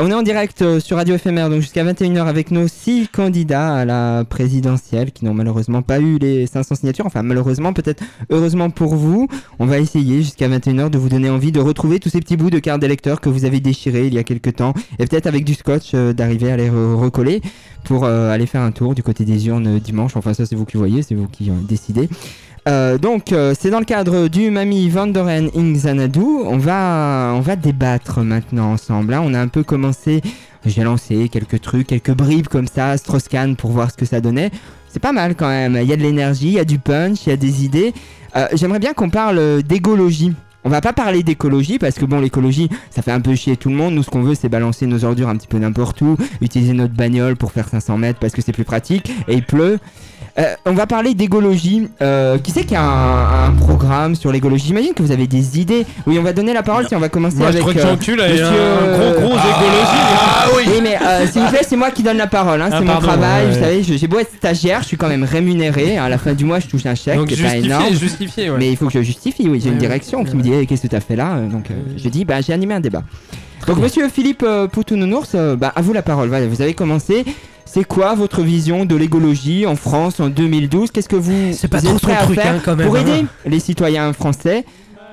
On 0.00 0.10
est 0.10 0.14
en 0.14 0.22
direct 0.22 0.62
euh, 0.62 0.80
sur 0.80 0.96
Radio 0.96 1.16
FMR, 1.16 1.48
donc 1.48 1.60
jusqu'à 1.60 1.84
21h 1.84 2.26
avec 2.26 2.50
nos 2.50 2.66
six 2.66 3.06
candidats 3.08 3.74
à 3.76 3.84
la 3.84 4.24
présidentielle 4.28 5.12
qui 5.12 5.24
n'ont 5.24 5.34
malheureusement 5.34 5.80
pas 5.82 6.00
eu 6.00 6.18
les 6.18 6.46
500 6.48 6.74
signatures. 6.74 7.06
Enfin, 7.06 7.22
malheureusement, 7.22 7.72
peut-être 7.72 8.02
heureusement 8.30 8.70
pour 8.70 8.96
vous. 8.96 9.28
On 9.60 9.66
va 9.66 9.78
essayer 9.78 10.22
jusqu'à 10.22 10.48
21h 10.48 10.90
de 10.90 10.98
vous 10.98 11.08
donner 11.08 11.30
envie 11.30 11.52
de 11.52 11.60
retrouver 11.60 12.00
tous 12.00 12.08
ces 12.08 12.20
petits 12.20 12.36
bouts 12.36 12.50
de 12.50 12.58
cartes 12.58 12.80
d'électeurs 12.80 13.20
que 13.20 13.28
vous 13.28 13.44
avez 13.44 13.60
déchirés 13.60 14.08
il 14.08 14.14
y 14.14 14.18
a 14.18 14.24
quelques 14.24 14.56
temps 14.56 14.74
et 14.98 15.06
peut-être 15.06 15.26
avec 15.28 15.44
du 15.44 15.54
scotch 15.54 15.92
euh, 15.94 16.12
d'arriver 16.12 16.50
à 16.50 16.56
les 16.56 16.68
re- 16.68 16.94
recoller 16.96 17.40
pour 17.84 18.04
euh, 18.04 18.30
aller 18.32 18.46
faire 18.46 18.62
un 18.62 18.72
tour 18.72 18.94
du 18.96 19.04
côté 19.04 19.24
des 19.24 19.46
urnes 19.46 19.78
dimanche. 19.78 20.16
Enfin, 20.16 20.34
ça, 20.34 20.46
c'est 20.46 20.56
vous 20.56 20.64
qui 20.64 20.78
voyez, 20.78 21.02
c'est 21.02 21.14
vous 21.14 21.28
qui 21.28 21.50
décidez. 21.68 22.08
Euh, 22.66 22.96
donc 22.96 23.32
euh, 23.32 23.54
c'est 23.58 23.70
dans 23.70 23.78
le 23.78 23.84
cadre 23.84 24.28
du 24.28 24.50
Mami 24.50 24.88
Vandoren 24.88 25.50
in. 25.54 25.74
On 26.46 26.56
va, 26.56 27.32
on 27.34 27.40
va 27.40 27.56
débattre 27.56 28.20
maintenant 28.20 28.72
ensemble. 28.72 29.12
hein. 29.14 29.22
On 29.24 29.34
a 29.34 29.40
un 29.40 29.48
peu 29.48 29.62
commencé, 29.62 30.22
j'ai 30.64 30.82
lancé 30.82 31.28
quelques 31.28 31.60
trucs, 31.60 31.86
quelques 31.86 32.12
bribes 32.14 32.48
comme 32.48 32.66
ça, 32.66 32.96
Strauss-Kahn 32.96 33.56
pour 33.56 33.70
voir 33.70 33.90
ce 33.90 33.96
que 33.96 34.06
ça 34.06 34.20
donnait. 34.20 34.50
C'est 34.88 35.00
pas 35.00 35.12
mal 35.12 35.34
quand 35.34 35.48
même. 35.48 35.78
Il 35.80 35.88
y 35.88 35.92
a 35.92 35.96
de 35.96 36.02
l'énergie, 36.02 36.46
il 36.46 36.52
y 36.54 36.58
a 36.58 36.64
du 36.64 36.78
punch, 36.78 37.26
il 37.26 37.30
y 37.30 37.32
a 37.32 37.36
des 37.36 37.64
idées. 37.64 37.92
Euh, 38.36 38.46
J'aimerais 38.54 38.78
bien 38.78 38.94
qu'on 38.94 39.10
parle 39.10 39.62
d'égologie. 39.62 40.32
On 40.66 40.70
va 40.70 40.80
pas 40.80 40.94
parler 40.94 41.22
d'écologie 41.22 41.78
parce 41.78 41.96
que 41.96 42.06
bon 42.06 42.20
l'écologie 42.20 42.70
ça 42.88 43.02
fait 43.02 43.12
un 43.12 43.20
peu 43.20 43.34
chier 43.34 43.58
tout 43.58 43.68
le 43.68 43.74
monde. 43.74 43.92
Nous 43.92 44.02
ce 44.02 44.08
qu'on 44.08 44.22
veut 44.22 44.34
c'est 44.34 44.48
balancer 44.48 44.86
nos 44.86 45.04
ordures 45.04 45.28
un 45.28 45.36
petit 45.36 45.46
peu 45.46 45.58
n'importe 45.58 46.00
où, 46.00 46.16
utiliser 46.40 46.72
notre 46.72 46.94
bagnole 46.94 47.36
pour 47.36 47.52
faire 47.52 47.68
500 47.68 47.98
mètres 47.98 48.18
parce 48.18 48.32
que 48.32 48.40
c'est 48.40 48.52
plus 48.52 48.64
pratique 48.64 49.12
et 49.28 49.34
il 49.34 49.44
pleut. 49.44 49.78
Euh, 50.36 50.54
on 50.66 50.72
va 50.72 50.86
parler 50.86 51.14
d'égologie. 51.14 51.88
Euh, 52.02 52.38
qui 52.38 52.50
c'est 52.50 52.64
qui 52.64 52.74
a 52.74 52.82
un, 52.82 53.46
un 53.46 53.50
programme 53.52 54.16
sur 54.16 54.32
l'égologie? 54.32 54.66
J'imagine 54.66 54.92
que 54.92 55.02
vous 55.02 55.12
avez 55.12 55.28
des 55.28 55.60
idées. 55.60 55.86
Oui, 56.08 56.18
on 56.18 56.22
va 56.24 56.32
donner 56.32 56.52
la 56.52 56.64
parole 56.64 56.88
si 56.88 56.94
on 56.96 56.98
va 56.98 57.08
commencer 57.08 57.36
Moi, 57.36 57.52
je 57.52 57.58
avec. 57.58 57.60
crois 57.62 57.74
que 57.74 57.78
euh, 57.78 57.92
monsieur, 57.92 58.16
un 58.20 58.98
gros, 58.98 59.20
gros 59.28 59.36
ah, 59.38 59.48
écologie. 59.48 59.86
Ah 59.94 60.46
oui. 60.56 60.64
mais 60.82 60.96
euh, 61.00 61.26
s'il 61.28 61.40
vous 61.40 61.48
plaît, 61.50 61.60
c'est 61.62 61.76
moi 61.76 61.90
qui 61.92 62.02
donne 62.02 62.16
la 62.16 62.26
parole. 62.26 62.60
Hein, 62.62 62.68
Ah, 62.72 62.76
c'est 62.78 62.84
mon 62.84 62.92
pardon, 62.94 63.06
travail. 63.06 63.46
ouais, 63.46 63.52
Vous 63.52 63.60
savez, 63.60 63.82
je- 63.84 63.94
j'ai 63.94 64.08
beau 64.08 64.18
être 64.18 64.32
stagiaire, 64.36 64.82
je 64.82 64.88
suis 64.88 64.96
quand 64.96 65.08
même 65.08 65.22
rémunéré. 65.22 65.98
À 65.98 66.08
la 66.08 66.18
fin 66.18 66.32
du 66.32 66.44
mois, 66.44 66.58
je 66.58 66.66
touche 66.66 66.84
un 66.86 66.96
chèque 66.96 67.16
Donc 67.16 67.28
qui 67.28 67.34
est 67.34 67.36
pas 67.36 67.50
justifié, 67.50 67.66
énorme. 67.72 67.94
justifié, 67.94 68.50
ouais. 68.50 68.56
Mais 68.58 68.70
il 68.72 68.76
faut 68.76 68.86
que 68.86 68.92
je 68.92 69.02
justifie. 69.02 69.48
Oui, 69.48 69.60
j'ai 69.62 69.68
une 69.68 69.74
Ouais, 69.74 69.80
direction 69.80 70.24
qui 70.24 70.34
me 70.36 70.42
dit 70.42 70.52
Eh, 70.52 70.66
qu'est-ce 70.66 70.82
que 70.82 70.88
tu 70.88 70.96
as 70.96 71.00
fait 71.00 71.14
là? 71.16 71.36
Donc 71.50 71.70
euh, 71.70 71.74
je 71.96 72.08
dis 72.08 72.24
bah 72.24 72.40
j'ai 72.40 72.52
animé 72.52 72.74
un 72.74 72.80
débat. 72.80 73.04
Donc 73.66 73.78
monsieur 73.78 74.08
Philippe 74.08 74.42
euh, 74.42 74.66
Poutounours, 74.66 75.34
euh, 75.34 75.56
bah, 75.56 75.72
à 75.74 75.82
vous 75.82 75.92
la 75.92 76.02
parole. 76.02 76.28
Voilà, 76.28 76.46
vous 76.46 76.60
avez 76.60 76.74
commencé. 76.74 77.24
c'est 77.64 77.84
quoi 77.84 78.14
votre 78.14 78.42
vision 78.42 78.84
de 78.84 78.94
l'égologie 78.94 79.66
en 79.66 79.76
France 79.76 80.20
en 80.20 80.28
2012 80.28 80.90
Qu'est-ce 80.90 81.08
que 81.08 81.16
vous, 81.16 81.52
C'est 81.54 81.68
pas 81.68 81.78
vous 81.78 81.86
trop 81.86 81.94
êtes 81.96 82.00
son 82.00 82.06
prêt 82.06 82.16
à 82.16 82.24
truc, 82.24 82.40
faire 82.40 82.54
hein, 82.54 82.60
quand 82.64 82.76
même, 82.76 82.86
pour 82.86 82.96
hein. 82.96 83.00
aider 83.00 83.26
les 83.46 83.60
citoyens 83.60 84.12
français 84.12 84.64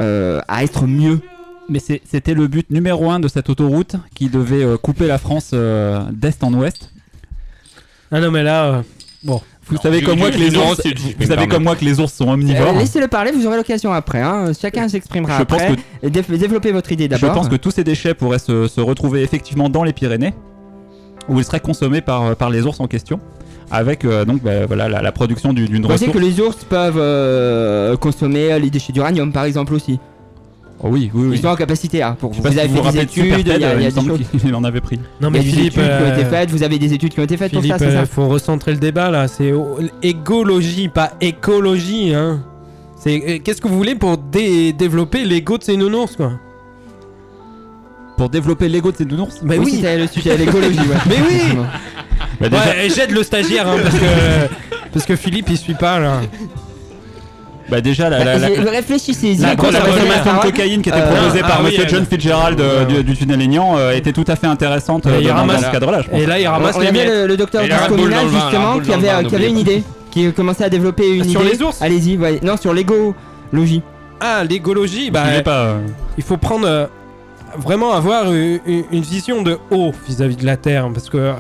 euh, 0.02 0.42
à 0.48 0.64
être 0.64 0.86
mieux? 0.86 1.22
Mais 1.70 1.80
c'était 1.80 2.34
le 2.34 2.48
but 2.48 2.70
numéro 2.70 3.10
un 3.10 3.22
de 3.22 3.30
cette 3.30 3.50
autoroute 3.50 3.96
qui 4.14 4.28
devait 4.28 4.64
euh, 4.64 4.78
couper 4.78 5.08
la 5.08 5.18
France 5.18 5.52
euh, 5.54 6.04
d'est 6.12 6.44
en 6.44 6.54
ouest. 6.54 6.92
Ah 8.12 8.20
non, 8.20 8.30
mais 8.30 8.44
là, 8.44 8.66
euh, 8.66 8.82
bon. 9.24 9.42
Vous 9.72 9.78
savez 9.82 10.02
comme 10.02 10.20
moi 10.20 10.30
que 10.32 10.38
les 10.38 10.56
ours, 10.56 10.82
vous 11.20 11.26
savez 11.26 11.48
comme 11.48 11.64
moi 11.64 11.76
que 11.76 11.86
les 11.86 12.00
ours 12.00 12.14
sont 12.14 12.30
omnivores. 12.30 12.76
Euh, 12.76 12.80
Laissez-le 12.80 13.08
parler, 13.08 13.32
vous 13.32 13.46
aurez 13.46 13.58
l'occasion 13.58 13.92
après. 13.94 14.22
hein. 14.22 14.52
Chacun 14.60 14.88
s'exprimera 14.90 15.40
Je 15.40 15.44
pense 15.44 15.62
après. 15.62 15.76
que- 15.76 16.08
Et 16.08 16.10
dé- 16.10 16.22
développez 16.38 16.72
votre 16.72 16.92
idée 16.92 17.06
Je 17.06 17.10
d'abord. 17.10 17.34
pense 17.34 17.50
que 17.50 17.56
tous 17.56 17.72
ces 17.72 17.84
déchets 17.84 18.14
pourraient 18.14 18.40
se, 18.40 18.68
se 18.68 18.82
retrouver 18.82 19.22
effectivement 19.24 19.70
dans 19.70 19.84
les 19.84 19.94
Pyrénées, 19.94 20.34
où 21.30 21.40
ils 21.40 21.46
seraient 21.46 21.60
consommés 21.60 22.02
par, 22.02 22.36
par 22.36 22.50
les 22.50 22.66
ours 22.66 22.80
en 22.80 22.88
question, 22.88 23.20
avec 23.70 24.04
euh, 24.06 24.26
donc 24.26 24.42
bah, 24.44 24.66
voilà, 24.68 24.90
la, 24.90 25.02
la 25.02 25.12
production 25.12 25.54
du- 25.54 25.68
d'une 25.68 25.84
Vous 25.84 25.88
pensez 25.88 26.06
ressource. 26.08 26.18
que 26.18 26.24
les 26.24 26.40
ours 26.42 26.58
peuvent 26.68 26.98
euh, 26.98 27.96
consommer 27.98 28.60
les 28.60 28.70
déchets 28.70 28.92
d'uranium 28.94 29.32
par 29.32 29.46
exemple 29.46 29.74
aussi? 29.74 30.00
Oui, 30.90 31.12
oui, 31.14 31.28
oui. 31.30 31.36
Ils 31.38 31.42
sont 31.42 31.48
en 31.50 31.56
capacité. 31.56 32.04
Pour, 32.20 32.34
sais 32.34 32.42
vous 32.42 32.48
avez 32.48 32.68
vous 32.68 32.84
fait 32.84 32.92
des 32.92 33.00
études, 33.02 33.48
il 33.48 33.48
y 33.48 33.52
a, 33.66 33.70
euh, 33.70 33.76
il 33.78 33.82
y 33.84 33.86
a 33.86 33.90
il 33.90 33.94
des 33.94 34.02
choses. 34.08 34.20
qu'il 34.42 34.56
en 34.56 34.64
avait 34.64 34.82
pris. 34.82 34.98
Non, 34.98 35.04
Il 35.20 35.24
y 35.24 35.26
a 35.28 35.30
mais 35.30 35.40
des 35.40 35.46
Philippe, 35.46 35.78
études 35.78 35.84
qui 35.84 36.04
ont 36.04 36.14
été 36.14 36.26
euh, 36.26 36.30
faites, 36.30 36.52
vous 36.52 36.64
avez 36.64 36.80
des 36.80 36.94
études 36.94 37.14
qui 37.14 37.20
ont 37.20 37.24
été 37.24 37.38
faites 37.38 37.50
Philippe, 37.52 37.70
pour 37.72 37.80
ça, 37.80 37.86
c'est 37.86 37.96
euh, 37.96 38.00
ça 38.02 38.06
faut 38.06 38.28
recentrer 38.28 38.72
le 38.72 38.78
débat 38.80 39.10
là. 39.12 39.28
C'est 39.28 39.54
égologie, 40.02 40.88
pas 40.90 41.12
écologie. 41.22 42.14
Hein. 42.14 42.42
C'est 42.96 43.40
qu'est-ce 43.40 43.62
que 43.62 43.68
vous 43.68 43.78
voulez 43.78 43.96
pour 43.96 44.18
dé- 44.18 44.74
développer 44.74 45.24
l'ego 45.24 45.58
de 45.58 45.64
ces 45.64 45.76
nounours 45.78 46.16
quoi? 46.16 46.34
Pour 48.18 48.30
développer 48.30 48.70
l'ego 48.70 48.92
de 48.92 48.98
ces 48.98 49.06
nounours? 49.06 49.40
Bah 49.44 49.56
Oui, 49.58 49.64
oui. 49.66 49.72
c'était 49.78 49.98
le 49.98 50.08
sujet, 50.08 50.38
l'écologie, 50.38 50.78
ouais. 50.80 50.96
Mais 51.10 51.16
oui. 51.28 51.58
Bah, 52.40 52.50
déjà- 52.50 52.64
Ouais, 52.64 52.90
j'aide 52.96 53.12
le 53.12 53.24
stagiaire 53.24 53.68
hein, 53.68 53.78
parce 53.82 53.96
que 53.96 54.06
parce 54.94 55.06
que 55.06 55.16
Philippe 55.16 55.48
il 55.50 55.58
suit 55.58 55.74
pas 55.74 56.00
là. 56.00 56.22
Bah 57.72 57.80
déjà 57.82 58.10
la, 58.10 58.24
la, 58.24 58.38
la, 58.38 58.50
Bah, 58.50 58.72
Réfléchissez-y. 58.72 59.38
la, 59.38 59.48
la 59.48 59.52
avez 59.54 59.72
la 59.72 59.80
consommation 59.80 60.20
de 60.20 60.24
parole. 60.24 60.52
cocaïne 60.52 60.82
qui 60.82 60.90
était 60.90 61.00
Euh, 61.00 61.16
proposée 61.16 61.40
ah 61.44 61.48
par 61.48 61.60
oui, 61.62 61.66
Monsieur 61.68 61.84
elle- 61.84 61.90
John 61.90 62.06
Fitzgerald 62.06 62.60
euh, 62.60 62.84
du, 62.86 63.04
du 63.04 63.16
tunnel 63.16 63.42
Aignan 63.42 63.78
euh, 63.78 63.92
était 63.94 64.12
tout 64.12 64.26
à 64.28 64.36
fait 64.36 64.48
intéressante 64.48 65.06
euh, 65.08 65.22
dans, 65.22 65.58
ce 65.58 65.72
cadre-là, 65.72 66.02
je 66.04 66.10
pense. 66.10 66.20
Et 66.20 66.26
là 66.26 66.38
il 66.40 66.48
ramasse 66.48 66.76
on 66.76 66.82
les 66.82 66.92
miettes. 66.92 67.08
le, 67.10 67.28
le 67.28 67.38
docteur 67.38 67.64
justement 67.64 68.80
qui 68.80 68.92
avait, 68.94 69.08
vin, 69.08 69.24
qui 69.24 69.36
avait 69.36 69.50
une 69.50 69.58
idée, 69.60 69.84
qui 70.12 70.32
commençait 70.34 70.66
à 70.66 70.70
développer 70.70 71.10
une 71.16 71.24
Sur 71.24 71.42
idée. 71.42 71.52
les 71.54 71.62
ours 71.64 71.82
Allez-y, 71.82 72.18
ouais. 72.18 72.40
non 72.44 72.58
sur 72.58 72.74
l'égologie. 72.74 73.82
Ah 74.20 74.44
l'égologie, 74.48 75.10
bah 75.10 75.24
euh, 75.48 75.80
il 76.18 76.24
faut 76.24 76.38
prendre 76.38 76.68
euh, 76.68 76.86
vraiment 77.58 77.94
avoir 77.94 78.32
une, 78.32 79.02
vision 79.02 79.42
de 79.42 79.58
haut 79.72 79.92
vis-à-vis 80.08 80.36
de 80.36 80.46
la 80.46 80.58
terre 80.58 80.88
parce 80.94 81.10
que 81.10 81.18
euh, 81.18 81.34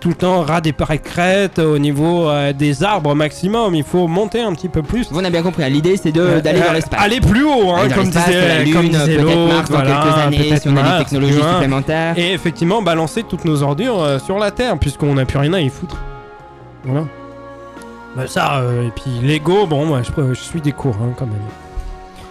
tout 0.00 0.08
le 0.10 0.14
temps 0.14 0.42
ras 0.42 0.60
des 0.60 0.72
crêtes 1.02 1.58
au 1.58 1.78
niveau 1.78 2.28
euh, 2.28 2.52
des 2.52 2.82
arbres 2.82 3.14
maximum 3.14 3.74
il 3.74 3.84
faut 3.84 4.06
monter 4.06 4.40
un 4.42 4.52
petit 4.54 4.68
peu 4.68 4.82
plus 4.82 5.08
On 5.12 5.24
a 5.24 5.30
bien 5.30 5.42
compris. 5.42 5.64
hein. 5.64 5.68
L'idée 5.68 5.96
c'est 5.96 6.12
de- 6.12 6.20
Euh, 6.20 6.40
d'aller 6.40 6.60
dans 6.60 6.72
l'espace. 6.72 7.00
aller 7.02 7.20
plus 7.20 7.44
haut 7.44 7.70
hein, 7.70 7.82
Aller 7.84 7.94
comme 7.94 8.08
disait, 8.10 8.64
Lune, 8.64 8.74
comme 8.74 8.88
disait 8.88 9.16
peut-être 9.16 9.22
l'autre, 9.22 9.54
Mars 9.54 9.70
dans 9.70 9.80
quelques 9.80 10.18
années 10.18 10.56
si 10.58 10.68
on 10.68 10.76
a 10.76 10.98
des 10.98 11.04
technologies 11.04 11.42
supplémentaires. 11.42 12.18
et 12.18 12.32
effectivement 12.32 12.82
balancer 12.82 13.22
toutes 13.22 13.44
nos 13.44 13.62
ordures 13.62 14.20
sur 14.24 14.38
la 14.38 14.50
terre 14.50 14.78
puisqu'on 14.78 15.14
n'a 15.14 15.24
plus 15.24 15.38
rien 15.38 15.52
à 15.54 15.60
y 15.60 15.68
foutre 15.68 15.96
voilà 16.84 17.04
bah 18.16 18.22
ça 18.26 18.62
et 18.84 18.90
puis 18.90 19.26
Lego 19.26 19.66
bon 19.66 19.86
moi 19.86 20.00
je, 20.02 20.34
je 20.34 20.40
suis 20.40 20.60
des 20.60 20.72
cours 20.72 20.96
hein, 21.02 21.12
quand 21.16 21.26
même 21.26 21.36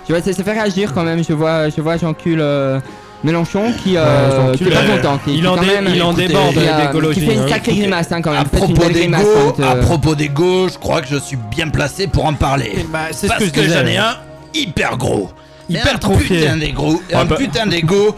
Tu 0.09 0.13
vois, 0.15 0.23
ça, 0.23 0.33
ça 0.33 0.43
fait 0.43 0.53
réagir 0.53 0.91
quand 0.91 1.03
même. 1.03 1.23
Je 1.23 1.33
vois, 1.33 1.69
je 1.69 1.79
vois 1.81 1.95
Jean-Cul 1.97 2.37
euh, 2.41 2.79
Mélenchon 3.23 3.71
qui, 3.83 3.93
euh, 3.95 4.55
qui 4.55 4.63
est 4.63 4.71
pas 4.71 4.77
euh, 4.79 4.95
content. 4.97 5.19
Qui, 5.23 5.35
il 5.35 5.41
qui 5.41 5.47
en 5.47 5.53
quand 5.55 5.61
dé- 5.61 5.67
même, 5.67 5.87
il 5.93 6.01
en 6.01 6.13
déborde 6.13 6.55
d'écologie, 6.55 7.19
Qui 7.19 7.27
fait 7.27 7.33
une 7.35 7.41
hein. 7.41 7.47
sacrée 7.47 7.75
grimace 7.75 8.11
hein, 8.11 8.19
quand 8.23 8.31
même. 8.31 8.39
À 8.39 8.43
une 8.43 8.49
propos 8.49 8.87
des 8.87 9.01
grimace 9.01 9.21
go, 9.23 9.53
quand, 9.55 9.63
euh, 9.63 9.71
à 9.71 9.75
propos 9.75 10.15
des 10.15 10.29
go, 10.29 10.67
je 10.67 10.79
crois 10.79 11.01
que 11.01 11.07
je 11.07 11.17
suis 11.17 11.37
bien 11.37 11.67
placé 11.69 12.07
pour 12.07 12.25
en 12.25 12.33
parler. 12.33 12.87
bah, 12.91 13.01
c'est 13.11 13.27
ce 13.27 13.31
Parce 13.33 13.51
que 13.51 13.61
j'en 13.69 13.85
ai 13.85 13.97
un 13.97 14.17
hyper 14.55 14.97
gros. 14.97 15.29
Hyper 15.69 15.93
un 15.93 15.97
trophié. 15.99 16.39
putain 16.39 16.57
des 16.57 16.71
gros, 16.71 16.99
Ah 17.13 17.19
un 17.21 17.25
bah. 17.25 17.35
putain 17.35 17.67
d'ego. 17.67 18.15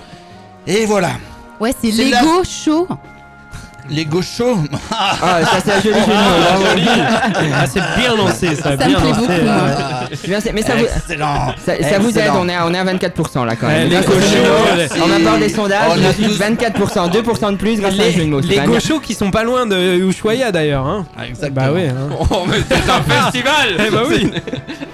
Et 0.65 0.85
voilà, 0.85 1.09
Ouais, 1.59 1.73
c'est 1.81 1.91
C'est 1.91 2.05
Lego 2.05 2.43
chaud. 2.45 2.87
Les 3.91 4.05
gauchos. 4.05 4.57
Ah, 4.91 5.15
ça 5.43 5.57
c'est 5.63 5.71
un 5.73 5.81
joli 5.81 5.93
jeu 5.99 6.01
de 6.01 6.07
mots. 6.07 6.15
Ah, 6.15 6.47
bravo. 6.49 6.65
Ah, 7.53 7.65
c'est 7.67 8.01
bien 8.01 8.15
lancé, 8.15 8.55
ça, 8.55 8.63
Ça 8.63 8.75
bien 8.77 8.87
me 8.89 8.95
plaît 8.95 9.09
lancé. 9.09 9.19
beaucoup, 9.21 9.31
ouais. 9.33 9.41
moi. 9.43 9.61
C'est 10.13 10.27
bien, 10.27 10.39
c'est- 10.39 10.53
Mais 10.53 10.61
ça 10.63 10.75
vous, 10.75 10.85
Excellent. 10.85 11.53
ça, 11.65 11.73
ça 11.89 11.99
vous 11.99 12.09
aide, 12.09 12.17
Excellent. 12.17 12.39
on 12.41 12.49
est, 12.49 12.55
à, 12.55 12.65
on 12.67 12.73
est 12.73 12.77
à 12.79 12.83
24% 12.83 13.45
là 13.45 13.55
quand 13.55 13.67
même. 13.67 13.83
les 13.89 13.95
Grâce 13.95 14.05
au 14.07 14.09
gauchos, 14.09 14.21
jeu 14.21 14.37
de 14.37 14.47
mots, 14.47 14.79
ouais. 14.81 14.87
on 15.03 15.25
apporte 15.27 15.39
des 15.39 15.49
sondages, 15.49 15.79
On 15.89 16.05
a 16.05 16.09
a 16.09 16.13
plus 16.13 16.25
tous- 16.27 16.37
24%, 16.39 17.07
2% 17.09 17.51
de 17.51 17.57
plus 17.57 17.79
grâce 17.79 17.99
à 17.99 18.03
un 18.03 18.11
jeu 18.11 18.23
de 18.23 18.29
mots. 18.29 18.39
Les, 18.39 18.43
c'est 18.47 18.49
les 18.53 18.55
pas 18.57 18.67
mal. 18.67 18.69
gauchos 18.79 18.99
qui 18.99 19.13
sont 19.13 19.29
pas 19.31 19.43
loin 19.43 19.65
de 19.65 19.75
Ushuaïa 20.09 20.51
d'ailleurs. 20.51 20.85
Hein. 20.85 21.05
Ah, 21.17 21.27
exactement. 21.27 21.65
Bah 21.67 21.71
oui. 21.73 21.83
Hein. 21.87 22.15
Oh, 22.31 22.45
mais 22.47 22.57
c'est 22.69 22.89
un 22.89 23.01
festival 23.23 23.87
Eh 23.87 23.89
bah 23.91 24.03
oui. 24.09 24.31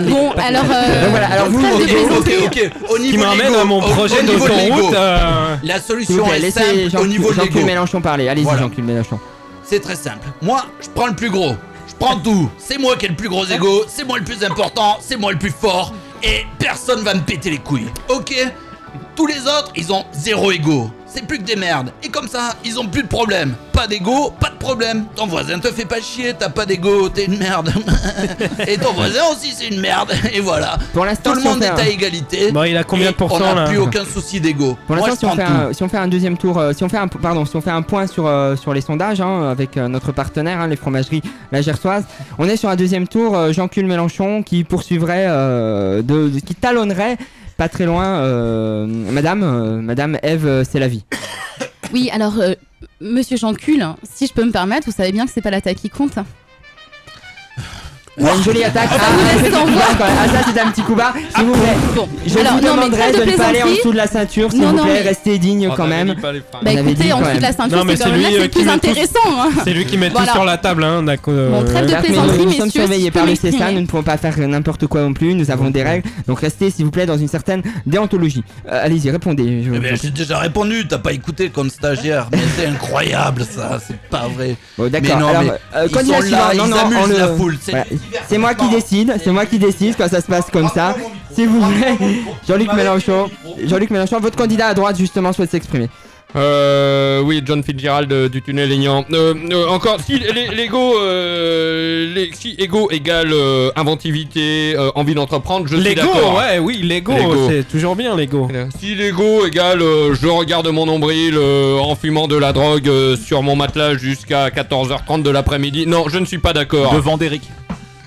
Bon, 0.00 0.30
alors. 0.32 0.64
euh, 0.70 1.02
Donc 1.02 1.10
voilà, 1.10 1.26
alors 1.32 1.48
vous, 1.48 1.60
de 1.60 2.16
Ok, 2.18 2.28
ok, 2.46 2.46
ok. 2.46 2.90
Au 2.90 2.96
Qui 2.96 3.02
niveau 3.02 3.24
Lego, 3.34 3.58
à 3.58 3.64
mon 3.64 3.80
projet 3.80 4.22
d'autoroute. 4.22 4.50
Lego, 4.58 4.94
euh, 4.94 5.56
La 5.62 5.80
solution 5.80 6.24
plaît, 6.26 6.46
est 6.46 6.50
simple 6.50 6.90
Jean- 6.90 7.00
au 7.00 7.06
niveau 7.06 7.30
de 7.30 7.34
Jean-Claude 7.34 7.54
Lego. 7.54 7.66
Mélenchon 7.66 8.00
parler. 8.00 8.28
Allez-y, 8.28 8.44
Voilà. 8.44 8.60
Jean-Claude 8.62 8.86
Mélenchon. 8.86 9.18
C'est 9.64 9.80
très 9.80 9.96
simple. 9.96 10.26
Moi, 10.42 10.64
je 10.80 10.88
prends 10.94 11.06
le 11.08 11.14
plus 11.14 11.30
gros. 11.30 11.54
Je 11.88 11.94
prends 11.98 12.16
tout. 12.18 12.48
C'est 12.58 12.78
moi 12.78 12.96
qui 12.96 13.06
ai 13.06 13.08
le 13.08 13.16
plus 13.16 13.28
gros 13.28 13.44
ego. 13.46 13.84
C'est 13.88 14.04
moi 14.04 14.18
le 14.18 14.24
plus 14.24 14.42
important. 14.44 14.98
C'est 15.00 15.16
moi 15.16 15.32
le 15.32 15.38
plus 15.38 15.50
fort. 15.52 15.92
Et 16.22 16.44
personne 16.58 17.00
va 17.02 17.14
me 17.14 17.20
péter 17.20 17.50
les 17.50 17.58
couilles. 17.58 17.88
Ok? 18.08 18.34
Tous 19.14 19.26
les 19.26 19.40
autres, 19.42 19.72
ils 19.76 19.92
ont 19.92 20.04
zéro 20.12 20.50
ego. 20.52 20.90
C'est 21.18 21.26
plus 21.26 21.38
que 21.38 21.42
des 21.44 21.56
merdes. 21.56 21.90
Et 22.04 22.08
comme 22.08 22.28
ça, 22.28 22.54
ils 22.64 22.78
ont 22.78 22.86
plus 22.86 23.02
de 23.02 23.08
problème. 23.08 23.54
Pas 23.72 23.88
d'ego, 23.88 24.32
pas 24.38 24.50
de 24.50 24.54
problème. 24.56 25.04
Ton 25.16 25.26
voisin 25.26 25.58
te 25.58 25.66
fait 25.72 25.84
pas 25.84 26.00
chier, 26.00 26.32
t'as 26.38 26.48
pas 26.48 26.64
d'ego, 26.64 27.08
t'es 27.08 27.24
une 27.24 27.38
merde. 27.38 27.72
Et 28.68 28.76
ton 28.78 28.92
voisin 28.92 29.22
aussi, 29.32 29.52
c'est 29.52 29.66
une 29.68 29.80
merde. 29.80 30.12
Et 30.32 30.38
voilà. 30.40 30.78
Pour 30.92 31.04
l'instant, 31.04 31.32
Tout 31.32 31.38
le 31.38 31.44
monde 31.44 31.62
est 31.62 31.66
un- 31.68 31.76
à 31.76 31.88
égalité. 31.88 32.52
Bon, 32.52 32.62
il 32.62 32.76
a 32.76 32.84
combien 32.84 33.10
de 33.10 33.16
pourcents, 33.16 33.36
On 33.40 33.54
n'a 33.54 33.62
là 33.62 33.68
plus 33.68 33.78
aucun 33.78 34.04
souci 34.04 34.40
d'ego. 34.40 34.76
Pour 34.86 34.96
Moi, 34.96 35.08
l'instant, 35.08 35.32
si 35.32 35.32
on, 35.34 35.36
fait 35.36 35.42
un, 35.42 35.72
si 35.72 35.82
on 35.82 35.88
fait 35.88 35.96
un 35.98 36.06
deuxième 36.08 36.36
tour, 36.38 36.56
euh, 36.58 36.72
si 36.72 36.84
on 36.84 36.88
fait 36.88 36.98
un, 36.98 37.08
pardon, 37.08 37.44
si 37.44 37.56
on 37.56 37.60
fait 37.60 37.70
un 37.70 37.82
point 37.82 38.06
sur, 38.06 38.26
euh, 38.28 38.54
sur 38.54 38.72
les 38.72 38.80
sondages 38.80 39.20
hein, 39.20 39.48
avec 39.50 39.76
euh, 39.76 39.88
notre 39.88 40.12
partenaire, 40.12 40.60
hein, 40.60 40.68
les 40.68 40.76
fromageries 40.76 41.22
La 41.50 41.62
Gersoise, 41.62 42.04
on 42.38 42.48
est 42.48 42.56
sur 42.56 42.68
un 42.68 42.76
deuxième 42.76 43.08
tour. 43.08 43.36
euh, 43.36 43.52
Jean-Cul 43.52 43.82
Mélenchon 43.84 44.42
qui 44.44 44.62
poursuivrait, 44.64 45.26
euh, 45.28 46.02
de, 46.02 46.28
de- 46.28 46.40
qui 46.40 46.54
talonnerait 46.54 47.16
pas 47.58 47.68
très 47.68 47.86
loin, 47.86 48.20
euh, 48.22 48.86
Madame, 48.86 49.42
euh, 49.42 49.82
Madame 49.82 50.16
Eve, 50.22 50.46
euh, 50.46 50.64
c'est 50.64 50.78
la 50.78 50.86
vie. 50.86 51.04
Oui, 51.92 52.08
alors, 52.12 52.34
monsieur 53.00 53.36
Jean-Cul, 53.36 53.82
si 54.04 54.26
je 54.26 54.32
peux 54.32 54.44
me 54.44 54.52
permettre, 54.52 54.86
vous 54.86 54.94
savez 54.94 55.10
bien 55.10 55.26
que 55.26 55.32
c'est 55.32 55.42
pas 55.42 55.50
l'attaque 55.50 55.78
qui 55.78 55.90
compte. 55.90 56.18
Ouais, 58.20 58.30
une 58.36 58.42
jolie 58.42 58.64
attaque. 58.64 58.88
Ah, 58.92 58.98
quand 59.98 60.04
même. 60.04 60.14
Ah, 60.20 60.28
ça 60.28 60.50
c'est 60.52 60.60
un 60.60 60.70
petit 60.70 60.82
coup 60.82 60.94
bas. 60.94 61.12
S'il 61.36 61.44
vous 61.44 61.52
plaît. 61.52 61.76
Bon, 61.94 62.08
Je 62.26 62.38
alors, 62.38 62.52
vous 62.54 62.60
non, 62.60 62.74
mais 62.76 62.86
demanderai 62.86 63.12
de 63.12 63.18
de 63.24 63.30
ne 63.30 63.36
pas 63.36 63.44
aller 63.46 63.62
en 63.62 63.68
dessous 63.70 63.92
de 63.92 63.96
la 63.96 64.06
ceinture, 64.06 64.50
s'il 64.50 64.62
vous 64.64 64.72
plaît. 64.76 64.82
mais- 65.02 65.08
Restez 65.08 65.38
digne 65.38 65.68
quand 65.76 65.86
même. 65.86 66.14
Bah 66.20 66.32
avait 66.64 66.82
dit 66.82 66.90
écoutez, 66.90 67.12
en 67.12 67.18
quand 67.20 67.24
dessous 67.24 67.36
de 67.36 67.40
la 67.42 67.48
même. 67.48 67.56
ceinture, 67.56 67.78
Non, 67.78 67.84
mais 67.84 67.96
c'est 67.96 68.04
quand 68.04 68.10
même 68.10 68.20
c'est 68.32 68.38
euh, 68.40 68.48
plus 68.48 68.64
met 68.64 68.70
intéressant. 68.72 69.18
hein. 69.38 69.48
C'est 69.64 69.72
lui 69.72 69.84
qui 69.84 69.96
met 69.98 70.10
tout 70.10 70.24
sur 70.32 70.44
la 70.44 70.58
table. 70.58 70.84
Hein, 70.84 71.02
d'accord. 71.04 71.34
Bon, 71.34 71.64
trêve 71.64 71.86
de 71.86 71.92
mais 71.92 72.00
plaisanterie, 72.00 72.46
nous, 72.46 72.52
sommes 72.52 72.70
surveillés 72.70 73.10
par 73.10 73.26
le 73.26 73.32
CSA, 73.34 73.70
nous 73.72 73.80
ne 73.80 73.86
pouvons 73.86 74.02
pas 74.02 74.16
faire 74.16 74.36
n'importe 74.38 74.86
quoi 74.86 75.02
non 75.02 75.12
plus, 75.12 75.34
nous 75.34 75.50
avons 75.50 75.70
des 75.70 75.82
règles, 75.82 76.08
donc 76.26 76.40
restez 76.40 76.70
s'il 76.70 76.84
vous 76.84 76.90
plaît 76.90 77.06
dans 77.06 77.16
une 77.18 77.28
certaine 77.28 77.62
déontologie. 77.86 78.42
Euh, 78.70 78.84
Allez-y, 78.84 79.10
répondez. 79.10 79.62
je- 79.64 79.74
Eh 79.74 79.78
ben, 79.78 79.96
j'ai 80.00 80.10
déjà 80.10 80.38
répondu, 80.38 80.86
t'as 80.88 80.98
pas 80.98 81.12
écouté 81.12 81.50
comme 81.50 81.70
stagiaire. 81.70 82.28
Mais 82.32 82.38
c'est 82.56 82.66
incroyable 82.66 83.44
ça, 83.48 83.78
c'est 83.86 83.98
pas 84.10 84.26
vrai. 84.28 84.56
Bon, 84.76 84.84
Mais 84.84 84.90
d'accord. 84.90 85.18
mais 85.42 85.50
euh, 85.76 85.86
ils 85.88 85.94
sont 86.06 86.12
là, 86.30 86.52
non, 86.56 86.64
ils 86.66 86.96
amusent 86.96 87.18
la 87.18 87.28
foule. 87.28 87.56
C'est 88.28 88.38
moi 88.38 88.54
qui 88.54 88.68
décide, 88.68 89.14
c'est 89.22 89.30
moi 89.30 89.46
qui 89.46 89.58
décide 89.58 89.96
quand 89.96 90.08
ça 90.08 90.20
se 90.20 90.26
passe 90.26 90.50
comme 90.50 90.68
ça. 90.68 90.94
S'il 91.34 91.48
vous 91.48 91.60
plaît, 91.60 91.96
Jean-Luc 92.48 92.72
Mélenchon, 92.72 93.30
Jean-Luc 93.64 93.90
Mélenchon, 93.90 94.18
votre 94.20 94.36
candidat 94.36 94.68
à 94.68 94.74
droite 94.74 94.96
justement 94.98 95.32
souhaite 95.32 95.50
s'exprimer. 95.50 95.88
Euh, 96.36 97.22
oui, 97.22 97.40
John 97.42 97.62
Fitzgerald 97.62 98.12
euh, 98.12 98.28
du 98.28 98.42
tunnel 98.42 98.70
Aignan. 98.70 99.02
Euh, 99.12 99.32
euh, 99.50 99.66
encore, 99.68 99.98
si 100.04 100.18
l'ego, 100.18 100.98
euh, 101.00 102.26
si 102.34 102.54
ego 102.58 102.90
égale 102.90 103.32
euh, 103.32 103.70
inventivité, 103.76 104.74
euh, 104.76 104.90
envie 104.94 105.14
d'entreprendre, 105.14 105.66
je 105.66 105.76
suis 105.76 105.94
Lego, 105.94 106.02
d'accord. 106.02 106.36
ouais, 106.36 106.58
oui, 106.58 106.82
Lego, 106.82 107.12
Lego. 107.14 107.48
c'est 107.48 107.66
toujours 107.66 107.96
bien 107.96 108.14
Lego. 108.14 108.46
Si 108.78 108.94
l'ego 108.94 109.46
égale 109.46 109.80
euh, 109.80 110.14
je 110.14 110.26
regarde 110.28 110.68
mon 110.68 110.84
nombril 110.84 111.34
euh, 111.38 111.78
en 111.78 111.96
fumant 111.96 112.28
de 112.28 112.36
la 112.36 112.52
drogue 112.52 112.88
euh, 112.88 113.16
sur 113.16 113.42
mon 113.42 113.56
matelas 113.56 113.94
jusqu'à 113.96 114.48
14h30 114.50 115.22
de 115.22 115.30
l'après-midi, 115.30 115.86
non, 115.86 116.10
je 116.10 116.18
ne 116.18 116.26
suis 116.26 116.38
pas 116.38 116.52
d'accord. 116.52 116.92
Devant 116.92 117.16
d'Eric. 117.16 117.42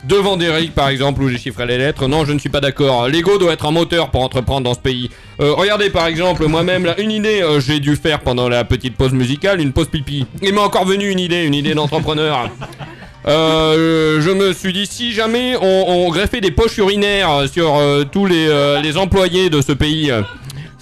Devant 0.03 0.35
Derrick, 0.35 0.73
par 0.73 0.89
exemple, 0.89 1.21
où 1.21 1.29
j'ai 1.29 1.37
chiffré 1.37 1.67
les 1.67 1.77
lettres, 1.77 2.07
non, 2.07 2.25
je 2.25 2.33
ne 2.33 2.39
suis 2.39 2.49
pas 2.49 2.59
d'accord. 2.59 3.07
L'ego 3.07 3.37
doit 3.37 3.53
être 3.53 3.65
un 3.67 3.71
moteur 3.71 4.09
pour 4.09 4.23
entreprendre 4.23 4.63
dans 4.63 4.73
ce 4.73 4.79
pays. 4.79 5.11
Euh, 5.39 5.53
regardez, 5.53 5.91
par 5.91 6.07
exemple, 6.07 6.47
moi-même, 6.47 6.85
là, 6.85 6.99
une 6.99 7.11
idée, 7.11 7.41
euh, 7.43 7.59
j'ai 7.59 7.79
dû 7.79 7.95
faire 7.95 8.21
pendant 8.21 8.49
la 8.49 8.63
petite 8.63 8.97
pause 8.97 9.13
musicale, 9.13 9.61
une 9.61 9.73
pause 9.73 9.89
pipi. 9.89 10.25
Il 10.41 10.53
m'est 10.53 10.59
encore 10.59 10.85
venu 10.85 11.09
une 11.09 11.19
idée, 11.19 11.43
une 11.43 11.55
idée 11.55 11.73
d'entrepreneur. 11.73 12.49
Euh, 13.27 14.19
je 14.19 14.31
me 14.31 14.51
suis 14.51 14.73
dit, 14.73 14.87
si 14.87 15.11
jamais 15.11 15.55
on, 15.61 15.85
on 15.89 16.09
greffait 16.09 16.41
des 16.41 16.49
poches 16.49 16.79
urinaires 16.79 17.43
sur 17.53 17.79
tous 18.11 18.25
les, 18.25 18.79
les 18.81 18.97
employés 18.97 19.51
de 19.51 19.61
ce 19.61 19.73
pays, 19.73 20.11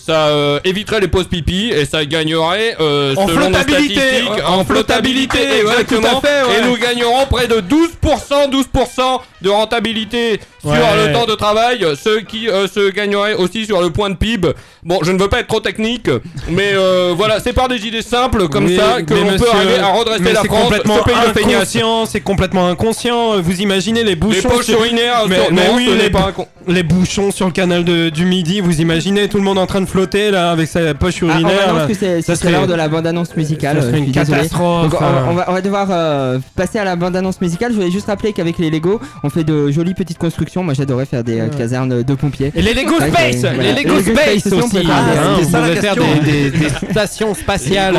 ça 0.03 0.27
euh, 0.27 0.59
éviterait 0.63 0.99
les 1.01 1.07
pauses 1.07 1.27
pipi 1.27 1.69
et 1.73 1.85
ça 1.85 2.05
gagnerait 2.05 2.75
euh, 2.79 3.13
En 3.15 3.27
selon 3.27 3.41
flottabilité, 3.51 3.93
statistiques, 3.95 4.29
en 4.47 4.59
en 4.59 4.65
flottabilité 4.65 5.37
flottabilité, 5.37 5.65
ouais, 5.65 5.81
exactement 5.81 6.21
fait, 6.21 6.43
ouais. 6.47 6.59
et 6.59 6.67
nous 6.67 6.77
gagnerons 6.77 7.25
près 7.29 7.47
de 7.47 7.55
12% 7.55 8.49
12% 8.51 9.19
de 9.41 9.49
rentabilité 9.49 10.39
sur 10.61 10.71
Ouais. 10.71 10.77
le 11.07 11.13
temps 11.13 11.25
de 11.25 11.35
travail 11.35 11.85
ce 11.95 12.19
qui 12.19 12.49
euh, 12.49 12.67
se 12.67 12.89
gagnerait 12.91 13.33
aussi 13.35 13.65
sur 13.65 13.81
le 13.81 13.91
point 13.91 14.09
de 14.09 14.15
PIB 14.15 14.49
bon 14.83 14.99
je 15.03 15.11
ne 15.13 15.17
veux 15.19 15.29
pas 15.29 15.39
être 15.39 15.47
trop 15.47 15.61
technique 15.61 16.09
mais 16.49 16.71
euh, 16.73 17.13
voilà 17.15 17.39
c'est 17.39 17.53
par 17.53 17.69
des 17.69 17.87
idées 17.87 18.01
simples 18.01 18.49
comme 18.49 18.67
ça 18.75 19.01
que 19.01 19.13
l'on 19.13 19.37
peut 19.37 19.49
arriver 19.53 19.77
à 19.79 19.87
redresser 19.93 20.21
mais 20.21 20.33
la 20.33 20.41
c'est 20.41 20.47
France 20.47 20.63
complètement 20.63 20.97
ce 20.97 21.03
pays 21.33 21.53
inconscient, 21.55 22.05
c'est 22.05 22.19
complètement 22.21 22.67
inconscient. 22.67 23.39
Vous 23.41 23.61
imaginez 23.61 24.03
les 24.03 24.15
bouchons 24.15 24.49
poches 24.49 24.65
sur- 24.65 24.79
urinaires 24.79 25.25
mais, 25.27 25.35
sur- 25.35 25.51
mais 25.53 25.67
non, 25.67 25.75
oui, 25.75 25.87
ce 25.89 25.95
les, 26.03 26.09
pas 26.09 26.31
les 26.67 26.83
bouchons 26.83 27.31
sur 27.31 27.45
le 27.45 27.51
canal 27.51 27.83
de- 27.83 28.09
du 28.09 28.25
Midi. 28.25 28.59
Vous 28.61 28.81
imaginez 28.81 29.27
tout 29.29 29.37
le 29.37 29.43
monde 29.43 29.57
en 29.57 29.65
train 29.65 29.81
de 29.81 29.85
flotter 29.89 30.31
là 30.31 30.51
avec 30.51 30.67
sa 30.67 30.93
poche 30.93 31.15
Ah, 31.21 31.25
on 31.25 31.29
urinaire. 31.29 31.69
annonce 31.69 31.87
que 31.87 31.93
c'est 31.93 32.21
Ça 32.21 32.35
serait 32.35 32.51
l'heure 32.51 32.67
de 32.67 32.73
la 32.73 32.87
bande-annonce 32.87 33.35
musicale. 33.35 33.77
ça 33.77 33.81
serait 33.83 33.93
euh, 33.93 33.97
une 33.97 34.03
suis 34.05 34.13
désolé. 34.13 34.37
catastrophe, 34.37 34.89
Donc, 34.91 35.01
on, 35.01 35.03
hein. 35.05 35.25
on 35.29 35.33
va, 35.33 35.45
on 35.49 35.53
va 35.53 35.61
devoir 35.61 35.87
euh, 35.91 36.39
passer 36.55 36.79
à 36.79 36.83
la 36.85 36.95
bande-annonce 36.95 37.41
musicale. 37.41 37.71
Je 37.71 37.77
voulais 37.77 37.91
juste 37.91 38.07
rappeler 38.07 38.33
qu'avec 38.33 38.57
les 38.57 38.69
Lego, 38.69 38.99
on 39.23 39.29
fait 39.29 39.43
de 39.43 39.71
jolies 39.71 39.93
petites 39.93 40.17
constructions. 40.17 40.63
Moi, 40.63 40.73
j'adorais 40.73 41.05
faire 41.05 41.23
des 41.23 41.39
euh, 41.39 41.43
Ouais. 41.49 41.57
casernes 41.57 42.03
de 42.03 42.13
pompiers. 42.15 42.51
Et 42.55 42.61
les 42.61 42.73
Lego 42.73 42.99
Ouais, 42.99 43.09
Space, 43.09 43.43
les 43.59 43.73
Lego 43.83 43.99
Space 44.01 44.43
peut 44.43 44.55
aussi. 44.55 44.69
faire 44.69 44.81
des- 44.83 44.87
hein, 44.89 45.61
pouvez 45.61 45.75
faire 45.75 45.95
des, 45.95 46.31
des- 46.49 46.51
des 46.51 46.69
stations 46.91 47.33
spatiales. 47.33 47.95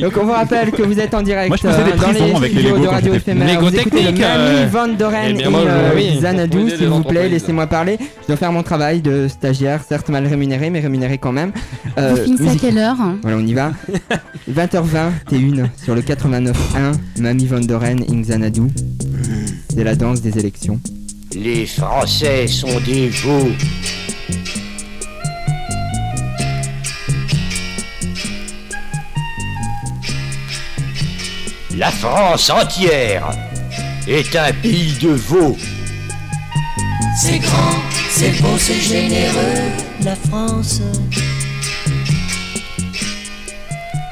Donc 0.00 0.12
on 0.20 0.24
vous 0.24 0.32
rappelle 0.32 0.70
que 0.70 0.82
vous 0.82 0.98
êtes 1.00 1.14
en 1.14 1.22
direct 1.22 1.48
Moi, 1.48 1.56
je 1.62 1.68
faisais 1.68 1.84
des 1.84 1.90
euh, 1.90 1.96
dans 1.96 2.02
prisons 2.02 2.26
les 2.26 2.34
avec 2.36 2.52
les 2.54 2.58
studios 2.60 2.74
Lego 2.76 2.84
de 2.84 2.90
Radio 2.90 3.14
éphémère. 3.14 3.48
Lego 3.48 3.70
technique, 3.70 4.04
Mamie 4.20 4.22
euh, 4.22 4.66
Van 4.70 4.88
Doren 4.88 5.20
eh 5.26 5.40
et 5.40 5.46
euh, 5.46 5.88
construisez 6.48 6.76
s'il 6.76 6.86
vous 6.88 7.02
plaît, 7.02 7.28
laissez-moi 7.28 7.66
parler. 7.66 7.98
Je 8.22 8.26
dois 8.28 8.36
faire 8.36 8.52
mon 8.52 8.62
travail 8.62 9.00
de 9.00 9.26
stagiaire, 9.28 9.80
certes 9.88 10.08
mal 10.08 10.26
rémunéré, 10.26 10.70
mais 10.70 10.80
rémunéré 10.80 11.18
quand 11.18 11.31
même. 11.32 11.52
Euh, 11.98 12.26
à 12.48 12.56
quelle 12.56 12.78
heure? 12.78 12.96
Voilà, 13.22 13.36
on 13.36 13.46
y 13.46 13.54
va. 13.54 13.72
20h20, 14.50 15.10
T1 15.30 15.68
sur 15.82 15.94
le 15.94 16.02
89.1, 16.02 16.52
Mamie 17.20 17.46
Van 17.46 17.60
Doren, 17.60 18.00
Xanadu. 18.04 18.62
C'est 19.74 19.84
la 19.84 19.94
danse 19.94 20.20
des 20.20 20.38
élections. 20.38 20.78
Les 21.34 21.66
Français 21.66 22.46
sont 22.46 22.80
des 22.80 23.08
veaux. 23.08 23.48
La 31.76 31.90
France 31.90 32.50
entière 32.50 33.30
est 34.06 34.36
un 34.36 34.52
pays 34.52 34.92
de 35.00 35.08
veaux. 35.10 35.56
C'est 37.18 37.38
grand, 37.38 37.78
c'est 38.10 38.40
beau, 38.42 38.56
c'est 38.58 38.80
généreux, 38.80 39.70
la 40.04 40.16
France. 40.16 40.82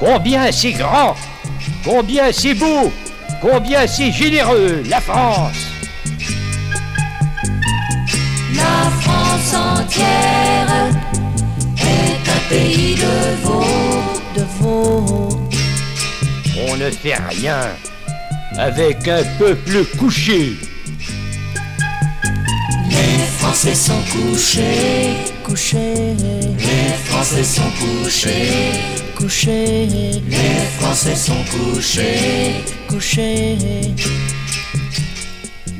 Combien 0.01 0.51
c'est 0.51 0.71
grand, 0.71 1.15
combien 1.85 2.31
c'est 2.33 2.55
beau, 2.55 2.91
combien 3.39 3.85
c'est 3.85 4.11
généreux, 4.11 4.81
la 4.89 4.99
France. 4.99 5.67
La 8.55 8.89
France 8.99 9.53
entière 9.53 10.89
est 11.77 12.29
un 12.29 12.49
pays 12.49 12.95
de 12.95 13.43
veaux, 13.43 13.63
de 14.35 14.43
veaux. 14.59 15.29
On 16.67 16.77
ne 16.77 16.89
fait 16.89 17.17
rien 17.29 17.67
avec 18.57 19.07
un 19.07 19.21
peuple 19.37 19.85
couché. 19.99 20.53
Les 22.89 23.27
Français 23.37 23.75
sont 23.75 24.01
couchés, 24.11 25.13
couchés. 25.43 26.15
Les 26.57 26.93
Français 27.05 27.43
sont 27.43 27.71
couchés, 27.79 28.71
couchés. 29.21 29.87
Les 30.27 30.65
Français 30.79 31.15
sont 31.15 31.43
couchés, 31.51 32.63
couchés. 32.87 33.57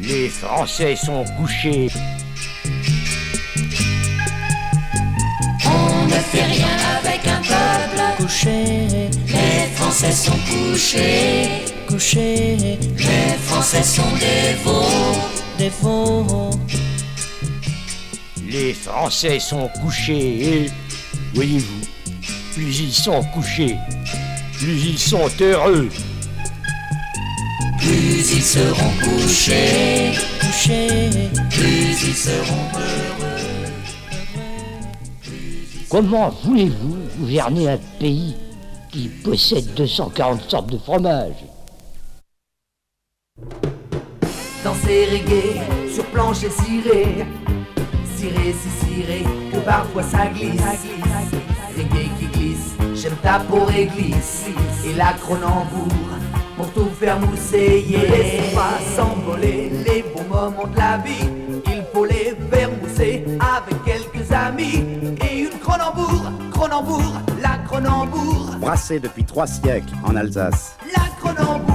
Les 0.03 0.29
Français 0.29 0.95
sont 0.95 1.25
couchés. 1.37 1.87
On 5.65 6.05
ne 6.05 6.19
fait 6.31 6.43
rien 6.43 6.77
avec 6.99 7.21
un 7.27 7.41
peuple 7.41 8.01
couché. 8.17 9.09
Les 9.27 9.67
Français 9.75 10.11
sont 10.11 10.39
couchés, 10.49 11.49
couchés. 11.87 12.77
Les 12.97 13.37
Français 13.47 13.83
sont 13.83 14.13
des 14.19 14.53
veaux, 14.63 15.17
des 15.57 15.71
veaux. 15.81 16.51
Les 18.47 18.73
Français 18.73 19.39
sont 19.39 19.69
couchés 19.81 20.69
voyez-vous, 21.33 21.81
plus 22.53 22.81
ils 22.81 22.93
sont 22.93 23.23
couchés, 23.33 23.77
plus 24.53 24.85
ils 24.85 24.99
sont 24.99 25.29
heureux. 25.39 25.89
Plus 27.77 28.33
ils 28.35 28.43
seront 28.43 28.91
couchés, 29.01 30.11
couchés. 30.39 31.09
Plus 31.49 32.07
ils 32.07 32.15
seront 32.15 32.67
heureux. 32.73 33.21
Comment 35.89 36.29
voulez-vous 36.43 36.97
gouverner 37.19 37.69
un 37.69 37.79
pays 37.99 38.35
qui 38.91 39.07
possède 39.07 39.73
240 39.73 40.49
sortes 40.49 40.71
de 40.71 40.77
fromage 40.77 41.35
Danser 44.63 45.07
reggae 45.11 45.91
sur 45.93 46.05
plancher 46.05 46.49
ciré 46.49 47.25
Ciré, 48.15 48.53
si 48.53 48.85
ciré, 48.85 49.23
que 49.51 49.57
parfois 49.59 50.03
ça 50.03 50.27
glisse 50.27 50.61
Reggae 51.75 52.20
j'aime 53.01 53.15
ta 53.23 53.39
peau 53.39 53.65
réglisse 53.65 54.45
Et 54.85 54.93
la 54.93 55.13
Cronenbourg 55.13 55.87
pour 56.55 56.71
tout 56.73 56.89
faire 56.99 57.19
mousser 57.19 57.83
yeah. 57.87 58.01
Laisse 58.01 58.53
pas 58.53 58.77
s'envoler 58.95 59.71
les 59.85 60.03
bons 60.03 60.23
moments 60.29 60.67
de 60.67 60.77
la 60.77 60.97
vie. 60.97 61.27
Il 61.65 61.83
faut 61.93 62.05
les 62.05 62.35
faire 62.51 62.69
mousser 62.81 63.23
avec 63.39 63.83
quelques 63.83 64.31
amis. 64.31 64.83
Et 65.27 65.39
une 65.39 65.59
Cronenbourg, 65.59 66.31
Cronenbourg, 66.51 67.13
la 67.41 67.57
Cronenbourg 67.65 68.57
Brassé 68.59 68.99
depuis 68.99 69.23
trois 69.23 69.47
siècles 69.47 69.93
en 70.03 70.15
Alsace. 70.15 70.77
La 70.95 71.03
Cronenbourg 71.19 71.71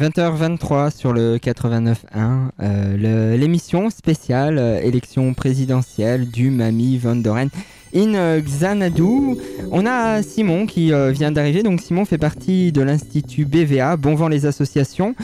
20h23 0.00 0.96
sur 0.96 1.12
le 1.12 1.38
89.1, 1.38 2.50
euh, 2.60 3.36
l'émission 3.36 3.90
spéciale 3.90 4.58
euh, 4.58 4.80
élection 4.80 5.34
présidentielle 5.34 6.28
du 6.28 6.50
Mamie 6.50 6.98
Van 6.98 7.16
Doren 7.16 7.48
in 7.94 8.14
euh, 8.14 8.40
Xanadu. 8.40 9.36
On 9.70 9.86
a 9.86 10.22
Simon 10.22 10.66
qui 10.66 10.92
euh, 10.92 11.10
vient 11.10 11.30
d'arriver, 11.30 11.62
donc 11.62 11.80
Simon 11.80 12.04
fait 12.04 12.18
partie 12.18 12.72
de 12.72 12.82
l'Institut 12.82 13.44
BVA, 13.44 13.96
Bon 13.96 14.14
Vent 14.14 14.28
les 14.28 14.46
Associations. 14.46 15.14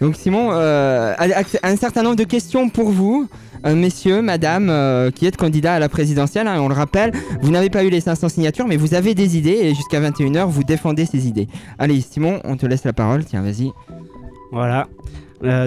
Donc 0.00 0.16
Simon, 0.16 0.48
euh, 0.52 1.14
un 1.62 1.76
certain 1.76 2.02
nombre 2.02 2.16
de 2.16 2.24
questions 2.24 2.68
pour 2.68 2.90
vous, 2.90 3.28
messieurs, 3.64 4.22
madame, 4.22 5.10
qui 5.12 5.24
êtes 5.24 5.36
candidat 5.36 5.74
à 5.74 5.78
la 5.78 5.88
présidentielle. 5.88 6.48
hein, 6.48 6.60
on 6.60 6.68
le 6.68 6.74
rappelle, 6.74 7.12
vous 7.40 7.50
n'avez 7.52 7.70
pas 7.70 7.84
eu 7.84 7.90
les 7.90 8.00
500 8.00 8.28
signatures, 8.28 8.66
mais 8.66 8.76
vous 8.76 8.94
avez 8.94 9.14
des 9.14 9.38
idées 9.38 9.60
et 9.62 9.74
jusqu'à 9.74 10.00
21h, 10.00 10.46
vous 10.46 10.64
défendez 10.64 11.06
ces 11.06 11.28
idées. 11.28 11.46
Allez 11.78 12.00
Simon, 12.00 12.40
on 12.44 12.56
te 12.56 12.66
laisse 12.66 12.84
la 12.84 12.92
parole, 12.92 13.24
tiens, 13.24 13.42
vas-y. 13.42 13.70
Voilà. 14.50 14.88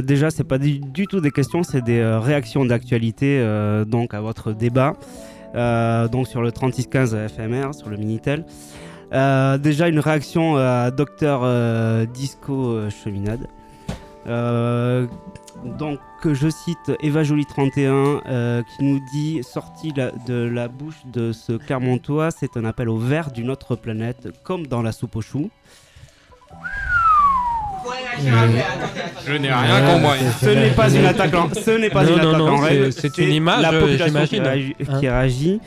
Déjà, 0.03 0.29
c'est 0.29 0.43
pas 0.43 0.57
du, 0.57 0.79
du 0.79 1.07
tout 1.07 1.21
des 1.21 1.31
questions, 1.31 1.63
c'est 1.63 1.83
des 1.83 2.03
réactions 2.03 2.65
d'actualité 2.65 3.41
donc 3.87 4.13
à 4.13 4.19
votre 4.19 4.51
débat. 4.51 4.93
Euh, 5.55 6.07
donc 6.07 6.27
sur 6.27 6.41
le 6.41 6.51
3615 6.51 7.15
FMR, 7.35 7.73
sur 7.73 7.89
le 7.89 7.97
Minitel. 7.97 8.45
Euh, 9.13 9.57
déjà 9.57 9.87
une 9.87 9.99
réaction 9.99 10.57
à 10.57 10.91
Docteur 10.91 11.41
euh, 11.43 12.05
Disco 12.05 12.71
euh, 12.71 12.89
Cheminade. 12.89 13.47
Donc 15.63 15.99
je 16.23 16.49
cite 16.49 16.91
Eva 17.01 17.23
Jolie 17.23 17.45
31 17.45 18.21
euh, 18.25 18.61
qui 18.63 18.83
nous 18.83 18.99
dit 19.11 19.41
sorti 19.43 19.91
de 19.93 20.33
la 20.33 20.67
bouche 20.67 21.05
de 21.05 21.31
ce 21.31 21.53
Clermontois, 21.53 22.31
c'est 22.31 22.57
un 22.57 22.65
appel 22.65 22.89
au 22.89 22.97
vert 22.97 23.31
d'une 23.31 23.49
autre 23.49 23.75
planète, 23.75 24.29
comme 24.43 24.67
dans 24.67 24.81
la 24.81 24.91
soupe 24.91 25.15
aux 25.15 25.21
choux. 25.21 25.49
Je 28.19 29.33
n'ai 29.33 29.51
rien 29.53 29.81
compris. 29.93 30.19
Ce 30.41 30.49
n'est 30.49 30.69
pas 30.71 30.89
une 30.89 31.05
attaque 31.05 31.33
en, 31.35 31.49
ce 31.53 31.71
n'est 31.71 31.89
pas 31.89 32.03
Non, 32.03 32.09
une 32.15 32.21
non, 32.21 32.29
attaque 32.29 32.39
non, 32.39 32.47
en 32.49 32.57
règle. 32.57 32.93
c'est- 32.93 33.01
c'est 33.13 33.17
une 33.23 33.31
image, 33.33 33.61
La 33.61 33.71
euh, 33.73 33.79
population 33.81 34.25
qui. 34.25 34.39
Hein. 34.39 34.99
qui 34.99 35.09
réagit. 35.09 35.59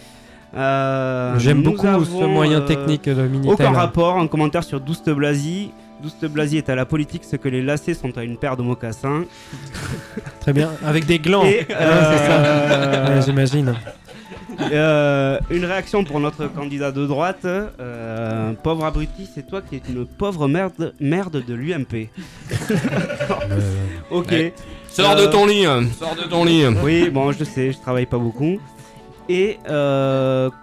Euh, 0.57 1.39
J'aime 1.39 1.59
nous 1.59 1.71
beaucoup 1.73 1.83
ce 1.87 1.89
avons, 1.93 2.29
moyen 2.29 2.59
euh, 2.59 2.67
technique 2.67 3.05
de 3.09 3.23
Minitel. 3.23 3.53
Aucun 3.53 3.71
rapport, 3.73 4.19
un 4.19 4.27
commentaire 4.27 4.65
sur 4.65 4.81
Douste 4.81 5.09
Blasi. 5.11 5.71
Douste 6.03 6.25
Blasi 6.27 6.57
est 6.57 6.69
à 6.71 6.75
la 6.75 6.87
politique 6.87 7.23
ce 7.31 7.37
que 7.37 7.49
les 7.49 7.63
lacets 7.63 7.95
sont 7.95 8.17
à 8.17 8.25
une 8.25 8.37
paire 8.39 8.57
de 8.57 8.63
mocassins. 8.63 9.23
Très 10.41 10.53
bien, 10.53 10.71
avec 10.85 11.05
des 11.07 11.19
glands. 11.19 11.45
Et, 11.45 11.67
Ah, 11.71 12.13
c'est 12.13 12.19
ça. 12.27 12.33
euh, 12.33 13.17
Ouais, 13.17 13.23
J'imagine. 13.25 13.75
Euh, 14.73 15.39
une 15.51 15.65
réaction 15.65 16.05
pour 16.05 16.21
notre 16.21 16.47
candidat 16.47 16.93
de 16.93 17.07
droite. 17.07 17.45
Euh, 17.45 18.53
pauvre 18.63 18.85
abruti, 18.85 19.29
c'est 19.33 19.47
toi 19.47 19.63
qui 19.63 19.77
es 19.77 19.83
une 19.89 20.07
pauvre 20.07 20.49
merde, 20.49 20.93
de 21.01 21.55
l'UMP. 21.55 22.09
Euh, 22.71 23.71
ok. 24.11 24.35
Sors 24.89 25.17
de 25.17 25.27
ton 25.27 25.47
lit, 25.47 25.67
hein. 25.67 25.85
sors 25.99 26.17
de 26.17 26.23
ton 26.23 26.45
lit. 26.45 26.67
Oui, 26.83 27.11
bon, 27.11 27.33
je 27.33 27.45
sais, 27.45 27.73
je 27.73 27.79
travaille 27.79 28.07
pas 28.07 28.19
beaucoup. 28.19 28.61
Et 29.29 29.59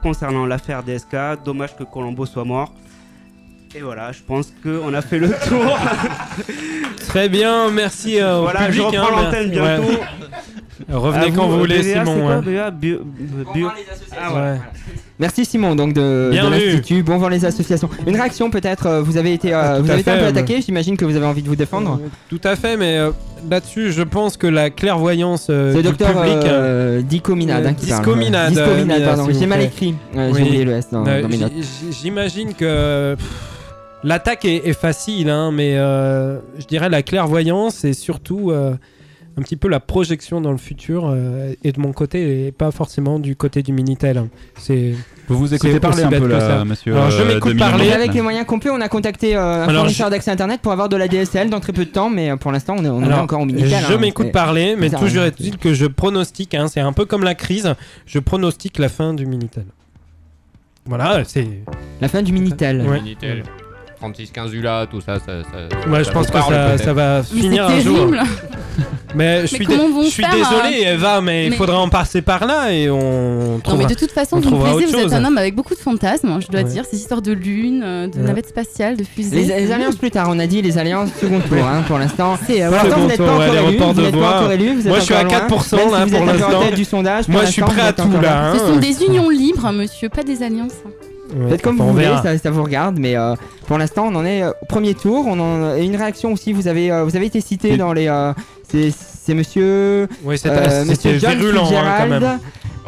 concernant 0.04 0.46
l'affaire 0.46 0.84
DSK, 0.84 1.44
dommage 1.46 1.76
que 1.76 1.84
Colombo 1.84 2.26
soit 2.26 2.46
mort. 2.46 2.74
Et 3.76 3.82
voilà, 3.82 4.12
je 4.12 4.22
pense 4.22 4.54
qu'on 4.64 4.94
a 4.94 5.02
fait 5.02 5.20
le 5.20 5.30
tour. 5.48 5.78
Très 7.08 7.30
bien, 7.30 7.70
merci. 7.70 8.20
Voilà, 8.20 8.72
je 8.72 8.82
reprends 8.82 9.18
hein, 9.18 9.24
l'antenne 9.24 9.50
bientôt. 9.52 10.00
Revenez 10.90 11.32
quand 11.32 11.48
vous 11.48 11.60
voulez, 11.60 11.84
Simon. 11.84 12.42
Merci 15.20 15.46
Simon 15.46 15.76
donc 15.76 15.94
de, 15.94 16.30
de 16.32 16.50
l'institut. 16.50 17.02
Bon 17.02 17.18
vent 17.18 17.30
les 17.30 17.44
associations. 17.44 17.90
Une 18.06 18.16
réaction 18.16 18.52
peut-être. 18.52 18.86
Euh, 18.86 19.02
vous 19.02 19.18
avez 19.18 19.34
été, 19.34 19.52
euh, 19.52 19.78
ah, 19.78 19.80
vous 19.80 19.90
avez 19.90 20.04
fait, 20.04 20.12
un 20.12 20.20
peu 20.20 20.26
attaqué. 20.26 20.62
J'imagine 20.62 20.96
que 20.96 21.06
vous 21.06 21.16
avez 21.16 21.26
envie 21.26 21.42
de 21.42 21.48
vous 21.48 21.56
défendre. 21.56 22.00
Euh, 22.04 22.08
tout 22.30 22.42
à 22.44 22.56
fait, 22.56 22.78
mais 22.78 23.00
là-dessus, 23.50 23.92
je 23.92 24.04
pense 24.04 24.38
que 24.38 24.46
la 24.46 24.70
clairvoyance 24.70 25.48
euh, 25.50 25.82
docteur, 25.82 26.10
public. 26.22 27.08
Dicominade. 27.08 27.66
Hein, 27.66 27.76
hein 27.76 29.00
pardon. 29.04 29.28
J'ai 29.32 29.48
mal 29.48 29.62
écrit. 29.62 29.96
J'ai 30.14 30.44
oublié 30.44 30.66
le 30.66 30.74
S 30.74 30.90
dans, 30.92 31.04
mes 31.04 31.38
notes. 31.38 31.54
J'imagine 32.02 32.54
que. 32.54 33.16
L'attaque 34.04 34.46
est, 34.46 34.68
est, 34.68 34.80
facile, 34.80 35.28
hein, 35.28 35.52
mais 35.52 35.76
je 35.76 36.66
dirais 36.68 36.90
la 36.90 37.02
clairvoyance 37.02 37.84
et 37.84 37.94
surtout 37.94 38.52
un 39.38 39.42
petit 39.44 39.56
peu 39.56 39.68
la 39.68 39.80
projection 39.80 40.42
dans 40.42 40.52
le 40.52 40.58
futur 40.58 41.06
euh, 41.06 41.54
et 41.64 41.72
de 41.72 41.80
mon 41.80 41.94
côté 41.94 42.48
et 42.48 42.52
pas 42.52 42.72
forcément 42.72 43.20
du 43.20 43.36
côté 43.36 43.62
du 43.62 43.72
Minitel. 43.72 44.24
C'est 44.58 44.94
vous 45.28 45.38
vous 45.38 45.54
écoutez 45.54 45.80
parler 45.80 46.04
un 46.04 46.10
peu 46.10 46.26
là, 46.26 46.66
monsieur. 46.66 46.96
Alors, 46.96 47.12
je 47.12 47.22
euh, 47.22 47.28
m'écoute 47.28 47.58
parler. 47.58 47.92
Avec 47.92 48.14
les 48.14 48.22
moyens 48.22 48.46
qu'on 48.46 48.60
peut, 48.60 48.72
on 48.72 48.82
a 48.82 48.88
contacté 48.88 49.36
euh, 49.36 49.42
un 49.42 49.68
Alors, 49.68 49.82
fournisseur 49.82 50.10
d'accès 50.10 50.32
internet 50.32 50.62
pour 50.62 50.72
avoir 50.72 50.90
de 50.90 50.96
la 50.96 51.08
DSL 51.08 51.50
dans 51.50 51.60
très 51.60 51.74
peu 51.74 51.86
de 51.86 51.90
temps, 51.90 52.10
mais 52.10 52.36
pour 52.38 52.52
l'instant, 52.52 52.76
on 52.78 52.86
est, 52.86 52.90
on 52.90 53.04
Alors, 53.04 53.20
est 53.20 53.22
encore 53.22 53.42
au 53.42 53.46
Minitel. 53.46 53.84
Je 53.88 53.94
hein, 53.94 53.98
m'écoute 53.98 54.32
parler, 54.32 54.76
mais 54.78 54.90
toujours 54.90 55.24
hein, 55.24 55.28
est-il 55.28 55.58
que 55.58 55.74
je 55.74 55.86
pronostique, 55.86 56.56
hein, 56.56 56.68
c'est 56.68 56.80
un 56.80 56.94
peu 56.94 57.06
comme 57.06 57.24
la 57.24 57.36
crise, 57.36 57.76
je 58.06 58.20
pronostique 58.20 58.80
la 58.80 58.90
fin 58.90 59.14
du 59.14 59.26
Minitel. 59.26 59.66
Voilà, 60.86 61.24
c'est. 61.26 61.48
La 62.00 62.08
fin 62.08 62.24
du 62.24 62.32
Minitel. 62.32 62.86
Francis 64.00 64.32
Quinzula, 64.32 64.88
tout 64.90 65.02
ça. 65.02 65.20
ça, 65.20 65.44
ça 65.44 65.90
ouais, 65.90 66.04
je 66.04 66.12
pense 66.12 66.28
que 66.28 66.38
ça, 66.78 66.94
va 66.94 67.24
finir 67.24 67.68
un 67.68 67.80
jour. 67.80 68.12
Mais 69.16 69.42
je 69.42 69.48
suis, 69.48 69.66
mais 69.68 69.76
je 70.04 70.10
suis 70.10 70.24
euh, 70.24 70.28
désolé. 70.32 70.94
Eva, 70.94 71.22
mais, 71.22 71.48
il 71.48 71.54
faudra 71.54 71.80
en 71.80 71.90
passer 71.90 72.22
par 72.22 72.46
là 72.46 72.72
et 72.72 72.90
on. 72.90 73.60
Non, 73.66 73.78
mais 73.78 73.86
de 73.86 73.96
toute 73.96 74.12
façon, 74.12 74.40
vous 74.40 74.52
me 74.52 74.62
plaisez, 74.62 74.92
vous 74.92 75.00
êtes 75.00 75.14
un 75.14 75.26
homme 75.26 75.38
avec 75.38 75.56
beaucoup 75.56 75.74
de 75.74 75.80
fantasmes, 75.80 76.40
je 76.42 76.48
dois 76.48 76.62
dire. 76.64 76.84
Ces 76.86 76.98
histoires 76.98 77.22
de 77.22 77.32
lune, 77.32 77.82
euh, 77.84 78.08
de 78.08 78.18
ouais. 78.18 78.28
navette 78.28 78.50
spatiale, 78.50 78.96
de 78.96 79.04
fusée. 79.04 79.46
Les, 79.46 79.72
alliances 79.72 79.96
plus 79.96 80.12
tard, 80.12 80.28
on 80.30 80.38
a 80.38 80.46
dit 80.46 80.62
les 80.62 80.78
alliances 80.78 81.10
second 81.20 81.40
tour, 81.40 81.66
hein, 81.66 81.84
pour 81.88 81.98
l'instant. 81.98 82.38
C'est 82.46 82.62
euh, 82.62 82.70
vous 82.70 83.08
n'êtes 83.08 83.18
pas, 83.18 84.36
encore 84.36 84.52
élu. 84.52 84.84
Moi, 84.86 85.00
je 85.00 85.06
suis 85.06 85.14
à 85.16 85.24
4% 85.24 85.92
là 85.92 86.06
pour 86.06 86.26
l'instant. 86.26 86.76
du 86.76 86.86
sondage. 86.86 87.28
Moi, 87.28 87.46
je 87.46 87.52
suis 87.52 87.62
prêt 87.62 87.82
à 87.82 87.94
tout 87.94 88.12
là. 88.22 88.54
Ce 88.54 88.60
sont 88.60 88.74
hein. 88.74 88.78
des 88.78 89.04
unions 89.04 89.30
libres, 89.30 89.72
monsieur, 89.72 90.10
pas 90.10 90.24
des 90.24 90.44
alliances. 90.44 90.74
Faites 91.50 91.62
comme 91.62 91.78
vous 91.78 91.92
voulez, 91.92 92.10
ça, 92.42 92.52
vous 92.52 92.64
regarde, 92.64 92.98
mais 93.00 93.16
euh, 93.16 93.36
pour 93.68 93.78
l'instant 93.78 94.08
on 94.08 94.16
en 94.16 94.26
est 94.26 94.44
euh, 94.44 94.52
au 94.62 94.66
premier 94.66 94.94
tour. 94.94 95.26
On 95.28 95.40
en 95.40 95.64
euh, 95.64 95.76
a 95.76 95.80
une 95.80 95.96
réaction 95.96 96.34
aussi. 96.34 96.54
Vous 96.54 96.68
avez, 96.68 96.90
vous 97.04 97.16
avez 97.16 97.26
été 97.26 97.42
cité 97.42 97.78
dans 97.78 97.94
les. 97.94 98.08
c'est 98.68 99.34
Monsieur. 99.34 100.08
Oui, 100.24 100.38
c'était 100.38 100.86
Monsieur 100.86 101.12
virulent, 101.14 101.68
hein, 101.74 101.96
quand 102.00 102.08
même. 102.08 102.40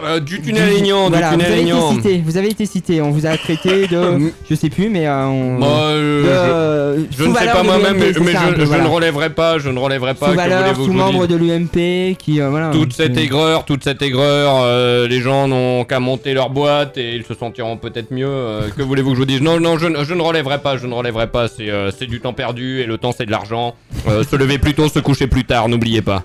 Euh, 0.04 0.20
du 0.20 0.42
tunnel 0.42 0.70
Aignan, 0.70 1.06
du, 1.10 1.18
voilà, 1.18 1.32
tunnel 1.32 1.48
vous 1.50 1.56
avez, 1.58 1.70
Été 1.70 1.96
cité, 1.96 2.24
vous 2.26 2.38
avez 2.38 2.50
été 2.50 2.66
cité, 2.66 3.02
on 3.02 3.12
vous 3.12 3.26
a 3.26 3.38
traité 3.38 3.88
de. 3.88 3.98
Euh, 3.98 4.18
mm. 4.20 4.32
je 4.50 4.56
sais 4.56 4.70
plus, 4.70 4.90
mais. 4.90 5.08
Euh, 5.08 5.26
on, 5.26 5.60
bah, 5.60 5.68
euh, 5.68 7.04
je, 7.12 7.24
ne 7.24 7.36
sais 7.36 7.46
pas 7.46 7.64
moi-même, 7.64 7.98
mais, 7.98 8.14
je, 8.14 8.20
ne 8.20 8.88
relèverai 8.88 9.32
pas, 9.32 9.60
je 9.60 9.70
ne 9.70 9.80
relèverai 9.80 10.14
pas. 10.14 10.30
Sous 10.30 10.36
valeur, 10.36 10.74
tout 10.74 10.94
membre 10.94 11.28
de 11.28 11.36
l'UMP 11.36 12.16
qui. 12.18 12.40
voilà, 12.40 12.70
toute 12.72 12.94
cette 12.94 13.18
aigreur, 13.18 13.66
toute 13.66 13.84
cette 13.84 14.02
aigreur, 14.02 14.66
les 15.08 15.22
gens 15.22 15.48
n'ont 15.48 15.84
qu'à 15.84 16.00
monter 16.00 16.34
leur 16.34 16.50
boîte 16.50 16.98
et 16.98 17.16
ils 17.16 17.24
se 17.24 17.34
sentiront 17.34 17.78
peut-être 17.78 18.12
mieux. 18.12 18.62
que 18.76 18.82
voulez-vous 18.82 19.12
que 19.12 19.16
je 19.16 19.22
vous 19.22 19.26
dise 19.26 19.42
Non, 19.42 19.60
non, 19.60 19.78
je, 19.78 19.88
je, 20.04 20.14
ne 20.14 20.22
relèverai 20.22 20.60
pas, 20.60 20.78
je 20.78 20.88
ne 20.88 20.94
relèverai 20.94 21.28
pas, 21.28 21.48
c'est 21.48 22.08
du 22.08 22.20
temps 22.22 22.34
perdu 22.34 22.82
et 22.82 22.86
le 22.86 22.98
temps 22.98 23.12
c'est 23.16 23.26
de 23.26 23.32
l'argent. 23.32 23.76
se 24.06 24.36
lever 24.36 24.58
plus 24.58 24.74
tôt, 24.74 24.88
se 24.88 25.00
coucher 25.00 25.28
plus 25.28 25.44
tard, 25.44 25.70
n'oubliez 25.70 26.02
pas. 26.02 26.24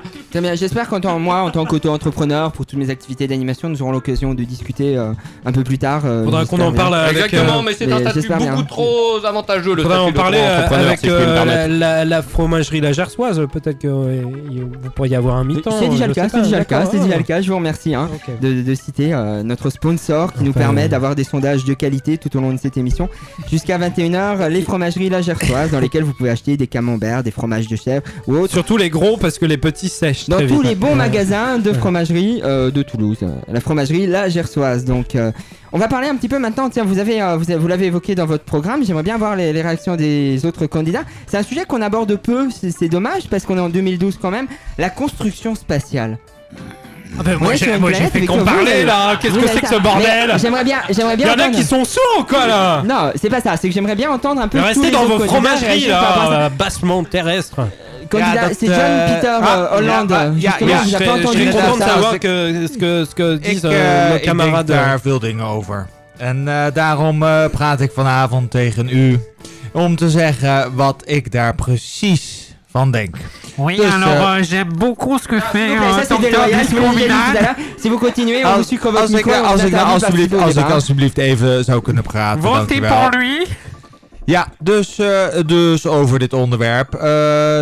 J'espère 0.55 0.89
qu'en 0.89 1.01
tant 1.01 1.19
moi, 1.19 1.43
en 1.43 1.51
tant 1.51 1.65
qu'auto-entrepreneur, 1.65 2.53
pour 2.53 2.67
toutes 2.67 2.79
mes 2.79 2.91
activités 2.91 3.27
d'animation, 3.27 3.64
nous 3.69 3.83
aurons 3.83 3.93
l'occasion 3.93 4.35
de 4.35 4.45
discuter 4.45 4.97
euh, 4.97 5.13
un 5.45 5.53
peu 5.53 5.65
plus 5.65 5.79
tard. 5.79 6.03
Euh, 6.05 6.25
Faudra 6.25 6.45
qu'on 6.47 6.61
en 6.61 6.73
parle. 6.73 6.97
Exactement, 7.11 7.59
euh, 7.59 7.63
mais 7.65 7.73
c'est 7.75 7.91
un 7.91 8.01
statut 8.01 8.29
beaucoup 8.29 8.63
trop 8.65 9.25
avantageux. 9.25 9.75
Le 9.75 9.83
Faudra 9.83 10.03
en 10.03 10.13
parler 10.13 10.39
avec 10.39 11.03
la 11.03 12.23
fromagerie 12.23 12.81
lagersoise. 12.81 13.41
Peut-être 13.53 13.79
que 13.79 13.89
vous 13.89 14.91
pourriez 14.95 15.17
avoir 15.17 15.37
un 15.37 15.45
mi-temps. 15.45 15.71
C'est 15.79 15.89
déjà 15.89 16.07
le 16.07 16.15
cas, 16.15 16.29
c'est 16.29 16.43
déjà 16.43 16.65
c'est 16.91 16.99
déjà. 16.99 17.41
Je 17.41 17.49
vous 17.49 17.57
remercie 17.57 17.95
hein, 17.95 18.09
de 18.41 18.75
citer 18.75 19.15
notre 19.45 19.71
sponsor 19.71 20.33
qui 20.33 20.39
ah, 20.41 20.45
nous 20.45 20.53
ben, 20.53 20.61
permet 20.61 20.89
d'avoir 20.89 21.15
des 21.15 21.25
sondages 21.25 21.65
de 21.65 21.75
qualité 21.75 22.19
tout 22.19 22.37
au 22.37 22.41
long 22.41 22.53
de 22.53 22.59
cette 22.59 22.77
émission. 22.77 23.09
Jusqu'à 23.51 23.79
21h, 23.79 24.49
les 24.49 24.63
fromageries 24.63 25.11
lagersoises 25.11 25.71
dans 25.71 25.81
lesquelles 25.81 26.05
vous 26.05 26.15
pouvez 26.15 26.31
acheter 26.31 26.57
des 26.57 26.67
camemberts, 26.67 27.23
des 27.23 27.31
fromages 27.31 27.69
de 27.69 27.77
chèvre 27.77 28.03
ou 28.27 28.37
autres. 28.37 28.53
Surtout 28.53 28.77
les 28.77 28.91
gros 28.91 29.17
parce 29.17 29.39
que 29.39 29.47
les 29.47 29.59
petits 29.59 29.89
sèchent. 29.89 30.29
Dans 30.29 30.47
tous 30.47 30.63
les 30.63 30.75
bons 30.75 30.95
magasins 30.95 31.59
de 31.59 31.73
fromagerie 31.73 32.41
de 32.41 32.83
Toulouse 32.83 33.25
la 33.55 33.61
fromagerie 33.61 34.07
La 34.07 34.29
Gersoise. 34.29 34.85
Donc, 34.85 35.15
euh, 35.15 35.33
on 35.73 35.79
va 35.79 35.89
parler 35.89 36.09
un 36.09 36.17
petit 36.17 36.29
peu 36.29 36.39
maintenant. 36.39 36.69
Tiens, 36.69 36.83
euh, 36.83 36.87
vous 36.87 36.99
avez, 36.99 37.57
vous, 37.57 37.69
l'avez 37.69 37.87
évoqué 37.87 38.15
dans 38.15 38.27
votre 38.27 38.45
programme. 38.45 38.85
J'aimerais 38.85 39.05
bien 39.05 39.17
voir 39.17 39.37
les, 39.37 39.51
réactions 39.63 39.97
des 39.97 40.45
autres 40.45 40.67
candidats. 40.67 41.05
C'est 41.27 41.39
un 41.39 41.43
sujet 41.43 41.65
qu'on 41.65 41.81
aborde 41.81 42.17
peu. 42.17 42.49
C'est, 42.51 42.89
dommage 42.89 43.29
parce 43.31 43.47
qu'on 43.47 43.57
est 43.57 43.61
en 43.61 43.71
2012 43.71 44.19
quand 44.21 44.31
même. 44.31 44.47
La 44.77 44.91
construction 44.91 45.55
spatiale. 45.55 46.19
Ah 47.17 47.23
ben 47.23 47.39
moi, 47.39 47.51
ouais, 47.51 47.57
j'ai, 47.57 47.79
moi 47.79 47.93
j'ai 47.93 48.07
fait 48.07 48.27
qu'on 48.27 48.45
parlait 48.45 48.85
là, 48.85 49.15
qu'est-ce 49.21 49.39
que 49.39 49.47
c'est 49.47 49.61
que 49.61 49.69
ce 49.69 49.81
bordel 49.81 50.31
Mais 50.33 50.39
J'aimerais 50.41 50.65
bien, 50.65 50.79
j'aimerais 50.91 51.17
bien. 51.17 51.29
Il 51.33 51.41
y 51.41 51.45
en 51.45 51.47
a 51.47 51.51
qui 51.51 51.63
sont 51.63 51.85
sourds 51.85 52.03
ou 52.19 52.25
quoi 52.25 52.49
là 52.49 52.83
Non, 52.85 53.13
c'est 53.15 53.31
pas 53.31 53.41
ça, 53.41 53.57
c'est 53.57 53.69
que 53.69 53.75
j'aimerais 53.75 53.95
bien 53.95 54.11
entendre 54.11 54.41
un 54.43 54.49
peu. 54.49 54.59
Restez 54.59 54.91
dans 54.91 55.05
vos 55.05 55.21
fromageries 55.21 55.87
là, 55.87 56.29
là 56.29 56.49
bassement 56.49 57.05
terrestre. 57.05 57.61
candidat, 58.09 58.55
c'est 58.59 58.67
John 58.67 58.79
eh, 58.79 59.15
Peter 59.15 59.39
ah, 59.43 59.69
Hollande. 59.77 60.33
Ja, 60.37 60.55
ah, 60.61 60.65
ja, 60.65 60.83
je 60.85 60.97
pas 60.97 61.13
entendu. 61.13 61.51
content 61.51 62.11
te 62.11 62.69
ce 62.73 62.77
que, 62.79 63.05
ce 63.09 63.15
que 63.15 63.39
eh, 63.43 64.31
euh, 64.31 64.65
daar 64.65 65.01
veel 65.01 65.19
dingen 65.19 65.45
over. 65.45 65.87
En 66.17 66.49
eh, 66.49 66.67
daarom 66.73 67.19
praat 67.51 67.81
ik 67.81 67.91
vanavond 67.95 68.51
tegen 68.51 68.89
u 68.89 69.21
om 69.73 69.97
te 69.97 70.11
zeggen 70.11 70.75
wat 70.75 71.03
ik 71.05 71.33
daar 71.33 71.55
precies 71.55 72.55
van 72.71 72.91
denk. 72.91 73.17
Oui, 73.57 73.77
dus, 73.77 73.93
alors 73.93 74.37
euh, 74.37 74.43
j'aime 74.43 74.73
beaucoup 74.77 75.19
ce 75.19 75.29
que 75.29 75.41
fait 75.41 75.71
euh, 75.71 76.03
Si 77.77 77.89
vous 77.89 77.99
continuez, 77.99 78.45
on. 78.45 78.49
Als 78.49 78.71
ik 80.57 80.71
alsjeblieft 80.71 81.19
even 81.19 81.65
zou 81.65 81.83
kunnen 81.83 82.03
praten. 82.03 82.43
Votez 82.43 82.81
pour 82.81 83.11
lui. 83.11 83.47
Ja, 84.25 84.49
dus, 84.59 84.99
eh, 84.99 85.27
dus 85.47 85.87
over 85.87 86.19
dit 86.19 86.33
onderwerp 86.33 86.95
uh, 86.95 87.01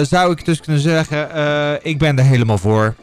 zou 0.02 0.32
ik 0.32 0.44
dus 0.44 0.60
kunnen 0.60 0.82
zeggen, 0.82 1.30
eh, 1.30 1.72
ik 1.82 1.98
ben 1.98 2.18
er 2.18 2.24
helemaal 2.24 2.58
voor. 2.58 2.94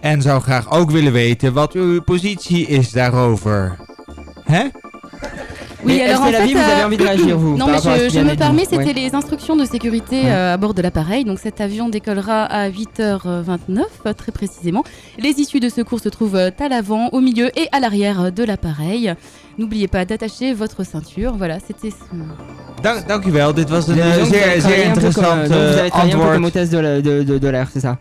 En 0.00 0.22
zou 0.22 0.42
graag 0.42 0.70
ook 0.70 0.90
willen 0.90 1.12
weten 1.12 1.52
wat 1.52 1.72
uw 1.72 2.02
positie 2.02 2.66
is 2.66 2.90
daarover. 2.90 3.76
Hè? 4.44 4.64
Oui, 5.84 6.00
alors 6.00 6.22
en 6.22 6.24
fait, 6.26 6.32
la 6.32 6.44
vie, 6.46 6.54
vous 6.54 6.60
avez 6.60 6.82
euh, 6.82 6.86
envie 6.86 6.96
de 6.96 7.02
réagir, 7.02 7.38
vous 7.38 7.56
Non, 7.58 7.66
mais 7.66 7.78
je, 7.78 8.20
me 8.20 8.34
permets, 8.34 8.64
c'était 8.64 8.92
les 8.92 9.14
instructions 9.14 9.56
de 9.56 9.64
sécurité 9.64 10.22
euh, 10.24 10.54
à 10.54 10.56
bord 10.56 10.74
de 10.74 10.82
l'appareil. 10.82 11.24
Donc 11.24 11.38
cet 11.38 11.60
avion 11.60 11.88
décollera 11.88 12.44
à 12.44 12.68
8h29, 12.70 13.82
euh, 14.06 14.12
très 14.12 14.32
précisément. 14.32 14.84
Les 15.18 15.40
issues 15.40 15.60
de 15.60 15.68
secours 15.68 16.00
se 16.00 16.08
trouvent 16.08 16.36
à 16.36 16.68
l'avant, 16.68 17.08
au 17.12 17.20
milieu 17.20 17.50
et 17.58 17.68
à 17.72 17.80
l'arrière 17.80 18.32
de 18.32 18.44
l'appareil. 18.44 19.14
N'oubliez 19.58 19.88
pas 19.88 20.04
d'attacher 20.04 20.52
votre 20.52 20.84
ceinture. 20.84 21.34
Voilà, 21.36 21.58
c'était... 21.60 21.94
Dank, 22.82 23.06
dank 23.06 23.24
u 23.24 23.32
wel, 23.32 23.54
dit 23.54 23.70
was 23.70 23.88
een 23.88 23.98
eh, 23.98 24.60
zeer 24.60 24.84
interessant 24.84 25.26
antwoord. 25.26 25.50
Eh, 25.50 25.70
vous 25.70 25.78
avez 25.78 25.90
travaillé 25.90 26.14
un 26.14 26.18
peu 26.18 26.32
comme 26.32 26.44
hôtesse 26.44 26.70
de 26.70 27.48
l'air, 27.48 27.68
c'est 27.72 27.80
ça? 27.80 27.98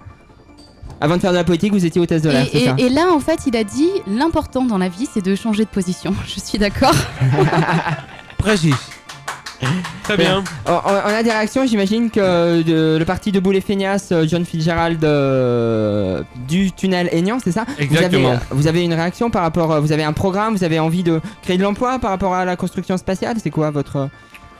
Avant 1.03 1.17
de 1.17 1.21
faire 1.21 1.31
de 1.31 1.35
la 1.35 1.43
politique, 1.43 1.73
vous 1.73 1.85
étiez 1.85 1.99
hôtesse 1.99 2.21
de 2.21 2.29
l'air. 2.29 2.47
Et, 2.53 2.59
et, 2.59 2.85
et, 2.85 2.89
là, 2.89 3.11
en 3.11 3.19
fait, 3.19 3.41
il 3.45 3.57
a 3.57 3.65
dit 3.65 3.89
l'important 4.07 4.63
dans 4.63 4.77
la 4.77 4.87
vie, 4.87 5.05
c'est 5.13 5.23
de 5.23 5.35
changer 5.35 5.65
de 5.65 5.69
position. 5.69 6.15
Je 6.25 6.39
suis 6.39 6.57
d'accord. 6.57 6.95
Précis. 8.37 8.73
Très 10.03 10.15
bien. 10.15 10.45
Euh, 10.69 10.79
On, 10.85 11.09
a 11.09 11.21
des 11.21 11.29
réactions, 11.29 11.65
j'imagine 11.65 12.09
que 12.09 12.63
le 12.65 13.03
parti 13.03 13.33
de 13.33 13.41
Boulet 13.41 13.59
Feignasse, 13.59 14.13
euh, 14.13 14.25
John 14.25 14.45
Fitzgerald 14.45 15.03
euh, 15.03 16.23
du 16.47 16.71
tunnel 16.71 17.09
Aignan, 17.11 17.37
c'est 17.43 17.51
ça 17.51 17.65
Exactement. 17.79 18.21
Vous 18.21 18.27
avez, 18.27 18.39
vous 18.51 18.67
avez, 18.67 18.83
une 18.83 18.93
réaction 18.93 19.29
par 19.29 19.41
rapport, 19.41 19.81
vous 19.81 19.91
avez 19.91 20.03
un 20.03 20.13
programme, 20.13 20.55
vous 20.55 20.63
avez 20.63 20.79
envie 20.79 21.03
de 21.03 21.19
créer 21.41 21.57
de 21.57 21.63
l'emploi 21.63 21.99
par 21.99 22.11
rapport 22.11 22.33
à 22.33 22.45
la 22.45 22.55
construction 22.55 22.95
spatiale, 22.95 23.35
c'est 23.43 23.51
quoi 23.51 23.71
votre... 23.71 24.09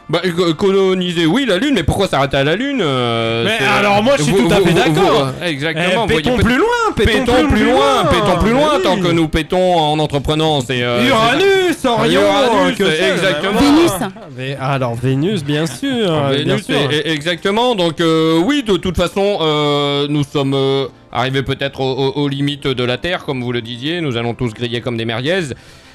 Bah, 0.10 0.22
euh, 0.26 0.54
coloniser, 0.54 1.26
oui, 1.26 1.46
la 1.48 1.58
Lune, 1.58 1.76
mais 1.76 1.84
pourquoi 1.84 2.08
s'arrêter 2.08 2.36
à 2.36 2.44
la 2.44 2.58
Lune 2.58 2.82
euh, 2.82 3.46
Mais 3.46 3.66
euh, 3.66 3.80
alors, 3.80 4.04
moi, 4.04 4.16
je 4.18 4.24
suis 4.24 4.34
tout 4.34 4.52
à 4.52 4.58
fait 4.58 4.74
d'accord. 4.74 5.30
Eh, 5.42 5.48
exactement. 5.48 6.08
Pétons 6.08 6.38
plus 6.38 6.58
loin, 6.58 6.68
pétons, 6.94 7.12
pétons 7.12 7.48
plus, 7.48 7.64
loin, 7.64 8.06
pétons 8.12 8.40
plus 8.40 8.50
eh 8.50 8.54
loin, 8.54 8.80
tant 8.84 9.00
que 9.00 9.12
nous 9.12 9.30
pétons 9.30 9.76
en 9.76 9.98
entreprenant. 10.00 10.60
C'est 10.60 10.80
Uranus, 10.80 11.86
Orion, 11.86 12.68
exactement. 12.68 13.60
Vénus. 13.60 14.58
Ah, 14.60 14.74
alors, 14.74 14.96
Vénus, 14.96 15.44
bien 15.44 15.66
sûr. 15.66 16.12
Ah, 16.12 16.32
Vénus, 16.32 16.68
bien 16.68 16.80
sûr. 16.80 16.90
Exactement. 17.06 17.76
Donc, 17.76 18.02
oui, 18.46 18.64
de 18.64 18.76
toute 18.76 18.98
façon, 18.98 19.40
nous 20.10 20.24
sommes 20.24 20.90
arrivés 21.14 21.44
peut-être 21.44 21.80
aux, 21.80 22.28
limites 22.28 22.68
de 22.68 22.84
la 22.84 22.98
Terre, 22.98 23.24
comme 23.24 23.42
vous 23.42 23.54
le 23.54 23.62
disiez. 23.62 24.02
Nous 24.02 24.18
allons 24.18 24.34
tous 24.34 24.54
griller 24.54 24.82
comme 24.82 24.98
des 24.98 25.06
merguez. 25.06 25.54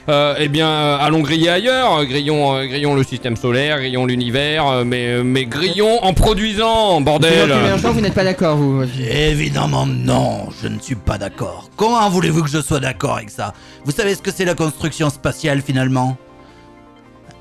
Euh, 0.09 0.35
eh 0.39 0.49
bien, 0.49 0.69
euh, 0.69 0.99
allons 1.01 1.21
griller 1.21 1.51
ailleurs, 1.51 2.03
grillons, 2.07 2.57
euh, 2.57 2.65
grillons 2.65 2.95
le 2.95 3.05
système 3.05 3.37
solaire, 3.37 3.77
grillons 3.79 4.07
l'univers, 4.07 4.67
euh, 4.67 4.85
mais, 4.85 5.23
mais 5.23 5.45
grillons 5.45 6.03
en 6.03 6.15
produisant, 6.15 7.03
bordel. 7.03 7.49
Mélenchon, 7.49 7.93
vous 7.93 8.01
n'êtes 8.01 8.15
pas 8.15 8.25
d'accord, 8.25 8.57
vous 8.57 8.85
Évidemment 8.99 9.85
non, 9.85 10.49
je 10.63 10.69
ne 10.69 10.79
suis 10.81 10.95
pas 10.95 11.19
d'accord. 11.19 11.69
Comment 11.77 12.09
voulez-vous 12.09 12.43
que 12.43 12.49
je 12.49 12.63
sois 12.63 12.81
d'accord 12.81 13.17
avec 13.17 13.29
ça? 13.29 13.53
Vous 13.85 13.93
savez 13.93 14.15
ce 14.15 14.23
que 14.23 14.31
c'est 14.31 14.47
la 14.47 14.55
construction 14.55 15.11
spatiale 15.11 15.61
finalement? 15.61 16.17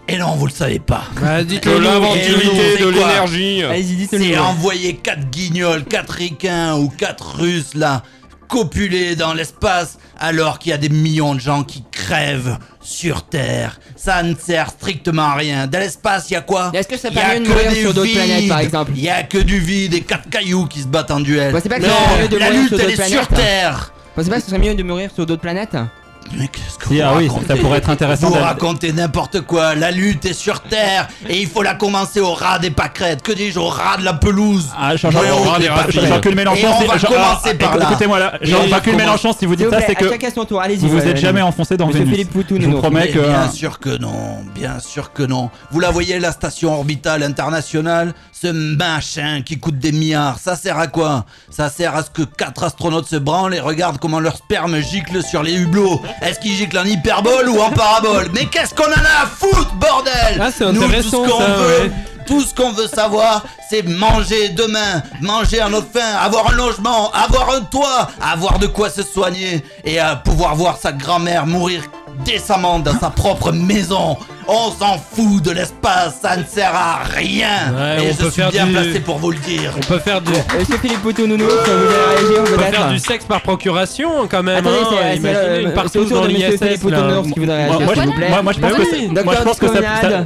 Et 0.10 0.18
non, 0.18 0.36
vous 0.36 0.48
le 0.48 0.52
savez 0.54 0.80
pas. 0.80 1.04
Bah, 1.22 1.44
dites-le 1.44 1.74
De 1.76 1.78
l'inventivité, 1.80 2.76
C'est 2.78 2.84
de 2.86 2.92
quoi? 2.92 3.08
l'énergie. 3.08 3.64
Allez-y, 3.64 3.96
dites-le 3.96 4.20
C'est 4.20 4.38
envoyer 4.38 4.96
quatre 4.96 5.30
guignols, 5.30 5.86
quatre 5.86 6.12
ricains 6.12 6.76
ou 6.78 6.90
quatre 6.90 7.38
russes 7.40 7.76
là, 7.76 8.04
copuler 8.48 9.16
dans 9.16 9.34
l'espace 9.34 9.98
alors 10.20 10.60
qu'il 10.60 10.70
y 10.72 10.74
a 10.74 10.78
des 10.78 10.90
millions 10.90 11.36
de 11.36 11.40
gens 11.40 11.64
qui 11.64 11.84
crèvent 11.92 12.58
sur 12.82 13.24
Terre. 13.28 13.80
Ça 13.96 14.24
ne 14.24 14.36
sert 14.36 14.70
strictement 14.70 15.24
à 15.24 15.36
rien. 15.36 15.68
Dans 15.68 15.80
l'espace, 15.80 16.30
il 16.30 16.34
y 16.34 16.38
a 16.38 16.42
quoi? 16.42 16.72
Est-ce 16.74 16.88
que 16.88 16.98
ça 16.98 17.10
Il 17.10 17.16
y 17.16 17.20
a 17.20 17.22
permet 17.22 17.40
de 17.42 17.46
que 17.46 17.50
mourir 17.52 17.72
des 17.72 17.82
sur 17.82 17.94
d'autres 17.94 18.08
vides. 18.08 18.16
planètes, 18.18 18.48
par 18.50 18.60
exemple? 18.60 18.92
Il 18.96 19.04
y 19.04 19.10
a 19.10 19.24
que 19.24 19.38
du 19.38 19.60
vide 19.60 19.94
et 19.94 20.02
quatre 20.02 20.30
cailloux 20.30 20.66
qui 20.66 20.82
se 20.82 20.88
battent 20.88 21.12
en 21.12 21.20
duel. 21.20 21.52
Bah, 21.54 21.60
c'est 21.62 21.70
pas 21.70 21.80
que 21.80 21.86
non, 21.86 21.90
la 22.40 22.46
mourir 22.50 22.52
lutte 22.62 22.70
sur 22.70 22.80
elle 22.80 22.92
est 22.92 22.96
sur 23.10 23.28
planètes. 23.28 23.34
Terre. 23.36 23.94
Pensez 24.16 24.30
pas 24.30 24.38
que 24.38 24.42
ce 24.44 24.50
serait 24.50 24.60
mieux 24.60 24.74
de 24.74 24.84
mourir 24.84 25.12
sur 25.14 25.26
d'autres 25.26 25.42
planètes? 25.42 25.76
Mais 26.36 26.48
qu'est-ce 26.48 26.78
que 26.78 26.90
vous 26.90 27.00
ah 27.04 27.14
oui, 27.18 27.28
racontez 27.28 27.48
ça 27.48 27.56
pourrait 27.56 27.78
être 27.78 27.90
intéressant 27.90 28.30
Vous 28.30 28.34
racontez 28.36 28.92
n'importe 28.92 29.42
quoi. 29.42 29.76
La 29.76 29.92
lutte 29.92 30.26
est 30.26 30.34
sur 30.34 30.62
Terre 30.62 31.08
et 31.30 31.40
il 31.40 31.48
faut 31.48 31.62
la 31.64 31.76
commencer 31.76 32.20
au 32.20 32.34
ras 32.34 32.60
des 32.60 32.72
pâquerettes. 32.72 33.22
Que 33.22 33.32
dis-je 33.32 33.60
au 33.60 33.68
ras 33.68 33.98
de 33.98 34.04
la 34.06 34.14
pelouse 34.14 34.70
Ah. 34.78 34.96
Jean-Claude 34.96 36.36
Mélenchon, 36.36 36.62
Et 36.62 36.68
on 36.68 36.80
c'est- 36.82 36.88
va 36.88 37.00
commencer 37.00 37.50
ah, 37.52 37.54
par 37.64 37.78
là. 37.78 37.86
Écoutez-moi 37.90 38.20
là, 38.20 38.34
Jean-Claude 38.42 38.96
Mélenchon, 38.96 39.34
si 39.38 39.46
vous 39.46 39.56
dites 39.56 39.70
ça, 39.70 39.80
c'est 39.82 39.92
à 39.92 39.96
que 39.96 40.10
chaque 40.10 40.20
question 40.20 40.46
tour, 40.46 40.62
allez-y, 40.62 40.78
vous 40.80 40.90
vous 40.90 41.06
êtes 41.06 41.18
jamais 41.18 41.42
enfoncé 41.42 41.78
dans 41.78 41.88
Vénus. 41.88 42.10
Philippe 42.10 42.32
Poutou, 42.32 42.56
Je 42.60 42.66
vous 42.66 42.72
nous, 42.72 42.78
promets 42.80 43.10
que 43.10 43.20
Bien 43.20 43.50
sûr 43.50 43.80
que 43.80 43.98
non, 43.98 44.38
bien 44.56 44.80
sûr 44.80 45.14
que 45.14 45.24
non. 45.24 45.50
Vous 45.72 45.80
la 45.80 45.92
voyez, 45.92 46.20
la 46.20 46.32
station 46.32 46.74
orbitale 46.74 47.24
internationale 47.24 48.14
Ce 48.40 48.48
machin 48.48 49.42
qui 49.44 49.58
coûte 49.58 49.80
des 49.80 49.92
milliards, 49.92 50.38
ça 50.38 50.56
sert 50.56 50.78
à 50.78 50.86
quoi? 50.86 51.26
Ça 51.50 51.70
sert 51.70 51.96
à 51.96 52.04
ce 52.04 52.12
que 52.12 52.22
quatre 52.22 52.64
astronautes 52.64 53.08
se 53.08 53.16
branlent 53.16 53.56
et 53.56 53.60
regardent 53.60 53.98
comment 53.98 54.20
leur 54.20 54.38
sperme 54.38 54.80
gicle 54.80 55.24
sur 55.24 55.42
les 55.42 55.56
hublots. 55.56 56.00
Est-ce 56.22 56.40
qu'ils 56.40 56.54
giclent 56.54 56.78
en 56.78 56.84
hyperbole 56.84 57.50
ou 57.50 57.60
en 57.60 57.72
parabole? 57.72 58.30
Mais 58.36 58.46
qu'est-ce 58.46 58.76
qu'on 58.76 58.84
en 58.84 58.92
a 58.92 59.24
à 59.24 59.26
foutre, 59.26 59.74
bordel? 59.76 60.40
Ah, 60.40 60.50
c'est 60.56 60.72
Nous, 60.72 60.82
tout 60.84 61.02
ce 61.02 61.10
qu'on 61.10 61.40
veut, 61.40 61.82
ouais. 61.86 61.92
tout 62.28 62.42
ce 62.42 62.54
qu'on 62.54 62.74
veut 62.74 62.88
savoir, 62.88 63.44
c'est 63.72 63.82
manger 63.82 64.50
demain, 64.50 65.02
manger 65.20 65.60
à 65.60 65.70
notre 65.70 65.92
faim, 65.92 66.16
avoir 66.22 66.52
un 66.52 66.56
logement, 66.56 67.12
avoir 67.14 67.56
un 67.56 67.62
toit, 67.62 68.08
avoir 68.22 68.60
de 68.60 68.68
quoi 68.68 68.92
se 68.92 69.02
soigner 69.02 69.64
et 69.84 70.00
euh, 70.00 70.16
pouvoir 70.16 70.56
voir 70.56 70.78
sa 70.78 70.92
grand-mère 70.92 71.48
mourir 71.48 71.82
décemment 72.24 72.78
dans 72.78 73.00
sa 73.00 73.10
propre 73.10 73.52
maison. 73.52 74.16
On 74.50 74.72
s'en 74.72 74.98
fout 75.12 75.44
de 75.44 75.52
l'espace, 75.52 76.20
ça 76.22 76.38
ne 76.38 76.44
sert 76.46 76.74
à 76.74 77.00
rien. 77.04 77.48
Ouais, 77.76 77.98
et 78.06 78.10
on 78.10 78.14
je 78.14 78.18
peut 78.18 78.32
suis 78.32 78.42
faire 78.42 78.50
bien 78.50 78.66
du- 78.66 78.72
placé 78.72 79.00
pour 79.02 79.18
vous 79.18 79.32
le 79.32 79.38
dire. 79.40 79.74
On 79.76 79.82
peut 79.82 80.00
faire 80.00 80.22
du, 80.22 80.32
Monsieur 80.58 80.78
Philippe 80.78 81.02
Poutou, 81.02 81.28
Nounou, 81.28 81.44
vous 81.44 81.52
allez 81.52 82.22
réagir 82.22 82.38
on 82.40 82.44
peut 82.46 82.56
peut-être 82.56 82.76
faire 82.76 82.88
du 82.88 83.00
sexe 83.00 83.26
par 83.26 83.42
procuration 83.42 84.10
quand 84.30 84.44
même. 84.44 84.58
Attendez, 84.58 84.78
hein. 84.82 84.88
c'est- 85.22 85.62
une 85.62 85.68
c'est 85.68 85.74
partouze 85.74 86.06
autour 86.06 86.22
dans 86.22 86.28
de 86.28 86.34
Monsieur 86.34 86.48
l'ISS. 86.52 86.58
Philippe. 86.60 86.80
Poutou-Nounours 86.82 87.32
qui 87.32 87.40
voudrait 87.42 87.58
réagir, 87.66 87.80
moi, 87.82 87.94
s'il 87.94 88.04
je- 88.04 88.08
vous 88.08 88.14
plaît. 88.16 88.30
moi- 88.30 88.42
moi, 88.42 88.54
je 88.54 88.60
pense 88.60 88.72
que 88.74 88.82
oui. 88.82 88.88
c'est- 89.14 89.24
moi, 89.24 89.36
je 89.38 89.44
pense 89.44 89.60
que 89.60 89.68
ça- 89.68 89.74
ça- 89.74 90.26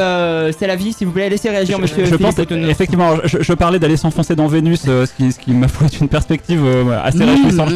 euh, 0.00 0.52
c'est 0.58 0.66
la 0.66 0.76
vie, 0.76 0.92
s'il 0.92 1.06
vous 1.06 1.12
plaît, 1.12 1.28
laissez 1.30 1.48
réagir 1.50 1.78
Monsieur 1.78 1.96
je 2.00 2.04
Philippe 2.06 2.22
pense 2.22 2.34
Poutou-Nounours. 2.34 2.70
effectivement, 2.72 3.10
je, 3.24 3.52
parlais 3.52 3.78
d'aller 3.78 3.96
s'enfoncer 3.96 4.34
dans 4.34 4.48
Vénus, 4.48 4.82
euh, 4.88 5.06
ce 5.06 5.12
qui, 5.38 5.52
ma 5.52 5.66
est 5.66 6.00
une 6.00 6.08
perspective 6.08 6.60
euh, 6.64 6.98
assez 7.04 7.22
réjouissante, 7.24 7.70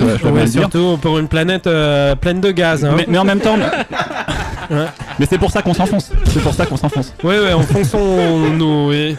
surtout 0.50 0.98
pour 1.00 1.18
une 1.20 1.28
planète 1.28 1.68
euh, 1.68 2.16
pleine 2.16 2.40
de 2.40 2.50
gaz. 2.50 2.84
Hein. 2.84 2.96
Mais, 3.06 3.16
en 3.18 3.24
même 3.24 3.40
temps, 3.40 3.56
mais 5.18 5.26
c'est 5.28 5.38
pour 5.38 5.50
ça 5.50 5.62
qu'on 5.62 5.74
s'enfonce. 5.86 6.10
C'est 6.26 6.40
pour 6.42 6.54
ça 6.54 6.66
qu'on 6.66 6.76
s'enfonce. 6.76 7.12
Ouais, 7.22 7.38
ouais, 7.38 7.52
enfonçons-nous. 7.52 8.88
oui. 8.90 9.16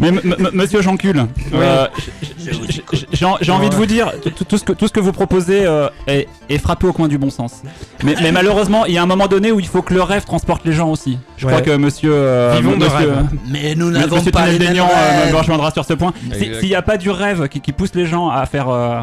Mais 0.00 0.08
m- 0.08 0.20
m- 0.24 0.50
Monsieur 0.54 0.80
Jeancul, 0.80 1.26
euh, 1.54 1.86
j- 2.22 2.32
j- 2.68 2.82
j- 2.92 3.06
j'ai 3.12 3.26
j'ai 3.40 3.52
envie 3.52 3.68
de 3.68 3.74
vous 3.74 3.84
dire, 3.86 4.10
tout, 4.36 4.44
tout 4.44 4.56
ce 4.58 4.64
que, 4.64 4.72
tout 4.72 4.86
ce 4.88 4.92
que 4.92 5.00
vous 5.00 5.12
proposez 5.12 5.64
euh, 5.66 5.88
est, 6.06 6.26
est 6.48 6.58
frappé 6.58 6.86
au 6.86 6.92
coin 6.92 7.08
du 7.08 7.18
bon 7.18 7.30
sens. 7.30 7.62
Mais, 8.02 8.14
mais 8.22 8.32
malheureusement, 8.32 8.86
il 8.86 8.94
y 8.94 8.98
a 8.98 9.02
un 9.02 9.06
moment 9.06 9.26
donné 9.26 9.52
où 9.52 9.60
il 9.60 9.66
faut 9.66 9.82
que 9.82 9.92
le 9.92 10.02
rêve 10.02 10.24
transporte 10.24 10.62
les 10.64 10.72
gens 10.72 10.90
aussi. 10.90 11.18
Je 11.36 11.46
Ouais. 11.46 11.52
crois 11.52 11.62
que 11.64 11.76
Monsieur, 11.76 12.12
euh, 12.14 12.54
Vivons 12.56 12.72
de 12.72 12.76
monsieur, 12.84 12.96
rêve. 12.96 13.26
Mais 13.50 13.74
nous 13.74 13.90
n'avons 13.90 14.16
Monsieur 14.16 14.30
pas 14.32 14.46
les 14.46 14.52
mêmes 14.52 14.60
Tunnel-Daignan, 14.68 14.88
euh, 14.90 15.18
me 15.18 15.24
rêves. 15.26 15.36
rejoindra 15.36 15.70
sur 15.72 15.84
ce 15.84 15.92
point. 15.92 16.12
Si- 16.32 16.44
Exact. 16.44 16.60
S'il 16.60 16.68
n'y 16.70 16.74
a 16.74 16.82
pas 16.82 16.96
du 16.96 17.10
rêve 17.10 17.48
qui, 17.48 17.60
qui 17.60 17.72
pousse 17.72 17.94
les 17.94 18.06
gens 18.06 18.28
à 18.30 18.46
faire 18.46 18.68
euh, 18.70 19.00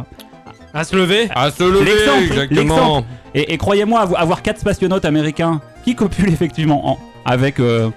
À 0.73 0.83
se 0.83 0.95
lever. 0.95 1.27
À 1.35 1.51
se 1.51 1.63
lever, 1.63 1.85
L'exemple, 1.85 2.23
exactement. 2.23 3.03
Et, 3.33 3.53
et 3.53 3.57
croyez-moi, 3.57 4.05
avo- 4.05 4.15
avoir 4.15 4.41
quatre 4.41 4.59
spationautes 4.59 5.05
américains 5.05 5.61
qui 5.83 5.95
copulent 5.95 6.29
effectivement 6.33 6.91
en- 6.91 6.99
avec, 7.25 7.59
euh, 7.59 7.89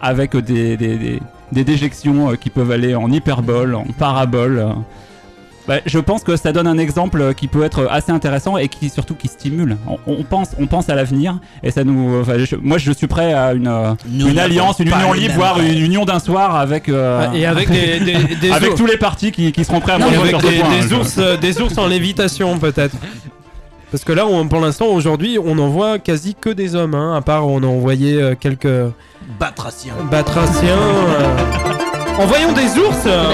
avec 0.00 0.36
des, 0.36 0.76
des, 0.76 0.96
des- 0.96 1.20
des 1.52 1.64
déjections 1.64 2.30
euh, 2.32 2.36
qui 2.36 2.48
peuvent 2.50 2.70
aller 2.70 2.94
en 2.94 3.10
hyperbole, 3.12 3.74
en 3.74 3.84
parabole. 3.98 4.58
euh, 4.58 4.68
bah, 5.68 5.76
je 5.86 5.98
pense 6.00 6.24
que 6.24 6.34
ça 6.36 6.52
donne 6.52 6.66
un 6.66 6.78
exemple 6.78 7.34
qui 7.34 7.46
peut 7.46 7.62
être 7.62 7.86
assez 7.90 8.10
intéressant 8.10 8.56
et 8.56 8.68
qui 8.68 8.90
surtout 8.90 9.14
qui 9.14 9.28
stimule. 9.28 9.76
On, 9.86 9.96
on 10.06 10.22
pense, 10.24 10.50
on 10.58 10.66
pense 10.66 10.88
à 10.88 10.94
l'avenir 10.94 11.38
et 11.62 11.70
ça 11.70 11.84
nous. 11.84 12.20
enfin, 12.20 12.38
je- 12.38 12.56
moi, 12.56 12.78
je 12.78 12.90
suis 12.92 13.06
prêt 13.06 13.32
à 13.32 13.52
une, 13.52 13.68
euh, 13.68 13.94
Nous 14.08 14.28
une 14.28 14.38
alliance, 14.38 14.80
une 14.80 14.88
union 14.88 15.12
libre, 15.12 15.34
voire 15.34 15.60
une 15.60 15.78
union 15.78 16.04
d'un 16.04 16.18
soir 16.18 16.56
avec. 16.56 16.88
euh, 16.88 17.30
Et 17.32 17.46
avec 17.46 17.70
des, 17.70 18.00
des, 18.00 18.34
des 18.40 18.50
avec 18.50 18.74
tous 18.74 18.86
les 18.86 18.96
partis 18.96 19.30
qui, 19.30 19.52
qui 19.52 19.64
seront 19.64 19.80
prêts 19.80 19.92
à 19.92 19.98
Non, 19.98 20.06
mourir 20.06 20.20
avec 20.20 20.30
sur 20.30 20.40
ce 20.40 20.46
des, 20.46 20.58
point, 20.58 20.70
des 20.70 20.92
hein, 20.94 20.98
ours, 20.98 21.14
euh, 21.18 21.36
des 21.36 21.60
ours 21.60 21.78
en 21.78 21.86
lévitation 21.86 22.58
peut-être. 22.58 22.96
Parce 23.92 24.04
que 24.04 24.12
là, 24.12 24.26
on- 24.26 24.48
pour 24.48 24.60
l'instant, 24.60 24.86
aujourd'hui, 24.86 25.38
on 25.44 25.58
en 25.58 25.68
voit 25.68 25.98
quasi 25.98 26.34
que 26.34 26.48
des 26.50 26.74
hommes, 26.74 26.94
hein, 26.94 27.14
à 27.16 27.20
part 27.20 27.46
on 27.46 27.62
a 27.62 27.66
envoyé 27.66 28.20
euh, 28.20 28.34
quelques 28.38 28.66
Batracien. 29.38 29.92
batraciens. 30.10 30.76
Euh. 32.22 32.24
Envoyons 32.24 32.52
des 32.52 32.78
ours 32.78 32.98
euh. 33.06 33.24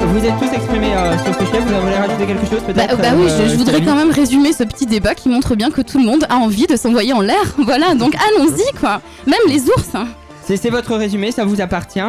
Vous 0.00 0.18
vous 0.18 0.24
êtes 0.26 0.38
tous 0.38 0.52
exprimés 0.54 0.92
euh, 0.96 1.16
sur 1.24 1.34
ce 1.34 1.44
sujet, 1.46 1.58
vous 1.60 1.80
voulez 1.80 1.94
rajouter 1.96 2.26
quelque 2.26 2.46
chose 2.46 2.60
Bah, 2.66 2.72
peut-être 2.74 2.98
bah 2.98 3.08
oui, 3.16 3.26
euh, 3.28 3.44
je, 3.46 3.52
je 3.52 3.56
voudrais 3.56 3.80
quand 3.82 3.94
même 3.94 4.10
résumer 4.10 4.52
ce 4.52 4.64
petit 4.64 4.86
débat 4.86 5.14
qui 5.14 5.28
montre 5.28 5.54
bien 5.54 5.70
que 5.70 5.80
tout 5.82 5.98
le 5.98 6.04
monde 6.04 6.24
a 6.28 6.36
envie 6.36 6.66
de 6.66 6.76
s'envoyer 6.76 7.12
en 7.12 7.20
l'air. 7.20 7.44
Voilà, 7.58 7.94
donc 7.94 8.14
allons-y 8.16 8.78
quoi. 8.78 9.00
Même 9.26 9.38
les 9.48 9.62
ours. 9.68 9.94
hein. 9.94 10.06
C'est 10.46 10.68
votre 10.68 10.94
résumé, 10.96 11.32
ça 11.32 11.46
vous 11.46 11.62
appartient. 11.62 12.00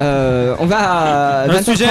Euh, 0.00 0.54
on 0.60 0.64
va 0.64 0.78
à 0.78 1.42
Un 1.44 1.48
20h33. 1.48 1.62
sujet, 1.64 1.86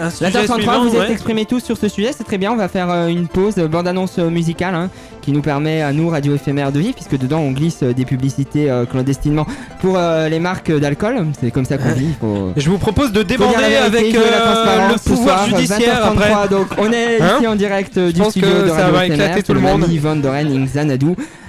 un 0.00 0.10
sujet 0.10 0.30
20h33, 0.30 0.54
suivant, 0.54 0.80
vous 0.84 0.96
êtes 0.96 1.00
ouais. 1.02 1.12
exprimés 1.12 1.44
tous 1.44 1.60
sur 1.60 1.76
ce 1.76 1.88
sujet, 1.88 2.12
c'est 2.16 2.24
très 2.24 2.38
bien. 2.38 2.52
On 2.52 2.56
va 2.56 2.68
faire 2.68 2.88
une 3.08 3.28
pause, 3.28 3.56
bande-annonce 3.56 4.16
musicale, 4.16 4.74
hein, 4.74 4.88
qui 5.22 5.32
nous 5.32 5.40
permet 5.40 5.80
à 5.80 5.92
nous, 5.92 6.08
Radio 6.10 6.34
Éphémère, 6.34 6.72
de 6.72 6.80
vivre, 6.80 6.94
puisque 6.94 7.16
dedans 7.16 7.38
on 7.40 7.52
glisse 7.52 7.82
euh, 7.82 7.92
des 7.94 8.04
publicités 8.04 8.70
euh, 8.70 8.84
clandestinement 8.84 9.46
pour 9.80 9.96
euh, 9.96 10.28
les 10.28 10.40
marques 10.40 10.70
d'alcool. 10.70 11.26
C'est 11.40 11.50
comme 11.50 11.64
ça 11.64 11.78
qu'on 11.78 11.92
vit. 11.92 12.08
il 12.08 12.14
Faut... 12.20 12.52
Je 12.56 12.68
vous 12.68 12.78
propose 12.78 13.12
de 13.12 13.22
vérité, 13.22 13.78
avec 13.78 14.14
euh, 14.14 14.88
le 14.92 14.98
pouvoir 14.98 15.46
soir, 15.46 15.58
judiciaire 15.58 16.04
20h33, 16.04 16.12
après. 16.12 16.48
Donc 16.48 16.66
on 16.78 16.92
est 16.92 17.20
Hein 17.20 17.36
ici 17.38 17.46
en 17.46 17.54
direct 17.54 17.96
euh, 17.96 18.08
Je 18.08 18.12
du 18.12 18.20
pense 18.20 18.30
studio 18.30 18.48
que 18.48 18.62
de 18.64 18.68
ça 18.68 18.90
va 18.90 19.06
Éphémère, 19.06 19.26
éclater 19.26 19.42
tout 19.42 19.54
le 19.54 19.60
monde. 19.60 19.86
Doren. 20.22 20.66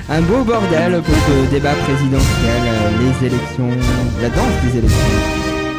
Un 0.09 0.21
beau 0.21 0.43
bordel 0.43 1.01
pour 1.01 1.15
ce 1.15 1.49
débat 1.51 1.73
présidentiel, 1.73 2.61
les 2.99 3.27
élections, 3.27 3.69
la 4.21 4.29
danse 4.29 4.61
des 4.63 4.77
élections 4.79 4.99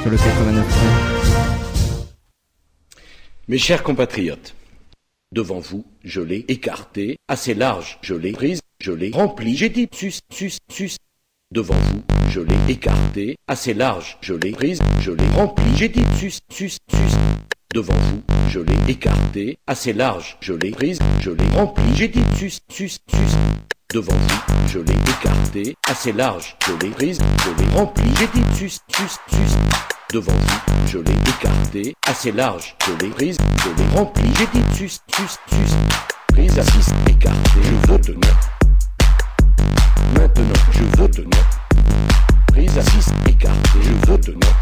sur 0.02 0.10
le 0.10 0.16
89. 0.16 0.64
Mes 3.48 3.58
chers 3.58 3.82
compatriotes, 3.82 4.54
devant 5.34 5.58
vous, 5.58 5.84
je 6.04 6.20
l'ai 6.20 6.44
écarté, 6.48 7.16
assez 7.28 7.54
large, 7.54 7.98
je 8.02 8.14
l'ai 8.14 8.30
prise, 8.32 8.60
je 8.80 8.92
l'ai 8.92 9.10
rempli, 9.10 9.56
j'ai 9.56 9.68
dit 9.68 9.88
sus, 9.92 10.20
sus, 10.32 10.58
sus. 10.70 10.96
Devant 11.50 11.74
vous, 11.74 12.02
je 12.30 12.40
l'ai 12.40 12.72
écarté, 12.72 13.36
assez 13.48 13.74
large, 13.74 14.16
je 14.20 14.34
l'ai 14.34 14.52
prise, 14.52 14.80
je 15.00 15.10
l'ai 15.10 15.28
rempli, 15.34 15.64
j'ai 15.76 15.88
dit 15.88 16.04
sus, 16.18 16.38
sus, 16.50 16.78
sus. 16.88 17.16
Devant 17.74 17.94
vous, 17.94 18.22
je 18.48 18.60
l'ai 18.60 18.92
écarté, 18.92 19.58
assez 19.66 19.92
large, 19.92 20.38
je 20.40 20.52
l'ai 20.52 20.70
prise, 20.70 21.00
je 21.20 21.30
l'ai 21.30 21.48
rempli, 21.56 21.82
j'ai 21.96 22.08
dit 22.08 22.24
sus, 22.38 22.60
sus, 22.70 22.98
sus. 23.08 23.36
Devant 23.92 24.14
vous, 24.14 24.68
je 24.68 24.78
l'ai 24.78 24.94
écarté, 24.94 25.74
assez 25.88 26.12
large, 26.12 26.56
je 26.66 26.72
l'ai 26.84 26.92
prise, 26.92 27.18
je 27.44 27.62
l'ai 27.62 27.70
rempli, 27.76 28.04
j'ai 28.18 28.28
dit 28.28 28.56
sus, 28.56 28.78
sus, 28.88 29.18
sus. 29.28 29.93
Devant 30.12 30.32
vous, 30.32 30.86
je 30.86 30.98
l'ai 30.98 31.12
écarté, 31.12 31.96
assez 32.06 32.30
large, 32.30 32.76
je 32.86 32.92
l'ai 33.04 33.10
prise, 33.10 33.36
je 33.64 33.70
l'ai 33.70 33.88
rempli, 33.96 34.30
j'ai 34.38 34.46
dit 34.46 34.76
sus, 34.76 35.00
sus, 35.12 35.38
sus. 35.48 35.74
Prise 36.28 36.58
à 36.58 36.64
6, 36.64 36.92
écarté, 37.08 37.60
je 37.62 37.88
vote 37.88 38.08
non. 38.10 38.34
Maintenant, 40.14 40.60
je 40.70 40.84
vote 40.98 41.18
non. 41.18 41.40
Prise 42.48 42.78
à 42.78 42.82
6, 42.82 43.12
écarté, 43.28 43.78
je 43.82 44.06
vote 44.06 44.28
non. 44.28 44.52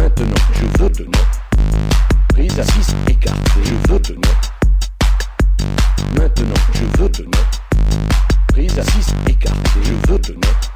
Maintenant, 0.00 0.42
je 0.54 0.78
vote 0.78 1.00
non. 1.00 1.24
Prise 2.28 2.58
à 2.58 2.64
6, 2.64 2.94
écarté, 3.08 3.60
je 3.64 3.74
vote 3.90 4.10
non. 4.10 4.32
Maintenant, 6.14 6.60
je 6.72 6.98
vote 6.98 7.20
non. 7.20 7.42
Prise 8.48 8.78
à 8.78 8.84
6, 8.84 9.14
écarté, 9.28 9.80
je 9.82 10.10
vote 10.10 10.30
non. 10.30 10.75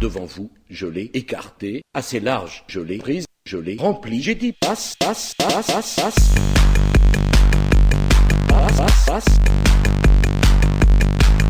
Devant 0.00 0.26
vous, 0.26 0.48
je 0.70 0.86
l'ai 0.86 1.10
écarté, 1.14 1.82
assez 1.92 2.20
large, 2.20 2.62
je 2.68 2.78
l'ai 2.78 2.98
prise, 2.98 3.26
je 3.44 3.58
l'ai 3.58 3.76
rempli, 3.76 4.22
j'ai 4.22 4.36
dit 4.36 4.52
passe, 4.52 4.94
passe, 4.96 5.34
passe, 5.36 5.66
passe, 5.66 5.96
passe. 5.96 6.14
Passe, 8.48 8.76
passe, 8.76 9.04
passe. 9.06 9.24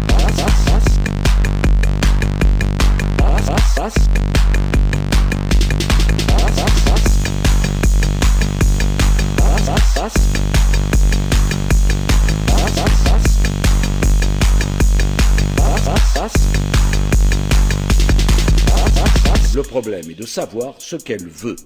Passe, 0.09 0.37
passe, 0.37 0.65
passe. 0.65 0.85
Passe, 3.19 3.47
passe, 3.47 3.75
passe. 3.77 4.09
Passe, 6.27 6.55
passe, 6.57 6.81
passe. 6.87 7.19
Passe, 9.37 9.65
passe, 9.67 9.95
passe. 9.95 10.21
Passe, 12.47 12.73
passe, 12.77 13.03
passe. 13.05 13.31
Passe, 15.57 15.83
passe, 15.85 16.13
passe. 16.15 16.68
Le 19.59 19.65
problème 19.65 20.09
est 20.09 20.15
de 20.15 20.25
savoir 20.25 20.77
ce 20.79 20.95
qu'elle 20.95 21.27
veut. 21.27 21.57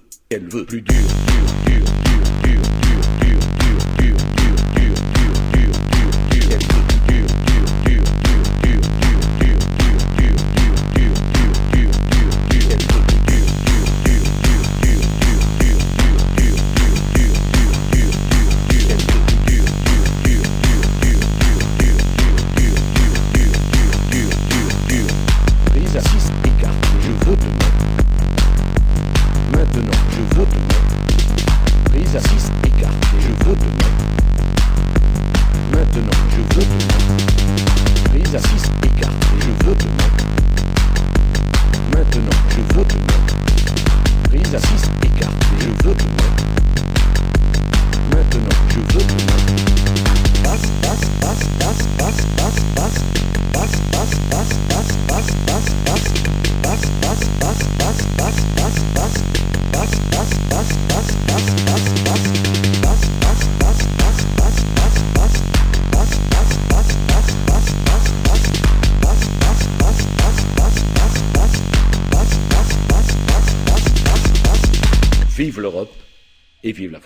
Et 76.63 76.71
vive 76.71 76.91
la. 76.91 76.99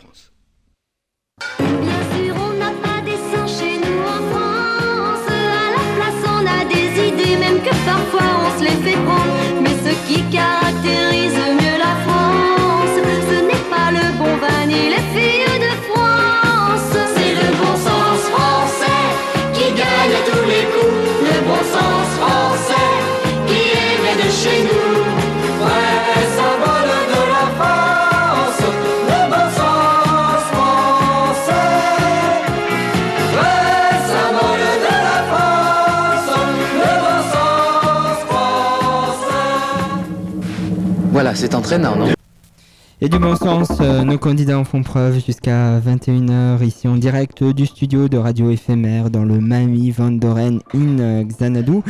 Et 43.02 43.10
du 43.10 43.19
bon 43.19 43.35
sens, 43.35 43.69
euh, 43.81 44.03
nos 44.03 44.18
candidats 44.18 44.57
en 44.57 44.64
font 44.64 44.81
preuve 44.84 45.23
jusqu'à 45.23 45.80
21h 45.80 46.64
ici 46.65 46.88
en 46.88 46.95
direct 46.95 47.44
du 47.44 47.65
studio 47.65 48.07
de 48.07 48.18
Radio 48.18 48.49
Éphémère 48.49 49.10
dans 49.10 49.23
le 49.23 49.39
Mami 49.39 49.91
Van 49.91 50.10
Doren 50.11 50.61
in 50.73 50.99
euh, 50.99 51.23
Xanadu. 51.23 51.81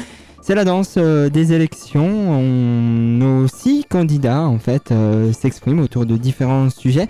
C'est 0.42 0.56
la 0.56 0.66
danse 0.66 0.96
euh, 0.98 1.30
des 1.30 1.54
élections. 1.54 2.08
On- 2.08 2.42
nos 2.42 3.48
six 3.48 3.86
candidats 3.90 4.42
en 4.44 4.60
fait 4.60 4.94
s'expriment 5.34 5.80
autour 5.80 6.06
de 6.06 6.18
différents 6.18 6.70
sujets. 6.70 7.08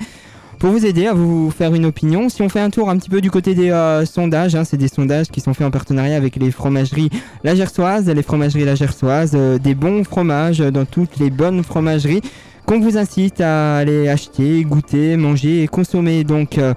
Pour 0.60 0.72
vous 0.72 0.86
aider 0.88 1.06
à 1.06 1.14
vous 1.14 1.52
faire 1.52 1.76
une 1.76 1.86
opinion, 1.86 2.30
si 2.30 2.42
on 2.42 2.50
fait 2.50 2.60
un 2.60 2.72
tour 2.72 2.90
un 2.90 2.98
petit 2.98 3.10
peu 3.12 3.22
du 3.22 3.30
côté 3.30 3.54
des 3.54 3.70
sondages, 4.06 4.56
hein, 4.56 4.64
c'est 4.64 4.78
des 4.78 4.88
sondages 4.88 5.28
qui 5.28 5.40
sont 5.40 5.54
faits 5.54 5.68
en 5.68 5.70
partenariat 5.72 6.16
avec 6.16 6.36
les 6.38 6.50
fromageries 6.50 7.10
La 7.44 7.54
Gersoise, 7.54 8.08
les 8.10 8.24
fromageries 8.24 8.66
La 8.66 8.74
Gersoise, 8.74 9.34
euh, 9.36 9.60
des 9.60 9.76
bons 9.76 10.04
fromages 10.04 10.58
dans 10.58 10.86
toutes 10.86 11.18
les 11.20 11.30
bonnes 11.30 11.62
fromageries 11.64 12.22
qu'on 12.68 12.80
vous 12.82 12.98
incite 12.98 13.40
à 13.40 13.78
aller 13.78 14.10
acheter, 14.10 14.64
goûter, 14.66 15.16
manger 15.16 15.64
et 15.64 15.68
consommer. 15.68 16.26
Donc, 16.26 16.58
euh, 16.58 16.74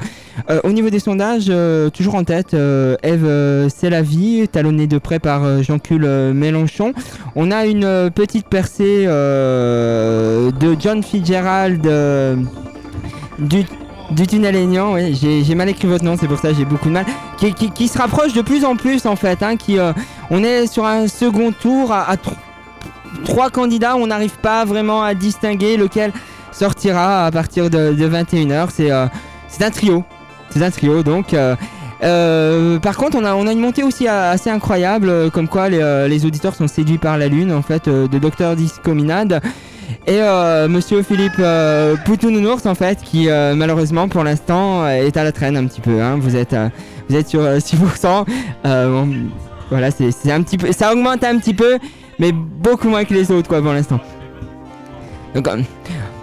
euh, 0.49 0.61
au 0.63 0.71
niveau 0.71 0.89
des 0.89 1.01
sondages, 1.01 1.47
euh, 1.49 1.91
toujours 1.91 2.15
en 2.15 2.23
tête, 2.23 2.55
Eve 2.55 3.69
C'est 3.75 3.91
la 3.91 4.01
vie, 4.01 4.47
talonnée 4.49 4.87
de 4.87 4.99
près 4.99 5.19
par 5.19 5.63
Jean-Cul 5.65 5.99
Mélenchon. 6.33 6.93
On 7.35 7.51
a 7.51 7.67
une 7.67 8.11
petite 8.15 8.47
percée 8.49 9.05
de 9.07 10.77
John 10.81 11.03
Fitzgerald 11.03 11.83
du, 13.41 13.65
du 14.13 14.27
tunnel 14.29 14.55
Aignan. 14.57 14.95
Oui, 14.95 15.19
j'ai 15.45 15.55
mal 15.57 15.69
écrit 15.69 15.89
votre 15.89 16.05
nom, 16.05 16.17
c'est 16.19 16.29
pour 16.29 16.39
ça 16.39 16.53
j'ai 16.53 16.65
beaucoup 16.65 16.89
de 16.89 16.95
mal. 16.95 17.07
Qui, 17.39 17.53
qui- 17.53 17.89
se 17.89 17.99
rapproche 17.99 18.33
de 18.33 18.43
plus 18.43 18.65
en 18.65 18.77
plus 18.77 19.07
en 19.07 19.17
fait. 19.17 19.43
hein, 19.43 19.57
qui, 19.57 19.77
on 20.31 20.45
est 20.45 20.69
sur 20.69 20.85
un 20.87 21.09
second 21.09 21.51
tour 21.53 21.91
à, 21.93 22.09
à 22.11 22.17
trois 23.25 23.51
candidats, 23.51 23.97
on 23.97 24.07
n'arrive 24.07 24.37
pas 24.43 24.65
vraiment 24.65 25.03
à 25.03 25.15
distinguer 25.15 25.77
lequel 25.77 26.13
sortira 26.53 27.27
à 27.27 27.31
partir 27.31 27.71
de, 27.71 27.93
21h. 27.93 28.69
C'est 28.73 28.91
euh, 28.91 29.07
un 29.61 29.71
trio. 29.71 30.05
C'est 30.51 30.63
un 30.63 30.71
trio, 30.71 31.03
donc. 31.03 31.35
euh, 31.35 31.55
euh, 32.03 32.79
par 32.79 32.97
contre, 32.97 33.19
on 33.21 33.25
a, 33.25 33.35
on 33.35 33.47
a 33.47 33.53
une 33.53 33.61
montée 33.61 33.83
aussi 33.83 34.09
assez 34.09 34.49
incroyable, 34.49 35.09
euh, 35.11 35.31
comme 35.31 35.49
quoi 35.49 35.69
les, 35.69 36.07
les 36.09 36.25
auditeurs 36.27 36.55
sont 36.55 36.67
séduits 36.67 36.99
par 36.99 37.19
la 37.19 37.29
lune, 37.29 37.53
en 37.53 37.63
fait, 37.63 37.89
de 37.89 38.19
Dr 38.19 38.57
Discominade. 38.57 39.41
Et 40.07 40.21
euh, 40.23 40.67
Monsieur 40.69 41.03
Philippe 41.03 41.35
euh, 41.41 41.97
Poutounours, 42.05 42.65
en 42.65 42.75
fait, 42.75 43.01
qui 43.03 43.29
malheureusement 43.29 44.09
pour 44.09 44.25
l'instant 44.25 44.87
est 44.89 45.17
à 45.17 45.25
la 45.25 45.33
traîne 45.33 45.57
un 45.57 45.67
petit 45.67 45.81
peu. 45.81 46.01
hein. 46.01 46.17
Vous 46.19 46.37
êtes, 46.37 46.57
vous 47.09 47.17
êtes 47.17 47.29
sur 47.29 47.41
euh, 47.43 47.59
6%. 47.59 48.25
Euh, 48.65 48.89
bon, 48.89 49.09
voilà, 49.69 49.91
c'est 49.91 50.33
un 50.33 50.43
petit 50.43 50.57
peu, 50.59 50.73
ça 50.73 50.93
augmente 50.93 51.23
un 51.23 51.39
petit 51.39 51.55
peu, 51.55 51.79
mais 52.21 52.33
beaucoup 52.33 52.89
moins 52.89 53.05
que 53.05 53.15
les 53.15 53.33
autres, 53.33 53.49
quoi, 53.49 53.63
pour 53.63 53.73
l'instant. 53.73 53.99
Donc, 55.35 55.49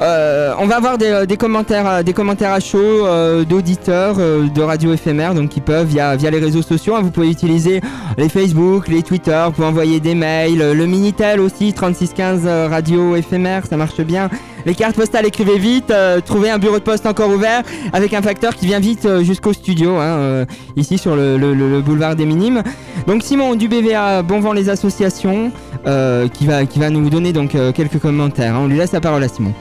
euh, 0.02 0.54
on 0.60 0.66
va 0.68 0.78
avoir 0.78 0.98
des, 0.98 1.08
euh, 1.12 1.26
commentaires 1.36 2.52
à 2.52 2.60
chaud 2.60 2.78
euh, 3.06 3.44
d'auditeurs 3.46 4.16
de 4.18 4.62
radio 4.62 4.94
éphémère, 4.94 5.34
donc 5.34 5.50
qui 5.50 5.62
peuvent 5.62 5.88
via, 5.88 6.16
les 6.16 6.40
réseaux 6.40 6.62
sociaux. 6.62 6.96
hein, 6.96 7.02
vous 7.02 7.12
pouvez 7.12 7.30
utiliser 7.30 7.82
les 8.18 8.30
Facebook, 8.30 8.88
les 8.88 9.02
Twitter, 9.04 9.42
vous 9.48 9.52
pouvez 9.54 9.68
envoyer 9.68 10.00
des 10.00 10.16
mails, 10.16 10.58
le 10.74 10.86
minitel 10.86 11.40
aussi 11.40 11.74
3615 11.74 12.42
euh, 12.46 12.68
radio 12.70 13.16
éphémère, 13.16 13.64
ça 13.68 13.78
marche 13.78 14.00
bien. 14.02 14.30
Les 14.66 14.76
cartes 14.76 14.96
postales, 14.98 15.26
écrivez 15.26 15.58
vite, 15.58 15.94
trouvez 16.26 16.50
un 16.50 16.58
bureau 16.58 16.78
de 16.78 16.84
poste 16.84 17.06
encore 17.06 17.30
ouvert 17.30 17.62
avec 17.94 18.14
un 18.14 18.22
facteur 18.22 18.54
qui 18.54 18.66
vient 18.66 18.82
vite 18.82 19.08
jusqu'au 19.22 19.54
studio, 19.54 19.96
hein, 19.96 20.46
ici 20.76 20.98
sur 20.98 21.16
le, 21.16 21.38
le- 21.38 21.54
le- 21.54 21.70
le 21.70 21.82
boulevard 21.82 22.18
des 22.18 22.26
Minimes. 22.26 22.64
Donc 23.08 23.24
Simon 23.24 23.56
du 23.56 23.70
BVA 23.70 24.24
Bon 24.24 24.42
Vent 24.42 24.52
les 24.52 24.70
associations, 24.70 25.52
qui, 25.86 26.46
va, 26.48 26.66
qui 26.66 26.80
va 26.80 26.90
nous 26.90 27.10
donner 27.10 27.32
donc 27.32 27.52
quelques 27.74 28.00
commentaires. 28.00 28.56
hein. 28.56 28.62
On 28.64 28.68
lui 28.68 28.76
laisse 28.78 28.92
la 28.92 29.00
parole 29.00 29.24
à 29.24 29.30
Simon. 29.30 29.54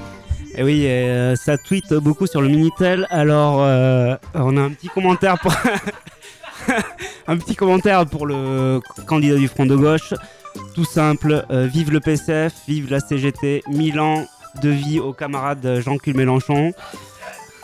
Et 0.59 0.63
oui, 0.63 0.85
et, 0.85 1.11
euh, 1.11 1.37
ça 1.37 1.59
tweet 1.59 1.93
beaucoup 1.93 2.27
sur 2.27 2.41
le 2.41 2.49
Minitel. 2.49 3.07
Alors, 3.11 3.59
euh, 3.61 4.17
on 4.35 4.57
a 4.57 4.63
un 4.63 4.71
petit 4.71 4.89
commentaire 4.89 5.39
pour 5.39 5.53
un 7.27 7.37
petit 7.37 7.55
commentaire 7.55 8.07
pour 8.07 8.27
le 8.27 8.81
candidat 9.07 9.37
du 9.37 9.49
Front 9.49 9.67
de 9.67 9.77
gauche. 9.77 10.15
Tout 10.75 10.87
simple, 10.87 11.45
euh, 11.51 11.67
vive 11.67 11.93
le 11.93 12.01
PCF, 12.01 12.55
vive 12.67 12.91
la 12.91 13.01
CGT, 13.01 13.65
mille 13.69 14.01
ans 14.01 14.27
de 14.63 14.71
vie 14.71 14.99
au 14.99 15.13
camarade 15.13 15.81
Jean-Claude 15.85 16.17
Mélenchon. 16.17 16.73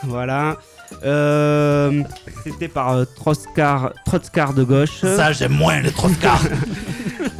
Voilà. 0.03 0.57
Euh, 1.03 2.03
C'était 2.43 2.67
par 2.67 2.91
euh, 2.91 3.05
Trotskar, 3.05 3.93
Trotskar 4.05 4.53
de 4.53 4.63
gauche. 4.63 5.01
Ça, 5.01 5.31
j'aime 5.31 5.53
moins 5.53 5.81
les 5.81 5.91
Trotskar. 5.91 6.39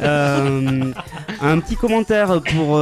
Un 0.00 1.60
petit 1.60 1.76
commentaire 1.76 2.40
pour 2.42 2.80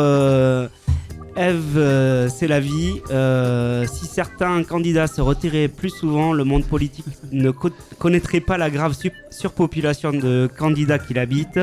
Eve, 1.37 1.77
euh, 1.79 2.29
c'est 2.29 2.47
la 2.47 2.61
vie. 2.61 3.01
Euh, 3.11 3.87
si 3.87 4.07
certains 4.07 4.63
candidats 4.65 5.07
se 5.07 5.21
retiraient 5.21 5.69
plus 5.69 5.89
souvent, 5.91 6.33
le 6.33 6.45
monde 6.45 6.65
politique 6.65 7.07
ne 7.33 7.51
co- 7.51 7.71
connaîtrait 7.99 8.41
pas 8.41 8.59
la 8.59 8.69
grave 8.71 8.95
surpopulation 9.31 10.13
de 10.13 10.49
candidats 10.59 10.99
qui 10.99 11.15
l'habitent. 11.15 11.61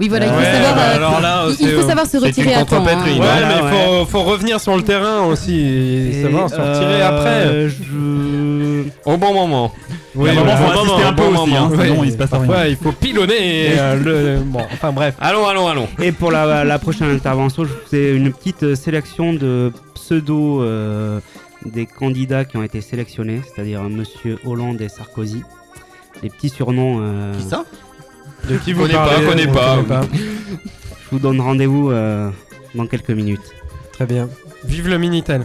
Oui, 0.00 0.08
voilà, 0.08 0.26
il 0.26 0.32
faut 0.32 0.42
savoir, 0.42 0.74
bah 0.74 0.80
euh, 0.82 0.96
alors 0.96 1.20
là, 1.20 1.44
il- 1.50 1.66
il 1.66 1.72
faut 1.74 1.86
savoir 1.86 2.06
se 2.06 2.16
retirer 2.16 2.52
une 2.54 2.58
à 2.58 2.64
temps, 2.64 2.78
contrepétrie. 2.78 3.10
hein. 3.10 3.20
Ouais, 3.20 3.26
Voilà, 3.26 3.46
mais 3.48 3.62
ouais. 3.62 3.98
faut, 4.00 4.06
faut 4.06 4.22
revenir 4.22 4.58
sur 4.58 4.74
le 4.76 4.82
terrain 4.82 5.24
aussi 5.26 5.54
et, 5.60 6.18
Et, 6.18 6.22
savoir 6.22 6.48
se 6.48 6.54
retirer 6.54 7.02
euh, 7.02 7.08
après. 7.08 7.68
je- 7.68 8.84
Au 9.04 9.16
bon 9.18 9.34
moment. 9.34 9.72
Oui, 10.14 10.30
Il 10.32 10.38
moment, 10.38 10.50
bon 10.52 10.56
faut 10.56 10.62
moment, 10.62 10.80
insister 10.82 11.02
un 11.04 11.10
au 11.10 11.14
peu 11.14 11.22
aussi, 11.22 11.54
hein, 11.56 11.70
sinon 11.84 12.04
il 12.04 12.12
se 12.12 12.16
passe 12.16 12.30
rien. 12.32 12.66
Il 12.66 12.76
faut 12.76 12.92
pilonner 12.92 13.72
euh, 13.78 13.96
le. 14.38 14.42
Bon, 14.42 14.60
enfin 14.72 14.90
bref. 14.90 15.14
Allons, 15.20 15.46
allons, 15.46 15.68
allons. 15.68 15.88
Et 16.00 16.12
pour 16.12 16.30
la, 16.32 16.64
la 16.64 16.78
prochaine 16.78 17.10
intervention, 17.10 17.64
je 17.64 17.68
vous 17.68 17.78
fais 17.90 18.16
une 18.16 18.32
petite 18.32 18.74
sélection 18.76 19.34
de 19.34 19.70
pseudo 19.94 20.62
euh, 20.62 21.20
des 21.66 21.84
candidats 21.86 22.44
qui 22.46 22.56
ont 22.56 22.62
été 22.62 22.80
sélectionnés, 22.80 23.42
c'est-à-dire 23.54 23.82
Monsieur 23.82 24.38
Hollande 24.46 24.80
et 24.80 24.88
Sarkozy. 24.88 25.42
Les 26.22 26.30
petits 26.30 26.48
surnoms. 26.48 26.98
euh, 27.02 27.34
Qui 27.36 27.42
ça? 27.48 27.64
De 28.48 28.56
qui 28.58 28.72
vous 28.72 28.82
Connais 28.82 28.94
pas, 28.94 29.06
parlez 29.08 29.26
connais 29.26 29.46
On 29.48 29.52
pas. 29.52 29.74
connaît 29.76 29.88
pas. 29.88 30.00
Je 30.12 31.10
vous 31.16 31.18
donne 31.18 31.40
rendez-vous 31.40 31.90
euh, 31.90 32.30
dans 32.74 32.86
quelques 32.86 33.10
minutes. 33.10 33.40
Très 33.92 34.06
bien. 34.06 34.28
Vive 34.64 34.88
le 34.88 34.98
Minitel. 34.98 35.44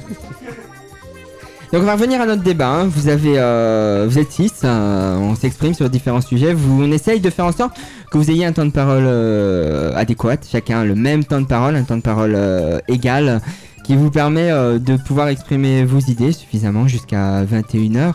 Donc 1.74 1.82
on 1.82 1.86
va 1.86 1.94
revenir 1.96 2.22
à 2.22 2.26
notre 2.26 2.44
débat. 2.44 2.68
hein. 2.70 2.86
Vous 2.88 3.08
avez, 3.10 3.34
euh, 3.38 4.06
vous 4.10 4.18
êtes 4.20 4.32
six. 4.32 4.54
euh, 4.64 5.18
on 5.18 5.36
s'exprime 5.36 5.74
sur 5.74 5.90
différents 5.90 6.22
sujets. 6.22 6.54
Vous, 6.54 6.84
on 6.84 6.92
essaye 6.92 7.20
de 7.20 7.30
faire 7.30 7.46
en 7.46 7.52
sorte 7.52 7.76
que 8.12 8.18
vous 8.18 8.30
ayez 8.32 8.46
un 8.46 8.54
temps 8.54 8.66
de 8.66 8.72
parole 8.72 9.04
euh, 9.06 9.92
adéquat. 9.96 10.38
Chacun 10.50 10.84
le 10.86 10.96
même 10.96 11.24
temps 11.26 11.42
de 11.42 11.48
parole, 11.48 11.76
un 11.76 11.84
temps 11.84 11.98
de 11.98 12.02
parole 12.02 12.34
euh, 12.36 12.80
égal, 12.88 13.42
qui 13.84 13.96
vous 13.96 14.10
permet 14.12 14.52
euh, 14.52 14.80
de 14.80 14.96
pouvoir 14.96 15.28
exprimer 15.28 15.84
vos 15.84 16.00
idées 16.00 16.32
suffisamment 16.32 16.88
jusqu'à 16.88 17.44
21h. 17.44 18.14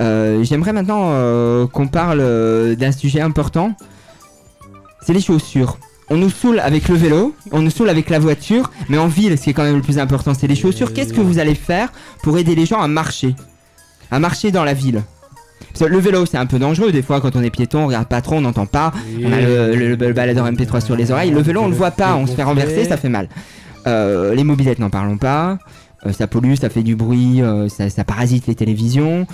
Euh, 0.00 0.42
J'aimerais 0.42 0.72
maintenant 0.72 1.08
euh, 1.10 1.66
qu'on 1.66 1.88
parle 1.88 2.20
euh, 2.20 2.74
d'un 2.74 2.92
sujet 2.92 3.20
important. 3.20 3.74
C'est 5.04 5.12
les 5.12 5.20
chaussures. 5.20 5.78
On 6.10 6.16
nous 6.16 6.30
saoule 6.30 6.60
avec 6.60 6.88
le 6.88 6.96
vélo, 6.96 7.34
on 7.50 7.62
nous 7.62 7.70
saoule 7.70 7.88
avec 7.88 8.10
la 8.10 8.18
voiture, 8.18 8.70
mais 8.88 8.98
en 8.98 9.08
ville, 9.08 9.38
ce 9.38 9.44
qui 9.44 9.50
est 9.50 9.52
quand 9.54 9.64
même 9.64 9.76
le 9.76 9.82
plus 9.82 9.98
important, 9.98 10.34
c'est 10.34 10.46
les 10.46 10.54
chaussures. 10.54 10.92
Qu'est-ce 10.92 11.14
que 11.14 11.20
vous 11.20 11.38
allez 11.38 11.54
faire 11.54 11.92
pour 12.22 12.36
aider 12.36 12.54
les 12.54 12.66
gens 12.66 12.80
à 12.80 12.88
marcher? 12.88 13.34
À 14.10 14.18
marcher 14.18 14.50
dans 14.50 14.64
la 14.64 14.74
ville 14.74 15.02
le 15.88 15.98
vélo, 15.98 16.24
c'est 16.26 16.36
un 16.36 16.46
peu 16.46 16.58
dangereux. 16.58 16.92
Des 16.92 17.02
fois, 17.02 17.20
quand 17.20 17.36
on 17.36 17.42
est 17.42 17.50
piéton, 17.50 17.80
on 17.80 17.86
regarde 17.86 18.08
pas 18.08 18.20
trop, 18.20 18.36
on 18.36 18.40
n'entend 18.40 18.66
pas. 18.66 18.92
On 19.22 19.32
a 19.32 19.40
le, 19.40 19.74
le, 19.74 19.94
le 19.96 20.12
baladeur 20.12 20.46
MP3 20.46 20.84
sur 20.84 20.96
les 20.96 21.10
oreilles. 21.10 21.30
Le 21.30 21.42
vélo, 21.42 21.62
on 21.62 21.68
le 21.68 21.74
voit 21.74 21.90
pas, 21.90 22.14
on 22.14 22.26
se 22.26 22.32
fait 22.32 22.42
renverser, 22.42 22.84
ça 22.84 22.96
fait 22.96 23.08
mal. 23.08 23.28
Euh, 23.86 24.34
les 24.34 24.44
mobilettes, 24.44 24.78
n'en 24.78 24.90
parlons 24.90 25.18
pas. 25.18 25.58
Euh, 26.06 26.12
ça 26.12 26.26
pollue, 26.26 26.54
ça 26.54 26.68
fait 26.68 26.82
du 26.82 26.96
bruit, 26.96 27.42
euh, 27.42 27.68
ça, 27.68 27.90
ça 27.90 28.04
parasite 28.04 28.46
les 28.46 28.54
télévisions. 28.54 29.26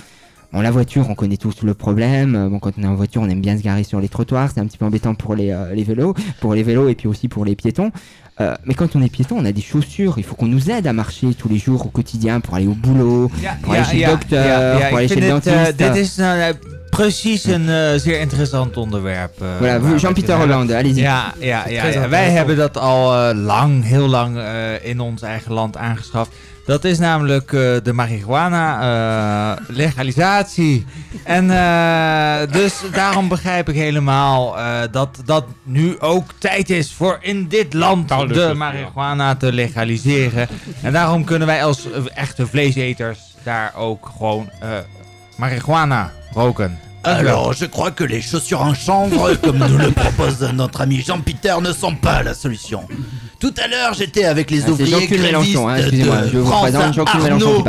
Bon, 0.53 0.59
la 0.59 0.71
voiture, 0.71 1.09
on 1.09 1.15
connaît 1.15 1.37
tous 1.37 1.63
le 1.63 1.73
problème. 1.73 2.35
Euh, 2.35 2.49
Bon, 2.49 2.59
quand 2.59 2.71
on 2.77 2.83
est 2.83 2.87
en 2.87 2.95
voiture, 2.95 3.21
on 3.21 3.29
aime 3.29 3.39
bien 3.39 3.57
se 3.57 3.63
garer 3.63 3.83
sur 3.83 4.01
les 4.01 4.09
trottoirs. 4.09 4.49
C'est 4.53 4.59
un 4.59 4.65
petit 4.65 4.77
peu 4.77 4.85
embêtant 4.85 5.15
pour 5.15 5.33
les, 5.35 5.51
euh, 5.51 5.73
les 5.73 5.83
vélos, 5.83 6.13
pour 6.41 6.53
les 6.53 6.63
vélos 6.63 6.89
et 6.89 6.95
puis 6.95 7.07
aussi 7.07 7.29
pour 7.29 7.45
les 7.45 7.55
piétons. 7.55 7.91
Euh, 8.41 8.55
mais 8.65 8.73
quand 8.73 8.95
on 8.95 9.01
est 9.01 9.09
piéton, 9.09 9.37
on 9.39 9.45
a 9.45 9.51
des 9.53 9.61
chaussures. 9.61 10.15
Il 10.17 10.23
faut 10.23 10.35
qu'on 10.35 10.47
nous 10.47 10.69
aide 10.69 10.87
à 10.87 10.93
marcher 10.93 11.33
tous 11.35 11.47
les 11.47 11.57
jours 11.57 11.85
au 11.85 11.89
quotidien 11.89 12.39
pour 12.41 12.55
aller 12.55 12.67
au 12.67 12.73
boulot, 12.73 13.31
pour 13.61 13.73
aller 13.73 13.83
chez 13.85 13.97
le 14.01 14.11
docteur, 14.11 14.89
pour 14.89 14.97
aller 14.97 15.07
chez 15.07 15.15
le 15.21 15.29
dentiste. 15.29 16.21
Nou, 16.91 17.03
precies 17.03 17.43
een 17.43 17.69
eh, 17.69 17.99
zeer 17.99 18.19
interessant 18.19 18.77
onderwerp. 18.77 19.41
eh, 19.41 19.47
Voilà, 19.57 19.81
Jean-Pieter 19.99 20.33
het 20.33 20.43
in 20.43 20.49
Hollande, 20.49 20.77
allez-y. 20.77 21.01
Ja, 21.01 21.33
ja, 21.39 21.67
ja, 21.67 21.85
ja. 21.85 22.09
wij 22.09 22.29
hebben 22.29 22.55
dat 22.57 22.77
al 22.77 23.29
eh, 23.29 23.35
lang, 23.37 23.83
heel 23.85 24.07
lang 24.07 24.37
eh, 24.37 24.85
in 24.85 24.99
ons 24.99 25.21
eigen 25.21 25.53
land 25.53 25.77
aangeschaft. 25.77 26.31
Dat 26.65 26.83
is 26.83 26.99
namelijk 26.99 27.53
eh, 27.53 27.59
de 27.83 27.93
marihuana 27.93 28.81
eh, 29.57 29.65
legalisatie. 29.67 30.85
En 31.23 31.51
eh, 31.51 32.51
dus 32.53 32.73
daarom 32.93 33.27
begrijp 33.27 33.69
ik 33.69 33.75
helemaal 33.75 34.57
eh, 34.57 34.79
dat 34.91 35.17
dat 35.25 35.45
nu 35.63 35.99
ook 35.99 36.31
tijd 36.37 36.69
is 36.69 36.93
voor 36.93 37.17
in 37.21 37.47
dit 37.47 37.73
land 37.73 38.09
de 38.09 38.15
de 38.15 38.21
chaussure. 38.23 38.53
marihuana 38.53 39.35
te 39.35 39.53
legaliseren. 39.53 40.47
En 40.81 40.91
daarom 40.93 41.23
kunnen 41.23 41.47
wij 41.47 41.63
als 41.63 41.87
echte 42.13 42.47
vleeseters 42.47 43.19
daar 43.43 43.73
ook 43.75 44.11
gewoon 44.17 44.49
eh, 45.37 45.41
marihuana 45.41 46.11
roken. 46.33 46.71
Alors, 47.03 47.53
je 47.53 47.65
crois 47.65 47.89
que 47.89 48.03
les 48.03 48.21
chaussures 48.21 48.61
en 48.61 48.75
chanvre, 48.75 49.33
comme 49.41 49.57
nous 49.57 49.77
le 49.77 49.91
propose 49.91 50.39
notre 50.53 50.81
ami 50.81 51.01
Jean-Peter, 51.01 51.55
ne 51.61 51.73
sont 51.73 51.95
pas 51.95 52.21
la 52.21 52.35
solution. 52.35 52.83
Tout 53.39 53.53
à 53.63 53.67
l'heure, 53.67 53.95
j'étais 53.95 54.25
avec 54.25 54.51
les 54.51 54.65
Ah, 54.65 54.69
ouvriers 54.69 55.07
grévistes 55.07 55.57
hein, 55.57 55.81
de 56.31 56.43
France 56.43 56.75
Arnaud 57.07 57.63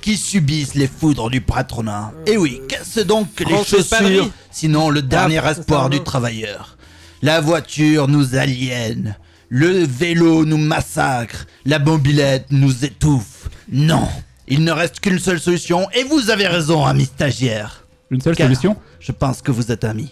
qui 0.00 0.16
subissent 0.16 0.74
les 0.74 0.86
foudres 0.88 1.28
du 1.28 1.42
patronat. 1.42 2.12
Et 2.26 2.38
oui, 2.38 2.62
qu'est-ce 2.66 3.00
donc 3.00 3.34
que 3.34 3.44
les 3.44 3.62
chaussures, 3.62 4.30
sinon 4.50 4.88
le 4.88 5.02
dernier 5.02 5.40
Ah, 5.44 5.50
espoir 5.50 5.80
pardon. 5.82 5.96
du 5.98 6.02
travailleur? 6.02 6.78
La 7.20 7.42
voiture 7.42 8.08
nous 8.08 8.36
aliène, 8.36 9.16
le 9.50 9.84
vélo 9.84 10.46
nous 10.46 10.56
massacre, 10.56 11.46
la 11.66 11.78
mobilette 11.78 12.46
nous 12.50 12.84
étouffe. 12.86 13.50
Non, 13.70 14.08
il 14.48 14.64
ne 14.64 14.72
reste 14.72 15.00
qu'une 15.00 15.18
seule 15.18 15.40
solution, 15.40 15.88
et 15.92 16.04
vous 16.04 16.30
avez 16.30 16.46
raison, 16.46 16.84
ami 16.84 17.04
stagiaire. 17.04 17.84
Une 18.10 18.20
seule 18.20 18.34
Car 18.36 18.46
solution? 18.46 18.76
Je 19.00 19.12
pense 19.12 19.42
que 19.42 19.50
vous 19.50 19.70
êtes 19.70 19.84
amis. 19.84 20.10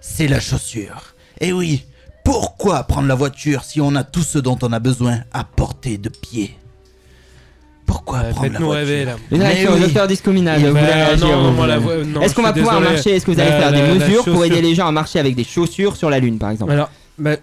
C'est 0.00 0.28
la 0.28 0.40
chaussure. 0.40 1.14
Et 1.40 1.52
oui, 1.52 1.84
pourquoi 2.24 2.82
prendre 2.84 3.06
la 3.08 3.14
voiture 3.14 3.64
si 3.64 3.80
on 3.80 3.94
a 3.96 4.04
tout 4.04 4.22
ce 4.22 4.38
dont 4.38 4.58
on 4.62 4.72
a 4.72 4.78
besoin 4.78 5.18
à 5.32 5.44
portée 5.44 5.98
de 5.98 6.08
pied? 6.08 6.56
Pourquoi 7.86 8.20
prendre 8.20 8.52
la 8.52 8.58
voiture? 8.58 8.70
rêver 8.70 9.04
là. 9.04 9.16
Réaction 9.30 9.72
au 9.72 9.74
oui. 9.74 9.80
docteur 9.80 10.06
vous 10.70 10.76
réagir, 10.86 11.38
voix- 11.78 12.04
non, 12.04 12.20
Est-ce 12.22 12.34
qu'on 12.34 12.42
va 12.42 12.52
pouvoir 12.54 12.78
désolé. 12.78 12.94
marcher? 12.94 13.10
Est-ce 13.16 13.26
que 13.26 13.30
vous 13.32 13.40
allez 13.40 13.50
faire 13.50 13.70
la- 13.70 13.80
des 13.80 13.86
la 13.86 13.94
mesures 14.06 14.24
pour 14.24 14.34
chaussure. 14.36 14.44
aider 14.44 14.62
les 14.62 14.74
gens 14.74 14.86
à 14.86 14.92
marcher 14.92 15.18
avec 15.18 15.34
des 15.36 15.44
chaussures 15.44 15.96
sur 15.96 16.08
la 16.08 16.18
Lune, 16.18 16.38
par 16.38 16.48
exemple? 16.50 16.72
Alors, 16.72 16.90
bah, 17.18 17.36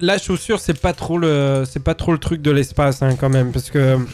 la 0.00 0.18
chaussure, 0.18 0.58
c'est 0.58 0.80
pas 0.80 0.92
trop 0.94 1.16
le, 1.16 1.62
c'est 1.70 1.82
pas 1.82 1.94
trop 1.94 2.10
le 2.10 2.18
truc 2.18 2.42
de 2.42 2.50
l'espace 2.50 3.02
hein, 3.02 3.14
quand 3.14 3.28
même, 3.28 3.52
parce 3.52 3.70
que. 3.70 3.98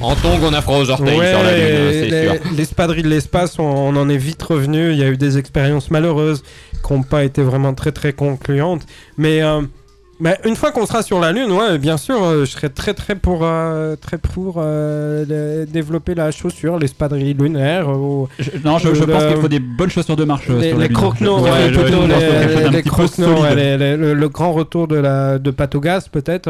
En 0.00 0.14
tongs, 0.14 0.38
on 0.42 0.52
a 0.52 0.60
froid 0.62 0.78
aux 0.78 0.90
orteils 0.90 1.18
Ouais, 1.18 1.30
sur 1.30 1.42
la 1.42 1.56
lune, 1.56 1.64
hein, 1.66 1.90
c'est 1.92 2.08
les- 2.10 2.22
sûr. 2.24 2.34
L'espadrille 2.56 3.02
de 3.02 3.08
l'espace, 3.08 3.58
on, 3.58 3.64
on 3.64 3.96
en 3.96 4.08
est 4.08 4.16
vite 4.16 4.42
revenu. 4.42 4.92
Il 4.92 4.98
y 4.98 5.02
a 5.02 5.08
eu 5.08 5.16
des 5.16 5.38
expériences 5.38 5.90
malheureuses 5.90 6.42
qui 6.86 6.92
n'ont 6.92 7.02
pas 7.02 7.24
été 7.24 7.42
vraiment 7.42 7.74
très 7.74 7.90
très 7.92 8.12
concluantes. 8.12 8.82
Mais 9.18 9.42
euh, 9.42 9.62
bah, 10.20 10.36
une 10.44 10.54
fois 10.54 10.70
qu'on 10.70 10.86
sera 10.86 11.02
sur 11.02 11.18
la 11.18 11.32
Lune, 11.32 11.50
ouais, 11.50 11.76
bien 11.78 11.96
sûr, 11.96 12.22
euh, 12.22 12.44
je 12.44 12.50
serais 12.50 12.68
très 12.68 12.94
très 12.94 13.16
pour, 13.16 13.40
euh, 13.42 13.96
très 13.96 14.18
pour 14.18 14.56
euh, 14.58 15.64
développer 15.66 16.14
la 16.14 16.30
chaussure, 16.30 16.78
l'espadrille 16.78 17.34
lunaire. 17.34 17.88
ou- 17.88 18.28
Non, 18.64 18.78
je, 18.78 18.88
pense 18.90 19.24
qu'il 19.24 19.36
faut 19.40 19.48
des 19.48 19.58
bonnes 19.58 19.90
chaussures 19.90 20.14
de 20.16 20.24
marche 20.24 20.46
les, 20.48 20.68
sur 20.70 20.78
les 20.78 20.88
les, 20.88 20.94
croquenots, 20.94 21.40
ouais, 21.40 21.68
le 21.68 21.76
grand 24.28 24.52
retour 24.52 24.86
de 24.88 24.96
la 24.96 25.38
de 25.38 25.50
Patogas 25.50 26.08
peut-être. 26.12 26.48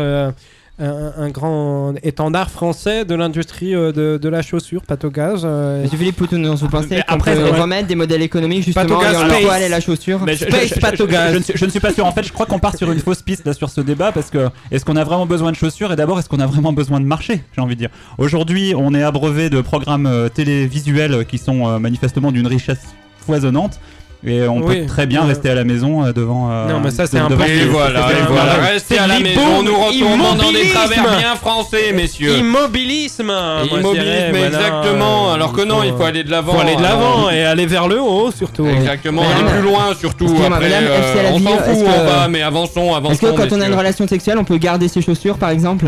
Un, 0.81 1.13
un 1.19 1.29
grand 1.31 1.95
étendard 2.03 2.51
français 2.51 3.05
de 3.05 3.15
l'industrie 3.15 3.75
euh, 3.77 3.93
de, 3.93 4.19
de 4.21 4.29
la 4.29 4.43
chaussure, 4.43 4.83
Patogaz. 4.83 5.43
euh, 5.45 5.83
Monsieur 5.85 5.99
Philippe 5.99 6.17
Poutoun, 6.17 6.45
vous 6.55 6.69
pensez 6.69 6.89
Mais 6.91 7.03
qu'on 7.07 7.15
après, 7.15 7.35
peut 7.37 7.45
ouais. 7.45 7.61
remettre 7.61 7.87
des 7.87 7.95
modèles 7.95 8.23
économiques 8.23 8.65
justement 8.65 8.85
Patogaz 8.87 9.13
liant 9.13 9.23
le 9.23 9.31
Space. 9.31 9.43
poil 9.45 9.63
et 9.63 9.69
la 9.69 9.81
chaussure 9.81 10.21
Mais 10.27 10.35
je, 10.35 10.45
Space 10.47 10.69
je- 10.71 10.75
je- 10.75 10.81
Patogaz. 10.81 11.29
je- 11.29 11.33
je 11.35 11.39
ne 11.39 11.43
suis, 11.45 11.53
je 11.57 11.65
ne 11.65 11.71
suis 11.71 11.79
pas 11.81 11.93
sûr. 11.93 12.05
En 12.05 12.11
fait, 12.13 12.25
je 12.25 12.33
crois 12.33 12.47
qu'on 12.47 12.59
part 12.59 12.77
sur 12.77 12.91
une 12.91 12.99
fausse 12.99 13.23
piste 13.23 13.47
là 13.47 13.53
sur 13.53 13.71
ce 13.71 13.81
débat 13.83 14.11
parce 14.11 14.31
que 14.31 14.49
est-ce 14.73 14.85
qu'on 14.85 14.97
a 14.97 15.05
vraiment 15.05 15.27
besoin 15.27 15.53
de 15.53 15.57
chaussures 15.57 15.93
et 15.93 15.97
d'abord 15.97 16.19
est-ce 16.19 16.29
qu'on 16.29 16.41
a 16.41 16.47
vraiment 16.47 16.73
besoin 16.73 16.99
de 16.99 17.07
marcher 17.07 17.45
J'ai 17.55 17.61
envie 17.61 17.77
de 17.77 17.81
dire? 17.81 17.91
Aujourd'hui, 18.19 18.75
on 18.77 18.95
est 18.95 19.03
abreuvé 19.05 19.51
de 19.51 19.61
programmes 19.61 20.07
euh, 20.07 20.29
télévisuels 20.29 21.25
qui 21.27 21.39
sont 21.39 21.69
euh, 21.69 21.79
manifestement 21.79 22.33
d'une 22.33 22.49
richesse 22.49 22.81
foisonnante. 23.25 23.79
Et 24.27 24.49
on 24.49 24.63
Oui. 24.63 24.81
peut 24.81 24.87
très 24.87 25.05
bien 25.07 25.21
Ouais. 25.23 25.29
rester 25.29 25.51
à 25.51 25.55
la 25.55 25.65
maison 25.65 26.03
euh, 26.05 26.13
devant. 26.15 26.49
euh, 26.51 26.69
Non, 26.73 26.81
mais 26.83 26.91
ça, 26.91 27.07
c'est 27.07 27.17
devant- 27.19 27.27
important. 27.27 27.45
Et 27.53 27.65
voilà, 27.67 28.01
et 28.11 28.23
voilà, 28.27 28.55
restez 28.73 28.99
à 28.99 29.07
la 29.07 29.21
maison, 29.21 29.63
nous 29.63 29.75
retournons 29.77 30.35
dans 30.35 30.51
des 30.51 30.69
travers 30.71 31.19
bien 31.19 31.35
français, 31.37 31.93
messieurs. 31.93 32.39
Immobilisme 32.39 33.31
Immobilisme, 33.71 34.37
exactement. 34.37 35.33
Alors 35.33 35.53
que 35.53 35.63
non, 35.63 35.83
il 35.83 35.93
faut 35.93 36.05
aller 36.05 36.25
de 36.25 36.31
l'avant. 36.31 36.55
Faut 36.55 36.61
aller 36.61 36.77
de 36.77 36.83
l'avant 36.83 37.29
et 37.31 37.45
aller 37.45 37.67
vers 37.67 37.87
le 37.89 38.01
haut 38.01 38.31
surtout. 38.35 38.67
Exactement, 38.67 39.23
aller 39.23 39.51
plus 39.51 39.63
loin 39.63 39.95
surtout. 39.99 40.35
Après, 40.47 40.71
euh, 40.73 41.31
on 41.33 41.39
s'en 41.39 41.51
fout 41.51 41.69
est-ce 41.69 41.81
où 41.81 41.85
que- 41.85 41.91
on 41.91 42.05
va, 42.05 42.29
mais 42.29 42.43
avançons, 42.43 42.95
avançons. 42.95 43.13
Est-ce 43.13 43.21
que 43.33 43.37
quand 43.49 43.53
on 43.57 43.61
a 43.61 43.67
une 43.67 43.75
relation 43.75 44.07
sexuelle, 44.09 44.39
on 44.39 44.45
peut 44.45 44.57
garder 44.57 44.89
ses 44.89 45.03
chaussures 45.03 45.37
par 45.39 45.51
exemple? 45.51 45.87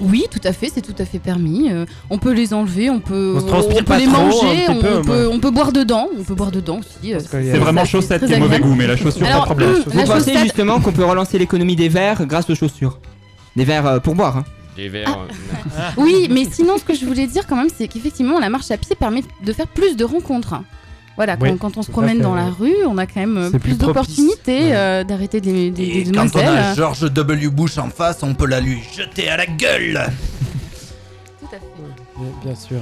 Oui, 0.00 0.24
tout 0.30 0.40
à 0.44 0.52
fait, 0.52 0.70
c'est 0.74 0.82
tout 0.82 0.94
à 0.98 1.04
fait 1.04 1.18
permis. 1.18 1.70
Euh, 1.72 1.86
on 2.10 2.18
peut 2.18 2.32
les 2.32 2.52
enlever, 2.52 2.90
on 2.90 3.00
peut, 3.00 3.34
On 3.36 3.40
les 3.40 3.46
trop, 4.06 4.10
manger, 4.10 4.64
on, 4.68 4.74
peu, 4.76 5.02
peut, 5.02 5.24
moi. 5.24 5.34
on 5.34 5.38
peut 5.40 5.50
boire 5.50 5.72
dedans, 5.72 6.08
on 6.18 6.22
peut 6.22 6.34
boire 6.34 6.50
dedans 6.50 6.80
aussi. 6.80 7.14
euh, 7.14 7.20
C'est 7.30 7.56
vraiment 7.58 7.80
ça, 7.82 7.86
chaussette 7.86 8.26
qui 8.26 8.32
est 8.32 8.38
mauvais 8.38 8.58
goût, 8.60 8.74
mais 8.74 8.86
la 8.86 8.96
chaussure, 8.96 9.20
pas 9.20 9.26
de 9.26 9.30
Alors, 9.32 9.44
problème. 9.46 9.70
hum, 9.70 9.82
Vous 9.86 9.90
pensez 10.04 10.12
chaussette- 10.32 10.38
justement 10.42 10.80
qu'on 10.80 10.92
peut 10.92 11.04
relancer 11.04 11.38
l'économie 11.38 11.76
des 11.76 11.88
verres 11.88 12.26
grâce 12.26 12.48
aux 12.50 12.54
chaussures 12.54 12.98
Des 13.56 13.64
verres 13.64 13.86
euh, 13.86 13.98
pour 14.00 14.14
boire. 14.14 14.36
Hein. 14.38 14.44
Des 14.76 14.88
verres. 14.90 15.18
Ah. 15.78 15.92
Oui, 15.96 16.28
mais 16.30 16.44
sinon, 16.50 16.76
ce 16.76 16.84
que 16.84 16.94
je 16.94 17.06
voulais 17.06 17.26
dire 17.26 17.46
quand 17.46 17.56
même, 17.56 17.68
c'est 17.74 17.88
qu'effectivement, 17.88 18.38
la 18.38 18.50
marche 18.50 18.70
à 18.70 18.76
pied 18.76 18.94
permet 18.94 19.22
de 19.44 19.52
faire 19.54 19.66
plus 19.68 19.96
de 19.96 20.04
rencontres. 20.04 20.54
Voilà, 21.16 21.36
quand, 21.36 21.46
Oui, 21.46 21.56
quand 21.58 21.76
on 21.78 21.82
se 21.82 21.86
tout 21.86 21.92
à 21.92 21.94
promène 21.94 22.18
fait, 22.18 22.22
dans 22.22 22.34
la 22.34 22.46
rue, 22.50 22.74
on 22.86 22.98
a 22.98 23.06
quand 23.06 23.20
même 23.20 23.38
euh, 23.38 23.58
plus 23.58 23.78
d'opportunités 23.78 24.74
euh, 24.74 25.02
d'arrêter 25.02 25.40
des, 25.40 25.70
des, 25.70 25.82
Et 25.84 26.04
des 26.04 26.12
quand 26.12 26.26
on 26.34 26.38
a 26.40 26.74
George 26.74 27.00
W. 27.10 27.48
Bush 27.48 27.78
en 27.78 27.88
face, 27.88 28.18
on 28.22 28.34
peut 28.34 28.46
la 28.46 28.60
lui 28.60 28.80
jeter 28.96 29.28
à 29.30 29.36
la 29.38 29.46
gueule. 29.46 30.06
Bien 32.44 32.54
sûr. 32.54 32.78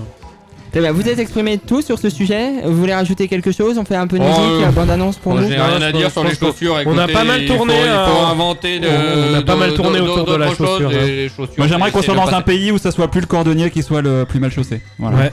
Très 0.70 0.81
bien, 0.81 0.90
vous 0.90 1.09
êtes 1.09 1.20
exprimés 1.20 1.59
tous 1.59 1.82
sur 1.82 2.01
ce 2.01 2.11
sujet. 2.11 2.62
Vous 2.65 2.74
voulez 2.77 2.94
rajouter 2.94 3.28
quelque 3.28 3.52
chose? 3.52 3.78
On 3.78 3.85
fait 3.85 3.94
un 3.94 4.09
peu 4.09 4.19
de 4.19 4.24
Oh, 4.24 4.27
musique, 4.27 4.43
euh, 4.65 4.69
euh, 4.69 4.70
bande-annonce 4.73 5.16
pour 5.19 5.32
moi, 5.35 5.43
nous 5.43 5.48
j'ai 5.48 5.55
rien 5.55 5.81
à 5.81 5.93
dire 5.93 6.11
sur 6.11 6.24
les 6.24 6.35
chaussures. 6.35 6.74
On 6.86 6.98
a 6.98 7.02
écoutez, 7.05 7.12
pas 7.12 7.23
mal 7.23 7.43
il 7.43 7.48
faut- 7.48 7.55
tourné, 7.56 7.74
Il 7.74 7.82
faut, 7.85 7.93
euh, 8.24 8.27
inventer 8.27 8.81
de, 8.81 8.89
on 8.89 9.35
a 9.35 9.43
pas 9.43 9.55
de- 9.55 9.59
mal 9.61 9.74
tourné 9.74 9.98
de- 10.01 10.02
autour 10.05 10.24
de 10.27 10.35
la 10.35 10.48
chaussure, 10.52 10.90
hein. 10.90 11.44
Moi 11.59 11.66
j'aimerais 11.69 11.93
qu'on 11.93 12.02
soit 12.02 12.16
dans 12.16 12.28
un 12.35 12.43
pays 12.43 12.73
où 12.73 12.78
ça 12.78 12.90
soit 12.90 13.06
plus 13.09 13.20
le 13.20 13.27
cordonnier 13.27 13.70
qui 13.70 13.85
soit 13.85 14.02
le 14.02 14.24
plus 14.24 14.40
mal 14.40 14.51
chaussé. 14.51 14.81
Voilà. 14.98 15.16
Ouais. 15.16 15.32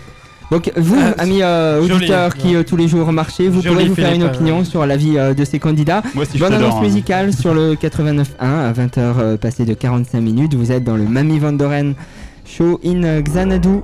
Donc 0.52 0.70
vous, 0.76 0.98
Ah, 1.00 1.22
amis 1.22 1.42
euh, 1.42 1.82
joli, 1.82 1.94
auditeurs 1.94 2.36
qui 2.36 2.56
euh, 2.56 2.64
tous 2.64 2.76
les 2.76 2.90
jours 2.90 3.10
marchez, 3.14 3.48
vous 3.48 3.62
Joli, 3.62 3.74
pourrez 3.74 3.88
vous 3.88 3.96
faire 3.96 4.14
une 4.14 4.24
opinion 4.24 4.60
euh, 4.60 4.64
sur 4.66 4.86
la 4.86 4.98
vie 4.98 5.18
euh, 5.18 5.34
de 5.34 5.46
ces 5.46 5.60
candidats. 5.60 6.04
Moi 6.14 6.26
aussi, 6.26 6.38
je 6.38 6.44
Bonne 6.44 6.54
annonce 6.54 6.76
hein. 6.76 6.82
musicale 6.82 7.34
sur 7.40 7.54
le 7.54 7.76
89.1 7.76 8.26
à 8.40 8.74
20h 8.74 9.38
passé 9.38 9.64
de 9.64 9.74
45 9.74 10.20
minutes. 10.20 10.54
Vous 10.54 10.74
êtes 10.74 10.84
dans 10.84 10.98
le 10.98 11.06
Mami 11.06 11.40
Van 11.40 11.54
Doren 11.54 11.96
Show 12.46 12.82
in 12.84 13.22
Xanadu 13.22 13.80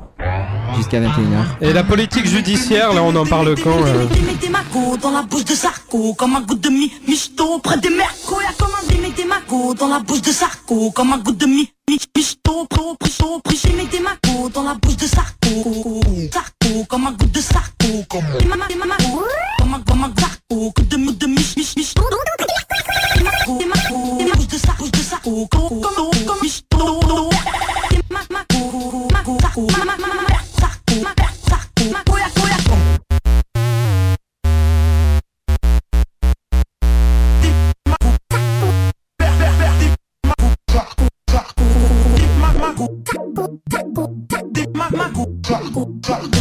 jusqu'à 0.76 1.00
21h. 1.00 1.62
Et 1.62 1.72
la 1.72 1.84
politique 1.84 2.28
judiciaire, 2.28 2.94
là, 2.94 3.02
on 3.02 3.16
en 3.16 3.26
parle 3.26 3.56
quand 3.62 3.70
euh, 3.70 4.06
Mettez 4.26 4.50
ma 4.50 4.60
go 4.74 4.98
dans 5.02 5.12
la 5.12 5.22
bouche 5.24 5.46
de 5.46 5.54
Sarko 5.54 6.14
Comme 6.16 6.36
un 6.36 6.42
goût 6.42 6.56
de 6.56 6.70
mi 6.70 6.92
michto 7.08 7.60
près 7.60 7.78
des 7.78 7.90
mercos 7.90 8.42
Y'a 8.42 8.54
comme 8.58 8.74
un 8.74 9.02
mettez 9.02 9.26
ma 9.26 9.36
go 9.48 9.74
dans 9.74 9.88
la 9.88 10.00
bouche 10.00 10.22
de 10.22 10.32
Sarko 10.32 10.92
Comme 10.92 11.14
un 11.14 11.18
goût 11.20 11.32
de 11.32 11.46
mi 11.46 11.70
mi 11.90 11.98
michto 12.16 12.66
pro 12.70 12.96
pricho 13.00 13.40
priché 13.44 13.70
mettez 13.78 14.02
ma 14.02 14.12
go 14.26 14.50
dans 14.50 14.64
la 14.64 14.76
bouche 14.76 14.98
de 14.98 15.06
Sarko 15.06 16.02
Sarko 16.34 16.57
comme 16.88 17.08
un 17.08 17.12
goût 17.12 17.26
de 17.28 17.40
Sarko 17.40 18.04
Comme 18.10 18.24
ma 18.48 18.56
ma 18.56 18.66
ma 18.86 18.98
go 18.98 19.24
comme 19.60 19.74
un 19.74 19.80
comme 19.82 20.04
un 20.04 20.14
Sarko 20.20 20.72
Goût 20.76 20.84
de 20.84 20.98
mi 20.98 21.14
de 21.16 21.26
mi 21.28 21.36
mich 21.36 21.76
mich 21.76 21.94
Ma 21.96 22.02
go 23.46 23.60
ma 23.66 23.76
go 23.88 24.18
ma 24.26 24.36
bouche 24.36 24.48
de 24.48 24.58
Sarko 24.58 24.84
bouche 24.84 24.92
de 24.92 24.98
Sarko 24.98 25.48
Comme 25.48 25.82
comme 25.82 26.26
comme 26.26 26.42
michto 26.42 27.00
Ma 28.12 28.20
ma 28.30 28.44
go 28.50 28.60
ma 29.12 29.24
go 29.24 29.38
Sarko 46.04 46.37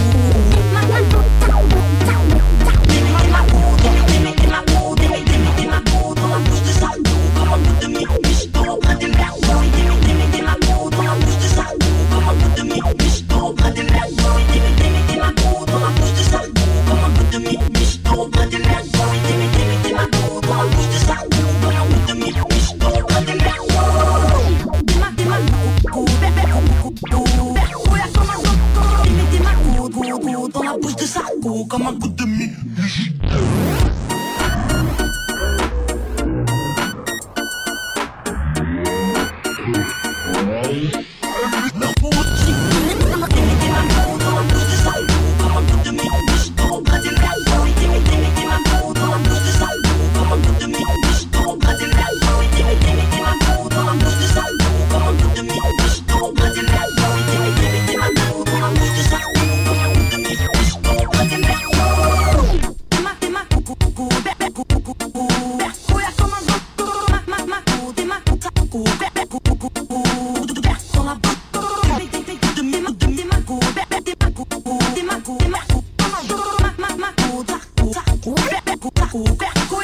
cuca, 77.30 77.60
cuca, 77.76 78.02
cuca, 78.22 78.78
cuca, 78.78 79.08
cuca, 79.10 79.52
cuca, 79.68 79.75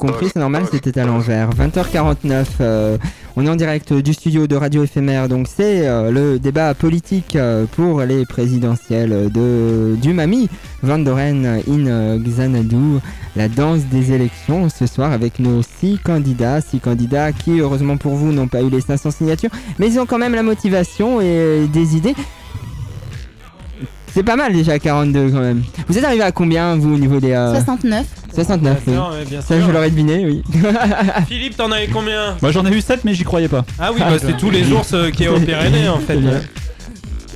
compris, 0.00 0.28
c'est 0.32 0.40
normal, 0.40 0.64
c'était 0.72 0.98
à 0.98 1.04
l'envers. 1.04 1.50
20h49, 1.50 2.46
euh, 2.60 2.96
on 3.36 3.44
est 3.44 3.50
en 3.50 3.56
direct 3.56 3.92
du 3.92 4.14
studio 4.14 4.46
de 4.46 4.56
Radio 4.56 4.82
Éphémère, 4.82 5.28
donc 5.28 5.46
c'est 5.46 5.86
euh, 5.86 6.10
le 6.10 6.38
débat 6.38 6.72
politique 6.74 7.36
euh, 7.36 7.66
pour 7.70 8.00
les 8.00 8.24
présidentielles 8.24 9.30
de, 9.30 9.96
du 10.00 10.14
Mami. 10.14 10.48
Van 10.82 10.98
Doren 10.98 11.44
in 11.68 11.86
euh, 11.86 12.18
Xanadu, 12.18 12.98
la 13.36 13.48
danse 13.48 13.82
des 13.90 14.12
élections 14.12 14.70
ce 14.70 14.86
soir 14.86 15.12
avec 15.12 15.38
nos 15.38 15.60
six 15.62 15.98
candidats, 16.02 16.62
six 16.62 16.80
candidats 16.80 17.32
qui 17.32 17.60
heureusement 17.60 17.98
pour 17.98 18.14
vous 18.14 18.32
n'ont 18.32 18.48
pas 18.48 18.62
eu 18.62 18.70
les 18.70 18.80
500 18.80 19.10
signatures, 19.10 19.50
mais 19.78 19.88
ils 19.88 20.00
ont 20.00 20.06
quand 20.06 20.18
même 20.18 20.34
la 20.34 20.42
motivation 20.42 21.20
et 21.20 21.66
des 21.70 21.96
idées. 21.96 22.14
C'est 24.12 24.24
pas 24.24 24.34
mal 24.36 24.52
déjà 24.52 24.78
42 24.78 25.30
quand 25.30 25.38
même. 25.40 25.62
Vous 25.86 25.96
êtes 25.96 26.04
arrivé 26.04 26.22
à 26.22 26.32
combien 26.32 26.74
vous 26.76 26.94
au 26.94 26.98
niveau 26.98 27.20
des... 27.20 27.30
euh, 27.32 27.52
69. 27.54 28.04
69, 28.34 28.60
Bien 28.60 28.76
oui. 28.86 28.92
sûr, 28.92 29.10
ouais, 29.12 29.24
bien 29.24 29.40
Ça 29.40 29.56
sûr. 29.56 29.66
je 29.66 29.70
l'aurais 29.70 29.90
deviné, 29.90 30.24
oui. 30.26 30.42
Philippe, 31.28 31.56
t'en 31.56 31.70
avais 31.70 31.86
combien? 31.86 32.36
Moi 32.42 32.50
j'en 32.50 32.64
ai 32.66 32.70
eu 32.72 32.80
7 32.80 33.04
mais 33.04 33.14
j'y 33.14 33.22
croyais 33.24 33.48
pas. 33.48 33.64
Ah 33.78 33.90
oui, 33.92 34.00
bah, 34.00 34.16
c'est 34.20 34.36
tous 34.36 34.50
les 34.50 34.70
ours 34.72 34.92
euh, 34.94 35.10
qui 35.10 35.24
est 35.24 35.28
au 35.28 35.38
Pyrénées 35.38 35.88
en 35.88 35.98
fait. 36.00 36.18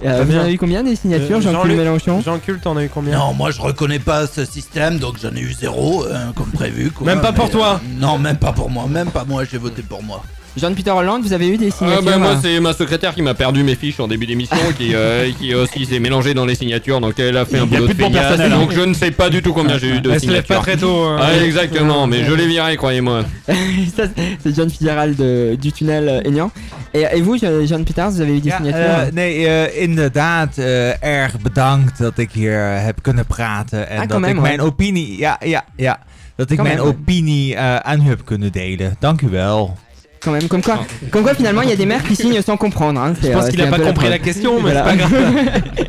Euh, 0.04 0.24
vous 0.26 0.36
en 0.36 0.40
avez 0.40 0.52
eu 0.54 0.58
combien 0.58 0.82
des 0.82 0.96
signatures, 0.96 1.36
Euh, 1.36 1.40
Jean-Claude 1.40 1.62
Jean-Luc- 1.62 1.76
Mélenchon? 1.78 2.20
Jean-Claude, 2.24 2.60
t'en 2.60 2.76
as 2.76 2.84
eu 2.84 2.90
combien? 2.92 3.16
Non, 3.18 3.32
moi 3.34 3.50
je 3.52 3.60
reconnais 3.60 4.00
pas 4.00 4.26
ce 4.26 4.44
système, 4.44 4.98
donc 4.98 5.14
j'en 5.22 5.30
ai 5.34 5.40
eu 5.40 5.52
zéro, 5.52 6.04
hein, 6.12 6.32
comme 6.34 6.50
prévu. 6.50 6.90
quoi. 6.90 7.06
Même 7.06 7.20
pas 7.20 7.32
pour 7.32 7.46
Mais, 7.46 7.50
toi? 7.52 7.80
euh, 7.82 8.00
Non, 8.00 8.18
même 8.18 8.36
pas 8.36 8.52
pour 8.52 8.68
moi, 8.70 8.86
même 8.88 9.10
pas 9.10 9.24
moi, 9.24 9.44
j'ai 9.50 9.58
voté 9.58 9.82
pour 9.82 10.02
moi. 10.02 10.22
Jean-Peter 10.56 10.92
Hollande, 10.92 11.22
vous 11.22 11.32
avez 11.32 11.48
eu 11.48 11.56
des 11.56 11.68
Ah 11.72 11.76
signatures 11.76 12.02
bah, 12.04 12.18
moi 12.18 12.28
euh, 12.30 12.36
c'est 12.40 12.60
ma 12.60 12.72
secrétaire 12.72 13.12
qui 13.14 13.22
m'a 13.22 13.34
perdu 13.34 13.64
mes 13.64 13.74
fiches 13.74 13.98
en 13.98 14.06
début 14.06 14.24
d'émission 14.26 14.56
qui, 14.78 14.94
euh, 14.94 15.28
qui 15.38 15.52
aussi 15.54 15.84
s'est 15.84 15.98
mélangée 15.98 16.32
dans 16.32 16.46
les 16.46 16.54
signatures 16.54 17.00
donc 17.00 17.18
elle 17.18 17.36
a 17.36 17.44
fait 17.44 17.58
un 17.58 17.66
Il 17.66 17.72
y 17.72 17.76
a 17.76 17.78
boulot 17.80 17.88
de 17.88 17.92
plus 17.94 18.04
de 18.04 18.08
bon 18.08 18.12
feignasse, 18.14 18.26
personnel, 18.36 18.58
donc 18.58 18.70
je 18.72 18.80
ne 18.80 18.94
sais 18.94 19.10
pas 19.10 19.30
du 19.30 19.42
tout 19.42 19.52
combien 19.52 19.78
j'ai 19.78 19.88
eu 19.88 20.00
de 20.00 20.10
Elle 20.12 20.20
se 20.20 20.26
lève 20.26 20.44
signatures. 20.44 20.56
pas 20.56 20.62
très 20.62 20.76
tôt, 20.76 21.02
hein. 21.02 21.18
Ah, 21.20 21.36
exactement 21.44 22.06
mais 22.06 22.24
je 22.24 22.32
l'ai 22.32 22.46
viré 22.46 22.76
croyez-moi. 22.76 23.24
Ça, 23.96 24.04
c'est 24.42 24.54
John 24.54 24.70
Fitzgerald 24.70 25.16
de- 25.16 25.56
du 25.60 25.72
tunnel 25.72 26.08
euh, 26.08 26.20
Aignan. 26.28 26.50
Et, 26.94 27.04
et 27.12 27.20
vous, 27.20 27.36
John 27.36 27.84
Peters, 27.84 28.10
vous 28.10 28.20
avez 28.20 28.36
eu 28.36 28.40
des 28.40 28.48
Ja, 28.50 28.56
signatures 28.58 29.08
eh, 29.08 29.12
nee, 29.12 29.46
eh, 29.48 29.82
inderdaad. 29.82 30.58
eh, 30.58 31.02
erg 31.02 31.38
bedankt 31.40 31.98
dat 31.98 32.18
ik 32.18 32.30
hier 32.32 32.58
heb 32.80 33.02
kunnen 33.02 33.26
praten. 33.26 33.88
En 33.88 34.00
Ah, 34.00 34.08
dat 34.08 34.26
ik 34.28 34.40
mijn 34.40 34.60
opinie. 34.60 35.18
Ja, 35.18 35.38
ja, 35.44 35.64
ja. 35.76 35.98
Dat 36.36 36.50
ik 36.50 36.62
mijn 36.62 36.80
opinie 36.80 37.54
eh, 37.54 37.76
aan 37.76 38.06
u 38.06 38.08
heb 38.08 38.24
kunnen 38.24 38.52
delen. 38.52 38.96
Dank 38.98 39.20
u 39.20 39.28
wel. 39.28 39.76
Quand 40.24 40.30
même, 40.32 40.48
comme 40.48 40.62
quoi, 40.62 40.80
comme 41.10 41.22
quoi 41.22 41.34
finalement 41.34 41.60
il 41.62 41.68
y 41.68 41.72
a 41.72 41.76
des 41.76 41.84
maires 41.84 42.02
qui 42.02 42.16
signent 42.16 42.40
sans 42.40 42.56
comprendre. 42.56 42.98
hein, 43.00 43.12
Je 43.22 43.28
pense 43.28 43.44
euh, 43.44 43.48
qu'il 43.50 43.58
c'est 43.60 43.64
a 43.66 43.68
un 43.68 43.70
pas 43.70 43.78
compris 43.78 44.08
la 44.08 44.18
question, 44.18 44.54
mais 44.56 44.72
Voilà. 44.72 44.84
c'est 44.90 44.96
pas 44.96 45.08
grave. 45.08 45.22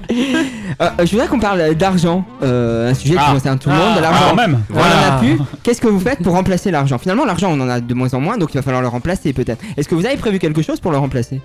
Euh, 0.82 0.90
je 1.06 1.12
voudrais 1.12 1.28
qu'on 1.28 1.40
parle 1.40 1.74
d'argent, 1.76 2.26
euh, 2.44 2.92
un 2.92 2.94
sujet 2.94 3.14
qui 3.14 3.20
Ah. 3.26 3.32
concerne 3.32 3.58
tout 3.58 3.70
le 3.70 3.76
Ah. 3.76 3.80
monde. 3.80 3.94
Ah, 3.98 4.02
L'argent, 4.02 4.36
même. 4.36 4.60
on 4.74 4.78
en 4.78 4.82
a 5.16 5.20
plus. 5.20 5.38
Qu'est-ce 5.64 5.80
que 5.80 5.88
vous 5.88 6.02
faites 6.02 6.20
pour 6.22 6.34
remplacer 6.34 6.70
l'argent? 6.70 6.98
Finalement, 6.98 7.24
l'argent, 7.24 7.50
on 7.50 7.62
en 7.62 7.70
a 7.70 7.80
de 7.80 7.94
moins 7.94 8.14
en 8.14 8.20
moins, 8.20 8.38
donc 8.38 8.50
il 8.54 8.58
va 8.58 8.62
falloir 8.62 8.82
le 8.82 8.90
remplacer 8.90 9.32
peut-être. 9.32 9.64
Est-ce 9.78 9.88
que 9.88 9.96
vous 9.96 10.06
avez 10.06 10.18
prévu 10.18 10.38
quelque 10.38 10.62
chose 10.62 10.82
pour 10.82 10.92
le 10.92 10.98
remplacer? 10.98 11.40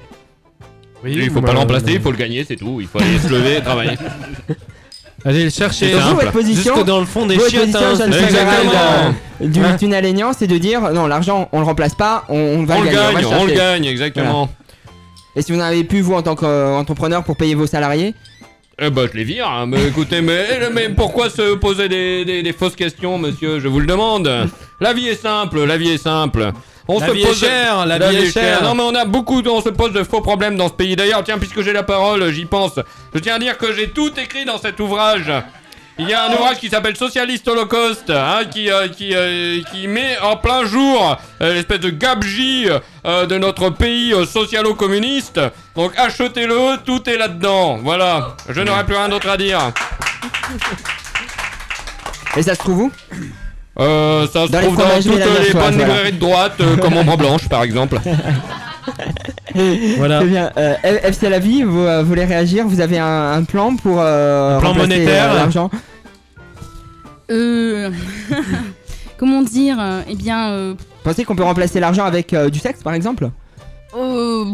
Il 1.06 1.30
faut 1.30 1.40
pas 1.42 1.52
le 1.52 1.58
remplacer, 1.60 1.92
il 1.92 2.00
faut 2.00 2.10
le 2.10 2.16
gagner, 2.16 2.44
c'est 2.46 2.56
tout. 2.56 2.78
Il 2.80 2.88
faut 2.88 2.98
aller 2.98 3.18
se 3.20 3.28
lever 3.28 3.58
et 3.58 3.60
travailler. 3.62 3.92
Allez 5.24 5.44
le 5.44 5.51
chercher. 5.51 5.86
C'est 5.90 5.92
Vous, 5.92 6.01
simple. 6.01 6.20
votre 6.24 6.32
position, 6.32 6.74
Jusque 6.74 6.86
dans 6.86 7.01
le 7.01 7.06
fond 7.06 7.26
des 7.26 7.36
votre 7.36 7.51
chiottes, 7.51 7.72
position, 7.72 8.05
hein, 8.05 9.12
euh, 9.42 9.47
du 9.47 9.62
Hein 9.62 9.76
tunnel 9.76 10.05
Aignan, 10.06 10.32
c'est 10.36 10.47
de 10.47 10.56
dire 10.59 10.92
non, 10.92 11.06
l'argent, 11.06 11.48
on 11.52 11.59
le 11.60 11.64
remplace 11.66 11.94
pas, 11.94 12.24
on, 12.28 12.36
on 12.38 12.64
va 12.64 12.76
On 12.76 12.80
le 12.82 12.88
le 12.88 12.94
gagner. 12.94 13.14
gagne, 13.14 13.24
va 13.26 13.38
on 13.38 13.44
le 13.44 13.52
gagne, 13.52 13.84
exactement. 13.84 14.48
Et 15.36 15.42
si 15.42 15.52
vous 15.52 15.59
en 15.59 15.62
avez 15.62 15.84
plus, 15.84 16.01
vous, 16.01 16.14
en 16.14 16.22
tant 16.22 16.34
qu'entrepreneur, 16.34 17.22
pour 17.22 17.36
payer 17.36 17.55
vos 17.55 17.66
salariés 17.66 18.14
Eh 18.80 18.90
bah 18.90 19.02
je 19.12 19.16
les 19.16 19.24
vire, 19.24 19.47
hein. 19.48 19.66
mais 19.66 19.86
écoutez, 19.86 20.22
mais, 20.22 20.47
mais 20.74 20.88
pourquoi 20.88 21.28
se 21.30 21.55
poser 21.55 21.88
des, 21.88 22.24
des- 22.24 22.42
des 22.42 22.52
fausses 22.52 22.74
questions, 22.76 23.16
monsieur? 23.18 23.60
Je 23.60 23.68
vous 23.68 23.78
le 23.80 23.86
demande. 23.86 24.30
La 24.80 24.92
vie 24.94 25.06
est 25.09 25.20
simple, 25.20 25.64
la 25.64 25.76
vie 25.76 25.90
est 25.90 26.02
simple. 26.02 26.51
On 26.92 26.98
La 26.98 27.06
se 27.06 27.12
vie 27.12 27.22
est 27.22 27.26
pose 27.26 27.38
chère, 27.38 27.86
la 27.86 27.98
vie 27.98 28.16
est 28.16 28.32
chère. 28.32 28.62
Non 28.64 28.74
mais 28.74 28.82
on 28.82 28.94
a 28.96 29.04
beaucoup, 29.04 29.42
on 29.46 29.60
se 29.62 29.68
pose 29.68 29.92
de 29.92 30.02
faux 30.02 30.20
problèmes 30.22 30.56
dans 30.56 30.66
ce 30.66 30.72
pays. 30.72 30.96
D'ailleurs, 30.96 31.22
tiens, 31.22 31.38
puisque 31.38 31.62
j'ai 31.62 31.72
la 31.72 31.84
parole, 31.84 32.32
j'y 32.32 32.46
pense. 32.46 32.80
Je 33.14 33.20
tiens 33.20 33.36
à 33.36 33.38
dire 33.38 33.56
que 33.56 33.72
j'ai 33.72 33.90
tout 33.90 34.10
écrit 34.18 34.44
dans 34.44 34.58
cet 34.58 34.80
ouvrage. 34.80 35.32
Il 36.00 36.08
y 36.08 36.14
a 36.14 36.24
un 36.24 36.32
ouvrage 36.32 36.56
qui 36.58 36.68
s'appelle 36.68 36.96
Socialiste 36.96 37.46
Holocauste, 37.46 38.10
hein, 38.10 38.40
qui, 38.50 38.72
euh, 38.72 38.88
qui, 38.88 39.14
euh, 39.14 39.60
qui 39.70 39.86
met 39.86 40.18
en 40.18 40.36
plein 40.36 40.64
jour 40.64 41.16
euh, 41.42 41.52
l'espèce 41.54 41.78
de 41.80 41.90
gabegie 41.90 42.66
euh, 43.06 43.26
de 43.26 43.38
notre 43.38 43.70
pays 43.70 44.12
euh, 44.12 44.24
socialo-communiste. 44.24 45.40
Donc 45.76 45.92
achetez-le, 45.96 46.78
tout 46.84 47.08
est 47.08 47.18
là-dedans. 47.18 47.78
Voilà, 47.82 48.34
je 48.48 48.62
n'aurai 48.62 48.84
plus 48.84 48.96
rien 48.96 49.10
d'autre 49.10 49.28
à 49.28 49.36
dire. 49.36 49.60
Et 52.36 52.42
ça 52.42 52.54
se 52.54 52.60
trouve 52.60 52.80
où? 52.80 52.92
Euh, 53.78 54.26
ça 54.26 54.47
se 54.47 54.52
Dans 54.52 54.60
trouve 54.60 54.76
dans 54.76 54.82
toutes 55.01 55.06
La 55.06 55.26
les 55.26 55.52
bonnes 55.52 55.52
voilà. 55.52 55.70
librairies 55.70 56.12
de 56.12 56.18
droite, 56.18 56.52
euh, 56.60 56.76
comme 56.76 56.97
Ombre 56.97 57.16
Blanche 57.16 57.48
par 57.48 57.62
exemple. 57.62 57.98
Voilà. 59.98 60.18
Très 60.20 60.26
bien. 60.28 60.51
Euh, 60.56 60.74
FC 61.02 61.28
La 61.28 61.38
Vie, 61.38 61.62
vous 61.64 61.80
euh, 61.80 62.02
voulez 62.02 62.24
réagir 62.24 62.66
Vous 62.66 62.80
avez 62.80 62.98
un, 62.98 63.32
un 63.32 63.42
plan 63.44 63.76
pour 63.76 63.98
euh, 64.01 64.56
Un 64.56 64.60
plan 64.60 64.68
remplacer, 64.70 64.88
monétaire 64.90 65.32
euh, 65.32 65.36
l'argent 65.36 65.70
Euh. 67.30 67.90
Comment 69.18 69.42
dire 69.42 69.78
Eh 70.09 70.14
bien. 70.14 70.51
euh, 70.51 70.74
Pensez 71.05 71.24
qu'on 71.24 71.36
peut 71.36 71.42
remplacer 71.44 71.78
l'argent 71.80 72.05
avec 72.05 72.32
euh, 72.32 72.48
du 72.48 72.59
sexe, 72.59 72.82
par 72.82 72.94
exemple 72.94 73.30
euh, 73.97 74.44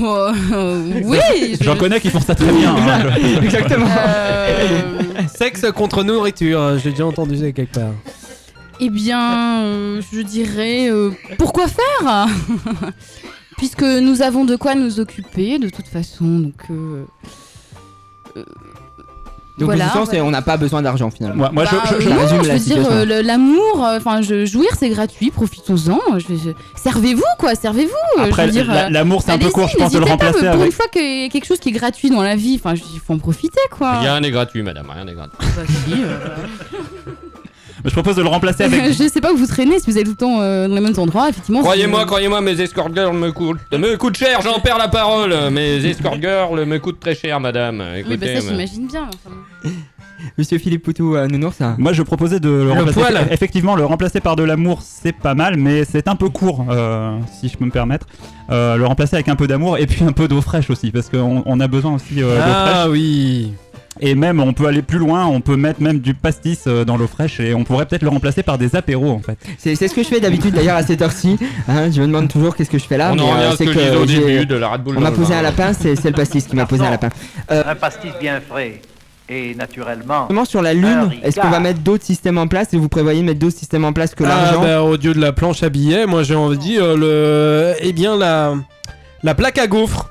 euh, 0.00 1.00
oui 1.04 1.18
je- 1.58 1.64
J'en 1.64 1.76
connais 1.76 2.00
qui 2.00 2.10
font 2.10 2.20
ça 2.20 2.34
très 2.34 2.46
bien. 2.52 2.74
hein. 2.76 3.10
Exactement. 3.42 3.86
Euh, 3.98 4.92
Sexe 5.34 5.66
contre 5.74 6.04
nourriture, 6.04 6.78
j'ai 6.78 6.90
déjà 6.90 7.04
entendu 7.06 7.36
ça 7.36 7.50
quelque 7.52 7.74
part. 7.74 7.90
Eh 8.80 8.90
bien, 8.90 9.60
euh, 9.62 10.00
je 10.12 10.20
dirais 10.20 10.88
euh, 10.90 11.10
pourquoi 11.38 11.66
faire 11.68 12.26
Puisque 13.56 13.82
nous 13.82 14.20
avons 14.22 14.44
de 14.44 14.56
quoi 14.56 14.74
nous 14.74 14.98
occuper 15.00 15.58
de 15.58 15.68
toute 15.68 15.86
façon, 15.86 16.24
donc. 16.40 16.54
euh, 16.70 17.04
euh, 18.36 18.42
Donc, 19.58 19.66
voilà, 19.66 19.86
voilà. 19.94 20.24
on 20.24 20.30
n'a 20.32 20.42
pas 20.42 20.56
besoin 20.56 20.82
d'argent 20.82 21.08
finalement. 21.10 21.36
Moi, 21.36 21.50
moi, 21.52 21.64
je- 21.64 21.70
Bah, 21.76 21.82
je- 21.98 22.00
je- 22.04 22.08
non, 22.10 22.16
résume 22.18 22.42
je 22.42 22.48
la 22.48 22.54
veux 22.54 22.60
dire 22.60 22.76
situation. 22.78 22.90
euh, 22.92 23.22
l'amour, 23.22 23.86
enfin 23.96 24.22
je 24.22 24.44
jouir 24.44 24.68
c'est 24.76 24.88
gratuit, 24.88 25.30
profitons-en. 25.30 26.18
Je, 26.18 26.34
je- 26.34 26.50
Servez-vous 26.74 27.22
quoi, 27.38 27.54
servez-vous. 27.54 27.92
je 28.18 28.22
Après, 28.22 28.48
l'amour, 28.90 29.22
c'est 29.22 29.30
un 29.30 29.38
peu 29.38 29.50
court, 29.50 29.68
je 29.68 29.76
pense, 29.76 29.92
de 29.92 29.98
le 29.98 30.04
n'hésitez 30.04 30.18
pas, 30.18 30.26
remplacer 30.26 30.46
Pour 30.46 30.54
avec- 30.54 30.66
une 30.66 30.72
fois 30.72 30.88
qu'il 30.88 31.22
y 31.22 31.24
a 31.24 31.28
quelque 31.28 31.46
chose 31.46 31.60
qui 31.60 31.68
est 31.68 31.72
gratuit 31.72 32.10
dans 32.10 32.22
la 32.22 32.34
vie, 32.34 32.56
enfin 32.62 32.74
il 32.74 32.98
faut 32.98 33.12
en 33.14 33.18
profiter 33.18 33.60
quoi. 33.70 34.00
Rien 34.00 34.18
n'est 34.20 34.32
gratuit, 34.32 34.62
madame, 34.64 34.90
rien 34.92 35.04
n'est 35.04 35.14
gratuit. 35.14 35.38
Bah, 35.38 35.62
si, 35.86 35.92
euh, 37.84 37.88
je 37.88 37.90
propose 37.92 38.16
de 38.16 38.22
le 38.22 38.28
remplacer 38.28 38.64
avec. 38.64 38.92
je 38.98 39.08
sais 39.08 39.20
pas 39.20 39.32
où 39.32 39.36
vous 39.36 39.46
traînez, 39.46 39.78
si 39.80 39.90
vous 39.90 39.98
êtes 39.98 40.04
tout 40.04 40.10
le 40.10 40.16
temps 40.16 40.40
euh, 40.40 40.68
dans 40.68 40.74
les 40.74 40.80
mêmes 40.80 40.98
endroits, 40.98 41.28
effectivement. 41.28 41.60
Croyez-moi, 41.60 42.04
croyez-moi, 42.06 42.40
mes 42.40 42.60
escort 42.60 42.88
girls 42.94 43.16
me 43.16 43.30
coûtent, 43.32 43.58
me 43.72 43.96
coûtent 43.96 44.16
cher, 44.16 44.40
j'en 44.42 44.60
perds 44.60 44.78
la 44.78 44.88
parole. 44.88 45.34
Mes 45.50 45.84
escort 45.86 46.20
girls 46.20 46.64
me 46.64 46.78
coûtent 46.78 47.00
très 47.00 47.14
cher, 47.14 47.40
madame. 47.40 47.82
Oui, 48.08 48.16
bah 48.16 48.26
ça 48.26 48.32
mais- 48.34 48.40
j'imagine 48.40 48.86
bien. 48.86 49.08
enfin. 49.12 49.70
Monsieur 50.38 50.56
Philippe 50.58 50.82
Poutou, 50.84 51.16
euh, 51.16 51.26
Nounours, 51.26 51.56
ça 51.56 51.74
Moi, 51.76 51.92
je 51.92 52.02
proposais 52.02 52.40
de 52.40 52.48
le, 52.48 52.72
remplacer. 52.72 52.98
poil. 53.00 53.28
Effectivement, 53.30 53.76
le 53.76 53.84
remplacer 53.84 54.20
par 54.20 54.36
de 54.36 54.42
l'amour, 54.42 54.80
c'est 54.82 55.12
pas 55.12 55.34
mal, 55.34 55.56
mais 55.58 55.84
c'est 55.84 56.08
un 56.08 56.16
peu 56.16 56.30
court, 56.30 56.64
euh, 56.70 57.18
si 57.38 57.48
je 57.50 57.58
peux 57.58 57.66
me 57.66 57.70
permettre. 57.70 58.06
Euh, 58.50 58.76
le 58.76 58.86
remplacer 58.86 59.16
avec 59.16 59.28
un 59.28 59.36
peu 59.36 59.46
d'amour 59.46 59.76
et 59.76 59.86
puis 59.86 60.02
un 60.02 60.12
peu 60.12 60.26
d'eau 60.26 60.40
fraîche 60.40 60.70
aussi, 60.70 60.90
parce 60.92 61.10
qu'on 61.10 61.42
on 61.44 61.60
a 61.60 61.68
besoin 61.68 61.94
aussi 61.94 62.22
euh, 62.22 62.36
d'eau 62.36 62.42
Ah 62.46 62.66
fraîche. 62.84 62.88
oui. 62.92 63.52
Et 64.00 64.14
même, 64.14 64.40
on 64.40 64.52
peut 64.52 64.66
aller 64.66 64.82
plus 64.82 64.98
loin, 64.98 65.26
on 65.26 65.40
peut 65.40 65.56
mettre 65.56 65.80
même 65.80 66.00
du 66.00 66.14
pastis 66.14 66.64
euh, 66.66 66.84
dans 66.84 66.96
l'eau 66.96 67.06
fraîche 67.06 67.38
et 67.40 67.54
on 67.54 67.64
pourrait 67.64 67.86
peut-être 67.86 68.02
le 68.02 68.08
remplacer 68.08 68.42
par 68.42 68.58
des 68.58 68.74
apéros 68.74 69.10
en 69.10 69.20
fait. 69.20 69.38
C'est 69.58 69.74
ce 69.76 69.94
que 69.94 70.02
je 70.02 70.08
fais 70.08 70.20
d'habitude 70.20 70.54
d'ailleurs 70.54 70.76
à 70.76 70.82
cette 70.82 71.00
heure-ci. 71.00 71.38
Hein, 71.68 71.90
je 71.92 72.00
me 72.00 72.06
demande 72.06 72.28
toujours 72.28 72.56
qu'est-ce 72.56 72.70
que 72.70 72.78
je 72.78 72.84
fais 72.84 72.98
là. 72.98 73.12
On 73.12 73.14
mais, 73.14 73.22
en 73.22 73.30
revient 73.30 73.42
euh, 73.42 73.48
à 73.48 73.52
ce 73.52 73.56
c'est 73.58 73.66
que 73.66 73.72
disais 73.72 73.96
au 73.96 74.26
début 74.26 74.46
de 74.46 74.56
la 74.56 74.68
Red 74.68 74.82
Bull 74.82 74.98
On 74.98 75.00
m'a 75.00 75.12
posé 75.12 75.34
un 75.34 75.42
lapin, 75.42 75.72
c'est 75.72 75.94
c'est 75.96 76.08
le 76.08 76.14
pastis 76.14 76.46
qui 76.46 76.56
m'a 76.56 76.66
posé 76.66 76.84
un 76.84 76.90
lapin. 76.90 77.08
Euh, 77.50 77.62
Un 77.66 77.74
pastis 77.76 78.10
bien 78.20 78.40
frais 78.40 78.80
et 79.28 79.54
naturellement. 79.54 80.26
Comment 80.26 80.44
sur 80.44 80.60
la 80.60 80.70
un 80.70 80.74
Lune, 80.74 81.12
est-ce 81.22 81.40
qu'on 81.40 81.48
va 81.50 81.60
mettre 81.60 81.80
d'autres 81.80 82.04
systèmes 82.04 82.38
en 82.38 82.48
place 82.48 82.74
et 82.74 82.76
vous 82.76 82.88
prévoyez 82.88 83.22
mettre 83.22 83.38
d'autres 83.38 83.56
systèmes 83.56 83.84
en 83.84 83.92
place 83.92 84.14
que 84.14 84.24
Ah, 84.24 84.28
l'argent 84.28 84.60
bah, 84.62 84.82
au 84.82 84.96
dieu 84.96 85.14
de 85.14 85.20
la 85.20 85.32
planche 85.32 85.62
à 85.62 85.68
billets, 85.68 86.06
moi 86.06 86.22
j'ai 86.24 86.34
envie 86.34 86.56
de 86.56 86.62
dire 86.62 86.96
le. 86.96 87.74
Eh 87.80 87.92
bien 87.92 88.16
la. 88.16 88.54
La 89.22 89.34
plaque 89.34 89.56
à 89.56 89.66
gaufres. 89.66 90.10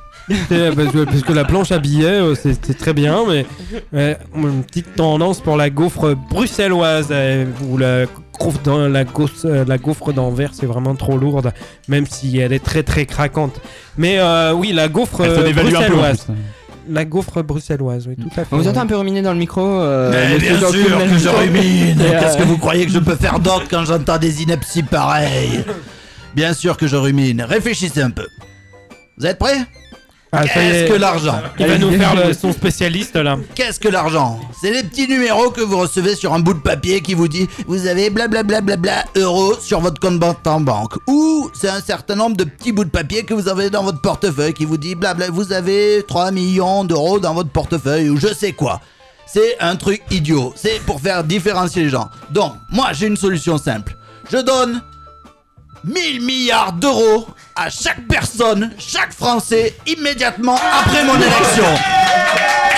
C'est- 0.49 0.75
parce, 0.75 0.91
que, 0.91 1.03
parce 1.03 1.21
que 1.21 1.33
la 1.33 1.43
planche 1.43 1.71
à 1.71 1.79
billets, 1.79 2.05
euh, 2.05 2.35
c'est 2.35 2.53
c'est 2.65 2.77
très 2.77 2.93
bien, 2.93 3.19
mais 3.27 3.45
euh, 3.93 4.15
une 4.35 4.63
petite 4.63 4.95
tendance 4.95 5.41
pour 5.41 5.57
la 5.57 5.69
gaufre 5.69 6.15
bruxelloise 6.29 7.07
euh, 7.11 7.45
ou 7.69 7.77
la 7.77 8.05
gaufre 8.39 8.59
dans 8.63 8.87
la 8.87 9.03
gaufre, 9.03 9.33
euh, 9.45 9.65
la 9.67 9.77
gaufre 9.77 10.13
d'Anvers, 10.13 10.51
c'est 10.53 10.65
vraiment 10.65 10.95
trop 10.95 11.17
lourde, 11.17 11.51
même 11.89 12.05
si 12.07 12.37
elle 12.37 12.53
est 12.53 12.63
très 12.63 12.83
très 12.83 13.05
craquante. 13.05 13.59
Mais 13.97 14.15
euh, 14.19 14.53
oui, 14.53 14.71
la 14.71 14.87
gaufre 14.87 15.21
euh, 15.21 15.51
bruxelloise. 15.53 16.27
La 16.89 17.05
gaufre 17.05 17.41
bruxelloise, 17.43 18.07
oui, 18.07 18.15
tout 18.17 18.27
à 18.35 18.43
fait. 18.43 18.47
On 18.53 18.57
vous 18.57 18.67
entend 18.67 18.81
un 18.81 18.85
peu 18.87 18.95
ruminer 18.97 19.21
dans 19.21 19.31
le 19.33 19.39
micro. 19.39 19.61
euh, 19.61 20.11
Mais 20.11 20.37
bien 20.37 20.57
sûr 20.57 20.69
que 20.71 21.17
je 21.17 21.29
rumine 21.29 22.01
euh, 22.01 22.19
Qu'est-ce 22.19 22.37
que 22.37 22.43
vous 22.43 22.57
croyez 22.57 22.85
que 22.85 22.91
je 22.91 22.99
peux 22.99 23.15
faire 23.15 23.39
d'autre 23.39 23.65
quand 23.69 23.85
j'entends 23.85 24.17
des 24.17 24.41
inepties 24.41 24.83
pareilles? 24.83 25.63
Bien 26.35 26.53
sûr 26.53 26.75
que 26.77 26.87
je 26.87 26.95
rumine. 26.97 27.41
Réfléchissez 27.41 28.01
un 28.01 28.09
peu. 28.09 28.27
Vous 29.17 29.25
êtes 29.25 29.37
prêts? 29.37 29.59
Ah. 30.35 30.43
Qu'est-ce 30.47 30.91
que 30.91 30.97
l'argent 30.97 31.35
Il 31.59 31.67
va 31.67 31.77
nous 31.77 31.91
faire 31.91 32.15
le- 32.15 32.33
son 32.33 32.51
spécialiste 32.51 33.15
là. 33.15 33.37
Qu'est-ce 33.53 33.79
que 33.79 33.87
l'argent 33.87 34.39
C'est 34.59 34.71
les 34.71 34.81
petits 34.83 35.07
numéros 35.07 35.51
que 35.51 35.61
vous 35.61 35.77
recevez 35.77 36.15
sur 36.15 36.33
un 36.33 36.39
bout 36.39 36.55
de 36.55 36.59
papier 36.59 37.01
qui 37.01 37.13
vous 37.13 37.27
dit 37.27 37.47
vous 37.67 37.85
avez 37.85 38.09
blablabla 38.09 38.61
bla 38.77 39.05
euros 39.15 39.53
sur 39.59 39.79
votre 39.79 39.99
compte 40.01 40.17
banque 40.19 40.39
en 40.47 40.59
banque. 40.59 40.95
Ou 41.07 41.51
c'est 41.53 41.69
un 41.69 41.81
certain 41.81 42.15
nombre 42.15 42.35
de 42.35 42.45
petits 42.45 42.71
bouts 42.71 42.83
de 42.85 42.89
papier 42.89 43.23
que 43.23 43.33
vous 43.35 43.47
avez 43.47 43.69
dans 43.69 43.83
votre 43.83 44.01
portefeuille 44.01 44.53
qui 44.53 44.65
vous 44.65 44.77
dit 44.77 44.95
blabla 44.95 45.29
vous 45.29 45.53
avez 45.53 46.03
3 46.07 46.31
millions 46.31 46.83
d'euros 46.83 47.19
dans 47.19 47.33
votre 47.35 47.49
portefeuille 47.51 48.09
ou 48.09 48.17
je 48.17 48.33
sais 48.33 48.53
quoi. 48.53 48.81
C'est 49.27 49.55
un 49.59 49.75
truc 49.75 50.01
idiot. 50.11 50.51
C'est 50.55 50.81
pour 50.85 50.99
faire 50.99 51.23
différencier 51.23 51.83
les 51.83 51.89
gens. 51.89 52.09
Donc, 52.31 52.53
moi 52.69 52.87
j'ai 52.93 53.05
une 53.07 53.17
solution 53.17 53.57
simple. 53.57 53.95
Je 54.31 54.37
donne 54.37 54.81
1000 55.83 56.21
milliards 56.21 56.73
d'euros 56.73 57.27
à 57.55 57.69
chaque 57.69 58.07
personne, 58.07 58.71
chaque 58.77 59.13
Français, 59.13 59.75
immédiatement 59.85 60.55
après 60.55 61.03
mon 61.03 61.15
élection. 61.15 61.65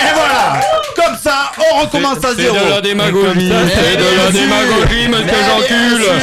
Et 0.00 0.14
voilà, 0.14 0.60
comme 0.94 1.16
ça, 1.22 1.50
on 1.72 1.80
recommence 1.80 2.18
à 2.18 2.28
C'est 2.36 2.42
zéro. 2.42 2.56
de 2.56 2.70
la 2.70 2.80
démagogie, 2.80 3.52
c'est 3.74 3.96
de 3.96 4.16
la 4.16 4.30
démagogie, 4.30 5.08
monsieur 5.08 5.34
sûr. 5.66 6.14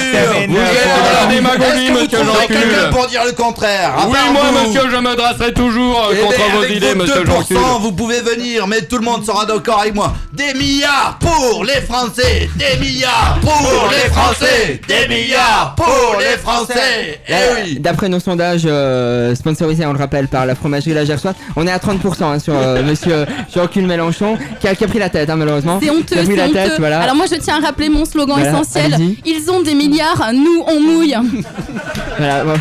Vous 0.48 0.58
êtes 0.58 1.04
de 1.04 1.14
la 1.14 1.26
démagogie, 1.34 1.92
monsieur 1.92 2.18
quelqu'un 2.48 2.90
pour 2.92 3.08
dire 3.08 3.22
le 3.26 3.32
contraire. 3.32 3.94
Oui, 4.08 4.18
moi, 4.32 4.44
monsieur, 4.64 4.90
je 4.92 4.98
me 4.98 5.16
dresserai 5.16 5.54
toujours 5.54 6.08
euh, 6.10 6.14
Eh 6.18 6.22
contre 6.22 6.52
vos 6.56 6.66
idées, 6.66 6.96
monsieur 6.96 7.24
2%, 7.24 7.26
Jean-Cul. 7.26 7.56
vous 7.80 7.92
pouvez 7.92 8.22
venir, 8.22 8.68
mais 8.68 8.82
tout 8.82 8.98
le 8.98 9.04
monde 9.06 9.26
sera 9.26 9.46
d'accord 9.46 9.80
avec 9.82 9.96
moi. 9.96 10.14
Des 10.34 10.54
milliards 10.54 11.18
pour 11.20 11.64
les 11.66 11.82
Français, 11.82 12.50
des 12.56 12.80
milliards 12.80 13.38
pour 13.42 13.90
les 13.92 14.10
Français, 14.12 14.82
des 14.88 15.08
milliards 15.08 15.76
pour 15.76 16.18
les 16.20 16.38
Français. 16.38 17.20
Eh 17.28 17.32
Là, 17.32 17.38
oui. 17.64 17.78
D'après 17.80 18.10
nos 18.10 18.20
sondages 18.20 18.64
euh, 18.66 19.36
sponsorisés, 19.36 19.86
on 19.86 19.94
le 19.94 20.00
rappelle, 20.00 20.28
par 20.28 20.46
la 20.46 20.56
fromagerie 20.56 20.94
La 20.94 21.06
Gersoise, 21.06 21.36
on 21.56 21.66
est 21.68 21.72
à 21.72 21.78
30% 21.78 22.24
hein, 22.24 22.40
sur 22.40 22.54
euh, 22.56 22.84
monsieur 22.84 23.26
Jean-Cul 23.64 23.82
Mélenchon, 23.84 24.38
qui 24.60 24.68
a, 24.68 24.76
qui 24.76 24.84
a 24.84 24.88
pris 24.88 25.00
la 25.00 25.10
tête, 25.10 25.30
hein, 25.30 25.36
malheureusement. 25.38 25.80
C'est 25.82 25.90
honteux, 25.90 26.04
Qui 26.16 26.20
a 26.20 26.24
pris 26.24 26.32
c'est 26.32 26.36
la 26.36 26.44
honteux. 26.46 26.54
tête, 26.54 26.74
voilà. 26.80 27.00
Alors 27.02 27.16
moi 27.16 27.26
je 27.32 27.36
tiens 27.36 27.62
à 27.62 27.66
rappeler 27.66 27.88
mon 27.90 28.04
slogan 28.06 28.36
Voilà, 28.40 28.52
essentiel. 28.52 28.96
Ils 29.26 29.50
ont 29.50 29.62
des 29.62 29.74
milliards, 29.74 30.32
nous 30.34 30.64
on 30.68 30.80
mouille. 30.80 31.16
Voilà, 32.18 32.44
bon. 32.44 32.54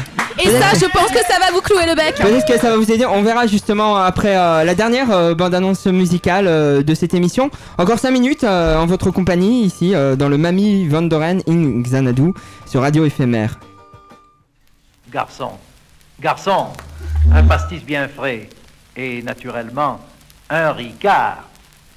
Et 0.43 0.49
ça 0.49 0.69
je 0.75 0.87
pense 0.87 1.11
que 1.11 1.19
ça 1.29 1.39
va 1.39 1.51
vous 1.53 1.61
clouer 1.61 1.85
le 1.87 1.95
bec. 1.95 2.15
Peut-être 2.17 2.47
que 2.47 2.59
ça 2.59 2.71
va 2.71 2.77
vous 2.77 2.91
aider. 2.91 3.05
On 3.05 3.23
verra 3.23 3.47
justement 3.47 3.97
après 3.97 4.35
euh, 4.35 4.65
la 4.65 4.75
dernière 4.75 5.11
euh, 5.11 5.35
bande-annonce 5.35 5.85
musicale 5.87 6.47
euh, 6.49 6.83
de 6.83 6.95
cette 6.95 7.13
émission. 7.15 7.51
Encore 7.77 7.99
5 7.99 8.11
minutes 8.13 8.43
euh, 8.45 8.79
en 8.79 8.87
votre 8.87 9.11
compagnie 9.11 9.65
ici 9.65 9.95
euh, 9.95 10.17
dans 10.17 10.29
le 10.31 10.39
Mami 10.39 10.89
Vandoren 10.89 11.43
in 11.47 11.83
Xanadu 11.83 12.33
sur 12.67 12.81
Radio 12.81 13.05
Éphémère. 13.05 13.59
Garçon, 15.13 15.51
garçon, 16.21 16.69
un 17.33 17.43
pastis 17.45 17.85
bien 17.85 18.09
frais 18.09 18.49
et 18.97 19.21
naturellement 19.23 20.01
un 20.51 20.73
ricard. 20.77 21.45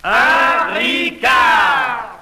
Un 0.03 0.73
ricard 0.73 2.14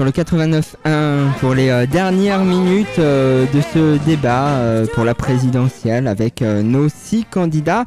sur 0.00 0.06
le 0.06 0.12
89.1 0.12 1.38
pour 1.40 1.52
les 1.52 1.68
euh, 1.68 1.84
dernières 1.84 2.42
minutes 2.42 2.98
euh, 2.98 3.44
de 3.52 3.60
ce 3.60 4.02
débat 4.06 4.48
euh, 4.48 4.86
pour 4.94 5.04
la 5.04 5.14
présidentielle 5.14 6.06
avec 6.06 6.40
nos 6.40 6.88
six 6.88 7.26
candidats. 7.30 7.84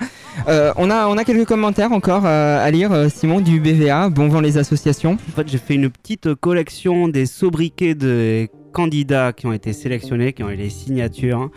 On, 0.48 0.91
a, 0.91 1.07
on 1.07 1.18
a 1.18 1.23
quelques 1.23 1.48
commentaires 1.48 1.91
encore 1.91 2.27
à 2.27 2.69
lire, 2.69 2.91
Simon, 3.10 3.41
du 3.41 3.60
BVA, 3.60 4.10
Bon 4.10 4.27
Vent 4.27 4.41
les 4.41 4.60
associations. 4.60 5.14
En 5.14 5.35
fait, 5.35 5.48
j'ai 5.48 5.57
fait 5.57 5.73
une 5.73 5.90
petite 5.90 6.35
collection 6.35 7.07
des 7.07 7.26
sobriquets 7.26 7.95
de 7.95 8.48
candidats 8.73 9.34
qui 9.34 9.48
ont 9.48 9.53
été 9.53 9.73
sélectionnés, 9.73 10.34
qui 10.34 10.44
ont 10.44 10.49
eu 10.52 10.56
les 10.56 10.69
signatures. 10.69 11.49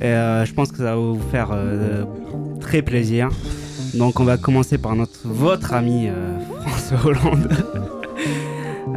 Et, 0.00 0.10
je 0.10 0.52
pense 0.52 0.72
que 0.72 0.78
ça 0.78 0.84
va 0.84 0.96
vous 0.96 1.20
faire 1.30 1.56
très 2.60 2.82
plaisir. 2.82 3.28
Donc, 3.94 4.18
on 4.18 4.24
va 4.24 4.36
commencer 4.36 4.78
par 4.78 4.96
notre, 4.96 5.20
votre 5.24 5.74
ami 5.74 6.08
François 6.66 7.06
Hollande. 7.06 7.95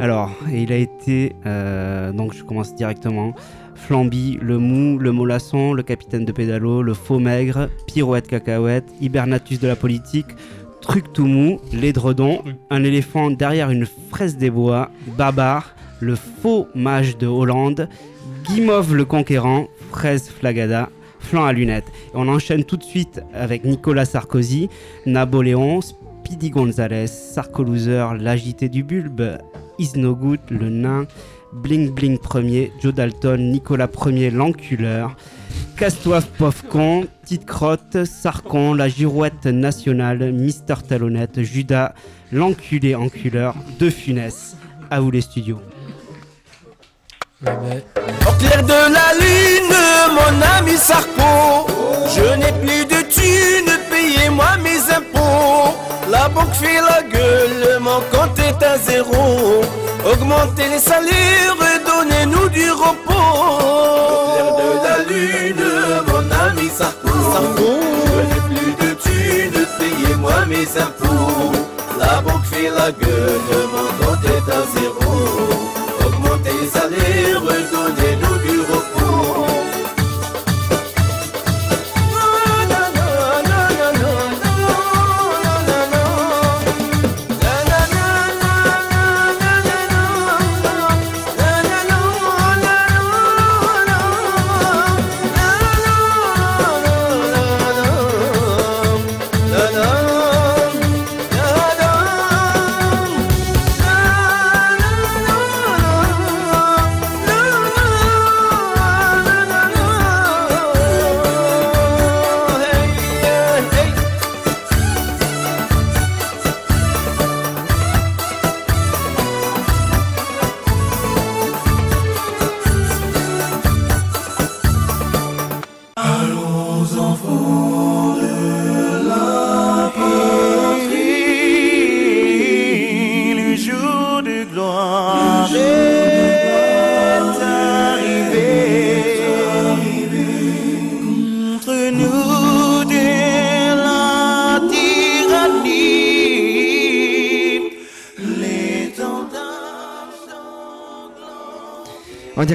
Alors, 0.00 0.30
il 0.50 0.72
a 0.72 0.76
été. 0.76 1.36
euh, 1.44 2.10
donc, 2.12 2.34
je 2.34 2.42
commence 2.42 2.74
directement. 2.74 3.34
Flamby, 3.74 4.38
le 4.40 4.58
mou, 4.58 4.98
le 4.98 5.12
mollasson, 5.12 5.74
le 5.74 5.82
capitaine 5.82 6.24
de 6.24 6.32
pédalo, 6.32 6.82
le 6.82 6.94
faux 6.94 7.18
maigre, 7.18 7.68
pirouette 7.86 8.26
cacahuète, 8.26 8.86
hibernatus 9.00 9.60
de 9.60 9.68
la 9.68 9.76
politique, 9.76 10.26
truc 10.80 11.12
tout 11.12 11.26
mou, 11.26 11.60
l'édredon, 11.72 12.42
un 12.70 12.82
éléphant 12.82 13.30
derrière 13.30 13.70
une 13.70 13.86
fraise 14.10 14.38
des 14.38 14.50
bois, 14.50 14.90
Babar, 15.18 15.74
le 16.00 16.14
faux 16.14 16.66
mage 16.74 17.18
de 17.18 17.26
Hollande, 17.26 17.88
Guimauve 18.44 18.94
le 18.94 19.04
conquérant, 19.04 19.68
fraise 19.90 20.30
flagada, 20.30 20.88
flanc 21.18 21.44
à 21.44 21.52
lunettes. 21.52 21.92
Et 22.14 22.16
on 22.16 22.28
enchaîne 22.28 22.64
tout 22.64 22.78
de 22.78 22.82
suite 22.82 23.20
avec 23.34 23.64
Nicolas 23.64 24.06
Sarkozy, 24.06 24.70
Napoléon, 25.04 25.80
Speedy 25.82 26.50
Gonzalez, 26.50 27.06
Sarko-Loser, 27.06 28.06
l'agité 28.18 28.68
du 28.68 28.82
bulbe, 28.82 29.38
Is 29.80 29.92
No 29.96 30.14
Good, 30.14 30.40
le 30.50 30.68
nain, 30.68 31.06
Bling 31.54 31.90
Bling 31.90 32.18
premier, 32.18 32.70
Joe 32.82 32.92
Dalton, 32.92 33.38
Nicolas 33.38 33.88
Ier, 34.06 34.30
l'enculeur, 34.30 35.16
Castoif 35.78 36.26
Pauvre-Con, 36.36 37.06
Petite 37.22 37.46
Crotte, 37.46 38.04
Sarcon, 38.04 38.74
la 38.74 38.88
girouette 38.88 39.46
nationale, 39.46 40.32
Mister 40.32 40.74
Talonnette, 40.86 41.42
Judas, 41.42 41.94
l'enculé 42.30 42.94
enculeur, 42.94 43.54
De 43.78 43.88
Funès. 43.88 44.54
À 44.90 45.00
vous 45.00 45.10
les 45.10 45.22
studios. 45.22 45.60
Au 47.42 48.32
clair 48.38 48.62
de 48.62 48.92
la 48.92 49.14
lune, 49.18 49.74
mon 50.12 50.42
ami 50.58 50.76
Sarko, 50.76 51.66
je 52.14 52.36
n'ai 52.36 52.52
plus 52.60 52.84
de 52.84 53.09
thunes, 53.30 53.78
payez-moi 53.90 54.56
mes 54.62 54.82
impôts. 54.98 55.74
La 56.10 56.28
banque 56.28 56.54
fait 56.54 56.80
la 56.90 57.02
gueule, 57.02 57.78
mon 57.80 58.00
compte 58.12 58.38
est 58.38 58.62
à 58.64 58.78
zéro. 58.78 59.62
Augmentez 60.12 60.68
les 60.72 60.78
salaires, 60.78 61.56
donnez-nous 61.86 62.48
du 62.48 62.70
repos. 62.70 63.10
De 64.60 64.68
la 64.86 64.96
lune, 65.10 65.66
mon 66.08 66.26
ami 66.46 66.68
Sarko, 66.78 67.18
je 68.12 68.20
n'ai 68.28 68.40
plus 68.48 68.72
de 68.82 68.90
thunes, 69.04 69.66
payez-moi 69.78 70.38
mes 70.46 70.66
impôts. 70.86 71.52
La 71.98 72.20
banque 72.22 72.46
fait 72.50 72.70
la 72.70 72.90
gueule, 72.92 73.66
mon 73.74 73.90
compte 74.00 74.24
est 74.24 74.48
à 74.58 74.60
zéro. 74.74 75.10
Augmentez 76.06 76.54
les 76.60 76.68
salaires, 76.68 77.42
donnez-nous 77.72 78.29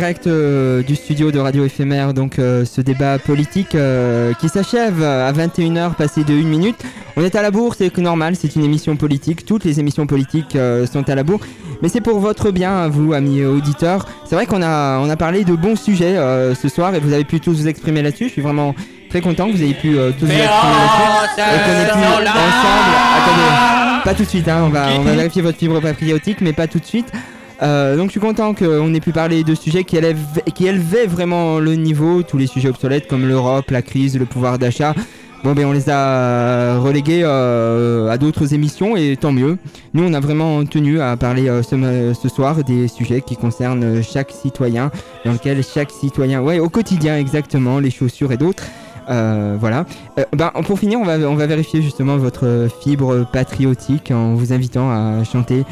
direct 0.06 0.27
euh, 0.27 0.84
du 0.84 0.95
studio 0.95 1.32
de 1.32 1.40
Radio 1.40 1.65
Éphémère, 1.65 2.14
donc 2.14 2.38
euh, 2.38 2.64
ce 2.64 2.80
débat 2.80 3.18
politique 3.18 3.73
euh, 3.73 4.34
qui 4.34 4.49
s'achève 4.49 5.02
à 5.02 5.34
21h 5.34 5.95
passé 5.95 6.23
de 6.23 6.32
1 6.32 6.44
minute. 6.44 6.76
On 7.18 7.23
est 7.23 7.34
à 7.34 7.41
la 7.41 7.49
bourre, 7.49 7.73
c'est 7.76 7.98
normal, 7.98 8.36
c'est 8.36 8.56
une 8.56 8.64
émission 8.64 8.95
politique. 8.98 9.48
Toutes 9.48 9.64
les 9.64 9.80
émissions 9.80 10.06
politiques 10.06 10.56
sont 10.91 11.10
à 11.10 11.15
la 11.15 11.23
bourre. 11.23 11.40
Mais 11.82 11.90
c'est 11.90 12.02
pour 12.02 12.19
votre 12.19 12.52
bien, 12.52 12.88
vous, 12.88 13.14
amis 13.14 13.44
auditeurs. 13.44 14.06
C'est 14.26 14.36
vrai 14.36 14.45
qu'on 14.45 14.61
a, 14.61 14.99
on 14.99 15.10
a 15.10 15.15
parlé 15.15 15.44
de 15.44 15.56
bons 15.56 15.76
sujets 15.76 16.18
ce 16.53 16.69
soir 16.69 16.94
et 16.94 16.99
vous 16.99 17.14
avez 17.14 17.23
pu 17.23 17.40
tous 17.40 17.53
vous 17.53 17.68
exprimer 17.68 18.03
là-dessus. 18.03 18.26
Je 18.26 18.34
suis 18.34 18.41
vraiment 18.41 18.76
très 19.10 19.22
content 19.22 19.48
que 19.48 19.53
vous 19.53 19.64
ayez 19.64 19.73
pu 19.73 19.94
tous 20.19 20.26
vous 20.26 20.32
exprimer 20.32 20.44
là-dessus. 20.44 21.40
Et 21.40 21.60
qu'on 21.64 21.82
ait 21.82 21.94
pu 21.94 22.27
ensemble. 22.27 22.95
Attendez, 23.18 24.03
pas 24.03 24.14
tout 24.14 24.23
de 24.23 24.30
suite, 24.30 24.48
hein, 24.49 24.64
on, 24.65 24.69
va, 24.69 24.88
on 24.99 25.03
va 25.03 25.14
vérifier 25.14 25.41
votre 25.41 25.57
fibre 25.57 25.80
patriotique, 25.80 26.41
mais 26.41 26.53
pas 26.53 26.68
tout 26.68 26.80
de 26.80 26.86
suite. 26.86 27.11
Euh, 27.61 27.95
donc 27.95 28.07
je 28.07 28.11
suis 28.11 28.19
content 28.19 28.53
qu'on 28.53 28.94
ait 28.94 28.99
pu 28.99 29.11
parler 29.11 29.44
de 29.44 29.56
sujets 29.56 29.84
qui, 29.84 29.98
élevaient 29.98 31.07
vraiment 31.07 31.60
le 31.60 31.76
niveau, 31.76 32.23
tous 32.23 32.38
les 32.38 32.48
sujets 32.48 32.69
obsolètes 32.69 33.07
comme 33.07 33.27
l'Europe, 33.27 33.72
la 33.72 33.82
crise, 33.82 34.18
le 34.18 34.26
pouvoir 34.26 34.57
d'achat. 34.57 34.94
Bon 35.44 35.53
ben 35.53 35.65
on 35.65 35.73
les 35.73 35.91
a 35.91 36.80
relégués 36.80 37.22
euh, 37.23 38.10
à 38.10 38.18
d'autres 38.18 38.53
émissions 38.53 38.98
et 38.98 39.15
tant 39.15 39.32
mieux. 39.32 39.57
Nous 39.94 40.03
on 40.03 40.14
a 40.14 40.19
vraiment 40.19 40.65
tenu 40.65 40.99
à 40.99 41.15
parler 41.18 41.48
euh, 41.49 41.61
ce, 41.61 42.30
soir 42.30 42.64
des 42.64 42.88
sujets 42.88 43.22
qui 43.22 43.36
concernent 43.36 44.02
chaque 44.02 44.32
citoyen, 44.32 44.91
dans 45.23 45.34
lequel 45.34 45.64
chaque 45.64 45.91
citoyen, 45.91 46.41
ouais 46.41 46.60
au 46.60 46.69
quotidien 46.69 47.18
exactement, 47.18 47.80
les 47.80 47.91
chaussures 47.91 48.32
et 48.32 48.38
d'autres. 48.38 48.64
Voilà. 49.07 49.86
Ben, 50.34 50.49
pour 50.65 50.80
finir, 50.80 50.99
on 50.99 51.36
va 51.36 51.45
vérifier 51.45 51.84
justement 51.84 52.18
votre 52.18 52.68
fibre 52.82 53.27
patriotique 53.32 54.10
en 54.10 54.34
vous 54.34 54.52
invitant 54.52 54.90
à 54.90 55.23
chanter 55.23 55.64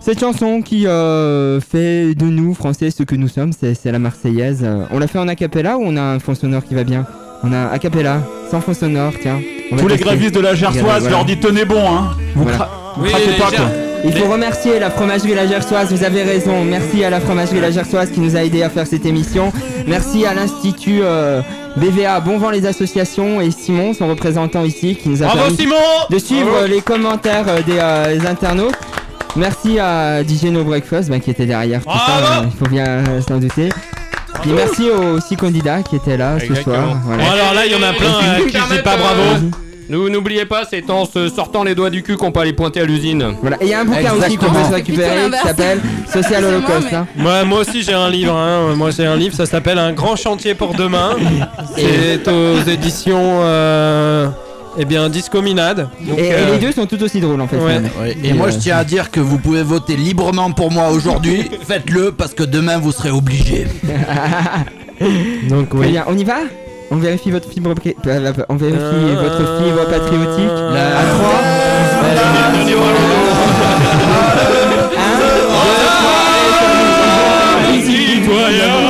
cette 0.00 0.20
chanson 0.20 0.62
qui 0.62 0.86
euh, 0.86 1.60
fait 1.60 2.14
de 2.14 2.24
nous, 2.24 2.54
Français, 2.54 2.90
ce 2.90 3.02
que 3.02 3.14
nous 3.14 3.28
sommes. 3.28 3.52
C'est 3.52 3.76
la 3.92 3.98
Marseillaise. 3.98 4.60
Euh, 4.64 4.84
on 4.90 4.98
l'a 4.98 5.06
fait 5.06 5.18
en 5.18 5.28
a 5.28 5.34
cappella 5.34 5.76
ou 5.78 5.82
on 5.84 5.96
a 5.96 6.02
un 6.02 6.18
fond 6.18 6.34
sonore 6.34 6.64
qui 6.64 6.74
va 6.74 6.84
bien? 6.84 7.06
On 7.42 7.52
a 7.52 7.68
a 7.68 7.78
cappella, 7.78 8.22
sans 8.50 8.60
fond 8.60 8.74
sonore, 8.74 9.12
tiens. 9.20 9.40
Tous 9.78 9.88
les 9.88 9.96
grévistes 9.96 10.34
de 10.34 10.40
la 10.40 10.54
Gersoise, 10.54 10.84
Voilà. 11.02 11.10
leur 11.10 11.24
dit 11.24 11.38
tenez 11.38 11.64
bon, 11.64 11.80
hein. 11.80 12.10
Vous, 12.34 12.42
Voilà. 12.42 12.58
cra- 12.58 12.68
vous 12.96 13.04
craquez 13.04 13.32
pas, 13.38 13.50
quoi. 13.56 13.66
Il 14.02 14.12
faut 14.14 14.30
remercier 14.30 14.78
la 14.80 14.90
fromagerie 14.90 15.34
La 15.34 15.46
Gersoise, 15.46 15.92
vous 15.92 16.04
avez 16.04 16.22
raison. 16.22 16.64
Merci 16.64 17.04
à 17.04 17.10
la 17.10 17.20
fromagerie 17.20 17.60
La 17.60 17.70
Gersoise 17.70 18.10
qui 18.10 18.20
nous 18.20 18.34
a 18.34 18.42
aidé 18.42 18.62
à 18.62 18.70
faire 18.70 18.86
cette 18.86 19.04
émission. 19.04 19.52
Merci 19.86 20.24
à 20.24 20.32
l'Institut 20.32 21.00
euh, 21.02 21.42
BVA 21.76 22.18
Bon 22.20 22.38
Vent 22.38 22.48
les 22.50 22.64
Associations 22.66 23.40
et 23.42 23.50
Simon, 23.50 23.92
son 23.92 24.08
représentant 24.08 24.64
ici, 24.64 24.96
qui 24.96 25.10
nous 25.10 25.22
a 25.22 25.26
Bravo, 25.26 25.40
permis 25.42 25.56
Simon 25.56 25.74
de 26.10 26.18
suivre 26.18 26.50
Bravo. 26.50 26.66
les 26.66 26.80
commentaires 26.80 27.44
euh, 27.48 27.60
des, 27.62 27.78
euh, 27.78 28.18
des 28.18 28.26
internautes. 28.26 28.74
Merci 29.36 29.78
à 29.78 30.22
DJ 30.22 30.44
No 30.46 30.64
Breakfast 30.64 31.08
bah, 31.08 31.18
qui 31.20 31.30
était 31.30 31.46
derrière 31.46 31.80
tout 31.84 31.90
ça, 31.90 32.40
euh, 32.40 32.44
il 32.46 32.56
faut 32.58 32.66
bien 32.70 32.84
euh, 32.86 33.20
s'en 33.20 33.38
douter. 33.38 33.68
Puis 34.42 34.50
merci 34.52 34.88
aux 34.90 35.20
six 35.20 35.36
candidats 35.36 35.82
qui 35.82 35.96
étaient 35.96 36.16
là 36.16 36.38
ce 36.40 36.54
soir. 36.54 36.96
Voilà. 37.04 37.22
Bon, 37.24 37.30
alors 37.30 37.54
là, 37.54 37.66
il 37.66 37.72
y 37.72 37.74
en 37.74 37.82
a 37.82 37.92
plein, 37.92 38.08
euh, 38.08 38.38
qui 38.46 38.52
disent 38.52 38.82
pas 38.82 38.96
bravo. 38.96 39.20
euh, 39.20 39.50
Nous 39.88 40.08
n'oubliez 40.08 40.46
pas, 40.46 40.62
c'est 40.68 40.88
en 40.90 41.04
se 41.04 41.28
sortant 41.28 41.62
les 41.62 41.74
doigts 41.74 41.90
du 41.90 42.02
cul 42.02 42.16
qu'on 42.16 42.32
peut 42.32 42.40
aller 42.40 42.52
pointer 42.52 42.80
à 42.80 42.84
l'usine. 42.84 43.34
Voilà, 43.40 43.56
et 43.60 43.66
il 43.66 43.68
y 43.70 43.74
a 43.74 43.80
un 43.80 43.84
bouquin 43.84 44.12
aussi 44.14 44.36
qu'on 44.36 44.50
peut 44.50 44.64
se 44.68 44.72
récupérer 44.74 45.30
qui 45.30 45.46
s'appelle 45.46 45.80
Social 46.12 46.44
Holocaust. 46.44 46.92
hein. 46.92 47.06
Moi, 47.16 47.44
moi 47.44 47.60
aussi 47.60 47.82
j'ai 47.82 47.92
un 47.92 48.08
livre, 48.08 48.34
hein. 48.34 48.74
moi 48.76 48.90
j'ai 48.90 49.04
un 49.06 49.16
livre, 49.16 49.34
ça 49.36 49.46
s'appelle 49.46 49.78
Un 49.78 49.92
grand 49.92 50.16
chantier 50.16 50.54
pour 50.54 50.74
demain. 50.74 51.10
C'est 51.76 52.26
aux 52.28 52.68
éditions 52.68 53.40
euh, 53.42 54.28
eh 54.78 54.84
bien 54.84 55.08
Discominade. 55.08 55.88
Donc, 56.00 56.18
Et, 56.18 56.28
et 56.28 56.34
euh, 56.34 56.52
les 56.52 56.58
deux 56.58 56.72
sont 56.72 56.86
tout 56.86 57.02
aussi 57.02 57.20
drôles 57.20 57.40
en 57.40 57.48
fait. 57.48 57.56
Ouais. 57.58 57.80
Et 58.22 58.32
moi, 58.32 58.50
je 58.50 58.56
euh, 58.56 58.60
tiens 58.60 58.76
à 58.78 58.84
dire 58.84 59.10
que 59.10 59.20
vous 59.20 59.38
pouvez 59.38 59.62
voter 59.62 59.96
librement 59.96 60.52
pour 60.52 60.70
moi 60.70 60.90
aujourd'hui. 60.90 61.50
Faites-le 61.68 62.12
parce 62.12 62.34
que 62.34 62.42
demain 62.42 62.78
vous 62.78 62.92
serez 62.92 63.10
obligé. 63.10 63.66
Donc 65.48 65.74
bien, 65.76 66.04
on 66.06 66.16
y 66.16 66.24
va? 66.24 66.40
On 66.92 66.96
vérifie 66.96 67.30
votre 67.30 67.48
fibre, 67.48 67.72
euh, 68.06 68.32
on 68.48 68.56
vérifie 68.56 69.14
votre 69.14 69.62
fibre 69.62 69.86
patriotique. 69.88 70.50
À 70.50 71.04
3 71.14 71.60
Les 78.50 78.58
tendances 78.58 78.89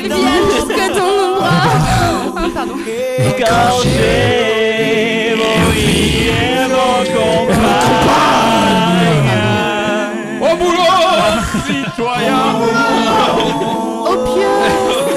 Qu'ils 0.00 0.12
viennent 0.12 0.50
jusque 0.54 0.94
dans 0.94 1.12
nos 1.16 1.34
bras 1.36 1.74
Oh, 2.26 2.50
pardon. 2.54 2.74
Vos 5.36 5.70
vies 5.72 6.28
et 6.28 6.66
vos 6.68 7.02
campagnes 7.14 7.66
Au 10.40 10.52
boulot, 10.56 10.98
citoyens 11.66 12.48
Au 14.06 14.14
pieu, 14.24 14.54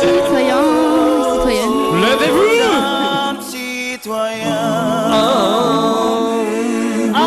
citoyens, 0.02 0.70
citoyennes. 1.34 1.80
Levez-vous 2.02 2.50
Citoyen 3.42 4.62
Oh, 7.14 7.24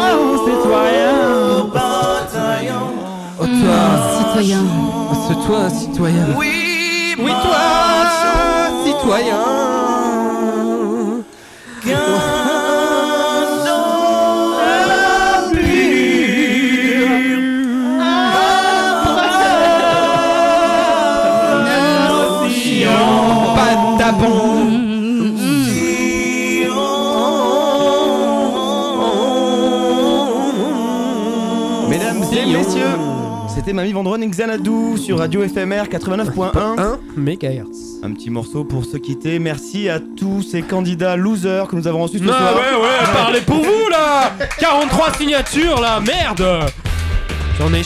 citoyens 0.47 1.69
Bataillon 1.73 2.89
Citoyens. 4.19 4.69
C'est 5.29 5.41
toi, 5.47 5.63
citoyen. 5.71 6.27
Oui, 6.37 6.53
toi, 9.05 9.19
citoyen. 9.19 9.45
Pas 23.55 23.75
de 23.77 23.99
tapon. 23.99 24.65
Mesdames 31.89 32.25
et 32.33 32.47
messieurs, 32.47 32.83
c'était 33.49 33.73
Mamie 33.73 33.93
Vendrone 33.93 34.25
Xanadu 34.25 34.97
sur 34.97 35.19
Radio 35.19 35.43
FMR 35.43 35.85
89.1 35.91 36.79
1 36.79 36.99
MHz. 37.17 37.94
Un 38.05 38.13
petit 38.13 38.29
morceau 38.29 38.65
pour 38.65 38.85
se 38.85 38.99
quitter. 38.99 39.39
Merci 39.39 39.89
à 39.89 39.99
tous 39.99 40.43
ces 40.43 40.61
candidats 40.61 41.17
losers 41.17 41.67
que 41.69 41.75
nous 41.75 41.89
avons 41.89 42.03
reçus 42.03 42.19
ce 42.19 42.25
Ah 42.25 42.39
soir. 42.39 42.55
ouais, 42.55 42.83
ouais, 42.83 43.13
parlez 43.15 43.41
pour 43.41 43.57
vous 43.65 43.89
là 43.91 44.31
43 44.59 45.15
signatures 45.15 45.81
là, 45.81 46.01
merde 46.01 46.45
J'en 47.59 47.73
ai. 47.73 47.81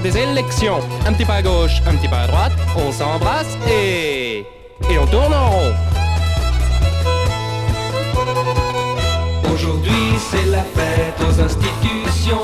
Des 0.00 0.16
élections. 0.16 0.80
Un 1.06 1.12
petit 1.12 1.24
pas 1.24 1.34
à 1.34 1.42
gauche, 1.42 1.80
un 1.86 1.94
petit 1.96 2.08
pas 2.08 2.20
à 2.22 2.26
droite, 2.26 2.52
on 2.76 2.90
s'embrasse 2.90 3.56
et... 3.68 4.44
Et 4.90 4.98
on 4.98 5.06
tourne 5.06 5.32
en 5.32 5.50
rond. 5.50 5.72
Aujourd'hui 9.52 10.18
c'est 10.30 10.46
la 10.50 10.62
fête 10.62 11.20
aux 11.20 11.40
institutions. 11.40 12.42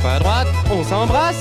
Pas 0.00 0.14
à 0.14 0.18
droite, 0.18 0.48
on 0.70 0.82
s'embrasse 0.82 1.39